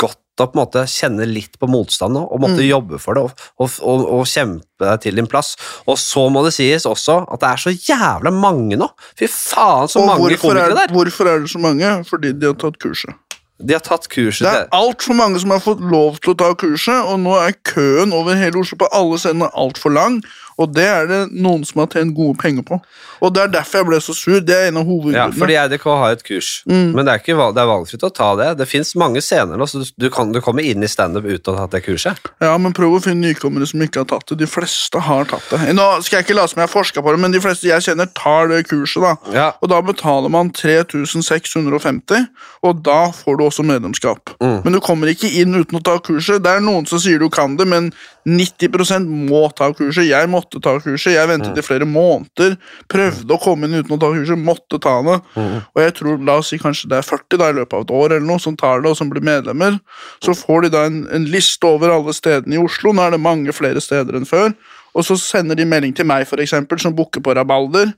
godt 0.00 0.22
å 0.36 0.44
på 0.50 0.52
en 0.52 0.60
måte 0.66 0.82
kjenne 0.84 1.24
litt 1.24 1.54
på 1.58 1.68
motstand 1.68 2.12
nå, 2.12 2.22
og 2.30 2.40
måtte 2.42 2.60
Mm. 2.60 2.68
jobbe 2.68 2.98
for 3.00 3.14
det 3.16 3.22
og, 3.24 3.30
og, 3.58 3.70
og, 3.80 4.02
og 4.18 4.24
kjempe 4.28 4.84
deg 4.84 5.00
til 5.00 5.14
din 5.16 5.26
plass. 5.26 5.54
Og 5.88 5.96
så 5.96 6.26
må 6.28 6.42
det 6.44 6.52
sies 6.52 6.84
også 6.84 7.22
at 7.32 7.40
det 7.40 7.48
er 7.48 7.56
så 7.62 7.72
jævla 7.72 8.32
mange 8.32 8.76
nå. 8.76 8.88
Fy 9.16 9.24
faen, 9.32 9.88
så 9.88 10.04
mange 10.04 10.36
komikere 10.36 10.66
er, 10.70 10.74
der. 10.76 10.92
hvorfor 10.92 11.26
er 11.32 11.40
det 11.40 11.48
så 11.50 11.58
mange? 11.58 12.04
Fordi 12.04 12.32
de 12.38 12.46
har 12.50 12.54
tatt 12.60 12.76
kurset. 12.78 13.14
De 13.58 13.72
har 13.72 13.80
tatt 13.80 14.04
kurset 14.12 14.44
Det 14.44 14.52
er 14.52 14.68
altfor 14.76 15.16
mange 15.16 15.40
som 15.40 15.48
har 15.54 15.60
fått 15.64 15.80
lov 15.80 16.18
til 16.20 16.34
å 16.34 16.36
ta 16.36 16.50
kurset, 16.52 17.00
og 17.08 17.16
nå 17.24 17.32
er 17.40 17.54
køen 17.64 18.12
over 18.12 18.36
hele 18.36 18.60
Oslo 18.60 18.76
på 18.76 18.90
alle 18.92 19.16
scenene 19.16 19.48
altfor 19.56 19.94
lang, 19.96 20.18
og 20.58 20.72
det 20.74 20.84
er 20.88 21.06
det 21.10 21.20
noen 21.32 21.64
som 21.68 21.80
har 21.82 21.88
tjent 21.92 22.14
gode 22.16 22.38
penger 22.40 22.62
på. 22.64 22.78
Og 23.20 23.32
det 23.34 23.42
er 23.42 23.48
derfor 23.60 23.78
jeg 23.82 23.86
ble 23.90 23.98
så 24.00 24.14
sur. 24.16 24.40
Det 24.40 24.54
er 24.56 24.68
en 24.68 24.76
av 24.80 24.84
Ja, 24.86 24.90
hovedgrunnene. 24.90 25.38
fordi 25.38 25.54
EDK 25.56 25.84
har 25.84 26.10
et 26.12 26.24
kurs, 26.24 26.62
Mm. 26.66 26.92
men 26.94 27.04
det 27.04 27.12
er, 27.12 27.18
ikke, 27.20 27.36
det 27.54 27.62
er 27.62 27.70
valgfritt 27.70 28.02
å 28.08 28.12
ta 28.14 28.30
det. 28.36 28.56
Det 28.58 28.68
fins 28.68 28.94
mange 28.96 29.20
scener 29.20 29.56
nå, 29.56 29.64
så 29.68 29.82
du, 29.84 29.90
du, 29.98 30.10
kan, 30.10 30.32
du 30.32 30.40
kommer 30.40 30.62
inn 30.64 30.82
i 30.82 30.86
standup 30.88 31.24
uten 31.24 31.54
å 31.54 31.56
ha 31.58 31.66
tatt 31.66 31.76
det 31.80 31.84
kurset. 31.86 32.16
Ja, 32.40 32.56
men 32.58 32.72
prøv 32.72 32.96
å 32.96 33.02
finne 33.02 33.26
nykommere 33.32 33.66
som 33.68 33.80
ikke 33.80 34.04
har 34.04 34.08
tatt 34.10 34.26
det. 34.32 34.38
De 34.38 34.46
fleste 34.46 35.00
har 35.00 35.24
tatt 35.24 35.44
det. 35.50 35.74
Nå 35.74 35.86
skal 36.02 36.20
jeg 36.22 36.26
ikke 36.28 36.36
late 36.40 36.50
som 36.54 36.60
jeg 36.62 36.68
har 36.68 36.74
forska 36.74 37.02
på 37.04 37.12
det, 37.14 37.20
men 37.20 37.32
de 37.32 37.40
fleste 37.40 37.68
jeg 37.68 37.80
kjenner, 37.86 38.08
tar 38.14 38.48
det 38.48 38.62
kurset. 38.68 39.02
da. 39.02 39.16
Ja, 39.32 39.52
Og 39.62 39.68
da 39.68 39.80
betaler 39.82 40.28
man 40.30 40.50
3650, 40.50 42.26
og 42.64 42.82
da 42.86 43.10
får 43.14 43.38
du 43.38 43.44
også 43.46 43.64
medlemskap. 43.66 44.32
Mm. 44.40 44.60
Men 44.64 44.72
du 44.76 44.80
kommer 44.84 45.10
ikke 45.12 45.30
inn 45.40 45.54
uten 45.56 45.78
å 45.78 45.82
ta 45.84 45.98
kurset. 46.02 46.42
Det 46.44 46.52
er 46.58 46.64
noen 46.64 46.86
som 46.88 46.98
sier 47.02 47.18
du 47.22 47.28
kan 47.32 47.56
det, 47.58 47.66
men 47.68 47.92
90% 48.26 49.06
må 49.28 49.44
ta 49.54 49.68
kurset. 49.70 50.08
Jeg 50.08 50.28
måtte 50.30 50.58
ta 50.62 50.74
kurset. 50.82 51.14
Jeg 51.14 51.30
ventet 51.30 51.58
i 51.58 51.64
flere 51.64 51.86
måneder. 51.86 52.56
Prøvde 52.90 53.36
å 53.36 53.40
komme 53.42 53.68
inn 53.68 53.78
uten 53.78 53.94
å 53.94 54.00
ta 54.02 54.10
kurset, 54.10 54.40
måtte 54.40 54.80
ta 54.82 54.96
det. 55.06 55.18
Mm. 55.36 55.60
Og 55.62 55.82
jeg 55.84 55.94
tror, 56.00 56.24
la 56.26 56.38
oss 56.42 56.50
si 56.50 56.58
kanskje 56.58 56.90
det 56.90 56.98
er 56.98 57.06
40 57.06 57.40
da, 57.42 57.50
i 57.52 57.58
løpet 57.60 57.76
av 57.78 57.86
et 57.86 57.94
år 58.00 58.16
eller 58.16 58.26
noe, 58.26 58.42
som 58.42 58.58
tar 58.58 58.82
det, 58.82 58.90
og 58.90 58.98
som 58.98 59.12
blir 59.12 59.24
medlemmer. 59.26 59.78
Så 60.24 60.34
får 60.34 60.66
de 60.66 60.72
da 60.74 60.86
en, 60.90 61.04
en 61.14 61.28
liste 61.30 61.70
over 61.70 61.94
alle 61.94 62.16
stedene 62.16 62.58
i 62.58 62.62
Oslo. 62.62 62.90
Nå 62.90 63.06
er 63.06 63.14
det 63.14 63.22
mange 63.22 63.54
flere 63.54 63.82
steder 63.84 64.18
enn 64.18 64.26
før. 64.28 64.50
Og 64.96 65.04
så 65.06 65.18
sender 65.20 65.58
de 65.58 65.68
melding 65.68 65.94
til 65.94 66.08
meg, 66.08 66.26
for 66.26 66.42
eksempel, 66.42 66.80
som 66.82 66.94
booker 66.96 67.22
på 67.22 67.34
Rabalder. 67.36 67.92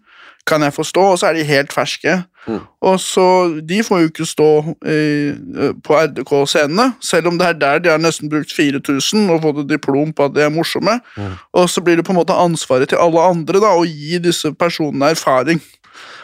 Kan 0.48 0.64
jeg 0.64 0.74
forstå. 0.74 1.04
Og 1.12 1.18
så 1.20 1.28
er 1.28 1.38
de 1.38 1.46
helt 1.46 1.72
ferske. 1.74 2.22
Mm. 2.48 2.60
Og 2.80 3.00
så, 3.00 3.60
De 3.68 3.82
får 3.84 4.00
jo 4.00 4.08
ikke 4.08 4.26
stå 4.26 4.50
eh, 4.88 5.36
på 5.84 5.96
RDK-scenene, 5.98 6.92
selv 7.04 7.28
om 7.28 7.38
det 7.38 7.48
er 7.48 7.58
der 7.60 7.82
de 7.84 7.90
har 7.92 8.00
nesten 8.00 8.30
brukt 8.32 8.52
4000 8.56 9.28
og 9.34 9.42
fått 9.44 9.62
et 9.64 9.72
diplom 9.74 10.12
på 10.12 10.28
at 10.28 10.36
de 10.36 10.46
er 10.46 10.54
morsomme. 10.54 11.00
Mm. 11.16 11.34
Og 11.52 11.68
så 11.70 11.84
blir 11.84 12.00
det 12.00 12.06
på 12.06 12.14
en 12.14 12.20
måte 12.20 12.36
ansvaret 12.36 12.88
til 12.88 13.02
alle 13.02 13.20
andre 13.20 13.60
da, 13.60 13.74
å 13.76 13.84
gi 13.84 14.20
disse 14.22 14.52
personene 14.56 15.12
erfaring. 15.12 15.60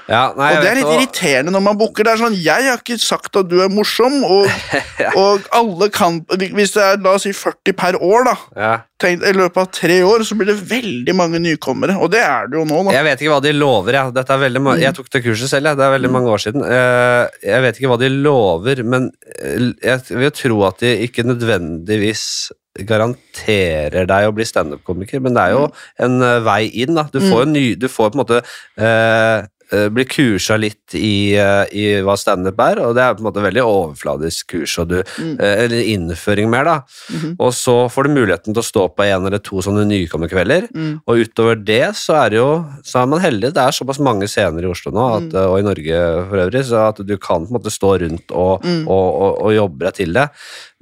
Ja 0.08 0.22
nei, 0.36 0.50
Og 0.56 0.62
det 0.62 0.68
er 0.70 0.74
litt 0.78 0.84
hva- 0.88 0.96
irriterende 0.98 1.52
når 1.54 1.62
man 1.64 1.78
booker. 1.80 2.04
Det 2.04 2.12
er 2.12 2.20
sånn, 2.20 2.34
Jeg 2.44 2.66
har 2.68 2.80
ikke 2.82 2.98
sagt 3.00 3.36
at 3.40 3.48
du 3.48 3.58
er 3.64 3.68
morsom, 3.72 4.18
og, 4.24 4.48
og 5.22 5.46
alle 5.56 5.88
kan 5.94 6.18
Hvis 6.38 6.74
det 6.76 6.82
er 6.82 6.98
la 7.04 7.14
oss 7.16 7.24
si 7.24 7.32
40 7.32 7.72
per 7.78 7.96
år, 8.00 8.24
da, 8.28 8.34
ja. 8.56 8.72
tenk, 9.00 9.22
i 9.24 9.32
løpet 9.36 9.60
av 9.62 9.70
tre 9.72 10.00
år, 10.04 10.24
så 10.28 10.36
blir 10.36 10.50
det 10.52 10.58
veldig 10.70 11.14
mange 11.16 11.40
nykommere. 11.40 11.96
Og 12.00 12.10
det 12.12 12.20
er 12.24 12.48
det 12.52 12.58
jo 12.60 12.64
nå. 12.68 12.82
da. 12.88 12.96
Jeg 12.98 13.04
vet 13.08 13.22
ikke 13.24 13.32
hva 13.36 13.40
de 13.46 13.52
lover. 13.56 13.92
Jeg, 14.00 14.14
Dette 14.18 14.36
er 14.36 14.42
veldig 14.44 14.62
Mm. 14.64 14.72
jeg 14.80 14.94
tok 14.96 15.08
det 15.12 15.24
kurset 15.24 15.48
selv, 15.50 15.66
ja. 15.70 15.74
det 15.78 15.84
er 15.88 15.94
veldig 15.98 16.10
mange 16.12 16.30
år 16.32 16.40
siden. 16.44 16.64
Eh, 16.64 17.28
Jeg 17.44 17.62
vet 17.64 17.78
ikke 17.80 17.90
hva 17.94 17.98
de 18.00 18.08
lover, 18.12 18.82
men 18.84 19.10
eh, 19.40 19.72
jeg 19.82 20.20
vil 20.20 20.30
tro 20.36 20.60
at 20.68 20.78
de 20.84 20.92
ikke 21.08 21.24
nødvendigvis 21.26 22.50
garanterer 22.74 24.06
deg 24.08 24.26
å 24.28 24.32
bli 24.34 24.44
standup-komiker, 24.48 25.20
men 25.22 25.36
det 25.36 25.42
er 25.44 25.52
jo 25.54 25.66
en 26.02 26.16
eh, 26.24 26.38
vei 26.46 26.62
inn. 26.82 26.94
da. 26.96 27.04
Du 27.12 27.20
får 27.22 27.44
en 27.46 27.52
ny, 27.54 27.64
du 27.78 27.86
får 27.90 28.10
på 28.10 28.18
en 28.18 28.22
måte 28.24 28.40
eh, 28.42 29.46
eh, 29.74 29.88
bli 29.94 30.04
kursa 30.06 30.56
litt 30.60 30.94
i, 30.94 31.34
eh, 31.34 31.64
i 31.74 31.84
hva 32.06 32.14
standup 32.20 32.58
er, 32.64 32.80
og 32.86 32.94
det 32.96 33.02
er 33.04 33.14
på 33.18 33.24
en 33.24 33.28
måte 33.28 33.42
veldig 33.44 33.64
overfladisk 33.66 34.54
kurs, 34.54 34.76
du, 34.88 35.02
Mm. 35.18 35.34
eh, 35.40 35.64
eller 35.64 35.82
innføring 35.94 36.48
mer, 36.50 36.64
da. 36.64 36.76
Mhm. 37.12 37.36
Og 37.40 37.52
så 37.52 37.76
får 37.90 38.04
du 38.08 38.14
muligheten 38.14 38.54
til 38.54 38.62
å 38.62 38.66
stå 38.70 38.88
på 38.96 39.04
en 39.04 39.26
eller 39.26 39.38
to 39.38 39.56
sånne 39.64 39.84
nykommerkvelder, 39.90 40.68
Mm. 40.74 41.00
og 41.06 41.16
utover 41.24 41.56
det 41.64 41.94
så 41.94 42.14
er 42.24 42.30
det 42.30 42.38
jo 42.38 42.64
så 42.84 43.02
er 43.02 43.06
man 43.06 43.20
heldig. 43.20 43.52
Det 43.54 43.62
er 43.64 43.72
såpass 43.74 43.98
mange 43.98 44.28
scener 44.28 44.62
i 44.62 44.70
Oslo 44.70 44.92
nå, 44.92 45.16
at, 45.16 45.28
Mm. 45.32 45.50
og 45.50 45.58
i 45.58 45.62
Norge 45.62 46.28
for 46.30 46.36
øvrig, 46.46 46.64
så 46.64 46.88
at 46.88 47.06
du 47.06 47.16
kan 47.18 47.46
på 47.46 47.50
en 47.50 47.58
måte 47.60 47.72
stå 47.72 47.98
rundt 48.00 48.30
og, 48.32 48.62
Mm. 48.62 48.86
og, 48.88 49.08
og, 49.22 49.42
og 49.44 49.52
jobbe 49.54 49.78
deg 49.88 49.94
til 49.94 50.12
det. 50.12 50.28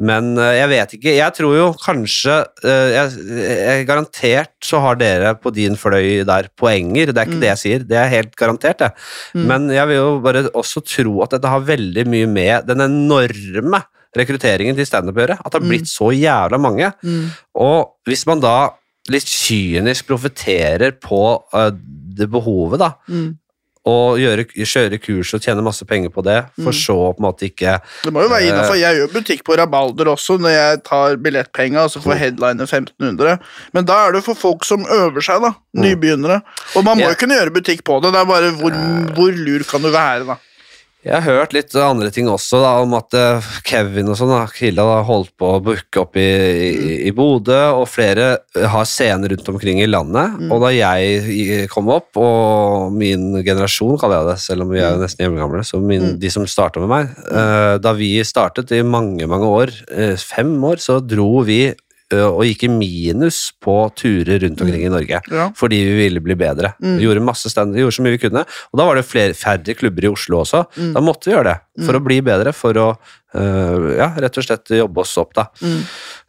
Men 0.02 0.34
jeg 0.36 0.68
vet 0.68 0.94
ikke. 0.98 1.14
Jeg 1.16 1.32
tror 1.36 1.54
jo 1.54 1.66
kanskje 1.78 2.46
jeg, 2.62 3.10
jeg, 3.28 3.86
Garantert 3.86 4.48
så 4.64 4.80
har 4.82 4.96
dere 4.98 5.34
på 5.38 5.52
din 5.54 5.76
fløy 5.78 6.24
der 6.26 6.48
poenger. 6.58 7.12
Det 7.12 7.16
er 7.18 7.26
ikke 7.26 7.38
Mm. 7.38 7.40
det 7.40 7.50
jeg 7.52 7.60
sier, 7.62 7.78
det 7.86 7.96
er 7.98 8.08
helt 8.10 8.34
garantert, 8.36 8.81
det. 8.82 8.90
Mm. 9.38 9.46
Men 9.50 9.70
jeg 9.74 9.88
vil 9.90 9.98
jo 10.00 10.10
bare 10.24 10.44
også 10.52 10.82
tro 10.84 11.16
at 11.24 11.34
dette 11.36 11.50
har 11.54 11.64
veldig 11.72 12.04
mye 12.12 12.28
med 12.30 12.66
den 12.68 12.84
enorme 12.84 13.82
rekrutteringen 14.18 14.76
til 14.76 14.84
standup 14.88 15.16
å 15.16 15.24
gjøre. 15.24 15.38
At 15.40 15.52
det 15.52 15.60
har 15.60 15.66
Mm. 15.66 15.72
blitt 15.72 15.88
så 15.88 16.10
jævla 16.12 16.58
mange. 16.60 16.92
Mm. 17.02 17.30
Og 17.64 17.94
hvis 18.06 18.26
man 18.28 18.42
da 18.44 18.56
litt 19.10 19.24
kynisk 19.26 20.06
profitterer 20.12 20.92
på 21.00 21.22
uh, 21.54 21.70
det 22.14 22.28
behovet, 22.30 22.78
da, 22.82 22.92
Mm. 23.08 23.38
Og 23.84 24.18
gjøre, 24.22 24.44
kjøre 24.54 24.98
kurs 25.02 25.32
og 25.34 25.40
tjene 25.42 25.62
masse 25.66 25.82
penger 25.84 26.08
på 26.14 26.22
det, 26.22 26.36
for 26.62 26.70
Mm. 26.70 26.78
så 26.78 26.94
på 27.16 27.18
en 27.18 27.24
måte 27.26 27.48
ikke 27.50 27.80
Det 28.04 28.12
må 28.12 28.22
jo 28.22 28.28
være 28.28 28.46
innafor. 28.46 28.76
innenfor. 28.76 28.78
Jeg 28.78 28.96
gjør 29.00 29.12
butikk 29.16 29.42
på 29.44 29.56
Rabalder 29.58 30.04
også 30.12 30.38
når 30.38 30.50
jeg 30.54 30.82
tar 30.84 31.16
billettpenga, 31.16 31.82
altså 31.82 32.00
får 32.02 32.14
headliner 32.20 32.62
1500. 32.66 33.38
Men 33.74 33.84
da 33.84 34.06
er 34.06 34.12
det 34.12 34.22
for 34.24 34.34
folk 34.34 34.64
som 34.64 34.84
øver 34.86 35.20
seg, 35.20 35.42
da. 35.42 35.52
Nybegynnere. 35.74 36.42
Og 36.76 36.84
man 36.84 36.96
må 36.98 37.08
jo 37.10 37.14
kunne 37.18 37.34
gjøre 37.40 37.50
butikk 37.58 37.82
på 37.82 38.00
det. 38.02 38.12
Det 38.12 38.20
er 38.20 38.24
bare 38.30 38.52
hvor, 38.52 38.70
hvor 39.18 39.32
lur 39.34 39.64
kan 39.64 39.82
du 39.82 39.90
være, 39.90 40.26
da. 40.26 40.36
Jeg 41.02 41.18
har 41.18 41.24
hørt 41.40 41.54
litt 41.56 41.74
andre 41.82 42.12
ting 42.14 42.28
også, 42.30 42.60
da, 42.62 42.76
om 42.84 42.92
at 42.94 43.14
eh, 43.18 43.46
Kevin 43.66 44.12
og 44.12 44.14
sånn, 44.20 44.30
Killa, 44.54 44.84
da, 44.86 45.00
holdt 45.08 45.32
på 45.34 45.48
å 45.56 45.62
booke 45.64 45.98
opp 46.04 46.14
i, 46.20 46.22
i, 46.22 46.92
i 47.08 47.12
Bodø, 47.16 47.58
og 47.80 47.88
flere 47.90 48.28
eh, 48.54 48.68
har 48.70 48.86
scener 48.86 49.34
rundt 49.34 49.50
omkring 49.50 49.80
i 49.82 49.88
landet. 49.90 50.36
Mm. 50.38 50.52
Og 50.54 50.62
da 50.62 50.70
jeg 50.70 51.66
kom 51.72 51.90
opp, 51.90 52.14
og 52.22 52.94
min 52.94 53.32
generasjon, 53.42 53.98
kaller 53.98 54.20
jeg 54.20 54.30
det, 54.30 54.38
selv 54.44 54.62
om 54.62 54.70
vi 54.70 54.78
er 54.78 54.94
jo 54.94 55.02
nesten 55.02 55.26
hjemmegamle, 55.26 55.66
så 55.66 55.82
min, 55.82 56.02
Mm. 56.02 56.16
de 56.22 56.30
som 56.34 56.46
starta 56.50 56.80
med 56.82 56.88
meg 56.90 57.10
eh, 57.30 57.74
Da 57.78 57.92
vi 57.94 58.08
startet 58.26 58.72
i 58.74 58.80
mange, 58.82 59.26
mange 59.30 59.46
år, 59.46 59.70
fem 60.18 60.50
år, 60.66 60.80
så 60.82 60.96
dro 61.04 61.44
vi 61.46 61.60
og 62.20 62.42
gikk 62.44 62.64
i 62.66 62.70
minus 62.72 63.52
på 63.62 63.76
turer 63.96 64.38
rundt 64.44 64.60
omkring 64.60 64.84
i 64.86 64.92
Norge. 64.92 65.20
Ja. 65.32 65.48
Fordi 65.56 65.78
vi 65.86 65.94
ville 66.04 66.20
bli 66.20 66.34
bedre. 66.38 66.74
Mm. 66.82 66.98
Vi 66.98 67.06
gjorde 67.06 67.24
masse 67.24 67.48
stand, 67.52 67.72
vi 67.74 67.80
gjorde 67.84 67.96
så 67.96 68.02
mye 68.04 68.16
vi 68.18 68.22
kunne. 68.28 68.44
Og 68.72 68.78
da 68.78 68.84
var 68.88 68.96
det 69.00 69.06
flere, 69.08 69.34
færre 69.38 69.74
klubber 69.78 70.04
i 70.04 70.12
Oslo 70.12 70.42
også. 70.44 70.64
Mm. 70.76 70.92
Da 70.96 71.00
måtte 71.04 71.30
vi 71.30 71.36
gjøre 71.36 71.52
det 71.52 71.58
for 71.86 71.92
Mm. 71.96 72.00
å 72.00 72.04
bli 72.04 72.20
bedre, 72.20 72.52
for 72.52 72.74
å 72.74 72.88
ja, 73.32 74.10
rett 74.20 74.36
og 74.38 74.44
slett 74.44 74.74
jobbe 74.76 75.00
oss 75.04 75.14
opp. 75.20 75.32
da. 75.38 75.46
Mm. 75.62 75.78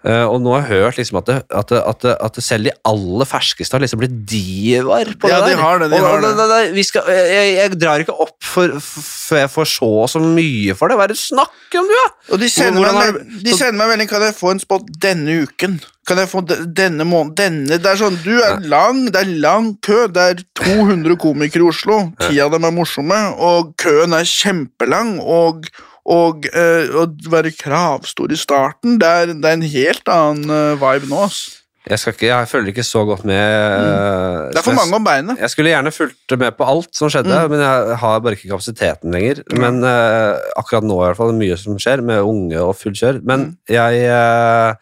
Eh, 0.03 0.25
og 0.27 0.41
nå 0.43 0.51
har 0.51 0.65
jeg 0.67 0.83
hørt 0.83 0.97
liksom 0.99 1.17
at, 1.21 1.29
det, 1.29 1.35
at, 1.47 1.69
det, 1.71 1.79
at, 1.87 1.99
det, 2.03 2.13
at 2.27 2.39
selv 2.43 2.67
de 2.67 2.73
aller 2.89 3.27
ferskeste 3.27 3.77
har 3.77 3.83
liksom 3.83 4.01
blitt 4.01 4.17
divaer 4.27 5.13
på 5.15 5.31
Ja, 5.31 5.37
det 5.45 5.53
de 5.53 5.55
der. 5.55 5.61
har 5.63 5.79
det, 5.79 5.87
de 5.93 5.99
og, 6.01 6.07
har 6.09 6.27
og, 6.27 6.51
det. 6.75 6.83
skal, 6.89 7.07
jeg, 7.07 7.53
jeg 7.55 7.77
drar 7.79 8.03
ikke 8.03 8.17
opp 8.25 8.35
før 8.43 9.39
jeg 9.39 9.51
får 9.53 9.69
så 9.71 9.89
og 10.03 10.09
så 10.11 10.19
mye 10.19 10.75
for 10.75 10.91
det. 10.91 10.97
Hva 10.99 11.07
er 11.07 11.13
det 11.13 11.19
du 11.19 11.23
snakker 11.23 11.79
om, 11.79 11.87
du, 11.87 11.95
da? 11.95 12.05
Og 12.35 12.43
de 12.43 12.49
sender, 12.51 12.83
Hvordan 12.83 12.99
meg, 12.99 13.39
de 13.47 13.55
sender 13.55 13.79
meg 13.79 13.93
melding 13.93 14.11
Kan 14.11 14.27
jeg 14.27 14.35
få 14.35 14.51
en 14.51 14.61
spot 14.63 14.91
denne 15.07 15.37
uken. 15.47 15.79
Kan 16.07 16.19
jeg 16.19 16.31
få 16.31 16.43
denne 16.43 17.05
måneden 17.07 17.63
Denne 17.63 17.79
Det 17.79 17.93
er 17.93 17.99
sånn, 18.01 18.19
du 18.25 18.33
er 18.43 18.59
lang, 18.67 19.05
det 19.07 19.23
er 19.23 19.31
lang 19.43 19.71
kø. 19.87 20.03
Det 20.11 20.27
er 20.33 20.43
200 20.59 21.15
komikere 21.23 21.63
i 21.63 21.71
Oslo. 21.71 22.01
Ti 22.19 22.43
av 22.43 22.51
dem 22.51 22.67
er 22.67 22.75
morsomme, 22.75 23.21
og 23.39 23.71
køen 23.79 24.15
er 24.19 24.27
kjempelang. 24.27 25.15
Og, 25.23 25.63
og 26.05 26.45
eh, 26.51 26.89
å 26.99 27.05
være 27.31 27.53
kravstor 27.55 28.31
i 28.31 28.39
starten, 28.39 28.97
det 28.99 29.07
er, 29.07 29.33
det 29.33 29.45
er 29.49 29.53
en 29.59 29.67
helt 29.75 30.09
annen 30.11 30.49
eh, 30.51 30.73
vibe 30.81 31.07
nå. 31.11 31.21
ass. 31.29 31.59
Jeg, 31.83 31.99
ikke, 32.13 32.29
jeg 32.29 32.47
følger 32.47 32.71
ikke 32.71 32.83
så 32.87 33.01
godt 33.03 33.25
med. 33.27 33.35
Mm. 33.43 34.51
Det 34.53 34.59
er 34.61 34.63
for 34.63 34.71
jeg- 34.71 34.79
mange 34.79 34.95
om 34.95 35.03
beinet. 35.03 35.39
Jeg 35.43 35.49
skulle 35.51 35.73
gjerne 35.73 35.91
fulgt 35.91 36.35
med 36.39 36.55
på 36.55 36.63
alt 36.71 36.95
som 36.95 37.09
skjedde, 37.11 37.27
Mm. 37.43 37.49
men 37.51 37.59
jeg 37.59 37.97
har 37.99 38.19
bare 38.23 38.37
ikke 38.37 38.51
kapasiteten 38.53 39.11
lenger. 39.11 39.41
Men 39.59 39.83
uh, 39.83 40.39
akkurat 40.55 40.83
nå 40.87 40.95
er 41.01 41.03
det 41.03 41.09
i 41.09 41.11
hvert 41.11 41.17
fall 41.19 41.33
mye 41.35 41.57
som 41.59 41.75
skjer, 41.83 42.01
med 42.07 42.23
unge 42.23 42.55
og 42.63 42.77
full 42.79 42.93
kjør. 42.95 43.19
Men 43.27 43.39
Mm. 43.39 43.57
jeg, 43.67 43.99
eh, 44.07 44.73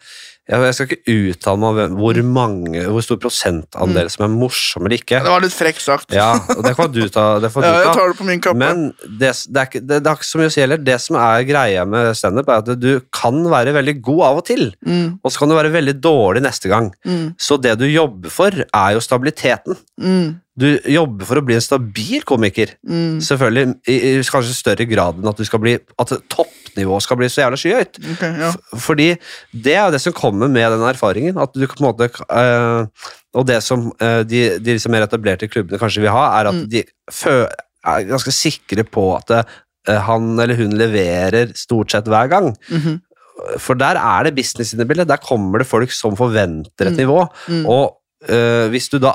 jeg, 0.60 0.74
skal 0.76 0.88
ikke 0.90 1.14
uttale 1.32 1.58
meg 1.62 1.78
om 1.86 1.96
hvor 2.00 2.18
mange, 2.26 2.82
hvor 2.92 3.00
stor 3.04 3.16
prosentandel 3.22 4.10
som 4.12 4.24
er 4.26 4.32
morsom 4.34 4.84
eller 4.86 4.98
ikke. 5.00 5.20
Det 5.24 5.32
var 5.32 5.40
litt 5.44 5.54
frekt 5.56 5.80
sagt. 5.80 6.12
Ja, 6.12 6.32
og 6.56 6.62
det 6.66 6.74
får 6.76 6.90
du 6.92 7.00
ta. 7.08 7.26
Det 7.40 7.50
får 7.54 7.64
Ja, 7.68 7.72
jeg 7.86 7.94
tar 7.96 8.12
det 8.12 8.18
på 8.18 8.26
min 8.28 8.40
kappe. 8.44 8.58
Men 8.60 8.84
det, 9.06 9.32
det, 9.48 9.56
er 9.62 9.70
ikke, 9.70 9.80
det, 9.86 10.02
det 10.04 10.10
er 10.12 10.18
ikke 10.20 10.28
så 10.28 10.40
mye 10.42 10.50
å 10.50 10.54
si 10.56 10.60
heller. 10.64 10.82
Det 10.82 10.98
som 11.00 11.16
er 11.22 11.46
greia 11.48 11.86
med 11.88 12.12
standup, 12.18 12.48
er 12.52 12.62
at 12.64 12.72
du 12.82 12.90
kan 13.14 13.40
være 13.52 13.72
veldig 13.78 13.96
god 14.04 14.22
av 14.30 14.42
og 14.42 14.46
til, 14.50 14.68
Mm, 14.82 15.18
og 15.22 15.30
så 15.32 15.38
kan 15.42 15.50
du 15.50 15.54
være 15.56 15.70
veldig 15.72 15.94
dårlig 16.02 16.42
neste 16.42 16.68
gang. 16.70 16.90
mm, 17.06 17.34
Så 17.40 17.56
det 17.62 17.76
du 17.80 17.84
jobber 17.86 18.30
for, 18.30 18.50
er 18.52 18.90
jo 18.96 19.00
stabiliteten. 19.04 19.76
mm, 20.00 20.34
Du 20.58 20.66
jobber 20.92 21.24
for 21.24 21.40
å 21.40 21.44
bli 21.46 21.54
en 21.56 21.64
stabil 21.64 22.22
komiker. 22.28 22.74
mm. 22.84 23.20
Selvfølgelig 23.24 23.76
i, 23.88 23.94
i 23.94 24.10
kanskje 24.26 24.52
større 24.58 24.84
grad 24.90 25.16
enn 25.22 25.30
at 25.30 25.38
du 25.40 25.44
skal 25.48 25.62
bli 25.62 25.78
At 25.98 26.12
toppnivået 26.72 27.02
skal 27.04 27.16
bli 27.20 27.28
så 27.28 27.42
jævla 27.44 27.56
skyhøyt. 27.60 27.98
Okay, 28.14 28.38
ja. 28.40 28.52
Fordi 28.80 29.08
det 29.52 29.74
er 29.76 29.84
jo 29.86 29.92
det 29.92 30.00
som 30.00 30.12
kommer 30.12 30.48
med 30.48 30.70
den 30.72 30.80
erfaringen. 30.88 31.36
At 31.38 31.52
du 31.54 31.66
på 31.66 31.76
en 31.80 31.86
måte 31.90 32.08
eh, 32.30 32.86
Og 33.34 33.46
det 33.48 33.62
som 33.62 33.92
eh, 34.00 34.22
de, 34.24 34.58
de 34.58 34.74
liksom 34.76 34.92
mer 34.92 35.06
etablerte 35.06 35.48
klubbene 35.48 35.78
kanskje 35.80 36.02
vil 36.04 36.10
ha, 36.12 36.40
er 36.40 36.48
at 36.50 36.54
Mm. 36.54 36.68
de 36.68 36.82
er 37.84 38.04
ganske 38.06 38.30
sikre 38.32 38.84
på 38.84 39.16
at 39.16 39.30
eh, 39.88 39.98
han 40.06 40.38
eller 40.38 40.54
hun 40.56 40.74
leverer 40.78 41.52
stort 41.58 41.90
sett 41.90 42.04
hver 42.06 42.28
gang. 42.30 42.52
Mhm, 42.70 43.00
For 43.58 43.74
der 43.74 43.96
er 43.98 44.24
det 44.28 44.34
business 44.36 44.74
inne 44.74 44.84
i 44.84 44.90
bildet. 44.90 45.08
Der 45.08 45.16
kommer 45.18 45.58
det 45.58 45.66
folk 45.66 45.90
som 45.90 46.14
forventer 46.16 46.86
et 46.86 46.92
Mm. 46.92 47.00
nivå. 47.00 47.28
mm, 47.48 47.66
Og 47.66 47.98
hvis 48.70 48.88
du 48.92 48.98
da 49.02 49.14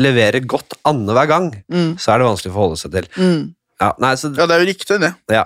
leverer 0.00 0.40
godt 0.46 0.74
annenhver 0.84 1.26
gang, 1.28 1.52
mm, 1.70 1.96
så 1.98 2.12
er 2.14 2.18
det 2.18 2.26
vanskelig 2.26 2.50
å 2.50 2.56
forholde 2.56 2.78
seg 2.80 2.90
til. 2.92 3.06
mm. 3.16 3.54
Ja, 3.80 3.92
nei, 4.00 4.14
så, 4.16 4.32
Ja, 4.36 4.46
det 4.46 4.56
er 4.56 4.64
jo 4.64 4.72
riktig, 4.72 4.98
det. 5.00 5.14
ja. 5.30 5.44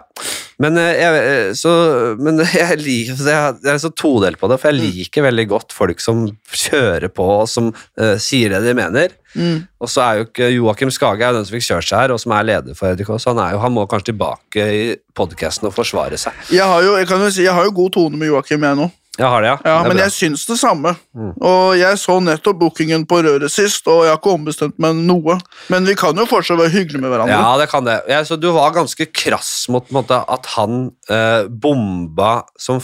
Men, 0.60 0.76
eh, 0.80 0.92
jeg, 1.00 1.22
eh, 1.32 1.52
så, 1.56 1.72
men 2.20 2.42
jeg 2.62 2.78
liker 2.82 3.16
jeg, 3.16 3.58
jeg 3.64 3.72
er 3.72 3.80
så 3.80 3.90
todelt 3.96 4.40
på 4.40 4.50
det, 4.50 4.58
for 4.60 4.68
jeg 4.70 4.80
Mm. 4.82 4.92
liker 4.96 5.26
veldig 5.28 5.46
godt 5.48 5.72
folk 5.72 6.00
som 6.00 6.24
kjører 6.52 7.08
på, 7.12 7.24
og 7.42 7.48
som 7.48 7.70
uh, 7.72 8.16
sier 8.20 8.52
det 8.52 8.62
de 8.64 8.74
mener. 8.76 9.14
Mm. 9.34 9.66
Og 9.80 9.88
så 9.88 10.02
er 10.04 10.18
jo 10.20 10.26
ikke 10.26 10.48
Joakim 10.52 10.90
Skage 10.92 11.24
er 11.24 11.32
jo 11.32 11.38
den 11.38 11.46
som 11.48 11.56
fikk 11.56 11.68
kjørt 11.70 11.88
seg 11.88 12.00
her, 12.02 12.14
og 12.14 12.20
som 12.20 12.34
er 12.36 12.48
leder 12.48 12.76
for 12.78 12.92
EDK, 12.92 13.14
så 13.20 13.32
han, 13.32 13.40
er 13.44 13.54
jo, 13.56 13.62
han 13.64 13.72
må 13.72 13.86
kanskje 13.90 14.12
tilbake 14.12 14.66
i 14.76 14.82
podkasten 15.16 15.68
og 15.70 15.76
forsvare 15.76 16.18
seg. 16.20 16.36
Jeg 16.52 16.66
har 16.68 16.84
jo 16.84 16.96
jeg 16.98 17.08
si, 17.32 17.46
jeg 17.46 17.54
har 17.54 17.68
jo 17.68 17.76
god 17.76 17.94
tone 17.96 18.20
med 18.20 18.32
Joakim, 18.32 18.64
jeg 18.68 18.80
nå. 18.82 18.90
Jeg 19.18 19.28
har 19.28 19.42
det, 19.44 19.48
ja. 19.50 19.56
Ja, 19.68 19.72
Det 19.82 19.88
men 19.90 19.96
bra. 19.98 20.04
jeg 20.06 20.12
syns 20.16 20.46
det 20.48 20.56
samme. 20.56 20.94
Mm. 21.12 21.32
Og 21.44 21.74
jeg 21.76 21.98
så 22.00 22.14
nettopp 22.24 22.56
bookingen 22.62 23.02
på 23.06 23.18
Røret 23.26 23.52
sist, 23.52 23.84
og 23.92 24.06
jeg 24.06 24.12
har 24.14 24.16
ikke 24.22 24.32
ombestemt 24.32 24.78
meg 24.80 24.96
noe. 25.04 25.36
Men 25.68 25.84
vi 25.84 25.94
kan 26.00 26.16
jo 26.16 26.24
fortsatt 26.30 26.56
være 26.56 26.72
hyggelige 26.72 27.02
med 27.04 27.12
hverandre. 27.12 27.36
Ja, 27.36 27.50
det 27.60 27.66
kan 27.68 27.84
det. 27.84 27.98
Ja, 28.08 28.22
så 28.24 28.38
du 28.40 28.48
var 28.56 28.72
ganske 28.72 29.04
krass 29.12 29.66
mot 29.68 29.90
måte, 29.92 30.16
at 30.32 30.48
han 30.54 30.86
eh, 31.12 31.44
bomba 31.48 32.38
som 32.56 32.80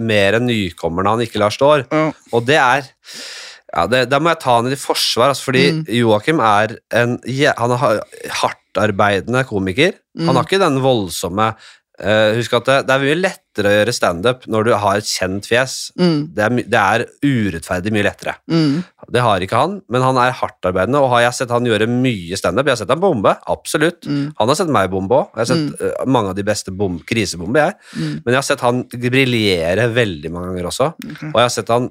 mer 0.00 0.38
enn 0.40 0.48
nykommerne 0.48 1.12
han 1.12 1.26
ikke 1.26 1.42
lar 1.44 1.52
stå. 1.52 1.74
Ja. 1.92 2.06
Og 2.32 2.46
det 2.48 2.56
er 2.56 2.88
ja, 3.76 3.82
det, 3.90 4.04
Da 4.08 4.18
må 4.22 4.30
jeg 4.32 4.40
ta 4.40 4.54
han 4.62 4.72
i 4.72 4.76
forsvar, 4.80 5.34
altså, 5.34 5.50
fordi 5.50 5.64
Mm. 5.76 5.84
Joakim 5.98 6.40
er 6.40 6.78
en 6.96 7.18
han 7.58 7.72
er 7.76 8.00
hardtarbeidende 8.40 9.44
komiker. 9.44 9.92
Mm. 10.16 10.28
Han 10.30 10.36
har 10.38 10.46
ikke 10.48 10.62
den 10.62 10.80
voldsomme 10.80 11.50
eh, 12.00 12.34
Husk 12.38 12.52
at 12.58 12.66
det, 12.68 12.76
det 12.88 12.94
er 12.96 13.02
mye 13.04 13.16
lettere 13.18 13.70
å 13.70 13.74
gjøre 13.78 13.92
standup 13.96 14.44
når 14.52 14.64
du 14.68 14.70
har 14.76 14.98
et 15.00 15.08
kjent 15.08 15.46
fjes. 15.48 15.74
Mm, 15.98 16.18
Det 16.36 16.44
er, 16.44 16.56
det 16.74 16.80
er 16.82 17.04
urettferdig 17.24 17.92
mye 17.94 18.04
lettere. 18.04 18.34
mm, 18.50 18.82
Det 19.14 19.22
har 19.22 19.40
ikke 19.40 19.56
han, 19.60 19.78
men 19.88 20.02
han 20.04 20.18
er 20.20 20.34
hardtarbeidende, 20.36 21.00
og 21.00 21.10
har 21.14 21.22
jeg 21.26 21.36
sett 21.38 21.54
han 21.54 21.64
gjøre 21.68 21.86
mye 21.88 22.36
standup. 22.36 22.66
Jeg 22.66 22.76
har 22.76 22.82
sett 22.82 22.92
han 22.92 23.00
bombe, 23.00 23.36
absolutt. 23.48 24.04
mm, 24.06 24.34
Han 24.38 24.48
har 24.52 24.58
sett 24.60 24.68
meg 24.76 24.90
bombe 24.92 25.14
òg. 25.22 25.28
Jeg 25.36 25.44
har 25.44 25.50
sett 25.52 25.80
uh, 25.80 26.04
mange 26.06 26.34
av 26.34 26.36
de 26.36 26.44
beste 26.46 26.70
bom 26.74 26.98
krisebomber, 27.06 27.70
jeg. 27.70 27.78
mm. 27.96 28.14
Men 28.24 28.34
jeg 28.34 28.40
har 28.42 28.48
sett 28.50 28.66
han 28.66 28.82
briljere 28.90 29.88
veldig 29.94 30.32
mange 30.34 30.50
ganger 30.52 30.68
også. 30.72 30.92
Okay. 31.12 31.30
Og 31.32 31.38
jeg 31.40 31.46
har 31.48 31.54
sett 31.60 31.72
han 31.72 31.90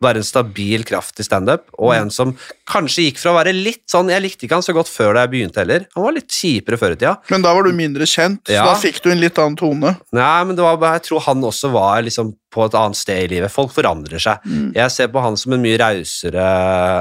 være 0.00 0.16
en 0.22 0.24
stabil 0.24 0.84
kraft 0.88 1.20
i 1.20 1.24
standup, 1.26 1.66
og 1.78 1.90
Mm. 1.92 2.00
en 2.02 2.10
som 2.10 2.30
kanskje 2.66 3.04
gikk 3.10 3.18
fra 3.18 3.32
å 3.32 3.36
være 3.44 3.52
litt 3.52 3.82
sånn 3.90 4.08
Jeg 4.08 4.22
likte 4.22 4.46
ikke 4.46 4.56
han 4.56 4.62
så 4.64 4.72
godt 4.72 4.88
før 4.88 5.14
da 5.14 5.26
jeg 5.26 5.30
begynte 5.34 5.60
heller. 5.60 5.86
Han 5.94 6.04
var 6.04 6.12
litt 6.16 6.28
kjipere 6.28 6.78
før 6.80 6.92
i 6.92 6.96
tida. 6.96 7.16
Men 7.30 7.42
da 7.42 7.52
var 7.52 7.64
du 7.64 7.72
mindre 7.72 8.06
kjent, 8.08 8.40
så 8.48 8.64
da 8.64 8.74
fikk 8.80 9.02
du 9.02 9.10
en 9.10 9.20
litt 9.20 9.36
annen 9.38 9.56
tone. 9.60 9.96
Nei, 10.12 10.44
men 10.44 10.56
det 10.56 10.64
var, 10.64 10.78
jeg 10.96 11.02
tror 11.10 11.20
han 11.26 11.42
også 11.42 11.70
var 11.72 12.00
liksom 12.02 12.32
på 12.50 12.64
et 12.66 12.74
annet 12.74 12.96
sted 12.96 13.24
i 13.24 13.34
livet. 13.36 13.50
Folk 13.52 13.70
forandrer 13.72 14.18
seg. 14.18 14.40
Mm. 14.46 14.72
Jeg 14.74 14.90
ser 14.90 15.08
på 15.08 15.20
han 15.22 15.36
som 15.36 15.52
en 15.52 15.62
mye 15.62 15.78
rausere 15.78 16.46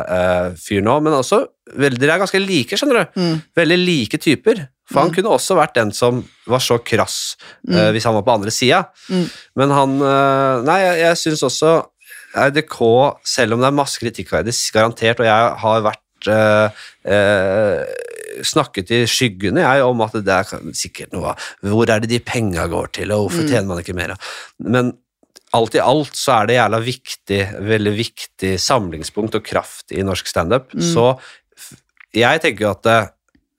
uh, 0.09 0.51
fyr 0.59 0.81
nå, 0.85 0.99
men 1.01 1.13
også 1.13 1.45
Dere 1.69 1.93
er 1.93 2.17
ganske 2.17 2.39
like, 2.41 2.73
skjønner 2.73 3.03
du. 3.13 3.19
Mm. 3.21 3.41
Veldig 3.55 3.75
like 3.85 4.17
typer. 4.17 4.67
For 4.89 5.01
han 5.03 5.11
Mm. 5.11 5.15
kunne 5.19 5.29
også 5.37 5.53
vært 5.55 5.75
den 5.75 5.91
som 5.93 6.23
var 6.49 6.57
så 6.65 6.79
krass 6.83 7.35
uh, 7.69 7.91
hvis 7.93 8.03
han 8.09 8.15
var 8.15 8.23
på 8.25 8.33
andre 8.33 8.49
sida. 8.49 8.87
Mm. 9.07 9.27
Men 9.55 9.69
han 9.69 10.01
uh, 10.01 10.63
Nei, 10.65 10.79
jeg, 10.81 10.97
jeg 11.03 11.15
syns 11.21 11.43
også 11.45 11.73
RDK, 12.35 12.77
selv 13.25 13.55
om 13.55 13.63
det 13.63 13.69
er 13.69 13.79
masse 13.79 13.99
kritikk 14.01 14.33
av 14.33 14.45
det, 14.45 14.55
garantert, 14.73 15.19
og 15.23 15.29
jeg 15.29 15.51
har 15.63 15.83
vært 15.85 16.29
eh, 16.29 16.85
eh, 17.09 17.83
snakket 18.45 18.91
i 18.93 19.03
skyggene 19.09 19.63
jeg 19.65 19.83
om 19.85 20.01
at 20.05 20.17
det 20.23 20.35
er 20.35 20.71
sikkert 20.77 21.11
noe 21.15 21.33
Hvor 21.65 21.89
er 21.89 22.03
det 22.03 22.11
de 22.11 22.19
penga 22.23 22.67
går 22.71 22.91
til, 22.99 23.11
og 23.11 23.27
hvorfor 23.27 23.43
Mm. 23.43 23.49
tjener 23.49 23.67
man 23.67 23.79
ikke 23.81 23.97
mer? 23.97 24.15
Men 24.59 24.93
alt 25.53 25.75
i 25.75 25.81
alt 25.81 26.13
så 26.13 26.41
er 26.41 26.47
det 26.47 26.59
jævla 26.59 26.79
viktig, 26.85 27.39
veldig 27.65 27.93
viktig 27.97 28.51
samlingspunkt 28.61 29.35
og 29.35 29.43
kraft 29.43 29.91
i 29.91 30.03
norsk 30.05 30.27
standup. 30.29 30.69
Mm. 30.75 30.83
Så 30.93 31.19
jeg 32.13 32.41
tenker 32.41 32.67
jo 32.67 32.75
at 32.75 33.09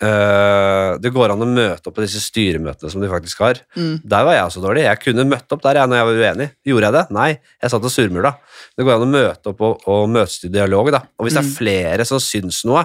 eh, 0.03 0.99
det 1.03 1.13
går 1.15 1.35
an 1.35 1.45
å 1.45 1.49
møte 1.49 1.91
opp 1.91 1.97
på 1.99 2.05
disse 2.05 2.21
styremøtene 2.25 2.91
som 2.93 3.03
de 3.05 3.11
faktisk 3.11 3.43
har. 3.45 3.61
Mm. 3.77 4.01
Der 4.05 4.27
var 4.27 4.37
jeg 4.37 4.47
også 4.49 4.63
dårlig. 4.65 4.85
Jeg 4.89 5.03
kunne 5.05 5.29
møtt 5.29 5.53
opp 5.57 5.63
der 5.67 5.81
jeg, 5.81 5.91
når 5.93 6.01
jeg 6.01 6.09
var 6.11 6.21
uenig. 6.25 6.49
Gjorde 6.73 6.89
jeg 6.91 6.97
det? 6.99 7.05
Nei, 7.17 7.31
jeg 7.63 7.73
satt 7.75 7.89
og 7.91 7.95
surmula. 7.95 8.35
Det 8.77 8.87
går 8.87 8.97
an 8.99 9.07
å 9.09 9.15
møte 9.15 9.53
opp 9.55 9.65
og, 9.69 9.89
og 9.91 10.07
møtes 10.13 10.39
til 10.43 10.53
dialog. 10.55 10.93
Da. 10.95 11.03
Og 11.19 11.27
hvis 11.29 11.37
det 11.39 11.45
er 11.45 11.51
Mm. 11.51 11.57
flere 11.59 12.05
som 12.09 12.21
syns 12.23 12.63
noe, 12.69 12.85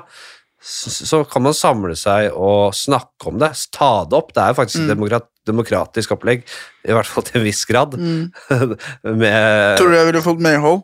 så, 0.66 0.90
så 0.90 1.18
kan 1.30 1.44
man 1.46 1.54
samle 1.54 1.94
seg 2.00 2.32
og 2.34 2.74
snakke 2.74 3.28
om 3.30 3.38
det. 3.38 3.52
Ta 3.76 4.04
det 4.10 4.18
opp. 4.18 4.32
Det 4.34 4.42
er 4.42 4.50
jo 4.54 4.58
faktisk 4.64 4.82
Mm. 4.82 4.88
demokrat, 4.96 5.28
demokratisk 5.46 6.16
opplegg, 6.16 6.42
i 6.88 6.92
hvert 6.96 7.06
fall 7.06 7.24
til 7.28 7.38
en 7.40 7.46
viss 7.46 7.64
grad. 7.70 7.94
Mm. 7.94 8.32
Med, 9.22 9.78
Tror 9.78 9.92
du 9.92 9.98
jeg 10.00 10.08
ville 10.10 10.24
fått 10.26 10.42
medhold? 10.42 10.82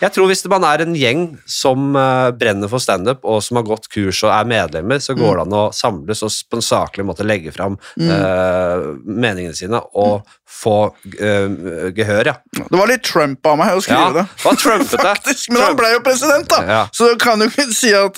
Jeg 0.00 0.12
tror 0.14 0.26
hvis 0.30 0.44
man 0.50 0.64
er 0.64 0.82
en 0.84 0.94
gjeng 0.96 1.22
som 1.48 1.94
eh, 1.98 2.30
brenner 2.38 2.70
for 2.72 2.82
standup, 2.82 3.20
og 3.28 3.42
som 3.44 3.60
har 3.60 3.66
gått 3.68 3.88
kurs 3.92 4.22
og 4.24 4.32
er 4.34 4.48
medlemmer, 4.48 4.98
så 5.02 5.14
går 5.18 5.36
det 5.40 5.46
an 5.46 5.56
å 5.60 5.64
samles 5.76 6.22
og 6.26 6.32
på 6.50 6.58
en 6.60 6.64
saklig 6.64 7.04
måte 7.08 7.26
legge 7.26 7.52
fram 7.54 7.76
Mm. 7.98 8.08
uh, 8.10 8.82
meningene 9.04 9.54
sine 9.56 9.78
og 9.98 10.22
få 10.48 10.88
uh, 10.88 11.90
gehør, 11.94 12.30
ja. 12.30 12.34
Det 12.56 12.78
var 12.78 12.88
litt 12.90 13.02
Trump 13.06 13.46
av 13.46 13.58
meg 13.60 13.74
å 13.76 13.82
skrive 13.84 14.12
det. 14.16 14.24
Hva 14.42 14.52
trumpet? 14.58 15.02
Faktisk, 15.08 15.50
Men 15.52 15.62
han 15.62 15.76
ble 15.78 15.90
jo 15.92 16.00
president, 16.06 16.48
da! 16.50 16.58
Ja. 16.66 16.80
Så 16.94 17.10
du 17.12 17.18
kan 17.20 17.42
jo 17.42 17.48
ikke 17.50 17.66
si 17.76 17.90
at 17.94 18.16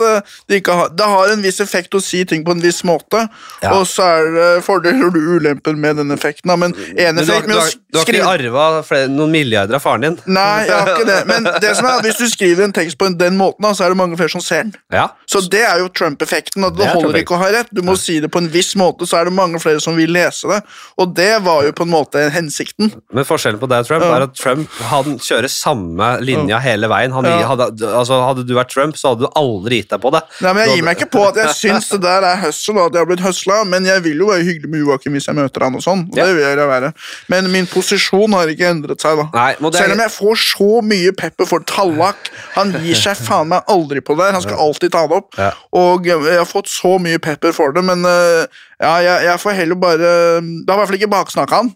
det 0.50 0.60
ikke 0.60 0.76
har 0.78 0.92
Det 0.96 1.08
har 1.10 1.32
en 1.34 1.42
viss 1.44 1.60
effekt 1.64 1.94
å 1.96 2.00
si 2.04 2.22
ting 2.28 2.44
på 2.46 2.54
en 2.56 2.62
viss 2.62 2.82
måte, 2.86 3.26
Ja. 3.64 3.72
og 3.76 3.86
så 3.90 4.06
er 4.06 4.30
det 4.36 4.48
fordeler 4.66 5.08
og 5.10 5.18
ulemper 5.18 5.76
med 5.76 5.96
den 6.00 6.14
effekten. 6.14 6.48
Da. 6.52 6.56
Men 6.60 6.74
en 6.76 7.18
Men 7.18 7.24
du 7.26 7.32
har, 7.32 7.42
du 7.46 7.54
har, 7.56 7.70
du 7.90 7.98
har 7.98 8.12
ikke 8.14 8.30
arva 8.36 9.06
noen 9.10 9.32
milliarder 9.34 9.76
av 9.80 9.84
faren 9.84 10.06
din? 10.06 10.18
Nei, 10.30 10.66
jeg 10.68 10.76
har 10.76 10.92
ikke 10.94 11.08
det. 11.10 11.20
Men 11.32 11.39
det 11.44 11.76
som 11.76 11.86
er, 11.86 12.00
hvis 12.02 12.18
du 12.18 12.26
skriver 12.30 12.64
en 12.64 12.72
tekst 12.72 12.98
på 12.98 13.08
den 13.18 13.36
måten, 13.38 13.64
så 13.74 13.84
er 13.86 13.88
det 13.94 13.96
mange 14.00 14.16
flere 14.16 14.30
som 14.30 14.40
ser 14.40 14.62
den. 14.64 14.74
Ja. 14.92 15.08
Så 15.30 15.42
det 15.50 15.62
er 15.66 15.78
jo 15.78 15.88
Trump-effekten. 15.88 16.64
at 16.66 16.74
Det, 16.76 16.84
Det 16.84 16.88
er 16.88 16.94
holder 17.00 17.20
ikke 17.22 17.34
å 17.36 17.38
ha 17.42 17.50
rett. 17.50 17.68
Du 17.72 17.82
må 17.82 17.96
si 17.98 18.18
det 18.20 18.30
på 18.30 18.38
en 18.38 18.48
viss 18.48 18.74
måte, 18.74 19.06
så 19.06 19.20
er 19.20 19.24
det 19.24 19.32
mange 19.32 19.60
flere 19.60 19.80
som 19.80 19.96
vil 19.96 20.10
lese 20.10 20.48
det. 20.48 20.62
Og 20.98 21.14
det 21.14 21.42
var 21.42 21.62
jo 21.64 21.72
på 21.72 21.82
en 21.86 21.90
måte 21.90 22.30
hensikten. 22.30 22.92
Men 23.12 23.24
forskjellen 23.24 23.58
på 23.60 23.68
deg 23.68 23.80
og 23.80 23.86
Trump 23.86 24.02
Ja. 24.04 24.16
er 24.16 24.22
at 24.22 24.34
Trump 24.34 24.68
han 24.90 25.18
kjører 25.18 25.48
samme 25.50 26.20
linja 26.20 26.58
hele 26.60 26.88
veien. 26.88 27.12
Han, 27.12 27.24
Ja. 27.24 27.46
hadde, 27.46 27.70
altså, 27.86 28.20
hadde 28.26 28.46
du 28.46 28.54
vært 28.54 28.68
Trump, 28.70 28.94
så 28.96 29.10
hadde 29.14 29.20
du 29.20 29.28
aldri 29.36 29.82
gitt 29.82 29.90
deg 29.90 30.00
på 30.00 30.10
det. 30.12 30.22
Nei, 30.40 30.52
men 30.52 30.68
Jeg 30.68 30.76
gir 30.76 30.84
meg 30.84 30.98
ikke 30.98 31.10
på 31.10 31.28
at 31.28 31.34
jeg 31.36 31.48
syns 31.54 31.88
det 31.90 32.00
der 32.02 32.22
er 32.22 32.36
hustle, 32.36 32.78
og 32.78 32.86
at 32.86 32.92
jeg 32.94 33.00
har 33.00 33.06
blitt 33.06 33.20
høsla, 33.20 33.64
men 33.66 33.84
jeg 33.84 34.02
vil 34.02 34.18
jo 34.18 34.26
være 34.26 34.42
hyggelig 34.44 34.68
med 34.70 34.80
Joakim 34.80 35.12
hvis 35.12 35.26
jeg 35.26 35.34
møter 35.36 35.60
han 35.62 35.74
og 35.74 35.80
sånn. 35.82 36.08
og 36.10 36.16
Ja. 36.16 36.24
det 36.26 36.34
vil 36.36 36.44
jeg 36.44 36.56
være. 36.56 36.92
Men 37.28 37.50
min 37.52 37.66
posisjon 37.66 38.32
har 38.32 38.46
ikke 38.48 38.66
endret 38.70 39.00
seg, 39.00 39.16
da. 39.16 39.28
Nei, 39.34 39.54
det, 39.60 39.74
Selv 39.74 39.92
om 39.92 39.98
jeg 39.98 40.10
får 40.10 40.34
så 40.36 40.82
mye 40.82 41.12
pepper 41.12 41.29
for 41.48 41.62
Tallak. 41.66 42.30
Han 42.56 42.72
gir 42.84 42.98
seg 42.98 43.16
faen 43.16 43.48
meg 43.52 43.62
aldri 43.70 44.00
på 44.04 44.16
det. 44.18 44.32
Han 44.34 44.42
skal 44.42 44.58
alltid 44.58 44.92
ta 44.92 45.06
det 45.10 45.16
opp. 45.20 45.36
Ja. 45.38 45.50
Og 45.76 46.06
jeg 46.06 46.38
har 46.38 46.48
fått 46.48 46.68
så 46.68 46.96
mye 47.02 47.18
pepper 47.22 47.52
for 47.56 47.72
det, 47.76 47.84
men 47.84 48.04
øh, 48.04 48.46
ja, 48.80 48.94
jeg, 49.04 49.24
jeg 49.28 49.40
får 49.40 49.50
heller 49.60 49.78
bare 49.80 49.98
Det 50.40 50.68
har 50.68 50.76
i 50.76 50.80
hvert 50.80 50.88
fall 50.90 50.98
ikke 51.00 51.12
baksnakka 51.14 51.62
han. 51.62 51.72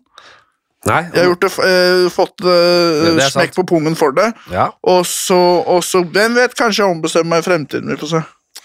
Nei, 0.85 1.01
Jeg 1.15 1.23
har 1.23 1.31
gjort 1.31 1.45
det, 1.47 1.53
eh, 1.65 2.07
fått 2.13 2.45
eh, 2.45 3.29
smekk 3.33 3.55
på 3.57 3.63
pungen 3.71 3.95
for 3.97 4.13
det. 4.13 4.27
ja. 4.53 4.67
Og 4.83 5.07
så, 5.09 5.39
og 5.65 5.81
så 5.85 6.03
Hvem 6.05 6.35
vet, 6.37 6.53
kanskje 6.59 6.83
jeg 6.85 6.91
ombestemmer 6.93 7.31
meg 7.39 7.45
i 7.45 7.47
fremtiden. 7.49 7.89
Vi 7.89 7.97
får 8.03 8.11
se. 8.11 8.21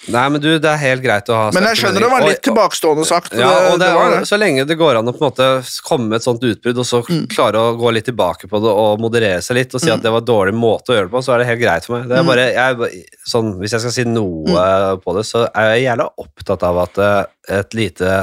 Nei, 0.09 0.23
men 0.33 0.41
du, 0.41 0.47
det 0.59 0.69
er 0.71 0.79
helt 0.81 1.03
greit 1.03 1.29
å 1.29 1.35
ha 1.37 1.49
Men 1.53 1.67
jeg 1.69 1.79
skjønner 1.81 2.03
det 2.05 2.09
var 2.11 2.23
litt 2.25 2.41
tilbakestående 2.45 3.05
sagt. 3.07 3.33
Ja, 3.37 3.49
og 3.71 3.77
det, 3.79 3.85
det 3.85 3.89
var 3.95 4.13
det. 4.15 4.21
Så 4.29 4.39
lenge 4.41 4.65
det 4.69 4.77
går 4.79 4.99
an 4.99 5.11
å 5.11 5.13
på 5.15 5.21
en 5.23 5.27
måte 5.29 5.49
komme 5.85 6.09
med 6.11 6.19
et 6.19 6.25
sånt 6.27 6.43
utbrudd, 6.43 6.77
og 6.81 6.87
så 6.89 7.01
Mm. 7.09 7.23
klare 7.31 7.57
å 7.61 7.75
gå 7.79 7.91
litt 7.95 8.05
tilbake 8.09 8.49
på 8.51 8.59
det 8.61 8.69
og 8.83 8.99
moderere 9.01 9.41
seg 9.41 9.55
litt 9.57 9.73
og 9.73 9.81
si 9.81 9.89
at 9.89 10.01
det 10.03 10.11
var 10.13 10.21
en 10.21 10.27
dårlig 10.29 10.53
måte 10.57 10.91
å 10.93 10.97
gjøre 10.97 11.07
det 11.09 11.13
på, 11.15 11.21
så 11.25 11.33
er 11.33 11.41
det 11.43 11.47
helt 11.49 11.61
greit 11.63 11.85
for 11.87 11.97
meg. 11.99 12.09
Det 12.09 12.17
Mm. 12.19 12.21
er 12.21 12.29
bare, 12.29 12.45
jeg, 12.53 13.05
sånn, 13.25 13.53
hvis 13.61 13.71
jeg 13.77 13.81
skal 13.85 13.91
si 13.95 14.03
noe 14.05 14.97
på 15.03 15.15
det, 15.17 15.25
så 15.25 15.45
er 15.53 15.73
jeg 15.75 15.85
gjerne 15.87 16.09
opptatt 16.25 16.63
av 16.69 16.77
at 16.85 16.97
eh, 16.97 17.59
et 17.59 17.73
lite 17.73 18.13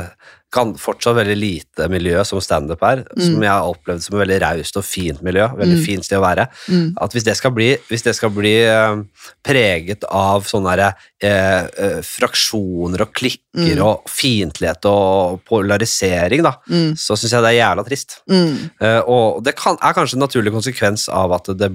kan 0.52 0.74
fortsatt 0.78 1.16
veldig 1.18 1.34
lite 1.36 1.88
miljø 1.90 2.22
som 2.24 2.40
standup 2.40 2.82
er, 2.86 3.02
som 3.18 3.42
jeg 3.42 3.50
har 3.50 3.66
opplevd 3.66 4.00
som 4.04 4.14
et 4.16 4.22
veldig 4.28 4.38
raust 4.44 4.76
og 4.78 4.84
fint 4.86 5.20
miljø. 5.26 5.48
Veldig 5.58 5.76
Mm. 5.78 5.84
fint 5.84 6.04
sted 6.06 6.18
å 6.18 6.22
være. 6.22 6.46
Mm. 6.70 6.94
At 7.02 7.12
hvis 7.12 7.24
det 7.24 7.36
skal 7.36 7.50
bli, 7.50 7.76
hvis 7.90 8.02
det 8.06 8.14
skal 8.14 8.30
bli 8.30 8.54
eh, 8.64 8.96
preget 9.44 10.04
av 10.08 10.44
sånne 10.46 10.76
der, 10.76 10.94
eh, 11.20 11.66
eh, 11.76 12.00
fraksjoner 12.02 13.00
og 13.02 13.12
klikker 13.12 13.42
Mm. 13.56 13.82
og 13.82 14.04
fiendtlighet 14.08 14.84
og 14.84 15.40
polarisering, 15.48 16.42
da, 16.42 16.52
Mm. 16.68 16.92
så 16.94 17.16
syns 17.16 17.32
jeg 17.32 17.42
det 17.42 17.52
er 17.54 17.62
jævla 17.64 17.84
trist. 17.86 18.20
Mm. 18.28 18.70
Eh, 18.80 19.00
og 19.06 19.42
det 19.42 19.56
kan, 19.56 19.76
er 19.82 19.94
kanskje 19.94 20.14
en 20.14 20.20
naturlig 20.28 20.52
konsekvens 20.52 21.08
av 21.08 21.32
at 21.32 21.44
det, 21.56 21.72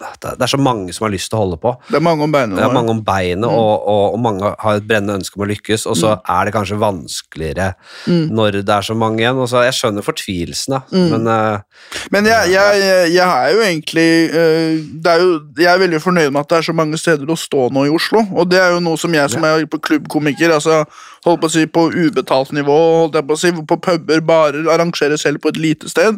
det 0.00 0.40
er 0.40 0.48
så 0.48 0.56
mange 0.60 0.92
som 0.96 1.04
har 1.04 1.12
lyst 1.12 1.28
til 1.28 1.36
å 1.36 1.42
holde 1.42 1.58
på. 1.60 1.74
Det 1.90 1.98
er 1.98 2.04
mange 2.04 2.24
om 2.24 2.32
beinet. 2.32 2.56
Det 2.56 2.64
er 2.64 2.72
mange 2.72 2.90
om 2.94 3.02
beinet, 3.04 3.44
Mm. 3.44 3.52
og, 3.52 3.88
og, 3.88 4.14
og 4.14 4.20
mange 4.24 4.54
har 4.58 4.78
et 4.78 4.86
brennende 4.88 5.18
ønske 5.20 5.36
om 5.36 5.44
å 5.44 5.48
lykkes, 5.50 5.86
og 5.90 5.96
så 5.96 6.14
er 6.24 6.44
det 6.48 6.54
kanskje 6.54 6.78
vanskeligere 6.80 7.74
Mm. 8.06 8.30
når 8.32 8.62
det 8.64 8.68
er 8.74 8.80
så 8.86 8.94
mange 8.96 9.20
igjen. 9.20 9.36
Og 9.36 9.48
så, 9.48 9.62
jeg 9.66 9.76
skjønner 9.76 10.02
fortvilelsen, 10.06 10.72
da, 10.76 10.80
Mm. 10.92 11.10
men 11.10 11.26
uh, 11.28 11.58
Men 12.10 12.24
jeg, 12.26 12.50
jeg, 12.52 13.12
jeg, 13.12 13.28
er 13.28 13.52
jo 13.54 13.60
egentlig 13.60 14.08
uh, 14.30 14.72
det 15.02 15.10
er 15.12 15.20
jo, 15.20 15.40
Jeg 15.58 15.74
er 15.74 15.78
veldig 15.84 16.00
fornøyd 16.00 16.30
med 16.32 16.40
at 16.40 16.48
det 16.48 16.58
er 16.58 16.68
så 16.70 16.72
mange 16.76 16.98
steder 16.98 17.26
å 17.28 17.36
stå 17.36 17.68
nå 17.72 17.86
i 17.86 17.92
Oslo. 17.94 18.24
Og 18.34 18.48
det 18.50 18.60
er 18.60 18.72
jo 18.72 18.80
noe 18.80 18.96
som 18.96 19.12
jeg 19.14 19.30
som 19.30 19.44
er 19.44 19.66
på 19.66 19.80
klubbkomiker, 19.80 20.52
altså 20.56 20.84
holdt 21.24 21.40
på 21.42 21.48
å 21.50 21.52
si 21.52 21.66
på 21.66 21.88
ubetalt 21.92 22.52
nivå, 22.56 22.76
holdt 23.04 23.14
jeg 23.20 23.26
på 23.28 23.36
å 23.36 23.40
si, 23.40 23.52
på 23.52 23.76
puber, 23.80 24.20
barer, 24.24 24.64
arrangerer 24.72 25.18
selv 25.20 25.40
på 25.42 25.48
et 25.52 25.60
lite 25.60 25.88
sted. 25.92 26.16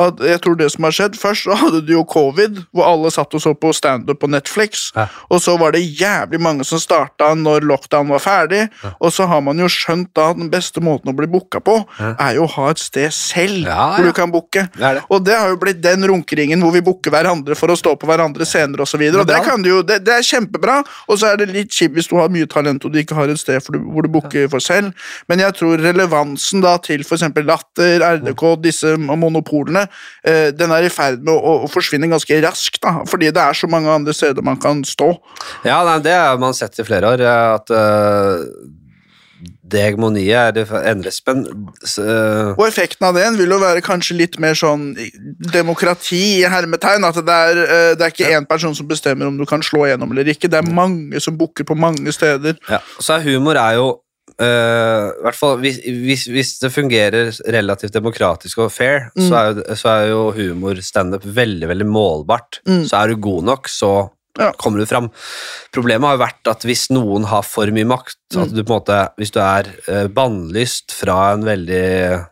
At 0.00 0.20
jeg 0.24 0.40
tror 0.42 0.56
det 0.58 0.70
som 0.74 0.86
har 0.88 0.94
skjedd 0.94 1.18
Først 1.20 1.46
så 1.46 1.56
hadde 1.58 1.82
du 1.86 1.92
jo 1.94 2.04
covid, 2.08 2.62
hvor 2.74 2.88
alle 2.88 3.10
satt 3.14 3.34
og 3.36 3.42
så 3.42 3.52
på 3.54 3.70
standup 3.76 4.20
på 4.22 4.30
Netflix. 4.30 4.88
Ja. 4.96 5.06
Og 5.30 5.42
så 5.44 5.56
var 5.60 5.74
det 5.74 5.82
jævlig 5.84 6.40
mange 6.42 6.64
som 6.66 6.80
starta 6.82 7.30
når 7.38 7.66
lockdown 7.68 8.10
var 8.12 8.22
ferdig. 8.22 8.64
Og 8.98 9.12
så 9.14 9.28
har 9.30 9.42
man 9.44 9.60
jo 9.60 9.68
skjønt 9.70 10.10
da 10.16 10.30
at 10.32 10.40
den 10.40 10.50
beste 10.52 10.82
måten 10.84 11.12
å 11.12 11.16
bli 11.16 11.28
booka 11.30 11.60
på, 11.64 11.76
er 12.00 12.38
jo 12.38 12.46
å 12.46 12.52
ha 12.56 12.70
et 12.72 12.82
sted 12.82 13.12
selv 13.14 13.68
Ja, 13.68 13.94
hvor 13.96 14.08
du 14.08 14.12
kan 14.16 14.32
booke. 14.34 14.66
Og 15.08 15.24
det 15.26 15.36
har 15.38 15.52
jo 15.52 15.60
blitt 15.60 15.82
den 15.84 16.06
runkeringen 16.08 16.62
hvor 16.64 16.74
vi 16.74 16.82
booker 16.84 17.14
hverandre 17.14 17.56
for 17.58 17.72
å 17.72 17.78
stå 17.78 17.94
på 18.00 18.08
hverandre 18.08 18.46
senere 18.48 18.84
osv. 18.86 19.00
Det 19.00 19.12
er 19.12 19.20
Og 19.22 19.28
det, 19.30 19.40
kan 19.46 19.62
du 19.64 19.70
jo, 19.70 19.82
det, 19.86 20.00
det 20.06 20.16
er 20.18 20.26
kjempebra, 20.26 20.80
og 21.08 21.20
så 21.20 21.32
er 21.32 21.42
det 21.42 21.50
litt 21.52 21.72
kjipt 21.74 21.94
hvis 21.98 22.10
du 22.10 22.16
har 22.18 22.32
mye 22.32 22.48
talent 22.50 22.84
og 22.84 22.92
du 22.92 23.00
ikke 23.00 23.16
har 23.18 23.30
et 23.30 23.40
sted 23.40 23.62
du, 23.74 23.78
hvor 23.92 24.06
du 24.06 24.10
booker 24.12 24.48
for 24.52 24.62
selv. 24.64 24.92
Men 25.30 25.42
jeg 25.42 25.56
tror 25.58 25.82
relevansen 25.82 26.64
da 26.64 26.76
til 26.82 27.04
f.eks. 27.04 27.26
Latter, 27.44 28.02
RDK, 28.02 28.44
disse 28.64 28.94
monopolene, 28.98 29.83
den 30.24 30.72
er 30.74 30.86
i 30.86 30.92
ferd 30.92 31.24
med 31.24 31.34
å, 31.34 31.56
å 31.64 31.70
forsvinne 31.70 32.10
ganske 32.10 32.40
raskt. 32.44 32.80
da, 32.84 33.02
Fordi 33.08 33.32
det 33.34 33.42
er 33.42 33.58
så 33.58 33.70
mange 33.70 33.92
andre 33.92 34.14
steder 34.16 34.44
man 34.44 34.60
kan 34.60 34.84
stå. 34.86 35.12
Ja, 35.66 35.82
nei, 35.86 35.98
det 36.04 36.14
har 36.16 36.40
man 36.40 36.56
sett 36.56 36.78
i 36.80 36.86
flere 36.86 37.14
år, 37.14 37.24
eh, 37.24 37.44
at 37.58 37.74
uh 37.74 38.80
det 39.74 39.80
hegemoniet 39.82 40.58
er 40.58 40.72
endres, 40.90 41.20
men 41.26 41.42
eh, 41.48 42.50
Og 42.54 42.64
effekten 42.66 43.06
av 43.08 43.16
den 43.16 43.38
vil 43.38 43.54
jo 43.54 43.58
være 43.62 43.82
kanskje 43.84 44.16
litt 44.18 44.38
mer 44.42 44.56
sånn 44.58 44.92
demokrati 45.52 46.20
i 46.40 46.48
hermetegn. 46.50 47.06
At 47.08 47.18
det 47.24 47.38
er, 47.48 47.60
eh, 47.64 47.90
det 47.98 48.06
er 48.06 48.14
ikke 48.14 48.32
én 48.36 48.48
person 48.48 48.76
som 48.76 48.88
bestemmer 48.88 49.28
om 49.28 49.38
du 49.40 49.46
kan 49.48 49.64
slå 49.64 49.86
gjennom 49.88 50.12
eller 50.12 50.30
ikke. 50.30 50.50
Det 50.52 50.60
er 50.60 50.74
mange 50.76 51.20
som 51.24 51.36
booker 51.38 51.66
på 51.66 51.76
mange 51.76 52.12
steder. 52.14 52.58
ja. 52.68 52.80
Så 53.00 53.18
humor 53.24 53.58
er 53.60 53.80
jo 53.80 53.88
i 54.42 55.22
hvert 55.22 55.36
fall 55.38 55.58
hvis, 55.62 55.76
hvis, 55.84 56.24
hvis 56.32 56.48
det 56.62 56.72
fungerer 56.74 57.28
relativt 57.54 57.92
demokratisk 57.94 58.58
og 58.64 58.72
fair, 58.74 59.10
Mm. 59.14 59.28
så, 59.28 59.34
er 59.38 59.52
jo, 59.54 59.76
så 59.78 59.88
er 59.92 60.08
jo 60.10 60.22
humor 60.34 60.80
standup 60.82 61.22
veldig 61.24 61.68
veldig 61.70 61.86
målbart. 61.86 62.58
Mm. 62.66 62.82
Så 62.90 62.98
er 63.02 63.08
du 63.12 63.16
god 63.16 63.44
nok, 63.44 63.68
så 63.68 64.10
Ja. 64.36 64.50
kommer 64.58 64.80
du 64.82 64.86
fram. 64.90 65.10
Problemet 65.70 66.08
har 66.08 66.16
jo 66.16 66.24
vært 66.24 66.48
at 66.50 66.62
hvis 66.66 66.88
noen 66.90 67.22
har 67.30 67.42
for 67.46 67.66
mye 67.70 67.86
makt, 67.86 68.16
Mm. 68.34 68.42
at 68.42 68.50
du 68.54 68.64
på 68.64 68.74
en 68.74 68.80
måte, 68.80 69.08
hvis 69.16 69.30
du 69.30 69.38
er 69.38 69.68
uh, 69.88 70.08
bannlyst 70.08 70.90
fra 70.90 71.32
en 71.34 71.44
veldig 71.44 72.26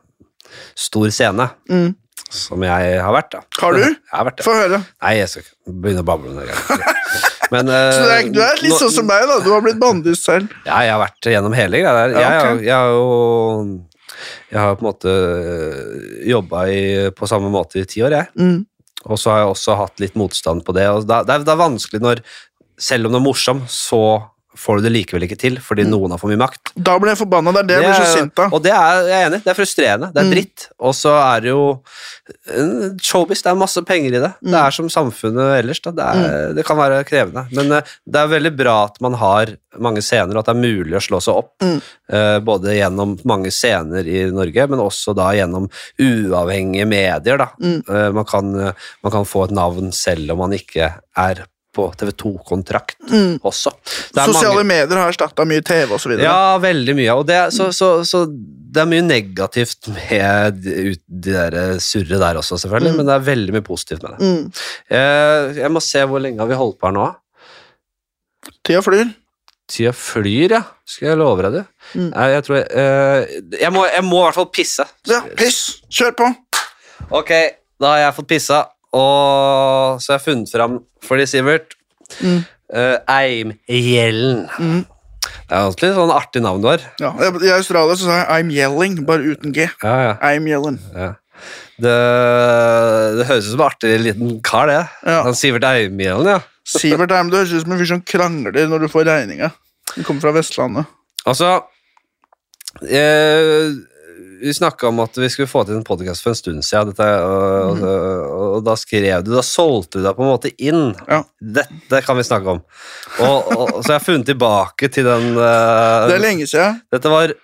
stor 0.75 1.11
scene, 1.15 1.51
Mm. 1.71 1.95
som 2.29 2.61
jeg 2.63 2.99
har 3.01 3.13
vært 3.15 3.31
da. 3.31 3.41
Har 3.61 3.73
du? 3.79 3.95
Har 4.11 4.25
vært. 4.25 4.43
Få 4.43 4.53
høre. 4.57 4.83
Nei, 5.03 5.15
jeg 5.21 5.29
skal 5.29 5.43
ikke 5.45 5.81
begynne 5.81 6.03
å 6.03 6.05
bable 6.05 6.31
om 6.31 6.37
det. 6.43 6.49
Men, 7.53 7.69
uh, 7.69 7.93
Så 7.99 8.09
er, 8.09 8.29
du 8.33 8.41
er 8.43 8.61
litt 8.63 8.73
nå- 8.75 8.81
sånn 8.81 8.95
som 8.97 9.07
meg, 9.09 9.27
da. 9.29 9.39
Du 9.45 9.51
har 9.53 9.63
blitt 9.65 9.81
bannlyst 9.83 10.25
selv. 10.29 10.53
Ja, 10.67 10.81
jeg 10.87 10.95
har 10.95 11.03
vært 11.05 11.31
gjennom 11.35 11.57
hele 11.57 11.83
greia 11.83 11.95
der. 11.99 12.15
Ja, 12.19 12.31
har- 12.41 12.63
jeg 12.65 12.73
har 12.75 12.93
jo 12.97 13.07
Jeg 14.53 14.61
har 14.61 14.77
på 14.77 14.85
en 14.85 14.91
måte 14.91 15.13
jobba 16.29 16.65
på 17.17 17.29
samme 17.29 17.51
måte 17.53 17.81
i 17.81 17.87
ti 17.89 18.03
år, 18.05 18.15
jeg. 18.19 18.29
Mm. 18.39 18.61
Og 19.11 19.19
så 19.19 19.33
har 19.33 19.43
jeg 19.43 19.51
også 19.55 19.77
hatt 19.81 20.03
litt 20.03 20.15
motstand 20.19 20.63
på 20.67 20.75
det. 20.77 20.85
Det, 21.09 21.17
er, 21.17 21.43
det 21.43 21.51
er 21.55 21.59
vanskelig 21.61 22.01
når 22.05 22.21
Selv 22.83 23.07
om 23.07 23.13
det 23.15 23.19
er 23.21 23.25
morsomt, 23.27 23.69
så 23.71 23.99
får 24.59 24.77
du 24.79 24.83
det 24.85 24.93
likevel 24.93 25.25
ikke 25.27 25.39
til 25.41 25.57
fordi 25.65 25.85
noen 25.89 26.11
har 26.13 26.19
for 26.21 26.29
mye 26.33 26.41
makt. 26.41 26.73
Da 26.77 26.99
ble 27.01 27.13
jeg 27.15 27.21
forbanna. 27.23 27.53
Det 27.53 27.63
er 27.63 27.69
det 27.71 27.77
jeg 27.79 27.85
blir 27.87 28.01
så 28.03 28.19
sint 28.19 28.43
av. 28.45 28.53
Og 28.53 28.63
det 28.65 28.73
er 28.77 28.99
jeg 29.09 29.17
er 29.23 29.27
enig. 29.31 29.41
Det 29.45 29.51
er 29.55 29.59
frustrerende. 29.59 30.11
Det 30.13 30.21
er 30.21 30.29
Mm. 30.29 30.33
dritt. 30.35 30.67
Og 30.81 30.93
så 30.95 31.13
er 31.19 31.41
det 31.41 31.49
jo 31.55 31.63
showbiz. 33.03 33.43
Det 33.43 33.51
er 33.53 33.59
masse 33.59 33.83
penger 33.87 34.17
i 34.17 34.21
det. 34.23 34.33
Mm. 34.43 34.51
Det 34.53 34.61
er 34.61 34.75
som 34.77 34.89
samfunnet 34.93 35.55
ellers. 35.61 35.81
Da. 35.85 35.93
Det, 35.97 36.07
er, 36.07 36.53
det 36.57 36.65
kan 36.69 36.79
være 36.79 37.03
krevende. 37.09 37.47
Men 37.57 37.73
eh, 37.79 37.93
det 38.07 38.21
er 38.23 38.33
veldig 38.33 38.53
bra 38.59 38.77
at 38.89 39.01
man 39.05 39.17
har 39.21 39.55
mange 39.83 40.03
scener, 40.05 40.35
og 40.37 40.43
at 40.43 40.51
det 40.51 40.57
er 40.57 40.63
mulig 40.63 40.99
å 40.99 41.05
slå 41.05 41.21
seg 41.25 41.41
opp. 41.43 41.53
Mm. 41.65 41.79
eh, 42.13 42.39
Både 42.45 42.77
gjennom 42.77 43.17
mange 43.29 43.53
scener 43.55 44.07
i 44.09 44.25
Norge, 44.35 44.67
men 44.69 44.83
også 44.85 45.15
da 45.17 45.31
gjennom 45.37 45.69
uavhengige 46.03 46.87
medier. 46.89 47.41
Da. 47.41 47.49
Mm. 47.63 47.81
Eh, 47.89 48.11
Man, 48.13 48.25
kan, 48.29 48.53
man 48.53 49.13
kan 49.15 49.25
få 49.29 49.47
et 49.49 49.57
navn 49.57 49.93
selv 49.97 50.35
om 50.35 50.39
man 50.45 50.53
ikke 50.57 50.93
er 51.17 51.45
på 51.73 51.87
TV2-kontrakt 51.97 52.99
Mm. 53.09 53.39
også. 53.49 53.71
Er 53.73 54.19
mange- 54.21 54.35
Sosiale 54.35 54.65
medier 54.69 54.97
har 55.01 55.09
erstatta 55.13 55.45
mye 55.49 55.63
TV 55.65 55.95
osv. 55.97 56.13
ja, 56.21 56.59
veldig 56.61 56.95
mye. 56.99 57.15
Og 57.17 57.27
det, 57.27 57.39
så, 57.57 57.71
så, 57.73 58.05
så 58.05 58.27
det 58.29 58.83
er 58.83 58.89
mye 58.91 59.03
negativt 59.07 59.89
med 59.89 60.61
de, 60.65 60.95
de 61.09 61.33
der 61.33 61.79
surret 61.81 62.21
der 62.21 62.37
også, 62.41 62.59
selvfølgelig, 62.61 62.93
Mm. 62.93 62.97
men 62.97 63.07
det 63.07 63.15
er 63.17 63.27
veldig 63.31 63.53
mye 63.57 63.65
positivt 63.67 64.03
med 64.03 64.19
det. 64.19 64.21
Mm. 64.21 64.53
Jeg, 64.91 65.57
jeg 65.63 65.71
må 65.73 65.81
se 65.81 66.05
hvor 66.09 66.21
lenge 66.21 66.39
har 66.45 66.47
vi 66.53 66.55
holdt 66.61 66.79
på 66.81 66.87
her 66.91 66.97
nå. 66.99 67.09
Tida 68.65 68.83
flyr. 68.85 69.11
Tida 69.73 69.93
flyr, 69.97 70.51
ja. 70.59 70.63
Skal 70.89 71.09
jeg 71.13 71.19
love 71.21 71.43
deg 71.47 71.53
det? 71.61 71.65
Mm. 71.95 72.09
Nei, 72.13 72.29
jeg 72.35 72.45
tror 72.47 72.57
jeg, 72.59 72.67
eh, 72.77 73.59
jeg, 73.63 73.73
må, 73.73 73.85
jeg 73.89 74.05
må 74.05 74.21
i 74.21 74.25
hvert 74.27 74.39
fall 74.41 74.51
pisse. 74.53 74.85
Ja, 75.09 75.23
piss. 75.39 75.61
Kjør 75.93 76.17
på. 76.19 76.29
Ok, 77.17 77.33
da 77.81 77.95
har 77.95 78.03
jeg 78.05 78.17
fått 78.19 78.29
pissa, 78.35 78.59
og 78.93 80.01
så 80.03 80.13
har 80.13 80.19
jeg 80.19 80.27
funnet 80.27 80.53
fram 80.53 80.81
for 81.05 81.21
de, 81.21 81.27
Sivert. 81.29 81.77
Mm. 82.21 82.43
Uh, 82.73 82.97
Eimhjellen. 83.11 84.45
Mm. 84.59 84.85
Det 85.23 85.57
er 85.57 85.67
alltid 85.67 85.97
sånn 85.97 86.13
artig 86.13 86.43
navn 86.45 86.63
du 86.65 86.69
har. 86.71 86.85
Ja, 87.01 87.13
I 87.21 87.53
Australia 87.57 87.97
så 87.97 88.09
sa 88.09 88.21
jeg 88.21 88.29
'I'm 88.29 88.53
yelling', 88.53 89.03
bare 89.09 89.35
uten 89.35 89.53
G. 89.53 89.69
Ja, 89.83 89.97
ja. 90.07 90.15
I'm 90.21 90.49
yelling. 90.49 90.79
Ja. 90.95 91.15
Det, 91.83 91.97
det 93.19 93.27
høres 93.27 93.49
ut 93.49 93.53
som 93.53 93.61
en 93.61 93.67
artig 93.67 93.93
liten 94.01 94.41
kar, 94.45 94.71
det. 94.71 94.81
Ja. 95.05 95.23
Han 95.27 95.37
Sivert 95.37 95.65
Eimhjellen, 95.67 96.29
ja. 96.37 96.41
Sivert 96.65 97.13
Eim, 97.13 97.31
Det 97.31 97.43
høres 97.43 97.53
ut 97.53 97.65
som 97.65 97.75
en 97.75 97.81
fyr 97.81 97.91
som 97.91 98.03
krangler 98.07 98.69
når 98.71 98.85
du 98.85 98.89
får 98.93 99.07
regninga. 99.09 99.51
Du 99.97 100.03
kommer 100.05 100.23
fra 100.25 100.35
Vestlandet. 100.37 100.87
Altså 101.27 101.61
eh, 102.89 103.73
Vi 104.43 104.55
snakka 104.55 104.89
om 104.89 104.99
at 105.05 105.19
vi 105.19 105.29
skulle 105.31 105.51
få 105.51 105.63
til 105.69 105.77
en 105.79 105.85
podkast 105.87 106.25
for 106.25 106.33
en 106.33 106.39
stund 106.39 106.65
siden, 106.67 106.91
dette, 106.91 107.07
og, 107.23 107.79
og, 107.79 108.33
og 108.57 108.65
da 108.67 108.75
skrev 108.81 109.23
du 109.23 109.31
Da 109.37 109.45
solgte 109.47 110.01
du 110.01 110.07
deg 110.09 110.17
på 110.19 110.25
en 110.25 110.33
måte 110.33 110.51
inn. 110.59 110.89
Ja. 111.07 111.21
Dette 111.61 112.01
kan 112.03 112.19
vi 112.19 112.27
snakke 112.27 112.57
om. 112.57 112.63
Og, 113.23 113.53
så 113.79 113.93
jeg 113.93 114.01
har 114.01 114.03
funnet 114.03 114.27
tilbake 114.33 114.91
til 114.91 115.07
den 115.07 115.37
uh, 115.39 116.09
Det 116.11 116.17
er 116.19 116.25
lenge 116.27 116.49
siden. 116.51 116.83
Dette 116.91 117.13
var 117.13 117.37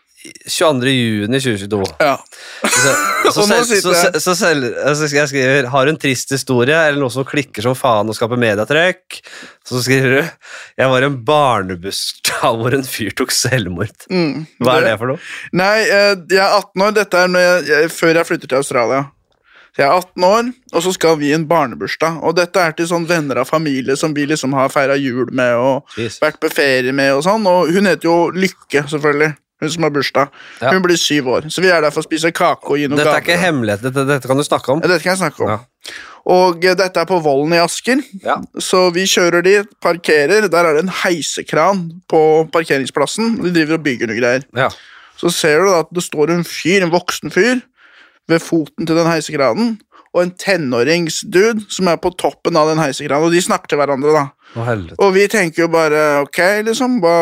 22. 0.48 0.90
juni 0.90 1.40
2022. 1.40 1.84
Ja. 2.02 2.16
Så, 2.62 2.92
så, 3.32 3.42
så, 3.46 3.82
så, 3.82 4.20
så 4.20 4.34
selv, 4.34 4.66
altså 4.82 5.06
jeg 5.14 5.30
skriver 5.30 5.68
Har 5.70 5.90
en 5.90 5.98
trist 6.00 6.32
historie 6.34 6.74
eller 6.74 6.98
noe 6.98 7.12
som 7.12 7.26
klikker 7.26 7.62
som 7.62 7.76
faen 7.78 8.10
og 8.10 8.16
skaper 8.18 8.40
medietrekk 8.40 9.20
Så 9.68 9.82
skriver 9.84 10.16
du 10.16 10.18
Jeg 10.80 10.90
var 10.90 11.04
i 11.04 11.08
en 11.08 11.20
barnebursdag 11.28 12.58
hvor 12.58 12.74
en 12.74 12.86
fyr 12.86 13.14
tok 13.18 13.32
selvmord. 13.34 13.94
Mm. 14.10 14.44
Hva 14.62 14.78
er 14.78 14.88
det 14.88 14.96
for 15.00 15.12
noe? 15.12 15.22
Nei, 15.58 15.86
eh, 15.86 16.12
jeg 16.30 16.42
er 16.42 16.58
18 16.58 16.84
år. 16.86 16.92
Dette 16.98 17.22
er 17.24 17.64
jeg, 17.66 17.88
før 17.94 18.20
jeg 18.20 18.28
flytter 18.28 18.52
til 18.52 18.60
Australia. 18.60 19.00
Så 19.74 19.82
jeg 19.82 19.88
er 19.88 19.96
18 19.96 20.24
år, 20.28 20.52
og 20.72 20.84
så 20.86 20.92
skal 20.94 21.18
vi 21.20 21.32
i 21.32 21.34
en 21.36 21.48
barnebursdag. 21.50 22.20
Og 22.26 22.36
dette 22.38 22.62
er 22.62 22.76
til 22.78 22.88
sånn 22.90 23.08
venner 23.10 23.42
av 23.42 23.50
familie 23.50 23.94
som 23.98 24.14
vi 24.16 24.24
liksom 24.30 24.54
har 24.58 24.70
feira 24.74 24.96
jul 24.98 25.28
med 25.34 25.54
og 25.58 25.98
Jeez. 25.98 26.20
vært 26.22 26.40
på 26.42 26.50
ferie 26.52 26.94
med. 26.94 27.12
og 27.18 27.22
sånn, 27.26 27.46
Og 27.46 27.74
hun 27.74 27.90
heter 27.90 28.08
jo 28.08 28.16
Lykke, 28.34 28.86
selvfølgelig. 28.90 29.34
Hun 29.58 29.70
som 29.74 29.82
har 29.82 29.90
bursdag. 29.90 30.28
Ja. 30.62 30.70
Hun 30.70 30.82
blir 30.84 30.98
syv 31.00 31.26
år. 31.34 31.48
Så 31.50 31.62
vi 31.64 31.70
er 31.74 31.82
der 31.82 31.90
for 31.90 32.04
å 32.04 32.06
spise 32.06 32.30
kake 32.30 32.70
og 32.70 32.78
gi 32.78 32.86
noe 32.86 33.00
Dette 33.00 33.16
er 33.16 33.24
ikke 33.24 33.38
hemmelighet, 33.42 33.82
dette, 33.88 34.04
dette 34.06 34.30
kan 34.30 34.38
du 34.38 34.44
snakke 34.46 34.70
om. 34.74 34.82
Ja, 34.84 34.92
dette 34.92 35.02
kan 35.02 35.16
jeg 35.16 35.22
snakke 35.24 35.42
om. 35.46 35.50
Ja. 35.56 35.96
Og 36.28 36.62
eh, 36.68 36.76
dette 36.78 37.00
er 37.02 37.08
på 37.08 37.18
Vollen 37.24 37.54
i 37.56 37.58
Asker, 37.62 38.02
Ja. 38.22 38.36
så 38.62 38.84
vi 38.94 39.06
kjører 39.08 39.42
dit, 39.42 39.72
parkerer. 39.82 40.46
Der 40.52 40.68
er 40.68 40.76
det 40.78 40.84
en 40.84 40.94
heisekran 41.02 41.82
på 42.10 42.20
parkeringsplassen. 42.54 43.38
De 43.42 43.50
driver 43.54 43.78
og 43.80 43.84
bygger 43.88 44.10
noe 44.12 44.20
greier. 44.20 44.46
Ja. 44.54 44.68
Så 45.18 45.32
ser 45.34 45.58
du 45.64 45.70
da 45.72 45.80
at 45.82 45.90
det 45.94 46.04
står 46.06 46.30
en 46.36 46.44
fyr, 46.46 46.84
en 46.86 46.92
voksen 46.94 47.32
fyr, 47.34 47.62
ved 48.28 48.42
foten 48.44 48.86
til 48.86 48.94
den 48.98 49.08
heisekranen, 49.08 49.78
og 50.14 50.22
en 50.22 50.30
tenåringsdude 50.38 51.64
som 51.72 51.88
er 51.90 51.96
på 52.00 52.12
toppen 52.20 52.56
av 52.60 52.68
den 52.70 52.78
heisekranen, 52.80 53.26
og 53.26 53.32
de 53.34 53.42
snakker 53.42 53.72
til 53.72 53.80
hverandre, 53.80 54.12
da. 54.14 54.26
Å. 54.56 54.76
Og 55.04 55.10
vi 55.16 55.26
tenker 55.28 55.64
jo 55.66 55.68
bare 55.72 56.22
ok, 56.24 56.38
liksom, 56.68 57.00
hva 57.02 57.16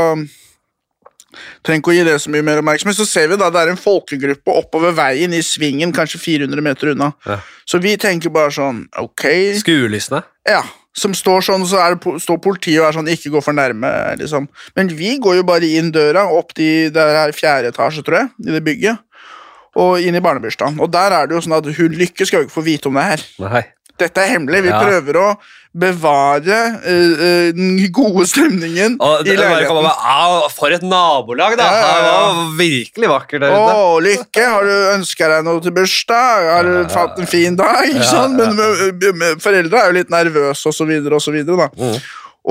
Trenger 1.66 1.82
ikke 1.82 1.92
å 1.92 1.96
gi 1.96 2.06
det 2.08 2.16
så 2.22 2.32
mye 2.32 2.44
mer 2.46 2.62
oppmerksomhet. 2.62 2.98
Så 2.98 3.06
ser 3.08 3.28
vi 3.32 3.38
da 3.40 3.50
det 3.52 3.62
er 3.62 3.72
en 3.74 3.80
folkegruppe 3.80 4.54
oppover 4.62 4.96
veien 4.96 5.34
i 5.36 5.42
svingen, 5.44 5.92
kanskje 5.96 6.22
400 6.22 6.64
meter 6.64 6.92
unna. 6.94 7.12
Ja. 7.26 7.40
Så 7.68 7.80
vi 7.82 7.96
tenker 8.00 8.32
bare 8.34 8.54
sånn 8.54 8.84
ok, 9.02 9.28
Skuelystne. 9.62 10.24
ja. 10.48 10.64
Som 10.96 11.12
står 11.12 11.42
sånn, 11.44 11.60
så 11.68 11.76
er 11.76 11.92
det, 11.92 12.08
står 12.24 12.38
politiet 12.40 12.80
og 12.80 12.86
er 12.88 12.94
sånn 12.96 13.08
ikke 13.12 13.28
gå 13.34 13.42
for 13.44 13.52
nærme, 13.52 13.90
liksom. 14.16 14.46
Men 14.78 14.88
vi 14.96 15.18
går 15.20 15.34
jo 15.36 15.42
bare 15.44 15.68
inn 15.76 15.90
døra, 15.92 16.22
opp 16.32 16.54
de, 16.56 16.88
det 16.88 17.02
er 17.20 17.34
fjerde 17.36 17.68
etasje, 17.68 18.00
tror 18.06 18.16
jeg, 18.22 18.30
i 18.46 18.54
det 18.54 18.62
bygget. 18.64 19.02
Og 19.76 20.00
inn 20.00 20.16
i 20.16 20.22
barnebursdagen. 20.24 20.78
Og 20.80 20.88
der 20.88 21.12
er 21.12 21.28
det 21.28 21.36
jo 21.36 21.42
sånn 21.44 21.58
at 21.58 21.68
hun 21.68 21.98
Lykke 22.00 22.24
skal 22.24 22.40
jo 22.40 22.46
ikke 22.46 22.54
få 22.54 22.64
vite 22.64 22.88
om 22.88 22.96
det 22.96 23.04
her. 23.10 23.24
Nei. 23.44 23.62
Dette 23.98 24.22
er 24.22 24.34
hemmelig. 24.34 24.62
Vi 24.66 24.72
Ja. 24.72 24.80
prøver 24.82 25.18
å 25.20 25.28
bevare 25.76 26.58
uh, 26.80 27.14
uh, 27.20 27.48
den 27.52 27.76
gode 27.92 28.24
stemningen 28.28 28.96
Og 28.96 29.26
i 29.28 29.34
leiligheten. 29.36 29.82
med, 29.84 30.46
For 30.56 30.72
et 30.72 30.84
nabolag, 30.84 31.56
da! 31.60 31.66
Ja, 31.68 31.80
ja. 31.80 31.96
Det 32.00 32.12
var 32.16 32.54
virkelig 32.60 33.10
vakkert 33.12 33.44
der 33.44 33.52
ute. 33.52 33.74
Å, 33.76 34.00
Lykke, 34.06 34.46
har 34.54 34.64
du 34.64 34.74
ønska 34.94 35.28
deg 35.34 35.44
noe 35.44 35.60
til 35.64 35.74
bursdag? 35.76 36.48
Har 36.54 36.70
du 36.70 36.96
hatt 36.96 37.20
en 37.20 37.28
fin 37.28 37.56
dag? 37.60 37.82
Ikke 37.92 38.08
ja. 38.08 38.26
Men 38.32 38.56
med, 38.56 39.06
med, 39.20 39.42
foreldre 39.44 39.82
er 39.82 39.92
jo 39.92 39.98
litt 39.98 40.12
nervøse, 40.12 40.64
og 40.72 40.76
så 40.76 40.88
videre, 40.88 41.20
og 41.20 41.24
så 41.24 41.34
videre, 41.34 41.66
da. 41.66 41.68
Mm. 41.76 42.00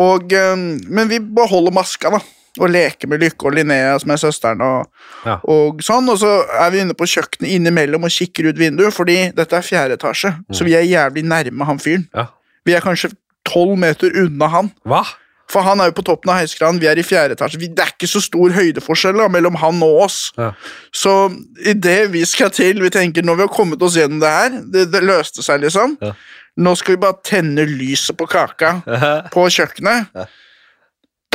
Og, 0.05 0.33
um, 0.53 0.65
men 0.91 1.09
vi 1.09 1.19
beholder 1.19 1.73
maska, 1.73 2.13
da. 2.17 2.21
Og 2.59 2.69
leke 2.71 3.07
med 3.11 3.19
Lykke 3.19 3.49
og 3.49 3.53
Linnea, 3.57 3.97
som 3.99 4.11
er 4.11 4.21
søsteren, 4.21 4.61
og, 4.63 4.87
Ja. 5.25 5.39
og 5.43 5.81
sånn. 5.83 6.07
Og 6.09 6.17
så 6.21 6.31
er 6.61 6.69
vi 6.71 6.79
inne 6.79 6.93
på 6.95 7.03
kjøkkenet 7.09 7.49
innimellom 7.57 8.03
og 8.07 8.09
kikker 8.15 8.47
ut 8.49 8.57
vinduet, 8.57 8.93
fordi 8.95 9.31
dette 9.35 9.53
er 9.57 9.61
fjerde 9.65 9.97
etasje, 9.99 10.31
så 10.53 10.63
vi 10.63 10.73
er 10.77 10.85
jævlig 10.87 11.25
nærme 11.27 11.65
han 11.67 11.77
fyren. 11.79 12.07
Ja. 12.15 12.27
Vi 12.65 12.73
er 12.73 12.79
kanskje 12.81 13.11
tolv 13.45 13.77
meter 13.77 14.09
unna 14.23 14.47
han. 14.47 14.71
Hva? 14.85 15.03
For 15.47 15.61
han 15.61 15.79
er 15.79 15.91
jo 15.91 15.97
på 15.99 16.05
toppen 16.07 16.31
av 16.33 16.39
heiskranen, 16.39 16.79
vi 16.81 16.87
er 16.89 16.97
i 16.97 17.03
fjerde 17.05 17.35
etasje. 17.35 17.59
Det 17.59 17.77
er 17.83 17.91
ikke 17.93 18.07
så 18.09 18.21
stor 18.23 18.49
høydeforskjell 18.55 19.19
da, 19.19 19.27
mellom 19.29 19.53
han 19.61 19.83
og 19.85 19.99
oss. 20.07 20.31
Ja. 20.39 20.53
Så 20.91 21.29
idet 21.63 22.09
vi 22.11 22.23
skal 22.25 22.49
til 22.49 22.81
Vi 22.81 22.89
tenker 22.89 23.21
når 23.21 23.35
vi 23.35 23.41
har 23.45 23.53
kommet 23.53 23.81
oss 23.85 23.93
gjennom 23.99 24.19
det 24.23 24.31
her, 24.31 24.49
det, 24.73 24.87
det 24.91 25.03
løste 25.03 25.43
seg, 25.45 25.61
liksom. 25.61 25.97
Ja. 26.01 26.13
Nå 26.57 26.73
skal 26.79 26.95
vi 26.95 27.01
bare 27.03 27.19
tenne 27.23 27.65
lyset 27.67 28.17
på 28.17 28.25
kaka 28.31 28.79
på 29.35 29.45
kjøkkenet. 29.51 30.07
Ja. 30.15 30.25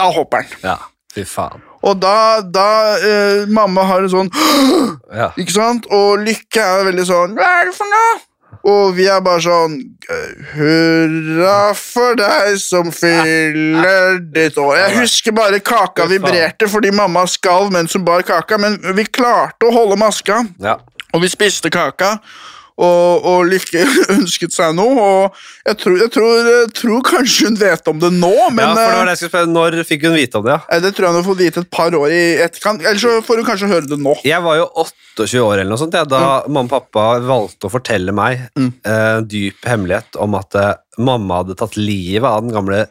Da 0.01 0.11
hopper 0.11 0.43
han. 0.65 0.79
Fy 1.15 1.24
faen. 1.27 1.62
Og 1.82 1.97
da, 1.97 2.41
da 2.45 2.70
eh, 3.01 3.47
Mamma 3.49 3.87
har 3.89 4.05
en 4.05 4.12
sånn 4.12 4.32
Ja. 5.20 5.31
Ikke 5.41 5.55
sant? 5.55 5.89
Og 5.91 6.20
Lykke 6.23 6.61
er 6.61 6.91
veldig 6.91 7.07
sånn 7.09 7.39
Hva 7.39 7.55
er 7.61 7.70
det 7.70 7.77
for 7.78 7.89
noe? 7.91 8.19
Og 8.70 8.93
vi 8.93 9.07
er 9.09 9.23
bare 9.24 9.41
sånn 9.41 9.78
Hurra 10.53 11.73
for 11.78 12.19
deg 12.19 12.59
som 12.61 12.91
fyller 12.93 14.19
ditt 14.35 14.59
år. 14.61 14.74
Jeg 14.82 14.97
husker 14.99 15.35
bare 15.37 15.62
kaka 15.65 16.05
vibrerte 16.11 16.69
fordi 16.69 16.91
mamma 16.93 17.23
skalv 17.31 17.70
mens 17.73 17.95
hun 17.97 18.05
bar 18.05 18.24
kaka, 18.27 18.59
men 18.61 18.77
vi 18.99 19.07
klarte 19.07 19.69
å 19.69 19.73
holde 19.73 19.97
maska, 20.01 20.43
ja. 20.61 20.77
og 21.15 21.23
vi 21.23 21.31
spiste 21.32 21.70
kaka. 21.73 22.16
Og, 22.81 23.27
og 23.28 23.43
Lykke 23.51 23.82
ønsket 24.16 24.55
seg 24.57 24.73
noe, 24.78 24.94
og 25.05 25.40
jeg 25.69 25.77
tror, 25.82 25.97
jeg, 26.01 26.11
tror, 26.15 26.47
jeg 26.48 26.70
tror 26.78 27.02
kanskje 27.05 27.51
hun 27.51 27.59
vet 27.61 27.90
om 27.93 27.98
det 28.01 28.09
nå, 28.16 28.31
men 28.57 28.62
ja, 28.65 28.70
for 28.73 28.81
det 28.81 28.86
var 28.86 29.02
eh, 29.02 29.05
det 29.05 29.12
jeg 29.12 29.20
skulle 29.20 29.32
spørre. 29.35 29.51
Når 29.52 29.77
fikk 29.90 30.07
hun 30.09 30.16
vite 30.16 30.40
om 30.40 30.47
det? 30.48 30.55
ja? 30.57 30.61
eh, 30.73 30.81
det 30.86 30.93
tror 30.97 31.07
jeg 31.09 31.12
hun 31.12 31.20
har 31.20 31.27
fått 31.28 31.43
vite 31.43 31.65
et 31.66 31.70
par 31.77 31.97
år 32.01 32.15
i 32.16 32.23
etterkant. 32.47 32.81
Eller 32.86 33.02
så 33.02 33.16
får 33.27 33.43
hun 33.43 33.48
kanskje 33.51 33.69
høre 33.74 33.90
det 33.90 34.01
nå. 34.01 34.15
Jeg 34.24 34.40
var 34.47 34.57
jo 34.62 34.69
28 34.86 35.43
år 35.44 35.55
eller 35.59 35.70
noe 35.74 35.82
sånt, 35.82 35.98
ja, 35.98 36.07
da 36.09 36.23
mamma 36.48 36.65
og 36.70 36.73
pappa 36.73 37.05
valgte 37.28 37.69
å 37.69 37.74
fortelle 37.77 38.15
meg 38.16 38.47
Mm. 38.57 38.70
eh, 38.89 39.19
dyp 39.28 39.66
hemmelighet 39.69 40.16
om 40.23 40.35
at 40.39 40.57
eh, 40.59 40.73
mamma 41.05 41.43
hadde 41.43 41.59
tatt 41.61 41.77
livet 41.77 42.24
av 42.28 42.40
den 42.47 42.55
gamle 42.57 42.86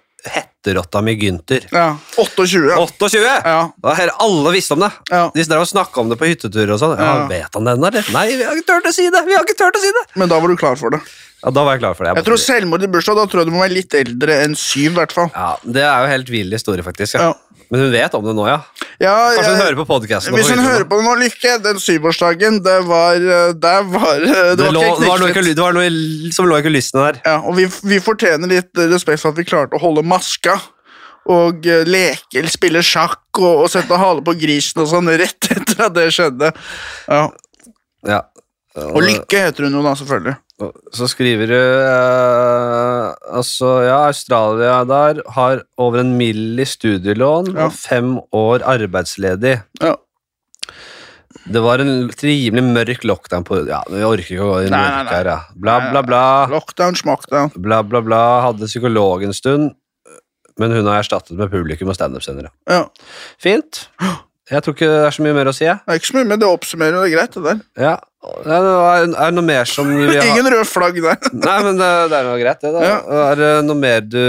hetterotta 0.63 1.01
mi 1.01 1.13
Gynter. 1.15 1.65
Ja, 1.71 1.97
28. 2.17 2.69
Ja. 2.69 2.77
28! 2.77 3.19
Ja, 3.45 3.71
Da 3.81 3.93
her, 3.95 4.09
alle 4.19 4.51
visste 4.51 4.73
om 4.73 4.79
det. 4.79 4.91
ja. 5.09 5.31
De 5.33 5.43
drev 5.43 5.61
og 5.61 5.67
snakka 5.67 6.01
om 6.01 6.09
det 6.09 6.17
på 6.19 6.27
hytteturer 6.27 6.73
og 6.73 6.79
sånn. 6.79 6.97
Ja, 6.99 7.15
Ja. 7.19 7.27
Vet 7.27 7.53
han 7.53 7.63
ennå, 7.67 7.87
eller? 7.87 8.05
Nei, 8.11 8.27
vi 8.35 8.43
har 8.43 8.53
ikke 8.55 8.67
turt 8.67 8.85
å 8.85 8.93
si 8.93 9.09
det! 9.09 9.23
Vi 9.25 9.33
har 9.35 9.43
ikke 9.43 9.57
turt 9.57 9.75
å 9.75 9.79
si 9.81 9.87
det! 9.91 10.05
Men 10.19 10.29
da 10.29 10.39
var 10.39 10.47
du 10.47 10.55
klar 10.57 10.75
for 10.77 10.89
det. 10.91 10.99
Ja, 11.43 11.51
Da 11.51 11.63
var 11.63 11.71
jeg 11.77 11.79
klar 11.79 11.93
for 11.95 12.03
det. 12.03 12.15
Jeg 12.17 12.25
tror 12.25 12.37
selvmord 12.37 12.83
i 12.83 12.87
bursdag, 12.87 13.15
da 13.15 13.25
tror 13.25 13.39
jeg 13.41 13.47
du 13.47 13.53
må 13.55 13.61
være 13.63 13.73
litt 13.77 13.93
eldre 13.95 14.41
enn 14.43 14.55
syv, 14.59 14.91
i 14.91 14.95
hvert 14.99 15.11
fall. 15.15 15.29
Ja, 15.33 15.55
Det 15.63 15.81
er 15.81 16.01
jo 16.03 16.09
helt 16.11 16.29
vill 16.29 16.51
historie, 16.51 16.83
faktisk. 16.83 17.15
Ja. 17.15 17.29
Ja. 17.29 17.33
Men 17.69 17.83
hun 17.85 17.91
vet 17.93 18.15
om 18.17 18.23
det 18.25 18.33
nå, 18.33 18.45
ja. 18.49 18.57
Ja, 18.99 19.13
Kanskje 19.37 19.51
hun 19.53 19.61
hører 19.61 19.77
på 19.77 19.85
podkasten. 19.87 20.35
Hvis 20.35 20.49
hun 20.51 20.63
hører 20.63 20.87
på 20.89 20.97
det 20.99 21.05
nå, 21.05 21.13
Lykke, 21.21 21.53
den 21.63 21.77
syvårsdagen, 21.79 22.57
det 22.65 22.79
var 22.87 23.19
Det 23.19 23.75
var 23.93 24.25
eh, 24.25 24.33
Det 24.33 24.57
det, 24.57 24.65
var 24.65 24.73
lå, 24.75 24.81
ikke 24.87 25.03
det 25.03 25.11
var 25.11 25.21
noe, 25.21 25.45
det 25.45 25.63
var 25.63 25.77
noe 25.77 26.33
som 26.35 26.49
lå 26.49 26.57
i 26.59 26.65
kulissene 26.65 27.05
der. 27.05 27.21
Ja, 27.27 27.37
og 27.45 27.55
vi, 27.59 27.67
vi 27.93 28.01
fortjener 28.03 28.51
litt 28.51 28.73
eh, 28.81 28.89
respekt 28.91 29.23
for 29.23 29.31
at 29.31 29.39
vi 29.39 29.47
klarte 29.47 29.77
å 29.77 29.83
holde 29.83 30.03
maska. 30.07 30.57
Og 31.29 31.67
eh, 31.69 31.85
leke 31.85 32.43
spille 32.49 32.81
sjakk 32.85 33.37
og, 33.37 33.65
og 33.65 33.71
sette 33.71 34.01
hale 34.01 34.25
på 34.25 34.33
grisen 34.39 34.81
og 34.83 34.89
sånn 34.89 35.13
rett 35.21 35.51
etter 35.55 35.85
at 35.85 35.95
det 35.95 36.09
skjedde. 36.15 36.51
Ja. 37.05 37.23
Ja. 38.09 38.23
Og 38.93 39.01
Lykke 39.03 39.41
heter 39.45 39.65
hun 39.67 39.75
jo 39.79 39.83
da, 39.85 39.93
selvfølgelig. 39.99 40.35
Så 40.93 41.07
skriver 41.07 41.47
du 41.47 41.55
eh, 41.55 43.35
Altså, 43.39 43.69
ja, 43.87 43.97
Australia 44.09 44.81
der 44.89 45.21
har 45.35 45.61
over 45.79 46.01
en 46.03 46.15
mill 46.19 46.59
i 46.59 46.65
studielån 46.67 47.53
Ja. 47.55 47.65
og 47.69 47.73
fem 47.77 48.17
år 48.35 48.65
arbeidsledig. 48.67 49.61
Ja. 49.81 49.95
Det 51.49 51.61
var 51.63 51.79
en 51.81 52.09
rimelig 52.09 52.63
mørk 52.65 53.03
lockdown 53.07 53.45
på 53.47 53.61
Ja, 53.69 53.79
vi 53.89 54.01
orker 54.05 54.25
ikke 54.35 54.43
å 54.45 54.49
gå 54.51 54.57
inn 54.65 54.73
Nei, 54.73 54.81
nei, 54.89 55.03
nei. 55.07 55.13
her, 55.13 55.29
ja. 55.31 55.39
Bla, 55.55 55.77
bla, 55.91 56.01
bla. 56.05 56.23
Lockdown, 56.51 56.97
smackdown. 56.99 57.53
Bla, 57.55 57.81
bla, 57.85 58.01
bla. 58.05 58.21
Hadde 58.49 58.67
psykolog 58.69 59.23
en 59.25 59.33
stund, 59.33 59.71
men 60.59 60.73
hun 60.75 60.85
har 60.89 60.99
erstattet 61.01 61.37
med 61.39 61.49
publikum 61.53 61.89
og 61.89 61.95
standup-sendere. 61.97 62.51
Ja. 62.69 62.83
Fint. 63.41 63.85
Jeg 64.49 64.65
tror 64.65 64.73
ikke 64.73 64.87
det 64.89 65.01
er 65.05 65.13
så 65.13 65.23
mye 65.25 65.35
mer 65.37 65.49
å 65.51 65.53
si. 65.53 65.65
jeg. 65.67 65.77
Det 65.85 65.93
er 65.93 65.99
ikke 65.99 66.09
så 66.09 66.15
mye, 66.17 66.27
men 66.31 66.39
det 66.41 66.47
oppsummerer 66.49 66.95
jo 66.97 67.01
det 67.05 67.11
greit, 67.13 67.35
det 67.35 67.43
der. 67.45 67.59
Ja. 67.77 67.97
Er 68.19 68.65
det 68.65 68.71
er 68.91 69.05
det 69.05 69.35
noe 69.37 69.47
mer 69.47 69.67
som 69.69 69.87
vi 69.87 70.07
har 70.09 70.25
Ingen 70.31 70.49
røde 70.51 70.65
flagg 70.67 70.97
der. 70.99 71.19
Nei, 71.45 71.57
men 71.67 71.77
det, 71.79 71.89
det 72.11 72.17
er 72.17 72.25
noe 72.27 72.39
greit, 72.41 72.63
det. 72.63 72.71
da. 72.73 72.95
Er 73.29 73.39
det 73.39 73.51
noe 73.67 73.79
mer 73.79 74.01
du 74.03 74.19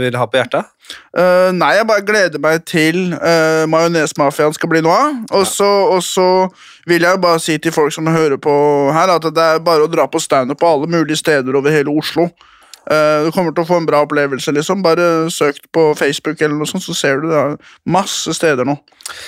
vil 0.00 0.16
ha 0.20 0.28
på 0.30 0.40
hjertet? 0.40 0.70
Uh, 1.16 1.48
nei, 1.56 1.70
jeg 1.78 1.88
bare 1.88 2.04
gleder 2.04 2.40
meg 2.42 2.64
til 2.68 3.14
uh, 3.16 3.64
Majonesmafiaen 3.70 4.54
skal 4.56 4.70
bli 4.72 4.82
noe 4.84 4.96
av. 5.08 5.18
Og 5.40 6.00
så 6.04 6.28
vil 6.88 7.04
jeg 7.04 7.16
jo 7.16 7.22
bare 7.22 7.42
si 7.42 7.58
til 7.62 7.74
folk 7.74 7.94
som 7.94 8.08
hører 8.12 8.38
på 8.40 8.54
her, 8.94 9.12
at 9.16 9.28
det 9.28 9.48
er 9.56 9.62
bare 9.64 9.86
å 9.86 9.90
dra 9.92 10.06
på 10.10 10.20
standup 10.22 10.60
på 10.60 10.70
alle 10.70 10.90
mulige 10.90 11.20
steder 11.20 11.56
over 11.58 11.74
hele 11.74 11.92
Oslo. 11.92 12.28
Eh, 12.90 13.24
du 13.26 13.30
kommer 13.34 13.54
til 13.54 13.62
å 13.62 13.68
få 13.68 13.76
en 13.78 13.86
bra 13.86 14.00
opplevelse. 14.06 14.52
liksom 14.54 14.82
Bare 14.82 15.28
søk 15.30 15.60
på 15.74 15.92
Facebook, 15.98 16.40
eller 16.40 16.56
noe 16.58 16.66
sånt, 16.66 16.82
så 16.82 16.94
ser 16.96 17.20
du 17.22 17.28
det 17.30 17.42
masse 17.86 18.34
steder 18.34 18.66
nå. 18.66 18.78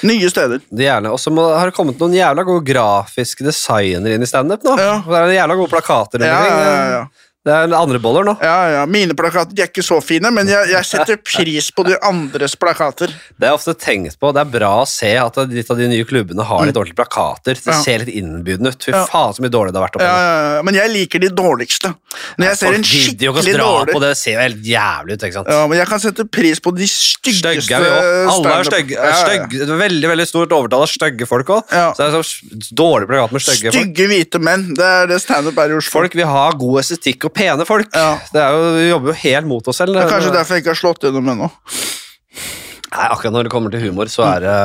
Nye 0.06 0.30
steder. 0.30 0.62
Det 0.70 0.88
gjerne. 0.88 1.12
Og 1.14 1.20
så 1.22 1.30
har 1.34 1.70
det 1.70 1.76
kommet 1.76 2.00
noen 2.02 2.16
jævla 2.16 2.44
gode 2.46 2.66
grafiske 2.66 3.46
designere 3.46 4.16
inn 4.18 4.26
i 4.26 4.30
standup 4.30 4.64
nå. 4.66 4.74
Ja. 4.80 4.98
Det 5.06 5.20
er 5.20 5.36
jævla 5.38 5.58
gode 5.60 5.74
plakater. 5.76 6.26
Ja, 6.26 6.40
Ja, 6.44 6.58
ja, 6.64 6.90
ja. 6.98 7.04
Det 7.44 7.52
er 7.52 7.74
andre 7.76 7.98
boller 8.00 8.24
nå. 8.24 8.32
ja, 8.40 8.58
ja. 8.72 8.82
Mine 8.88 9.12
plakater 9.12 9.52
de 9.52 9.60
er 9.60 9.68
ikke 9.68 9.82
så 9.84 9.98
fine, 10.00 10.30
men 10.32 10.48
jeg, 10.48 10.70
jeg 10.72 10.86
setter 10.88 11.18
pris 11.20 11.66
på 11.76 11.84
de 11.84 11.96
andres 12.00 12.54
plakater. 12.56 13.12
Det 13.36 13.48
er 13.50 13.52
ofte 13.52 13.74
tenkt 13.76 14.16
på. 14.20 14.30
Det 14.32 14.40
er 14.40 14.48
bra 14.54 14.70
å 14.80 14.86
se 14.88 15.10
at 15.20 15.36
litt 15.52 15.68
av 15.70 15.76
de 15.76 15.88
nye 15.90 16.06
klubbene 16.08 16.46
har 16.48 16.64
litt 16.64 16.76
ordentlige 16.80 16.96
plakater. 17.02 17.58
Det 17.60 17.64
Mm. 17.64 17.72
Ja. 17.74 17.82
ser 17.84 17.98
litt 18.04 18.14
innbydende 18.16 18.70
ut. 18.72 18.84
Fy 18.86 18.92
faen 19.10 19.34
så 19.36 19.42
mye 19.44 19.52
dårlig 19.52 19.72
det 19.74 19.80
har 19.80 19.84
vært. 19.88 19.96
oppe 19.98 20.06
Ja, 20.08 20.54
ja. 20.56 20.62
Men 20.64 20.74
jeg 20.78 20.90
liker 20.94 21.20
de 21.20 21.28
dårligste. 21.36 21.92
Når 22.38 22.46
jeg 22.48 22.56
ser 22.56 22.66
Folk 22.66 22.76
en 22.78 22.82
gidder 22.88 23.24
jo 23.26 23.32
ikke 23.32 23.40
å 23.40 23.44
skikkelig 23.44 23.54
dra 23.58 23.68
dårlig 23.74 23.94
på 23.96 24.00
det. 24.04 24.10
Ser 24.20 24.32
jo 24.32 24.40
helt 24.44 24.62
jævlig 24.70 25.12
ut. 25.18 25.24
ikke 25.28 25.36
sant? 25.38 25.48
Ja, 25.52 25.66
men 25.68 25.78
jeg 25.78 25.88
kan 25.92 26.00
sette 26.04 26.24
pris 26.30 26.60
på 26.64 26.72
de 26.76 26.88
styggeste 26.88 27.64
Stygge. 27.64 27.80
Alle 28.32 28.54
er 28.56 28.68
stygge. 28.70 28.96
Er 28.96 29.76
Veldig 29.84 30.08
veldig 30.14 30.26
stort 30.28 30.52
overtall 30.56 30.86
av 30.86 30.90
stygge 30.92 31.26
folk 31.28 31.52
òg. 31.58 31.68
Så 31.68 32.00
det 32.00 32.08
er 32.08 32.16
så 32.22 32.72
dårlig 32.72 33.08
plakat 33.10 33.32
med 33.36 33.44
stygge 33.44 33.72
folk. 33.72 33.80
Stygge 33.82 34.08
hvite 34.14 34.40
menn. 34.40 34.66
Det 34.78 34.88
er 35.02 35.06
det 35.12 35.20
standup 35.24 35.58
er 35.60 35.74
i 35.74 35.78
Oslo. 35.80 35.90
Folk 36.00 36.14
vil 36.16 36.28
ha 36.30 36.46
god 36.56 36.80
estetikk 36.84 37.28
og 37.28 37.33
pene 37.36 37.66
folk. 37.68 37.90
Ja. 37.94 38.14
Det 38.32 38.40
er 38.42 38.54
jo, 38.56 38.70
vi 38.78 38.86
jobber 38.88 39.12
jo 39.12 39.18
helt 39.24 39.50
mot 39.50 39.68
oss 39.72 39.80
selv. 39.82 39.94
Det 39.96 40.04
er 40.06 40.14
kanskje 40.14 40.32
derfor 40.34 40.56
jeg 40.58 40.64
ikke 40.64 40.72
har 40.74 40.80
slått 40.84 41.04
gjennom 41.08 41.28
ennå. 41.34 41.50
Nei, 42.94 43.06
akkurat 43.10 43.34
når 43.34 43.48
det 43.48 43.52
kommer 43.54 43.74
til 43.74 43.82
humor, 43.88 44.10
så 44.12 44.26
er 44.36 44.44
det 44.46 44.56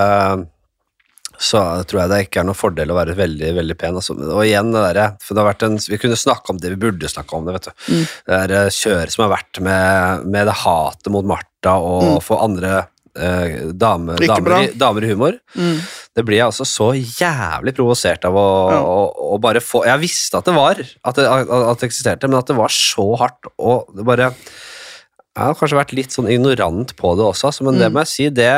så 1.40 1.60
tror 1.88 2.02
jeg 2.02 2.10
det 2.12 2.18
ikke 2.26 2.42
er 2.42 2.48
noen 2.50 2.58
fordel 2.60 2.90
å 2.92 2.98
være 2.98 3.14
veldig 3.16 3.50
veldig 3.56 3.76
pen. 3.80 3.96
Altså. 3.96 4.12
Og 4.36 4.42
igjen, 4.44 4.74
det 4.76 4.82
der, 4.90 5.14
for 5.24 5.38
det 5.38 5.40
har 5.40 5.48
vært 5.54 5.64
en, 5.70 5.78
Vi 5.88 6.00
kunne 6.02 6.18
snakke 6.20 6.52
om 6.52 6.58
det, 6.60 6.74
vi 6.74 6.80
burde 6.84 7.08
snakke 7.08 7.38
om 7.38 7.46
det. 7.48 7.54
vet 7.56 7.70
du. 7.70 7.86
Mm. 7.96 8.02
Det 8.28 8.40
der 8.42 8.54
eh, 8.58 8.72
kjøret 8.76 9.14
som 9.16 9.24
har 9.24 9.32
vært 9.38 9.62
med, 9.64 10.26
med 10.36 10.50
det 10.52 10.58
hatet 10.66 11.12
mot 11.16 11.30
Martha 11.32 11.78
og 11.80 12.04
Mm. 12.10 12.20
for 12.28 12.44
andre 12.44 12.74
eh, 13.20 13.58
dame, 13.74 14.16
damer, 14.24 14.56
i, 14.64 14.72
damer 14.80 15.04
i 15.06 15.10
humor. 15.12 15.38
Mm. 15.56 15.78
Det 16.16 16.26
blir 16.26 16.40
jeg 16.40 16.48
altså 16.50 16.66
så 16.68 16.88
jævlig 16.96 17.76
provosert 17.78 18.26
av 18.26 18.34
å, 18.40 18.48
Ja. 18.72 18.80
å, 18.82 19.36
å 19.36 19.40
bare 19.42 19.62
få 19.64 19.84
Jeg 19.86 20.00
visste 20.02 20.40
at 20.42 20.46
det 20.50 20.56
var, 20.56 20.80
at 20.80 21.16
det, 21.20 21.28
at 21.28 21.80
det 21.84 21.90
eksisterte, 21.92 22.28
men 22.32 22.40
at 22.40 22.48
det 22.48 22.58
var 22.58 22.70
så 22.74 23.06
hardt, 23.22 23.52
og 23.60 23.88
det 23.96 24.06
bare 24.08 24.32
Jeg 24.34 25.46
har 25.46 25.56
kanskje 25.56 25.78
vært 25.80 25.94
litt 25.96 26.12
sånn 26.12 26.28
ignorant 26.32 26.96
på 27.00 27.14
det 27.16 27.24
også, 27.30 27.54
men 27.64 27.76
men 27.76 27.80
det 27.80 27.90
Mm. 27.92 27.94
må 27.94 28.00
jeg 28.04 28.08
si, 28.16 28.30
det 28.30 28.50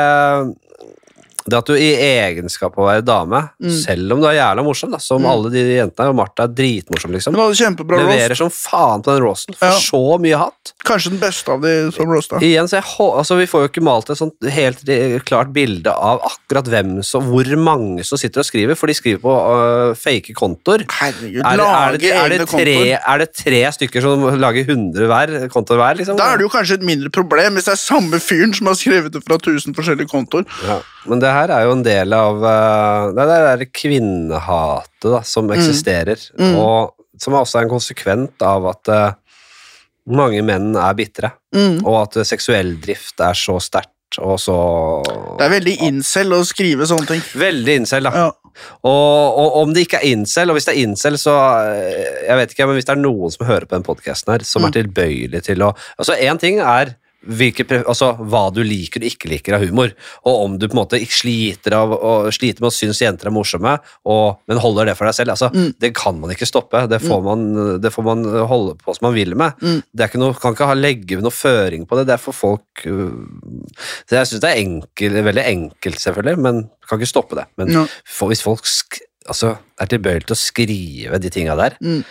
det 1.48 1.58
at 1.58 1.66
du 1.66 1.74
i 1.74 1.90
egenskap 1.98 2.76
av 2.78 2.84
å 2.84 2.88
være 2.90 3.04
dame, 3.04 3.40
Mm. 3.62 3.70
selv 3.82 4.12
om 4.12 4.20
du 4.20 4.26
er 4.28 4.36
jævla 4.38 4.62
morsom, 4.64 4.90
da, 4.90 4.98
som 4.98 5.22
Mm. 5.22 5.30
alle 5.30 5.50
de 5.50 5.62
jentene, 5.76 6.08
og 6.08 6.16
Martha 6.16 6.44
er 6.44 6.48
dritmorsom, 6.54 7.10
liksom, 7.12 7.34
leverer 7.34 8.36
som 8.36 8.50
faen 8.50 9.02
på 9.02 9.12
den 9.14 9.22
roasten, 9.24 9.54
får 9.54 9.72
Ja. 9.72 9.78
så 9.78 10.18
mye 10.20 10.38
hatt. 10.38 10.72
Kanskje 10.84 11.10
den 11.10 11.18
beste 11.20 11.48
av 11.52 11.60
de 11.62 11.90
som 11.92 12.06
roasta. 12.06 12.38
Igjen, 12.40 12.68
så 12.68 12.78
jeg, 12.80 12.84
altså, 12.84 13.36
Vi 13.42 13.46
får 13.46 13.62
jo 13.62 13.68
ikke 13.68 13.82
malt 13.82 14.10
et 14.10 14.18
sånt 14.18 14.34
helt 14.42 15.24
klart 15.24 15.52
bilde 15.52 15.86
av 15.90 16.20
akkurat 16.22 16.64
hvem 16.68 17.02
som, 17.04 17.22
hvor 17.24 17.44
mange 17.56 18.04
som 18.04 18.18
sitter 18.18 18.40
og 18.40 18.46
skriver, 18.46 18.76
for 18.76 18.86
de 18.86 18.94
skriver 18.94 19.20
på 19.20 19.32
uh, 19.32 19.94
fake 19.94 20.34
kontoer. 20.34 20.84
Herregud, 20.88 21.42
Er, 21.42 21.58
er, 21.58 21.98
det, 21.98 22.12
er, 22.12 22.28
det 22.28 22.48
tre, 22.48 22.98
er 22.98 23.18
det 23.18 23.32
tre 23.34 23.62
stykker 23.72 24.00
som 24.02 24.22
lager 24.38 24.64
100 24.66 25.06
hver, 25.06 25.48
kontoer 25.48 25.76
hver? 25.80 25.96
Liksom? 25.98 26.16
Da 26.16 26.32
er 26.34 26.38
det 26.38 26.46
jo 26.46 26.52
kanskje 26.52 26.74
et 26.74 26.86
mindre 26.86 27.10
problem 27.10 27.54
hvis 27.54 27.64
det 27.64 27.72
er 27.74 27.82
samme 27.82 28.20
fyren 28.22 28.54
som 28.54 28.66
har 28.70 28.74
skrevet 28.78 29.10
det 29.12 29.24
fra 29.24 29.38
1000 29.38 29.74
forskjellige 29.74 30.08
kontoer. 30.12 30.44
ja. 30.66 30.80
Men 31.04 31.18
det 31.18 31.31
her 31.32 31.50
er 31.54 31.64
jo 31.66 31.72
en 31.76 31.82
del 31.86 32.12
av 32.16 32.42
øh, 32.42 33.12
det 33.16 33.26
der 33.30 33.46
er 33.52 33.64
kvinnehatet 33.74 35.08
da, 35.12 35.22
som 35.26 35.50
eksisterer, 35.54 36.18
Mm. 36.38 36.54
og 36.58 36.94
som 37.20 37.34
også 37.38 37.58
er 37.60 37.66
en 37.66 37.72
konsekvent 37.76 38.42
av 38.42 38.66
at 38.72 38.88
øh, 38.88 39.12
mange 40.12 40.42
menn 40.42 40.74
er 40.76 40.94
bitre, 40.98 41.32
Mm. 41.54 41.82
og 41.86 41.98
at 42.06 42.22
seksuell 42.26 42.76
drift 42.80 43.20
er 43.20 43.34
så 43.36 43.58
sterkt 43.60 43.90
og 44.20 44.38
så 44.40 44.54
Det 45.38 45.44
er 45.46 45.52
veldig 45.60 45.74
incel 45.88 46.32
å 46.36 46.42
skrive 46.44 46.84
sånne 46.88 47.06
ting. 47.08 47.20
Veldig 47.40 47.76
incel, 47.80 48.02
da. 48.04 48.10
Ja. 48.12 48.30
Og, 48.84 49.38
og 49.40 49.54
om 49.62 49.72
det 49.72 49.86
ikke 49.86 50.02
er 50.02 50.10
incel, 50.12 50.50
og 50.52 50.56
hvis 50.58 50.66
det 50.68 50.74
er 50.74 50.82
incel, 50.82 51.14
så 51.16 51.32
eh, 51.64 52.26
Jeg 52.28 52.36
vet 52.36 52.50
ikke, 52.52 52.66
men 52.68 52.76
hvis 52.76 52.84
det 52.84 52.92
er 52.92 53.00
noen 53.00 53.32
som 53.32 53.46
hører 53.48 53.64
på 53.64 53.72
den 53.78 53.86
podkasten 53.86 54.32
her, 54.34 54.44
som 54.44 54.62
Mm. 54.62 54.68
er 54.68 54.74
tilbøyelig 54.82 55.42
til 55.48 55.62
å 55.64 55.70
Altså, 55.98 56.12
én 56.20 56.38
ting 56.38 56.60
er 56.60 56.96
hvilke, 57.22 57.64
altså, 57.86 58.12
hva 58.18 58.44
du 58.54 58.62
liker 58.66 59.02
og 59.02 59.06
ikke 59.06 59.28
liker 59.30 59.54
av 59.56 59.62
humor, 59.66 59.92
og 60.26 60.40
om 60.44 60.56
du 60.58 60.66
på 60.68 60.74
en 60.74 60.80
måte 60.82 60.98
sliter, 61.06 61.76
av, 61.78 61.92
og 61.94 62.30
sliter 62.34 62.62
med 62.64 62.70
å 62.70 62.74
synes 62.74 63.00
jenter 63.02 63.30
er 63.30 63.34
morsomme, 63.36 63.76
og, 64.10 64.40
men 64.50 64.58
holder 64.62 64.90
det 64.90 64.96
for 64.98 65.06
deg 65.10 65.14
selv. 65.20 65.34
Altså, 65.36 65.50
Mm. 65.52 65.74
Det 65.78 65.90
kan 65.94 66.18
man 66.18 66.30
ikke 66.32 66.46
stoppe. 66.48 66.80
Det 66.88 66.98
får, 67.02 67.20
man, 67.22 67.42
det 67.82 67.90
får 67.92 68.04
man 68.06 68.22
holde 68.48 68.74
på 68.80 68.94
som 68.96 69.06
man 69.08 69.14
vil 69.14 69.34
med. 69.38 69.52
Mm. 69.62 69.82
Det 69.92 70.04
er 70.04 70.08
ikke 70.10 70.20
noe, 70.22 70.34
kan 70.38 70.54
ikke 70.56 70.68
ha, 70.70 70.74
legge 70.78 71.18
noe 71.22 71.34
føring 71.34 71.84
på 71.86 71.98
det. 71.98 72.06
Det 72.08 72.14
er 72.16 72.22
for 72.22 72.32
folk 72.36 72.84
øh, 72.88 73.12
Jeg 74.10 74.28
syns 74.30 74.42
det 74.42 74.50
er 74.50 74.60
enkel, 74.62 75.18
veldig 75.26 75.44
enkelt, 75.46 76.00
selvfølgelig, 76.02 76.38
men 76.42 76.62
kan 76.88 76.98
ikke 77.00 77.10
stoppe 77.12 77.38
det. 77.38 77.46
Men 77.60 77.72
no. 77.76 77.84
for, 78.08 78.32
hvis 78.32 78.42
folk 78.44 78.64
altså, 79.28 79.54
er 79.80 79.90
tilbøyelige 79.92 80.30
til 80.30 80.36
å 80.36 80.42
skrive 80.42 81.20
de 81.22 81.30
tinga 81.32 81.56
der, 81.58 81.76
Mm. 81.82 82.02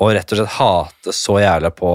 og 0.00 0.12
rett 0.12 0.32
og 0.34 0.40
slett 0.40 0.56
hate 0.58 1.12
så 1.16 1.38
jævlig 1.40 1.70
på 1.78 1.90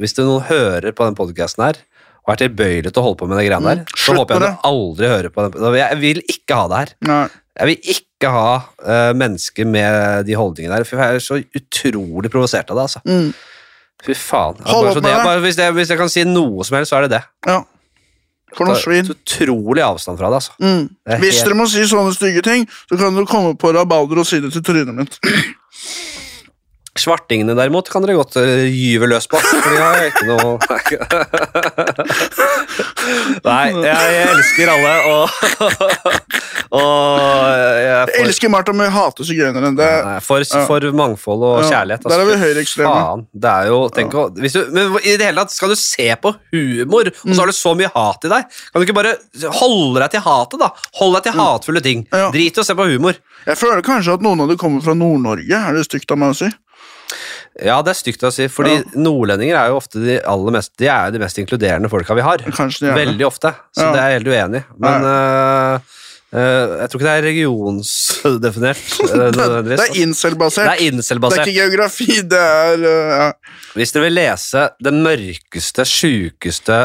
Hvis 0.00 0.14
det 0.16 0.24
noen 0.24 0.46
hører 0.48 0.92
på 0.96 1.04
den 1.04 1.16
podkasten 1.18 1.66
her, 1.66 1.80
og 2.26 2.32
er 2.34 2.40
tilbøyelig 2.48 2.90
til 2.92 3.00
å 3.02 3.04
holde 3.06 3.18
på 3.20 3.28
med 3.30 3.38
de 3.38 3.44
greiene 3.48 3.70
der, 3.70 3.82
Mm. 3.84 3.90
så 3.94 4.04
Slutt 4.10 4.18
håper 4.18 4.34
jeg 4.34 4.42
du 4.42 4.68
aldri 4.70 5.06
hører 5.12 5.30
på 5.30 5.44
den. 5.50 5.74
Jeg 5.78 5.98
vil 6.00 6.22
ikke 6.28 6.54
ha 6.58 6.64
det 6.72 6.76
her. 6.82 6.94
Nei. 7.06 7.28
Jeg 7.56 7.66
vil 7.70 7.92
ikke 7.94 8.30
ha 8.34 8.48
uh, 8.84 9.12
mennesker 9.16 9.64
med 9.66 10.26
de 10.26 10.34
holdningene 10.36 10.76
der, 10.76 10.84
for 10.84 10.96
jeg 11.00 11.14
er 11.14 11.22
så 11.24 11.38
utrolig 11.56 12.30
provosert 12.32 12.68
av 12.70 12.76
det. 12.76 12.82
altså. 12.88 13.00
Mm. 13.06 13.30
Fy 14.04 14.12
faen. 14.18 14.58
Hold 14.66 14.90
opp 14.90 14.94
med 14.98 15.06
det, 15.06 15.14
det. 15.14 15.24
bare, 15.24 15.40
hvis, 15.40 15.56
jeg, 15.56 15.72
hvis 15.78 15.88
jeg 15.94 15.98
kan 16.02 16.10
si 16.12 16.24
noe 16.28 16.64
som 16.68 16.76
helst, 16.76 16.90
så 16.92 16.98
er 16.98 17.06
det 17.06 17.14
det. 17.16 17.22
Ja. 17.46 17.62
For 18.56 18.64
noe 18.68 18.76
svin. 18.80 19.08
utrolig 19.12 19.82
avstand 19.84 20.18
fra 20.20 20.28
det, 20.32 20.36
altså. 20.42 20.52
Mm. 20.60 20.84
Det 21.06 21.18
Hvis 21.22 21.38
helt- 21.40 21.48
dere 21.48 21.56
må 21.62 21.66
si 21.70 21.82
sånne 21.88 22.12
stygge 22.14 22.42
ting, 22.44 22.66
så 22.90 22.98
kan 23.00 23.14
dere 23.16 23.26
komme 23.30 23.54
på 23.58 23.72
rabalder 23.74 24.18
og 24.22 24.26
si 24.28 24.40
det 24.40 24.52
til 24.52 24.62
trynet 24.62 24.94
mitt. 24.96 25.18
Svartingene 27.00 27.54
derimot 27.58 27.88
kan 27.92 28.02
dere 28.04 28.16
godt 28.18 28.36
eh, 28.40 28.66
gyve 28.72 29.06
løs 29.10 29.26
på, 29.30 29.36
for 29.42 29.70
de 29.70 29.80
har 29.80 30.06
ikke 30.08 30.26
noe 30.30 30.56
Nei, 33.46 33.66
jeg, 33.84 34.14
jeg 34.16 34.28
elsker 34.32 34.70
alle, 34.72 34.92
og, 35.12 35.24
og 36.80 37.20
jeg 37.78 38.16
Jeg 38.16 38.24
elsker 38.24 38.50
Martha, 38.52 38.74
men 38.76 38.88
jeg 38.88 38.94
hater 38.96 39.28
sigøynere. 39.28 39.70
Det 39.78 39.90
Nei, 40.08 40.16
for, 40.24 40.46
for 40.68 40.86
mangfold 40.96 41.44
og 41.46 41.54
Ja, 41.62 41.68
kjærlighet. 41.76 42.06
der 42.06 42.22
er 42.24 42.28
vi 42.30 42.38
høyreekstreme. 42.42 42.94
Faen, 42.96 43.24
det 43.46 43.52
er 43.52 43.70
jo, 43.70 43.78
tenk 43.94 44.16
å, 44.18 44.26
hvis 44.42 44.56
du, 44.56 44.60
men 44.74 44.96
i 45.02 45.14
det 45.20 45.28
hele 45.30 45.44
tatt, 45.44 45.54
skal 45.54 45.72
du 45.72 45.78
se 45.80 46.08
på 46.22 46.34
humor, 46.54 47.12
og 47.12 47.30
så 47.32 47.38
har 47.44 47.52
du 47.52 47.56
så 47.56 47.74
mye 47.78 47.90
hat 47.94 48.26
i 48.26 48.32
deg, 48.32 48.58
kan 48.72 48.82
du 48.82 48.88
ikke 48.88 48.98
bare 48.98 49.14
holde 49.60 50.02
deg 50.02 50.16
til 50.16 50.26
hatet 50.26 50.62
da? 50.66 50.72
Hold 51.00 51.18
deg 51.18 51.28
til 51.28 51.38
hatefulle 51.38 51.84
ting. 51.84 52.04
Ja. 52.12 52.30
Drit 52.34 52.58
i 52.58 52.62
å 52.62 52.66
se 52.66 52.76
på 52.78 52.88
humor. 52.90 53.18
Jeg 53.46 53.60
føler 53.60 53.84
kanskje 53.86 54.16
at 54.18 54.24
noen 54.26 54.42
av 54.42 54.50
dem 54.50 54.58
kommer 54.60 54.82
fra 54.82 54.94
Nord-Norge. 54.98 55.54
Er 55.54 55.76
det 55.76 55.86
stygt 55.86 56.10
av 56.10 56.18
meg 56.20 56.34
å 56.34 56.38
si? 56.40 56.50
Ja, 57.64 57.78
det 57.80 57.94
er 57.94 57.98
stygt 57.98 58.24
å 58.26 58.30
si, 58.34 58.48
fordi 58.52 58.74
Ja. 58.76 58.82
nordlendinger 59.00 59.56
er 59.56 59.68
jo 59.72 59.78
ofte 59.80 60.00
de 60.02 60.18
aller 60.28 60.52
mest, 60.58 60.72
de 60.76 60.88
er 60.92 61.06
jo 61.08 61.16
de 61.16 61.22
mest 61.24 61.38
inkluderende 61.40 61.88
folka 61.88 62.14
vi 62.14 62.24
har. 62.26 62.38
Veldig 62.44 63.26
ofte, 63.26 63.54
så 63.72 63.86
Ja. 63.86 63.92
det 63.92 64.00
er 64.00 64.08
jeg 64.10 64.18
helt 64.20 64.32
uenig 64.34 64.60
i. 64.60 64.64
Men 64.78 65.06
uh, 65.08 65.78
uh, 66.36 66.64
jeg 66.82 66.90
tror 66.90 67.00
ikke 67.00 67.08
det 67.08 67.14
er 67.16 67.28
regionsdefinert. 67.30 68.84
øh, 69.08 69.32
Det, 69.36 69.64
det 69.70 69.78
er 69.80 70.00
incel-basert. 70.04 70.68
det 70.68 70.76
er 70.76 71.18
Det 71.18 71.38
er 71.38 71.46
ikke 71.46 71.60
geografi, 71.62 72.20
det 72.28 72.42
er 72.44 72.84
uh, 72.84 73.16
ja. 73.24 73.32
Hvis 73.74 73.92
dere 73.92 74.04
vil 74.04 74.18
lese 74.20 74.68
det 74.82 74.92
mørkeste, 74.92 75.84
sjukeste 75.84 76.82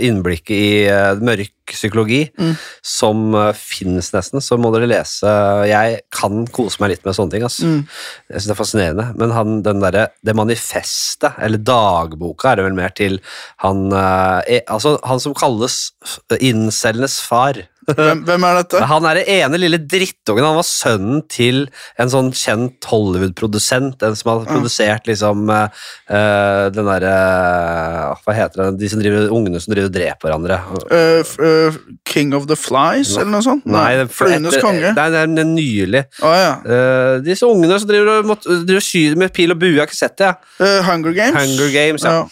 innblikket 0.00 0.56
i 0.56 0.88
mørk 1.20 1.53
psykologi 1.72 2.22
Mm. 2.38 2.54
som 2.82 3.34
uh, 3.34 3.52
finnes 3.56 4.10
nesten, 4.14 4.42
så 4.42 4.56
må 4.60 4.70
dere 4.74 4.88
lese 4.90 5.30
Jeg 5.68 6.00
kan 6.12 6.44
kose 6.52 6.80
meg 6.82 6.94
litt 6.94 7.04
med 7.06 7.16
sånne 7.16 7.30
ting. 7.34 7.44
Altså. 7.46 7.66
Mm. 7.66 7.82
Jeg 8.30 8.36
synes 8.40 8.48
det 8.48 8.54
er 8.54 8.60
fascinerende. 8.60 9.06
Men 9.20 9.34
han, 9.36 9.62
den 9.66 9.80
der, 9.84 10.00
det 10.24 10.36
manifestet, 10.36 11.38
eller 11.38 11.58
dagboka, 11.62 12.52
er 12.52 12.60
det 12.60 12.66
vel 12.68 12.78
mer 12.78 12.94
til 12.96 13.20
han 13.64 13.86
øh, 13.92 14.40
e- 14.48 14.64
Altså, 14.68 14.98
han 15.04 15.20
som 15.22 15.34
kalles 15.34 15.92
incellenes 16.40 17.20
far. 17.24 17.62
hvem, 17.98 18.22
hvem 18.24 18.44
er 18.48 18.58
dette? 18.62 18.80
Han 18.88 19.04
er 19.08 19.18
det 19.18 19.24
ene 19.28 19.58
lille 19.60 19.76
drittungen. 19.76 20.44
Han 20.46 20.56
var 20.56 20.64
sønnen 20.64 21.20
til 21.28 21.66
en 22.00 22.08
sånn 22.12 22.30
kjent 22.32 22.86
Hollywood-produsent. 22.88 24.00
En 24.06 24.16
som 24.16 24.30
har 24.32 24.46
produsert 24.48 25.08
liksom 25.10 25.44
eh, 25.52 25.82
eh, 26.08 26.62
den 26.74 26.88
derre 26.88 27.12
uh, 27.12 28.22
Hva 28.24 28.36
heter 28.38 28.62
det? 28.62 28.70
De 28.80 28.90
som 28.92 29.02
driver, 29.02 29.28
ungene 29.36 29.60
som 29.60 29.74
driver 29.74 29.90
og 29.90 29.96
dreper 29.98 30.30
hverandre. 30.30 30.60
Uh, 30.88 31.20
uh, 31.54 31.76
King 32.04 32.34
of 32.36 32.46
the 32.50 32.56
Flies, 32.58 33.14
eller 33.16 33.30
noe 33.32 33.42
sånt? 33.46 33.64
Nei, 33.66 34.04
Flyenes 34.10 34.54
etter- 34.54 34.64
konge. 34.64 34.92
Nei, 34.96 35.06
det 35.14 35.20
er 35.24 35.48
nylig. 35.48 36.02
Å 36.22 36.32
ja. 36.34 36.50
uh, 36.66 37.14
disse 37.24 37.46
ungene 37.48 37.78
som 37.80 37.88
driver 37.90 38.12
og, 38.20 38.28
måtte- 38.32 38.58
driver 38.66 38.80
og 38.82 38.86
skyter 38.86 39.16
med 39.24 39.32
pil 39.36 39.54
og 39.54 39.58
bue, 39.62 39.72
jeg 39.74 39.82
har 39.82 39.90
ikke 39.90 39.98
sett 40.00 40.16
det. 40.20 40.32
Ja. 40.34 40.64
Uh, 40.64 40.80
Hunger 40.90 41.12
Games. 41.16 41.38
Hunger 41.40 41.70
Games, 41.74 42.04
ja. 42.06 42.24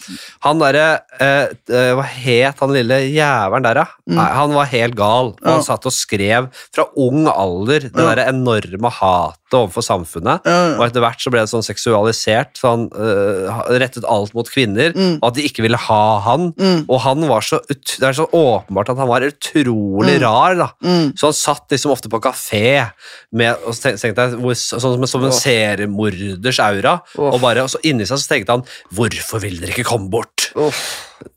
Han 0.43 0.59
derre 0.59 0.85
eh, 1.23 1.91
Hva 1.95 2.03
het 2.03 2.59
han 2.59 2.71
lille 2.75 2.97
jævelen 3.13 3.63
der, 3.65 3.79
da? 3.81 3.85
Nei, 4.11 4.25
han 4.35 4.53
var 4.55 4.65
helt 4.71 4.95
gal. 4.99 5.33
Og 5.33 5.39
Mm. 5.43 5.51
Han 5.59 5.63
satt 5.65 5.85
og 5.85 5.93
skrev 5.93 6.47
fra 6.73 6.85
ung 6.97 7.27
alder 7.29 7.85
det 7.89 7.93
derre 7.93 8.23
enorme 8.31 8.89
hatet 8.91 9.53
overfor 9.53 9.83
samfunnet. 9.85 10.41
Og 10.79 10.81
etter 10.87 11.03
hvert 11.03 11.21
så 11.21 11.29
ble 11.31 11.43
det 11.43 11.51
sånn 11.51 11.63
seksualisert, 11.65 12.55
så 12.57 12.71
han 12.73 12.85
rettet 13.79 14.05
alt 14.09 14.33
mot 14.33 14.49
kvinner, 14.49 14.93
Mm. 14.95 15.19
og 15.21 15.27
at 15.29 15.35
de 15.35 15.43
ikke 15.47 15.61
ville 15.65 15.77
ha 15.77 16.19
han. 16.25 16.51
Mm. 16.57 16.85
Og 16.89 16.99
han 17.01 17.21
var 17.29 17.41
så 17.41 17.59
ut, 17.69 17.83
Det 17.99 18.03
er 18.07 18.13
så 18.17 18.25
åpenbart 18.33 18.89
at 18.89 18.97
han 18.97 19.07
var 19.07 19.12
utrolig 19.21 20.15
Mm. 20.19 20.21
rar, 20.23 20.55
da. 20.55 20.67
Mm. 20.83 21.13
Så 21.17 21.25
han 21.29 21.33
satt 21.33 21.69
liksom 21.71 21.91
ofte 21.91 22.09
på 22.09 22.19
kafé 22.19 22.89
med, 23.31 23.55
og 23.65 23.73
tenkte 23.73 24.15
jeg, 24.15 24.55
sånn 24.55 25.07
som, 25.07 25.23
en 25.23 25.31
seriemorders 25.31 26.59
aura. 26.59 26.99
Oh. 27.17 27.33
Og, 27.33 27.41
bare, 27.41 27.63
og 27.63 27.69
så 27.69 27.79
inni 27.83 28.05
seg 28.05 28.17
så 28.17 28.27
tenkte 28.33 28.51
han 28.51 28.63
Hvorfor 28.93 29.39
vil 29.41 29.59
dere 29.61 29.71
ikke 29.71 29.83
komme 29.85 30.09
bort? 30.09 30.51
Oh. 30.55 30.71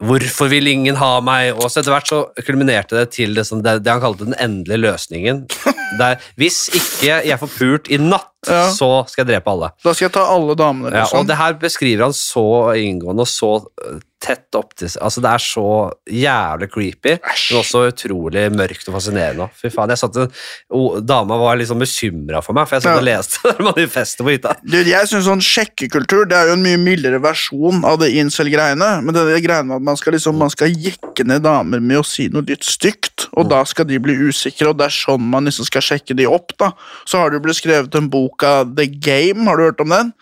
Hvorfor 0.03 0.49
vil 0.51 0.67
ingen 0.67 0.97
ha 0.97 1.21
meg? 1.21 1.53
Og 1.55 1.71
så 1.71 1.81
etter 1.81 1.93
hvert 1.95 2.09
så 2.11 2.25
kulminerte 2.47 2.97
det 2.99 3.11
til 3.15 3.35
det, 3.35 3.47
som, 3.47 3.63
det, 3.63 3.83
det 3.85 3.93
han 3.93 4.01
kalte 4.03 4.25
den 4.27 4.35
endelige 4.39 4.83
løsningen. 4.83 5.45
Der, 6.01 6.17
hvis 6.37 6.65
ikke 6.75 7.21
jeg 7.25 7.39
får 7.39 7.53
pult 7.59 7.91
i 7.95 7.97
natt, 8.03 8.33
Ja. 8.47 8.69
så 8.71 9.05
skal 9.11 9.25
jeg 9.25 9.29
drepe 9.41 9.51
alle. 9.51 9.73
Da 9.83 9.91
skal 9.95 10.05
jeg 10.07 10.13
ta 10.15 10.23
alle 10.31 10.55
damene. 10.55 10.91
Ja, 10.95 11.01
Liksom. 11.03 11.19
og 11.19 11.27
det 11.27 11.37
her 11.39 11.55
beskriver 11.59 12.05
han 12.05 12.13
så 12.15 12.75
inngående 12.79 13.25
og 13.25 13.27
så 13.31 13.49
øh, 13.87 13.97
tett 14.23 14.55
opp 14.57 14.71
til 14.79 14.89
Altså, 15.03 15.21
det 15.21 15.29
er 15.31 15.43
så 15.45 15.65
jævlig 16.09 16.69
creepy, 16.73 17.13
men 17.21 17.59
også 17.61 17.83
utrolig 17.91 18.47
mørkt 18.55 18.87
og 18.89 18.95
fascinerende. 18.97 19.47
Fy 19.59 19.69
faen, 19.75 19.91
jeg 19.93 20.01
satt 20.01 20.17
en, 20.23 20.31
o, 20.73 21.01
Dama 21.05 21.37
var 21.41 21.59
liksom 21.61 21.79
bekymra 21.83 22.41
for 22.43 22.57
meg, 22.57 22.69
for 22.71 22.79
jeg 22.79 22.87
satt 22.87 22.95
Ja. 22.97 23.03
og 23.03 23.07
leste 23.07 23.53
manifestet 23.69 24.23
på 24.25 24.33
hytta. 24.33 24.55
Du, 24.65 24.79
jeg 24.81 25.11
synes 25.11 25.27
sånn 25.29 25.43
Sjekkekultur 25.45 26.25
det 26.31 26.39
er 26.39 26.51
jo 26.53 26.57
en 26.57 26.65
mye 26.65 26.81
mildere 26.81 27.21
versjon 27.23 27.85
av 27.85 27.99
det 28.01 28.13
incel-greiene. 28.17 28.91
Men 29.05 29.15
det 29.17 29.27
det 29.29 29.43
greiene 29.45 29.69
med 29.69 29.77
at 29.83 29.87
man 29.91 29.99
skal, 30.01 30.17
liksom, 30.17 30.39
man 30.41 30.53
skal 30.55 30.73
jekke 30.73 31.27
ned 31.29 31.45
damer 31.45 31.83
med 31.85 32.01
å 32.01 32.07
si 32.07 32.29
noe 32.33 32.47
litt 32.49 32.65
stygt, 32.65 33.27
og 33.37 33.51
da 33.53 33.63
skal 33.69 33.89
de 33.91 33.99
bli 34.03 34.15
usikre, 34.29 34.71
og 34.73 34.79
det 34.81 34.89
er 34.89 34.97
sånn 34.97 35.27
man 35.33 35.45
liksom 35.51 35.67
skal 35.69 35.85
sjekke 35.85 36.17
de 36.17 36.27
opp. 36.31 36.57
da. 36.61 36.73
Så 37.05 37.21
har 37.21 37.31
det 37.31 37.41
jo 37.41 37.45
blitt 37.49 37.61
skrevet 37.61 37.95
en 38.01 38.09
bok 38.13 38.43
av 38.47 38.73
The 38.79 38.87
Game, 38.87 39.45
har 39.51 39.57
du 39.61 39.67
hørt 39.69 39.81
om 39.85 39.93
den? 39.93 40.15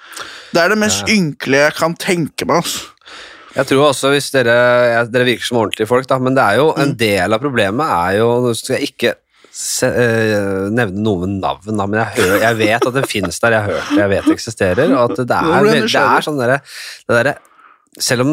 Det 0.54 0.62
er 0.64 0.74
det 0.74 0.80
mest 0.82 1.06
ynkelige 1.10 1.68
jeg 1.68 1.78
kan 1.78 1.94
tenke 2.00 2.46
meg. 2.50 2.62
altså. 2.64 2.90
Jeg 3.54 3.66
tror 3.70 3.84
også 3.92 4.10
hvis 4.10 4.30
dere, 4.34 4.54
ja, 4.90 5.02
dere 5.06 5.26
virker 5.28 5.46
som 5.46 5.60
ordentlige 5.60 5.86
folk, 5.90 6.08
da, 6.10 6.18
men 6.18 6.34
det 6.34 6.42
er 6.42 6.56
jo 6.58 6.72
Mm. 6.74 6.80
en 6.82 6.94
del 6.98 7.32
av 7.36 7.40
problemet 7.42 7.86
er 7.86 8.18
jo 8.18 8.28
Nå 8.42 8.54
skal 8.58 8.76
jeg 8.80 8.88
ikke 8.92 9.12
se, 9.54 9.86
uh, 9.86 10.68
nevne 10.74 10.98
noe 11.04 11.20
med 11.22 11.36
navn, 11.40 11.76
da, 11.78 11.86
men 11.86 12.00
jeg, 12.00 12.08
hører, 12.16 12.40
jeg 12.42 12.56
vet 12.58 12.86
at 12.90 12.94
det 12.96 13.04
finnes 13.10 13.38
der, 13.38 13.54
jeg 13.54 13.62
har 13.62 13.70
hørt 13.70 13.90
det, 13.92 13.98
jeg 14.02 14.10
vet 14.10 14.24
det 14.26 14.34
eksisterer, 14.34 14.94
og 14.98 15.04
at 15.12 15.20
det 15.28 15.36
er, 15.38 15.68
det 15.70 15.94
er 16.02 16.26
sånn 16.26 16.40
derre 16.40 16.56
det 17.06 17.14
derre- 17.20 17.38
Selv 18.02 18.24
om 18.26 18.32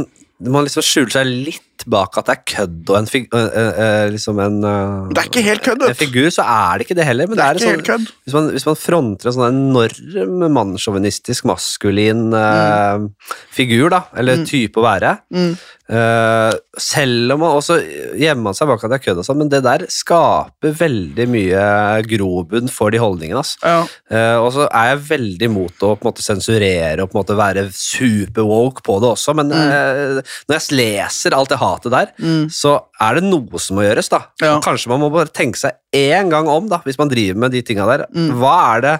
man 0.49 0.65
liksom 0.65 0.81
skjuler 0.81 1.11
seg 1.13 1.27
litt 1.29 1.61
bak 1.89 2.17
at 2.17 2.25
det 2.29 2.33
er 2.37 2.43
kødd 2.55 2.89
og 2.89 2.97
en, 2.99 3.07
fig, 3.07 3.27
øh, 3.33 3.49
øh, 3.85 4.09
liksom 4.13 4.39
en, 4.39 4.63
øh, 4.63 5.09
Det 5.09 5.17
er 5.17 5.29
ikke 5.29 5.41
helt 5.41 5.61
kødd, 5.65 5.81
en 5.89 5.95
figur, 5.95 6.29
så 6.29 6.41
er 6.43 6.77
det 6.77 6.85
ikke 6.87 6.95
det 6.99 7.05
heller. 7.05 7.27
Men 7.27 7.37
Det 7.37 7.45
er 7.45 7.53
det 7.53 7.61
ikke 7.61 7.71
er 7.71 7.75
helt 7.77 7.87
sånn, 7.87 8.05
kødd. 8.05 8.13
hvis, 8.25 8.33
man, 8.33 8.49
hvis 8.55 8.65
man 8.65 8.75
fronter 8.75 9.27
en 9.31 9.37
sånn 9.37 9.59
enorm 9.71 10.47
mannssjåvinistisk, 10.59 11.45
maskulin 11.49 12.33
øh, 12.33 13.09
figur, 13.51 13.89
da, 13.89 14.01
eller 14.17 14.37
Mm. 14.41 14.45
type 14.47 14.77
å 14.79 14.83
være 14.85 15.17
Mm. 15.31 15.55
uh, 15.91 16.51
Selv 16.77 17.33
om 17.33 17.39
man 17.39 17.51
også 17.57 17.75
gjemmer 18.17 18.41
man 18.43 18.53
seg 18.55 18.67
bak 18.67 18.83
at 18.83 18.89
det 18.89 18.97
er 19.01 19.03
kødd, 19.11 19.17
og 19.19 19.25
sånn, 19.27 19.37
men 19.37 19.49
det 19.49 19.61
der 19.63 19.83
skaper 19.91 20.71
veldig 20.79 21.27
mye 21.29 22.01
grobunn 22.07 22.69
for 22.71 22.89
de 22.91 22.97
holdningene. 22.97 23.37
Altså. 23.37 23.57
Ja. 23.63 23.81
Uh, 24.11 24.37
og 24.45 24.53
så 24.55 24.67
er 24.71 24.87
jeg 24.95 25.01
veldig 25.09 25.41
imot 25.49 25.83
å 25.83 25.95
på 25.99 26.05
en 26.05 26.11
måte 26.11 26.23
sensurere 26.23 27.01
og 27.03 27.11
på 27.11 27.17
en 27.17 27.23
måte 27.23 27.35
være 27.37 27.65
super 27.75 28.43
woke 28.47 28.81
på 28.83 28.99
det 29.01 29.09
også, 29.11 29.35
men 29.35 29.51
uh, 29.51 30.21
når 30.47 30.57
jeg 30.57 30.77
leser 30.79 31.33
alt 31.35 31.49
det 31.49 31.57
hatet 31.59 31.70
der, 31.79 32.11
Mm. 32.19 32.49
så 32.49 32.83
er 32.99 33.13
det 33.15 33.23
noe 33.23 33.59
som 33.59 33.75
må 33.77 33.83
gjøres. 33.83 34.09
da. 34.09 34.19
Ja. 34.41 34.59
Kanskje 34.59 34.87
man 34.89 34.99
må 34.99 35.09
bare 35.11 35.27
tenke 35.27 35.57
seg 35.57 35.71
én 35.93 36.29
gang 36.29 36.47
om, 36.47 36.67
da, 36.69 36.77
hvis 36.85 36.97
man 36.97 37.07
driver 37.09 37.37
med 37.39 37.51
de 37.51 37.61
tinga 37.61 37.85
der. 37.85 38.05
Mm. 38.13 38.31
Hva 38.39 38.75
er 38.77 38.81
det 38.81 38.99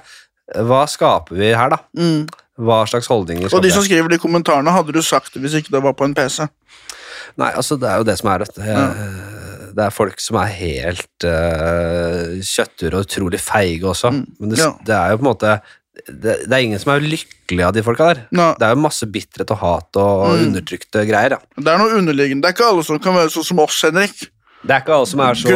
Hva 0.56 0.86
skaper 0.88 1.36
vi 1.38 1.54
her, 1.56 1.70
da? 1.70 1.78
Mm. 1.98 2.28
Hva 2.60 2.86
slags 2.86 3.08
holdninger 3.08 3.54
Og 3.54 3.62
de 3.64 3.72
som 3.72 3.82
skriver 3.84 4.10
de 4.10 4.18
kommentarene, 4.20 4.70
hadde 4.70 4.92
du 4.92 5.02
sagt 5.02 5.34
det 5.34 5.42
hvis 5.42 5.54
ikke 5.56 5.72
det 5.72 5.82
var 5.84 5.94
på 5.94 6.04
en 6.04 6.14
PC. 6.14 6.48
Nei, 7.38 7.52
altså, 7.56 7.80
det 7.80 7.88
er 7.90 7.98
jo 7.98 8.04
det 8.04 8.18
som 8.20 8.30
er 8.34 8.38
det. 8.40 8.50
Ja 8.58 8.88
Det 9.72 9.86
er 9.86 9.90
folk 9.96 10.20
som 10.20 10.36
er 10.36 10.48
helt 10.52 11.24
uh, 11.24 12.36
kjøtture 12.44 12.98
og 13.00 13.06
utrolig 13.06 13.40
feige 13.40 13.88
også. 13.88 14.12
Mm. 14.12 14.26
Men 14.40 14.50
det, 14.50 14.60
Ja. 14.60 14.72
det 14.84 14.96
er 14.96 15.10
jo 15.12 15.18
på 15.18 15.24
en 15.26 15.30
måte 15.32 15.62
det, 16.08 16.36
det 16.48 16.54
er 16.56 16.64
ingen 16.64 16.80
som 16.80 16.94
er 16.94 17.04
lykkelig 17.04 17.66
av 17.68 17.74
de 17.76 17.84
folka 17.84 18.06
der. 18.14 18.22
Nå, 18.32 18.46
Det 18.58 18.64
er 18.68 18.76
jo 18.76 18.82
masse 18.82 19.06
bitterhet 19.12 19.52
og 19.52 19.58
hat 19.60 19.98
og 20.00 20.28
Mm. 20.32 20.46
undertrykte 20.48 21.04
greier. 21.08 21.32
Ja. 21.36 21.40
det 21.58 21.68
er 21.68 21.78
noe 21.82 21.98
underliggende. 22.00 22.42
Det 22.42 22.50
er 22.52 22.56
ikke 22.56 22.70
alle 22.72 22.84
som 22.88 23.00
kan 23.00 23.14
være 23.18 23.30
sånn 23.34 23.44
som 23.46 23.60
oss, 23.60 23.82
Henrik. 23.84 24.30
Det 24.62 24.76
er 24.76 24.84
ikke 24.84 24.94
alle 24.94 25.08
som 25.10 25.22
er 25.26 25.38
så 25.40 25.56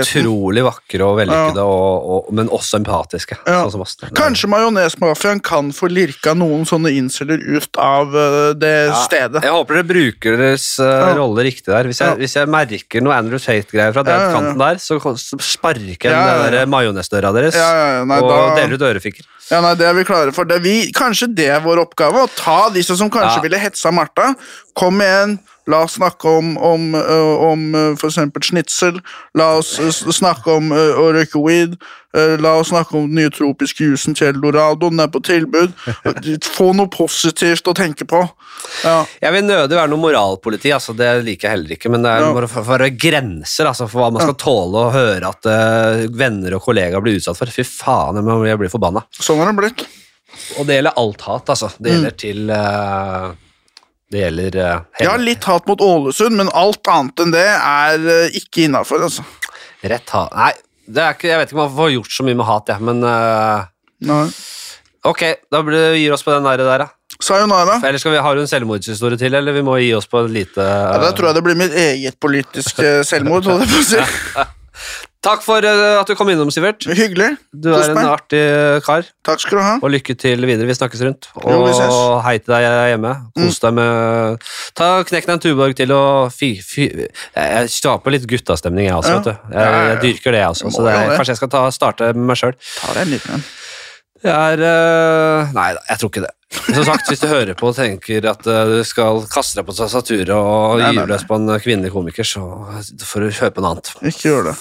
utrolig 0.00 0.62
vakre 0.64 1.04
og 1.04 1.18
vellykkede, 1.18 1.60
og, 1.64 2.30
men 2.32 2.48
også 2.48 2.78
empatiske. 2.80 3.36
Ja. 3.44 3.58
Sånn 3.66 3.74
som 3.74 3.82
oss. 3.84 3.96
Kanskje 4.16 4.48
Majonesmafiaen 4.48 5.42
kan 5.44 5.68
få 5.76 5.90
lirka 5.92 6.32
noen 6.38 6.64
sånne 6.68 6.88
inceller 6.96 7.42
ut 7.44 7.76
av 7.76 8.16
eh, 8.16 8.54
det 8.56 8.72
Ja, 8.88 9.02
stedet. 9.04 9.42
Jeg 9.44 9.52
håper 9.52 9.78
dere 9.80 9.88
bruker 9.90 10.38
deres 10.40 10.66
uh, 10.80 10.86
Ja. 10.88 11.10
rolle 11.20 11.44
riktig 11.44 11.68
der. 11.68 11.84
Hvis 11.90 12.00
jeg, 12.00 12.14
Ja. 12.14 12.16
hvis 12.22 12.36
jeg 12.40 12.48
merker 12.48 13.04
noe 13.04 13.12
Andrew 13.18 13.38
Tate-greier 13.42 13.92
fra 13.92 14.02
den 14.08 14.14
Ja, 14.16 14.20
ja, 14.24 14.30
ja. 14.30 14.38
kanten 14.38 14.58
der, 14.64 14.80
så, 14.80 14.98
sparker 15.44 15.84
jeg 15.84 16.00
Ja, 16.08 16.10
ja, 16.16 16.36
ja. 16.38 16.42
den 16.48 16.56
der 16.62 16.66
majonesdøra 16.72 17.34
deres 17.36 17.54
Ja, 17.60 17.68
ja, 17.76 17.86
ja, 17.98 18.04
nei, 18.08 18.18
og 18.24 18.30
da- 18.32 18.56
deler 18.56 18.74
ut 18.80 18.86
ørefiker. 18.88 19.28
Ja, 19.50 19.60
nei, 19.64 19.74
det 19.80 19.86
er 19.88 19.94
vi 19.96 20.04
klare 20.04 20.32
for. 20.36 20.44
Det 20.48 20.58
vi, 20.64 20.90
kanskje 20.92 21.28
det 21.34 21.46
er 21.48 21.60
vår 21.64 21.80
oppgave, 21.84 22.24
å 22.24 22.28
ta 22.36 22.68
disse 22.72 22.96
som 22.96 23.08
kanskje 23.10 23.36
Ja. 23.36 23.44
ville 23.44 23.58
hetsa 23.60 23.92
Martha. 23.92 24.34
Kom 24.76 25.00
igjen, 25.00 25.38
la 25.68 25.82
oss 25.84 25.98
snakke 25.98 26.30
om, 26.40 26.54
om, 26.64 26.88
øh, 26.96 27.44
om 27.52 27.64
for 28.00 28.08
eksempel 28.08 28.42
snitsel. 28.42 28.98
La 29.38 29.50
oss 29.60 29.74
øh, 29.78 29.92
snakke 29.92 30.54
om 30.58 30.70
å 30.72 31.08
røyke 31.14 31.40
weed. 31.44 31.76
La 32.40 32.54
oss 32.56 32.70
snakke 32.72 32.96
om 32.96 33.04
den 33.06 33.18
nye 33.20 33.30
tropiske 33.30 33.84
jusen 33.84 34.14
til 34.16 34.30
Eldorado. 34.32 34.88
Den 34.88 34.98
er 35.04 35.10
på 35.12 35.20
tilbud. 35.22 35.74
Få 36.56 36.70
noe 36.74 36.88
positivt 36.90 37.68
å 37.68 37.74
tenke 37.76 38.06
på. 38.08 38.22
Ja, 38.82 39.02
Jeg 39.20 39.32
vil 39.36 39.44
nødig 39.46 39.76
være 39.76 39.90
noe 39.92 40.00
moralpoliti, 40.02 40.72
altså, 40.74 40.94
det 40.96 41.10
liker 41.26 41.46
jeg 41.50 41.54
heller 41.58 41.74
ikke, 41.76 41.92
men 41.92 42.02
det 42.02 42.10
er 42.16 42.24
Ja. 42.24 42.32
for, 42.48 42.64
for 42.72 42.86
grenser 43.04 43.68
altså, 43.70 43.86
for 43.92 44.00
hva 44.02 44.08
man 44.16 44.24
skal 44.24 44.38
tåle 44.40 44.86
å 44.88 44.90
høre 44.96 45.28
at 45.30 45.46
uh, 45.46 46.08
venner 46.18 46.56
og 46.56 46.64
kollegaer 46.64 47.04
blir 47.04 47.20
utsatt 47.20 47.38
for. 47.38 47.52
Fy 47.54 47.62
faen, 47.68 48.16
jeg 48.18 48.24
må- 48.26 48.40
blir 48.64 48.72
forbanna. 48.72 49.04
sånn 49.14 49.38
har 49.44 49.52
det 49.52 49.58
blitt. 49.60 49.84
Og 50.58 50.66
det 50.66 50.80
gjelder 50.80 50.96
alt 51.04 51.20
hat, 51.28 51.52
altså. 51.54 51.70
Det 51.78 51.92
Mm. 51.92 51.94
gjelder 51.94 52.16
til 52.24 52.50
eh, 52.50 53.28
Det 54.08 54.22
gjelder 54.22 54.54
uh, 54.56 55.02
har 55.04 55.20
litt 55.20 55.44
hat 55.44 55.66
mot 55.68 55.82
Ålesund, 55.84 56.38
men 56.40 56.48
alt 56.56 56.88
annet 56.88 57.24
enn 57.24 57.34
det 57.34 57.44
er 57.44 58.04
uh, 58.06 58.38
ikke 58.38 58.64
innafor. 58.64 59.04
Altså. 59.04 59.24
rett 59.84 60.14
hat 60.14 60.32
Nei, 60.36 60.52
det 60.88 61.08
ikke, 61.16 61.28
jeg 61.28 61.40
vet 61.42 61.50
ikke 61.50 61.58
om 61.58 61.64
man 61.66 61.74
får 61.76 61.90
gjort 61.98 62.14
så 62.16 62.24
mye 62.24 62.38
med 62.40 62.48
hat, 62.48 62.72
jeg, 62.72 62.86
men 62.88 63.04
uh, 63.04 63.66
Nei. 64.08 64.22
Ok, 65.08 65.24
da 65.52 65.60
blir 65.64 65.76
det, 65.76 65.98
gir 66.00 66.14
oss 66.16 66.24
på 66.26 66.32
den 66.34 66.46
der, 66.48 66.64
der 66.64 66.86
da. 66.86 66.88
Sayonara. 67.18 67.80
Eller 67.82 67.98
skal 67.98 68.14
vi 68.14 68.20
ha 68.22 68.32
en 68.38 68.50
selvmordshistorie 68.50 69.18
til, 69.18 69.34
eller 69.34 69.56
vi 69.56 69.64
må 69.66 69.78
gi 69.82 69.90
oss 69.96 70.06
på 70.10 70.22
et 70.24 70.30
lite 70.34 70.62
Ja, 70.62 70.98
da 71.02 71.10
tror 71.16 71.30
jeg 71.30 71.38
det 71.38 71.44
blir 71.46 71.58
mitt 71.58 71.74
eget 71.74 72.18
politiske 72.22 72.98
selvmord. 73.10 73.48
holdt 73.48 73.66
jeg 73.66 73.74
på 73.74 73.82
å 73.82 73.88
si. 73.88 74.46
Takk 75.24 75.42
for 75.42 75.64
eh, 75.66 75.96
at 75.98 76.06
du 76.06 76.14
kom 76.14 76.28
innom, 76.30 76.50
Sivert. 76.54 76.84
Hyggelig. 76.86 77.32
Du 77.50 77.72
er 77.74 77.90
en 77.90 77.98
artig 78.06 78.42
kar. 78.86 79.06
Takk 79.26 79.42
skal 79.42 79.58
du 79.58 79.62
ha. 79.64 79.72
Og 79.82 79.90
lykke 79.90 80.14
til 80.14 80.46
videre. 80.46 80.68
Vi 80.68 80.76
snakkes 80.78 81.02
rundt. 81.02 81.26
Jo. 81.42 81.58
Mm. 81.66 81.82
Og 81.88 82.12
hei 82.22 82.36
til 82.38 82.54
deg 82.54 82.66
hjemme. 82.92 83.14
Kos 83.34 83.58
deg 83.64 83.74
med 83.80 84.46
Ta 84.78 84.92
Knekk 85.08 85.26
deg 85.26 85.34
en 85.34 85.42
Tuborg 85.42 85.74
til 85.78 85.94
og 85.96 86.30
fy, 86.34 86.52
fy 86.62 86.86
Jeg 86.94 87.72
skaper 87.74 88.14
litt 88.14 88.28
guttastemning, 88.30 88.86
jeg 88.86 88.94
også. 88.94 89.16
Ja. 89.16 89.18
vet 89.18 89.26
du. 89.26 89.58
Jeg, 89.58 89.82
jeg 89.90 90.00
dyrker 90.06 90.36
det, 90.36 90.44
jeg 90.44 90.54
også. 90.54 90.74
Så 90.76 90.86
det, 90.86 90.94
er, 90.94 91.14
kanskje 91.16 91.34
jeg 91.34 91.42
skal 91.42 91.52
ta, 91.56 91.66
starte 91.74 92.12
med 92.14 92.30
meg 92.30 92.38
sjøl. 92.38 92.54
Jeg 94.18 94.34
er 94.34 94.62
uh, 94.62 95.52
Nei 95.54 95.68
jeg 95.76 96.00
tror 96.00 96.10
ikke 96.10 96.24
det. 96.24 96.32
Som 96.72 96.82
sagt, 96.86 97.10
hvis 97.10 97.20
du 97.22 97.28
hører 97.30 97.58
på 97.58 97.68
og 97.68 97.76
tenker 97.76 98.24
at 98.30 98.46
uh, 98.46 98.64
du 98.70 98.80
skal 98.86 99.22
kaste 99.30 99.58
deg 99.58 99.66
på 99.66 99.74
tastaturet 99.76 100.34
og 100.34 100.80
gyve 100.82 101.10
løs 101.10 101.26
på 101.26 101.38
en 101.38 101.54
kvinnelig 101.58 101.92
komiker, 101.94 102.26
så 102.26 102.42
får 103.02 103.26
du 103.26 103.30
høre 103.42 103.54
på 103.54 103.66
noe 103.66 103.76
annet. 103.76 103.94
Ikke 104.06 104.30
gjør 104.30 104.52
det. 104.52 104.58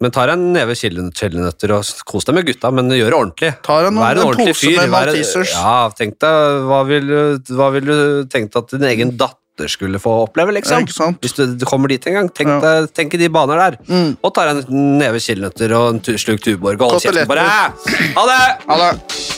Men 0.00 0.12
tar 0.14 0.28
en 0.30 0.52
neve 0.54 0.76
chili- 0.78 1.10
chilinøtter 1.18 1.72
og 1.74 1.84
kos 2.06 2.24
deg 2.28 2.36
med 2.38 2.46
gutta, 2.46 2.70
men 2.70 2.88
gjør 2.94 3.10
det 3.10 3.18
ordentlig. 3.18 3.50
Tar 3.66 3.88
en, 3.88 3.96
Vær 3.98 4.12
en 4.14 4.18
en 4.22 4.28
ordentlig 4.28 4.54
pose 4.54 4.68
fyr. 4.68 4.76
med 4.78 4.92
Vær-. 4.94 5.50
Ja, 5.52 5.88
tenk 5.98 6.18
deg, 6.22 6.62
hva 6.68 6.84
ville 6.86 7.72
vil 7.74 7.84
du 7.90 8.24
tenkt 8.30 8.54
at 8.56 8.68
din 8.76 8.86
egen 8.86 9.16
datter 9.18 9.66
skulle 9.66 9.98
få 9.98 10.12
oppleve, 10.28 10.54
liksom? 10.54 10.86
sant? 10.86 11.18
Hvis 11.20 11.34
du, 11.34 11.56
du 11.58 11.64
kommer 11.66 11.88
dit 11.90 12.06
en 12.06 12.14
gang, 12.14 12.28
tenk, 12.30 12.46
Ja. 12.48 12.60
deg, 12.82 12.92
tenk 12.94 13.14
i 13.14 13.22
de 13.24 13.28
baner 13.28 13.58
der. 13.58 13.78
Mm. 13.90 14.16
Og 14.22 14.34
tar 14.34 14.52
en 14.54 14.62
neve 15.00 15.18
chilinøtter 15.18 15.74
og 15.74 15.94
en 15.96 16.00
slurk 16.16 16.44
Tuborg 16.46 16.78
og 16.80 16.92
hold 16.94 17.02
kjeften 17.02 17.26
på 17.26 17.34
deg. 17.34 18.14
Ha 18.14 18.26
det! 18.30 18.40
Ha 18.70 18.78
det. 18.84 19.37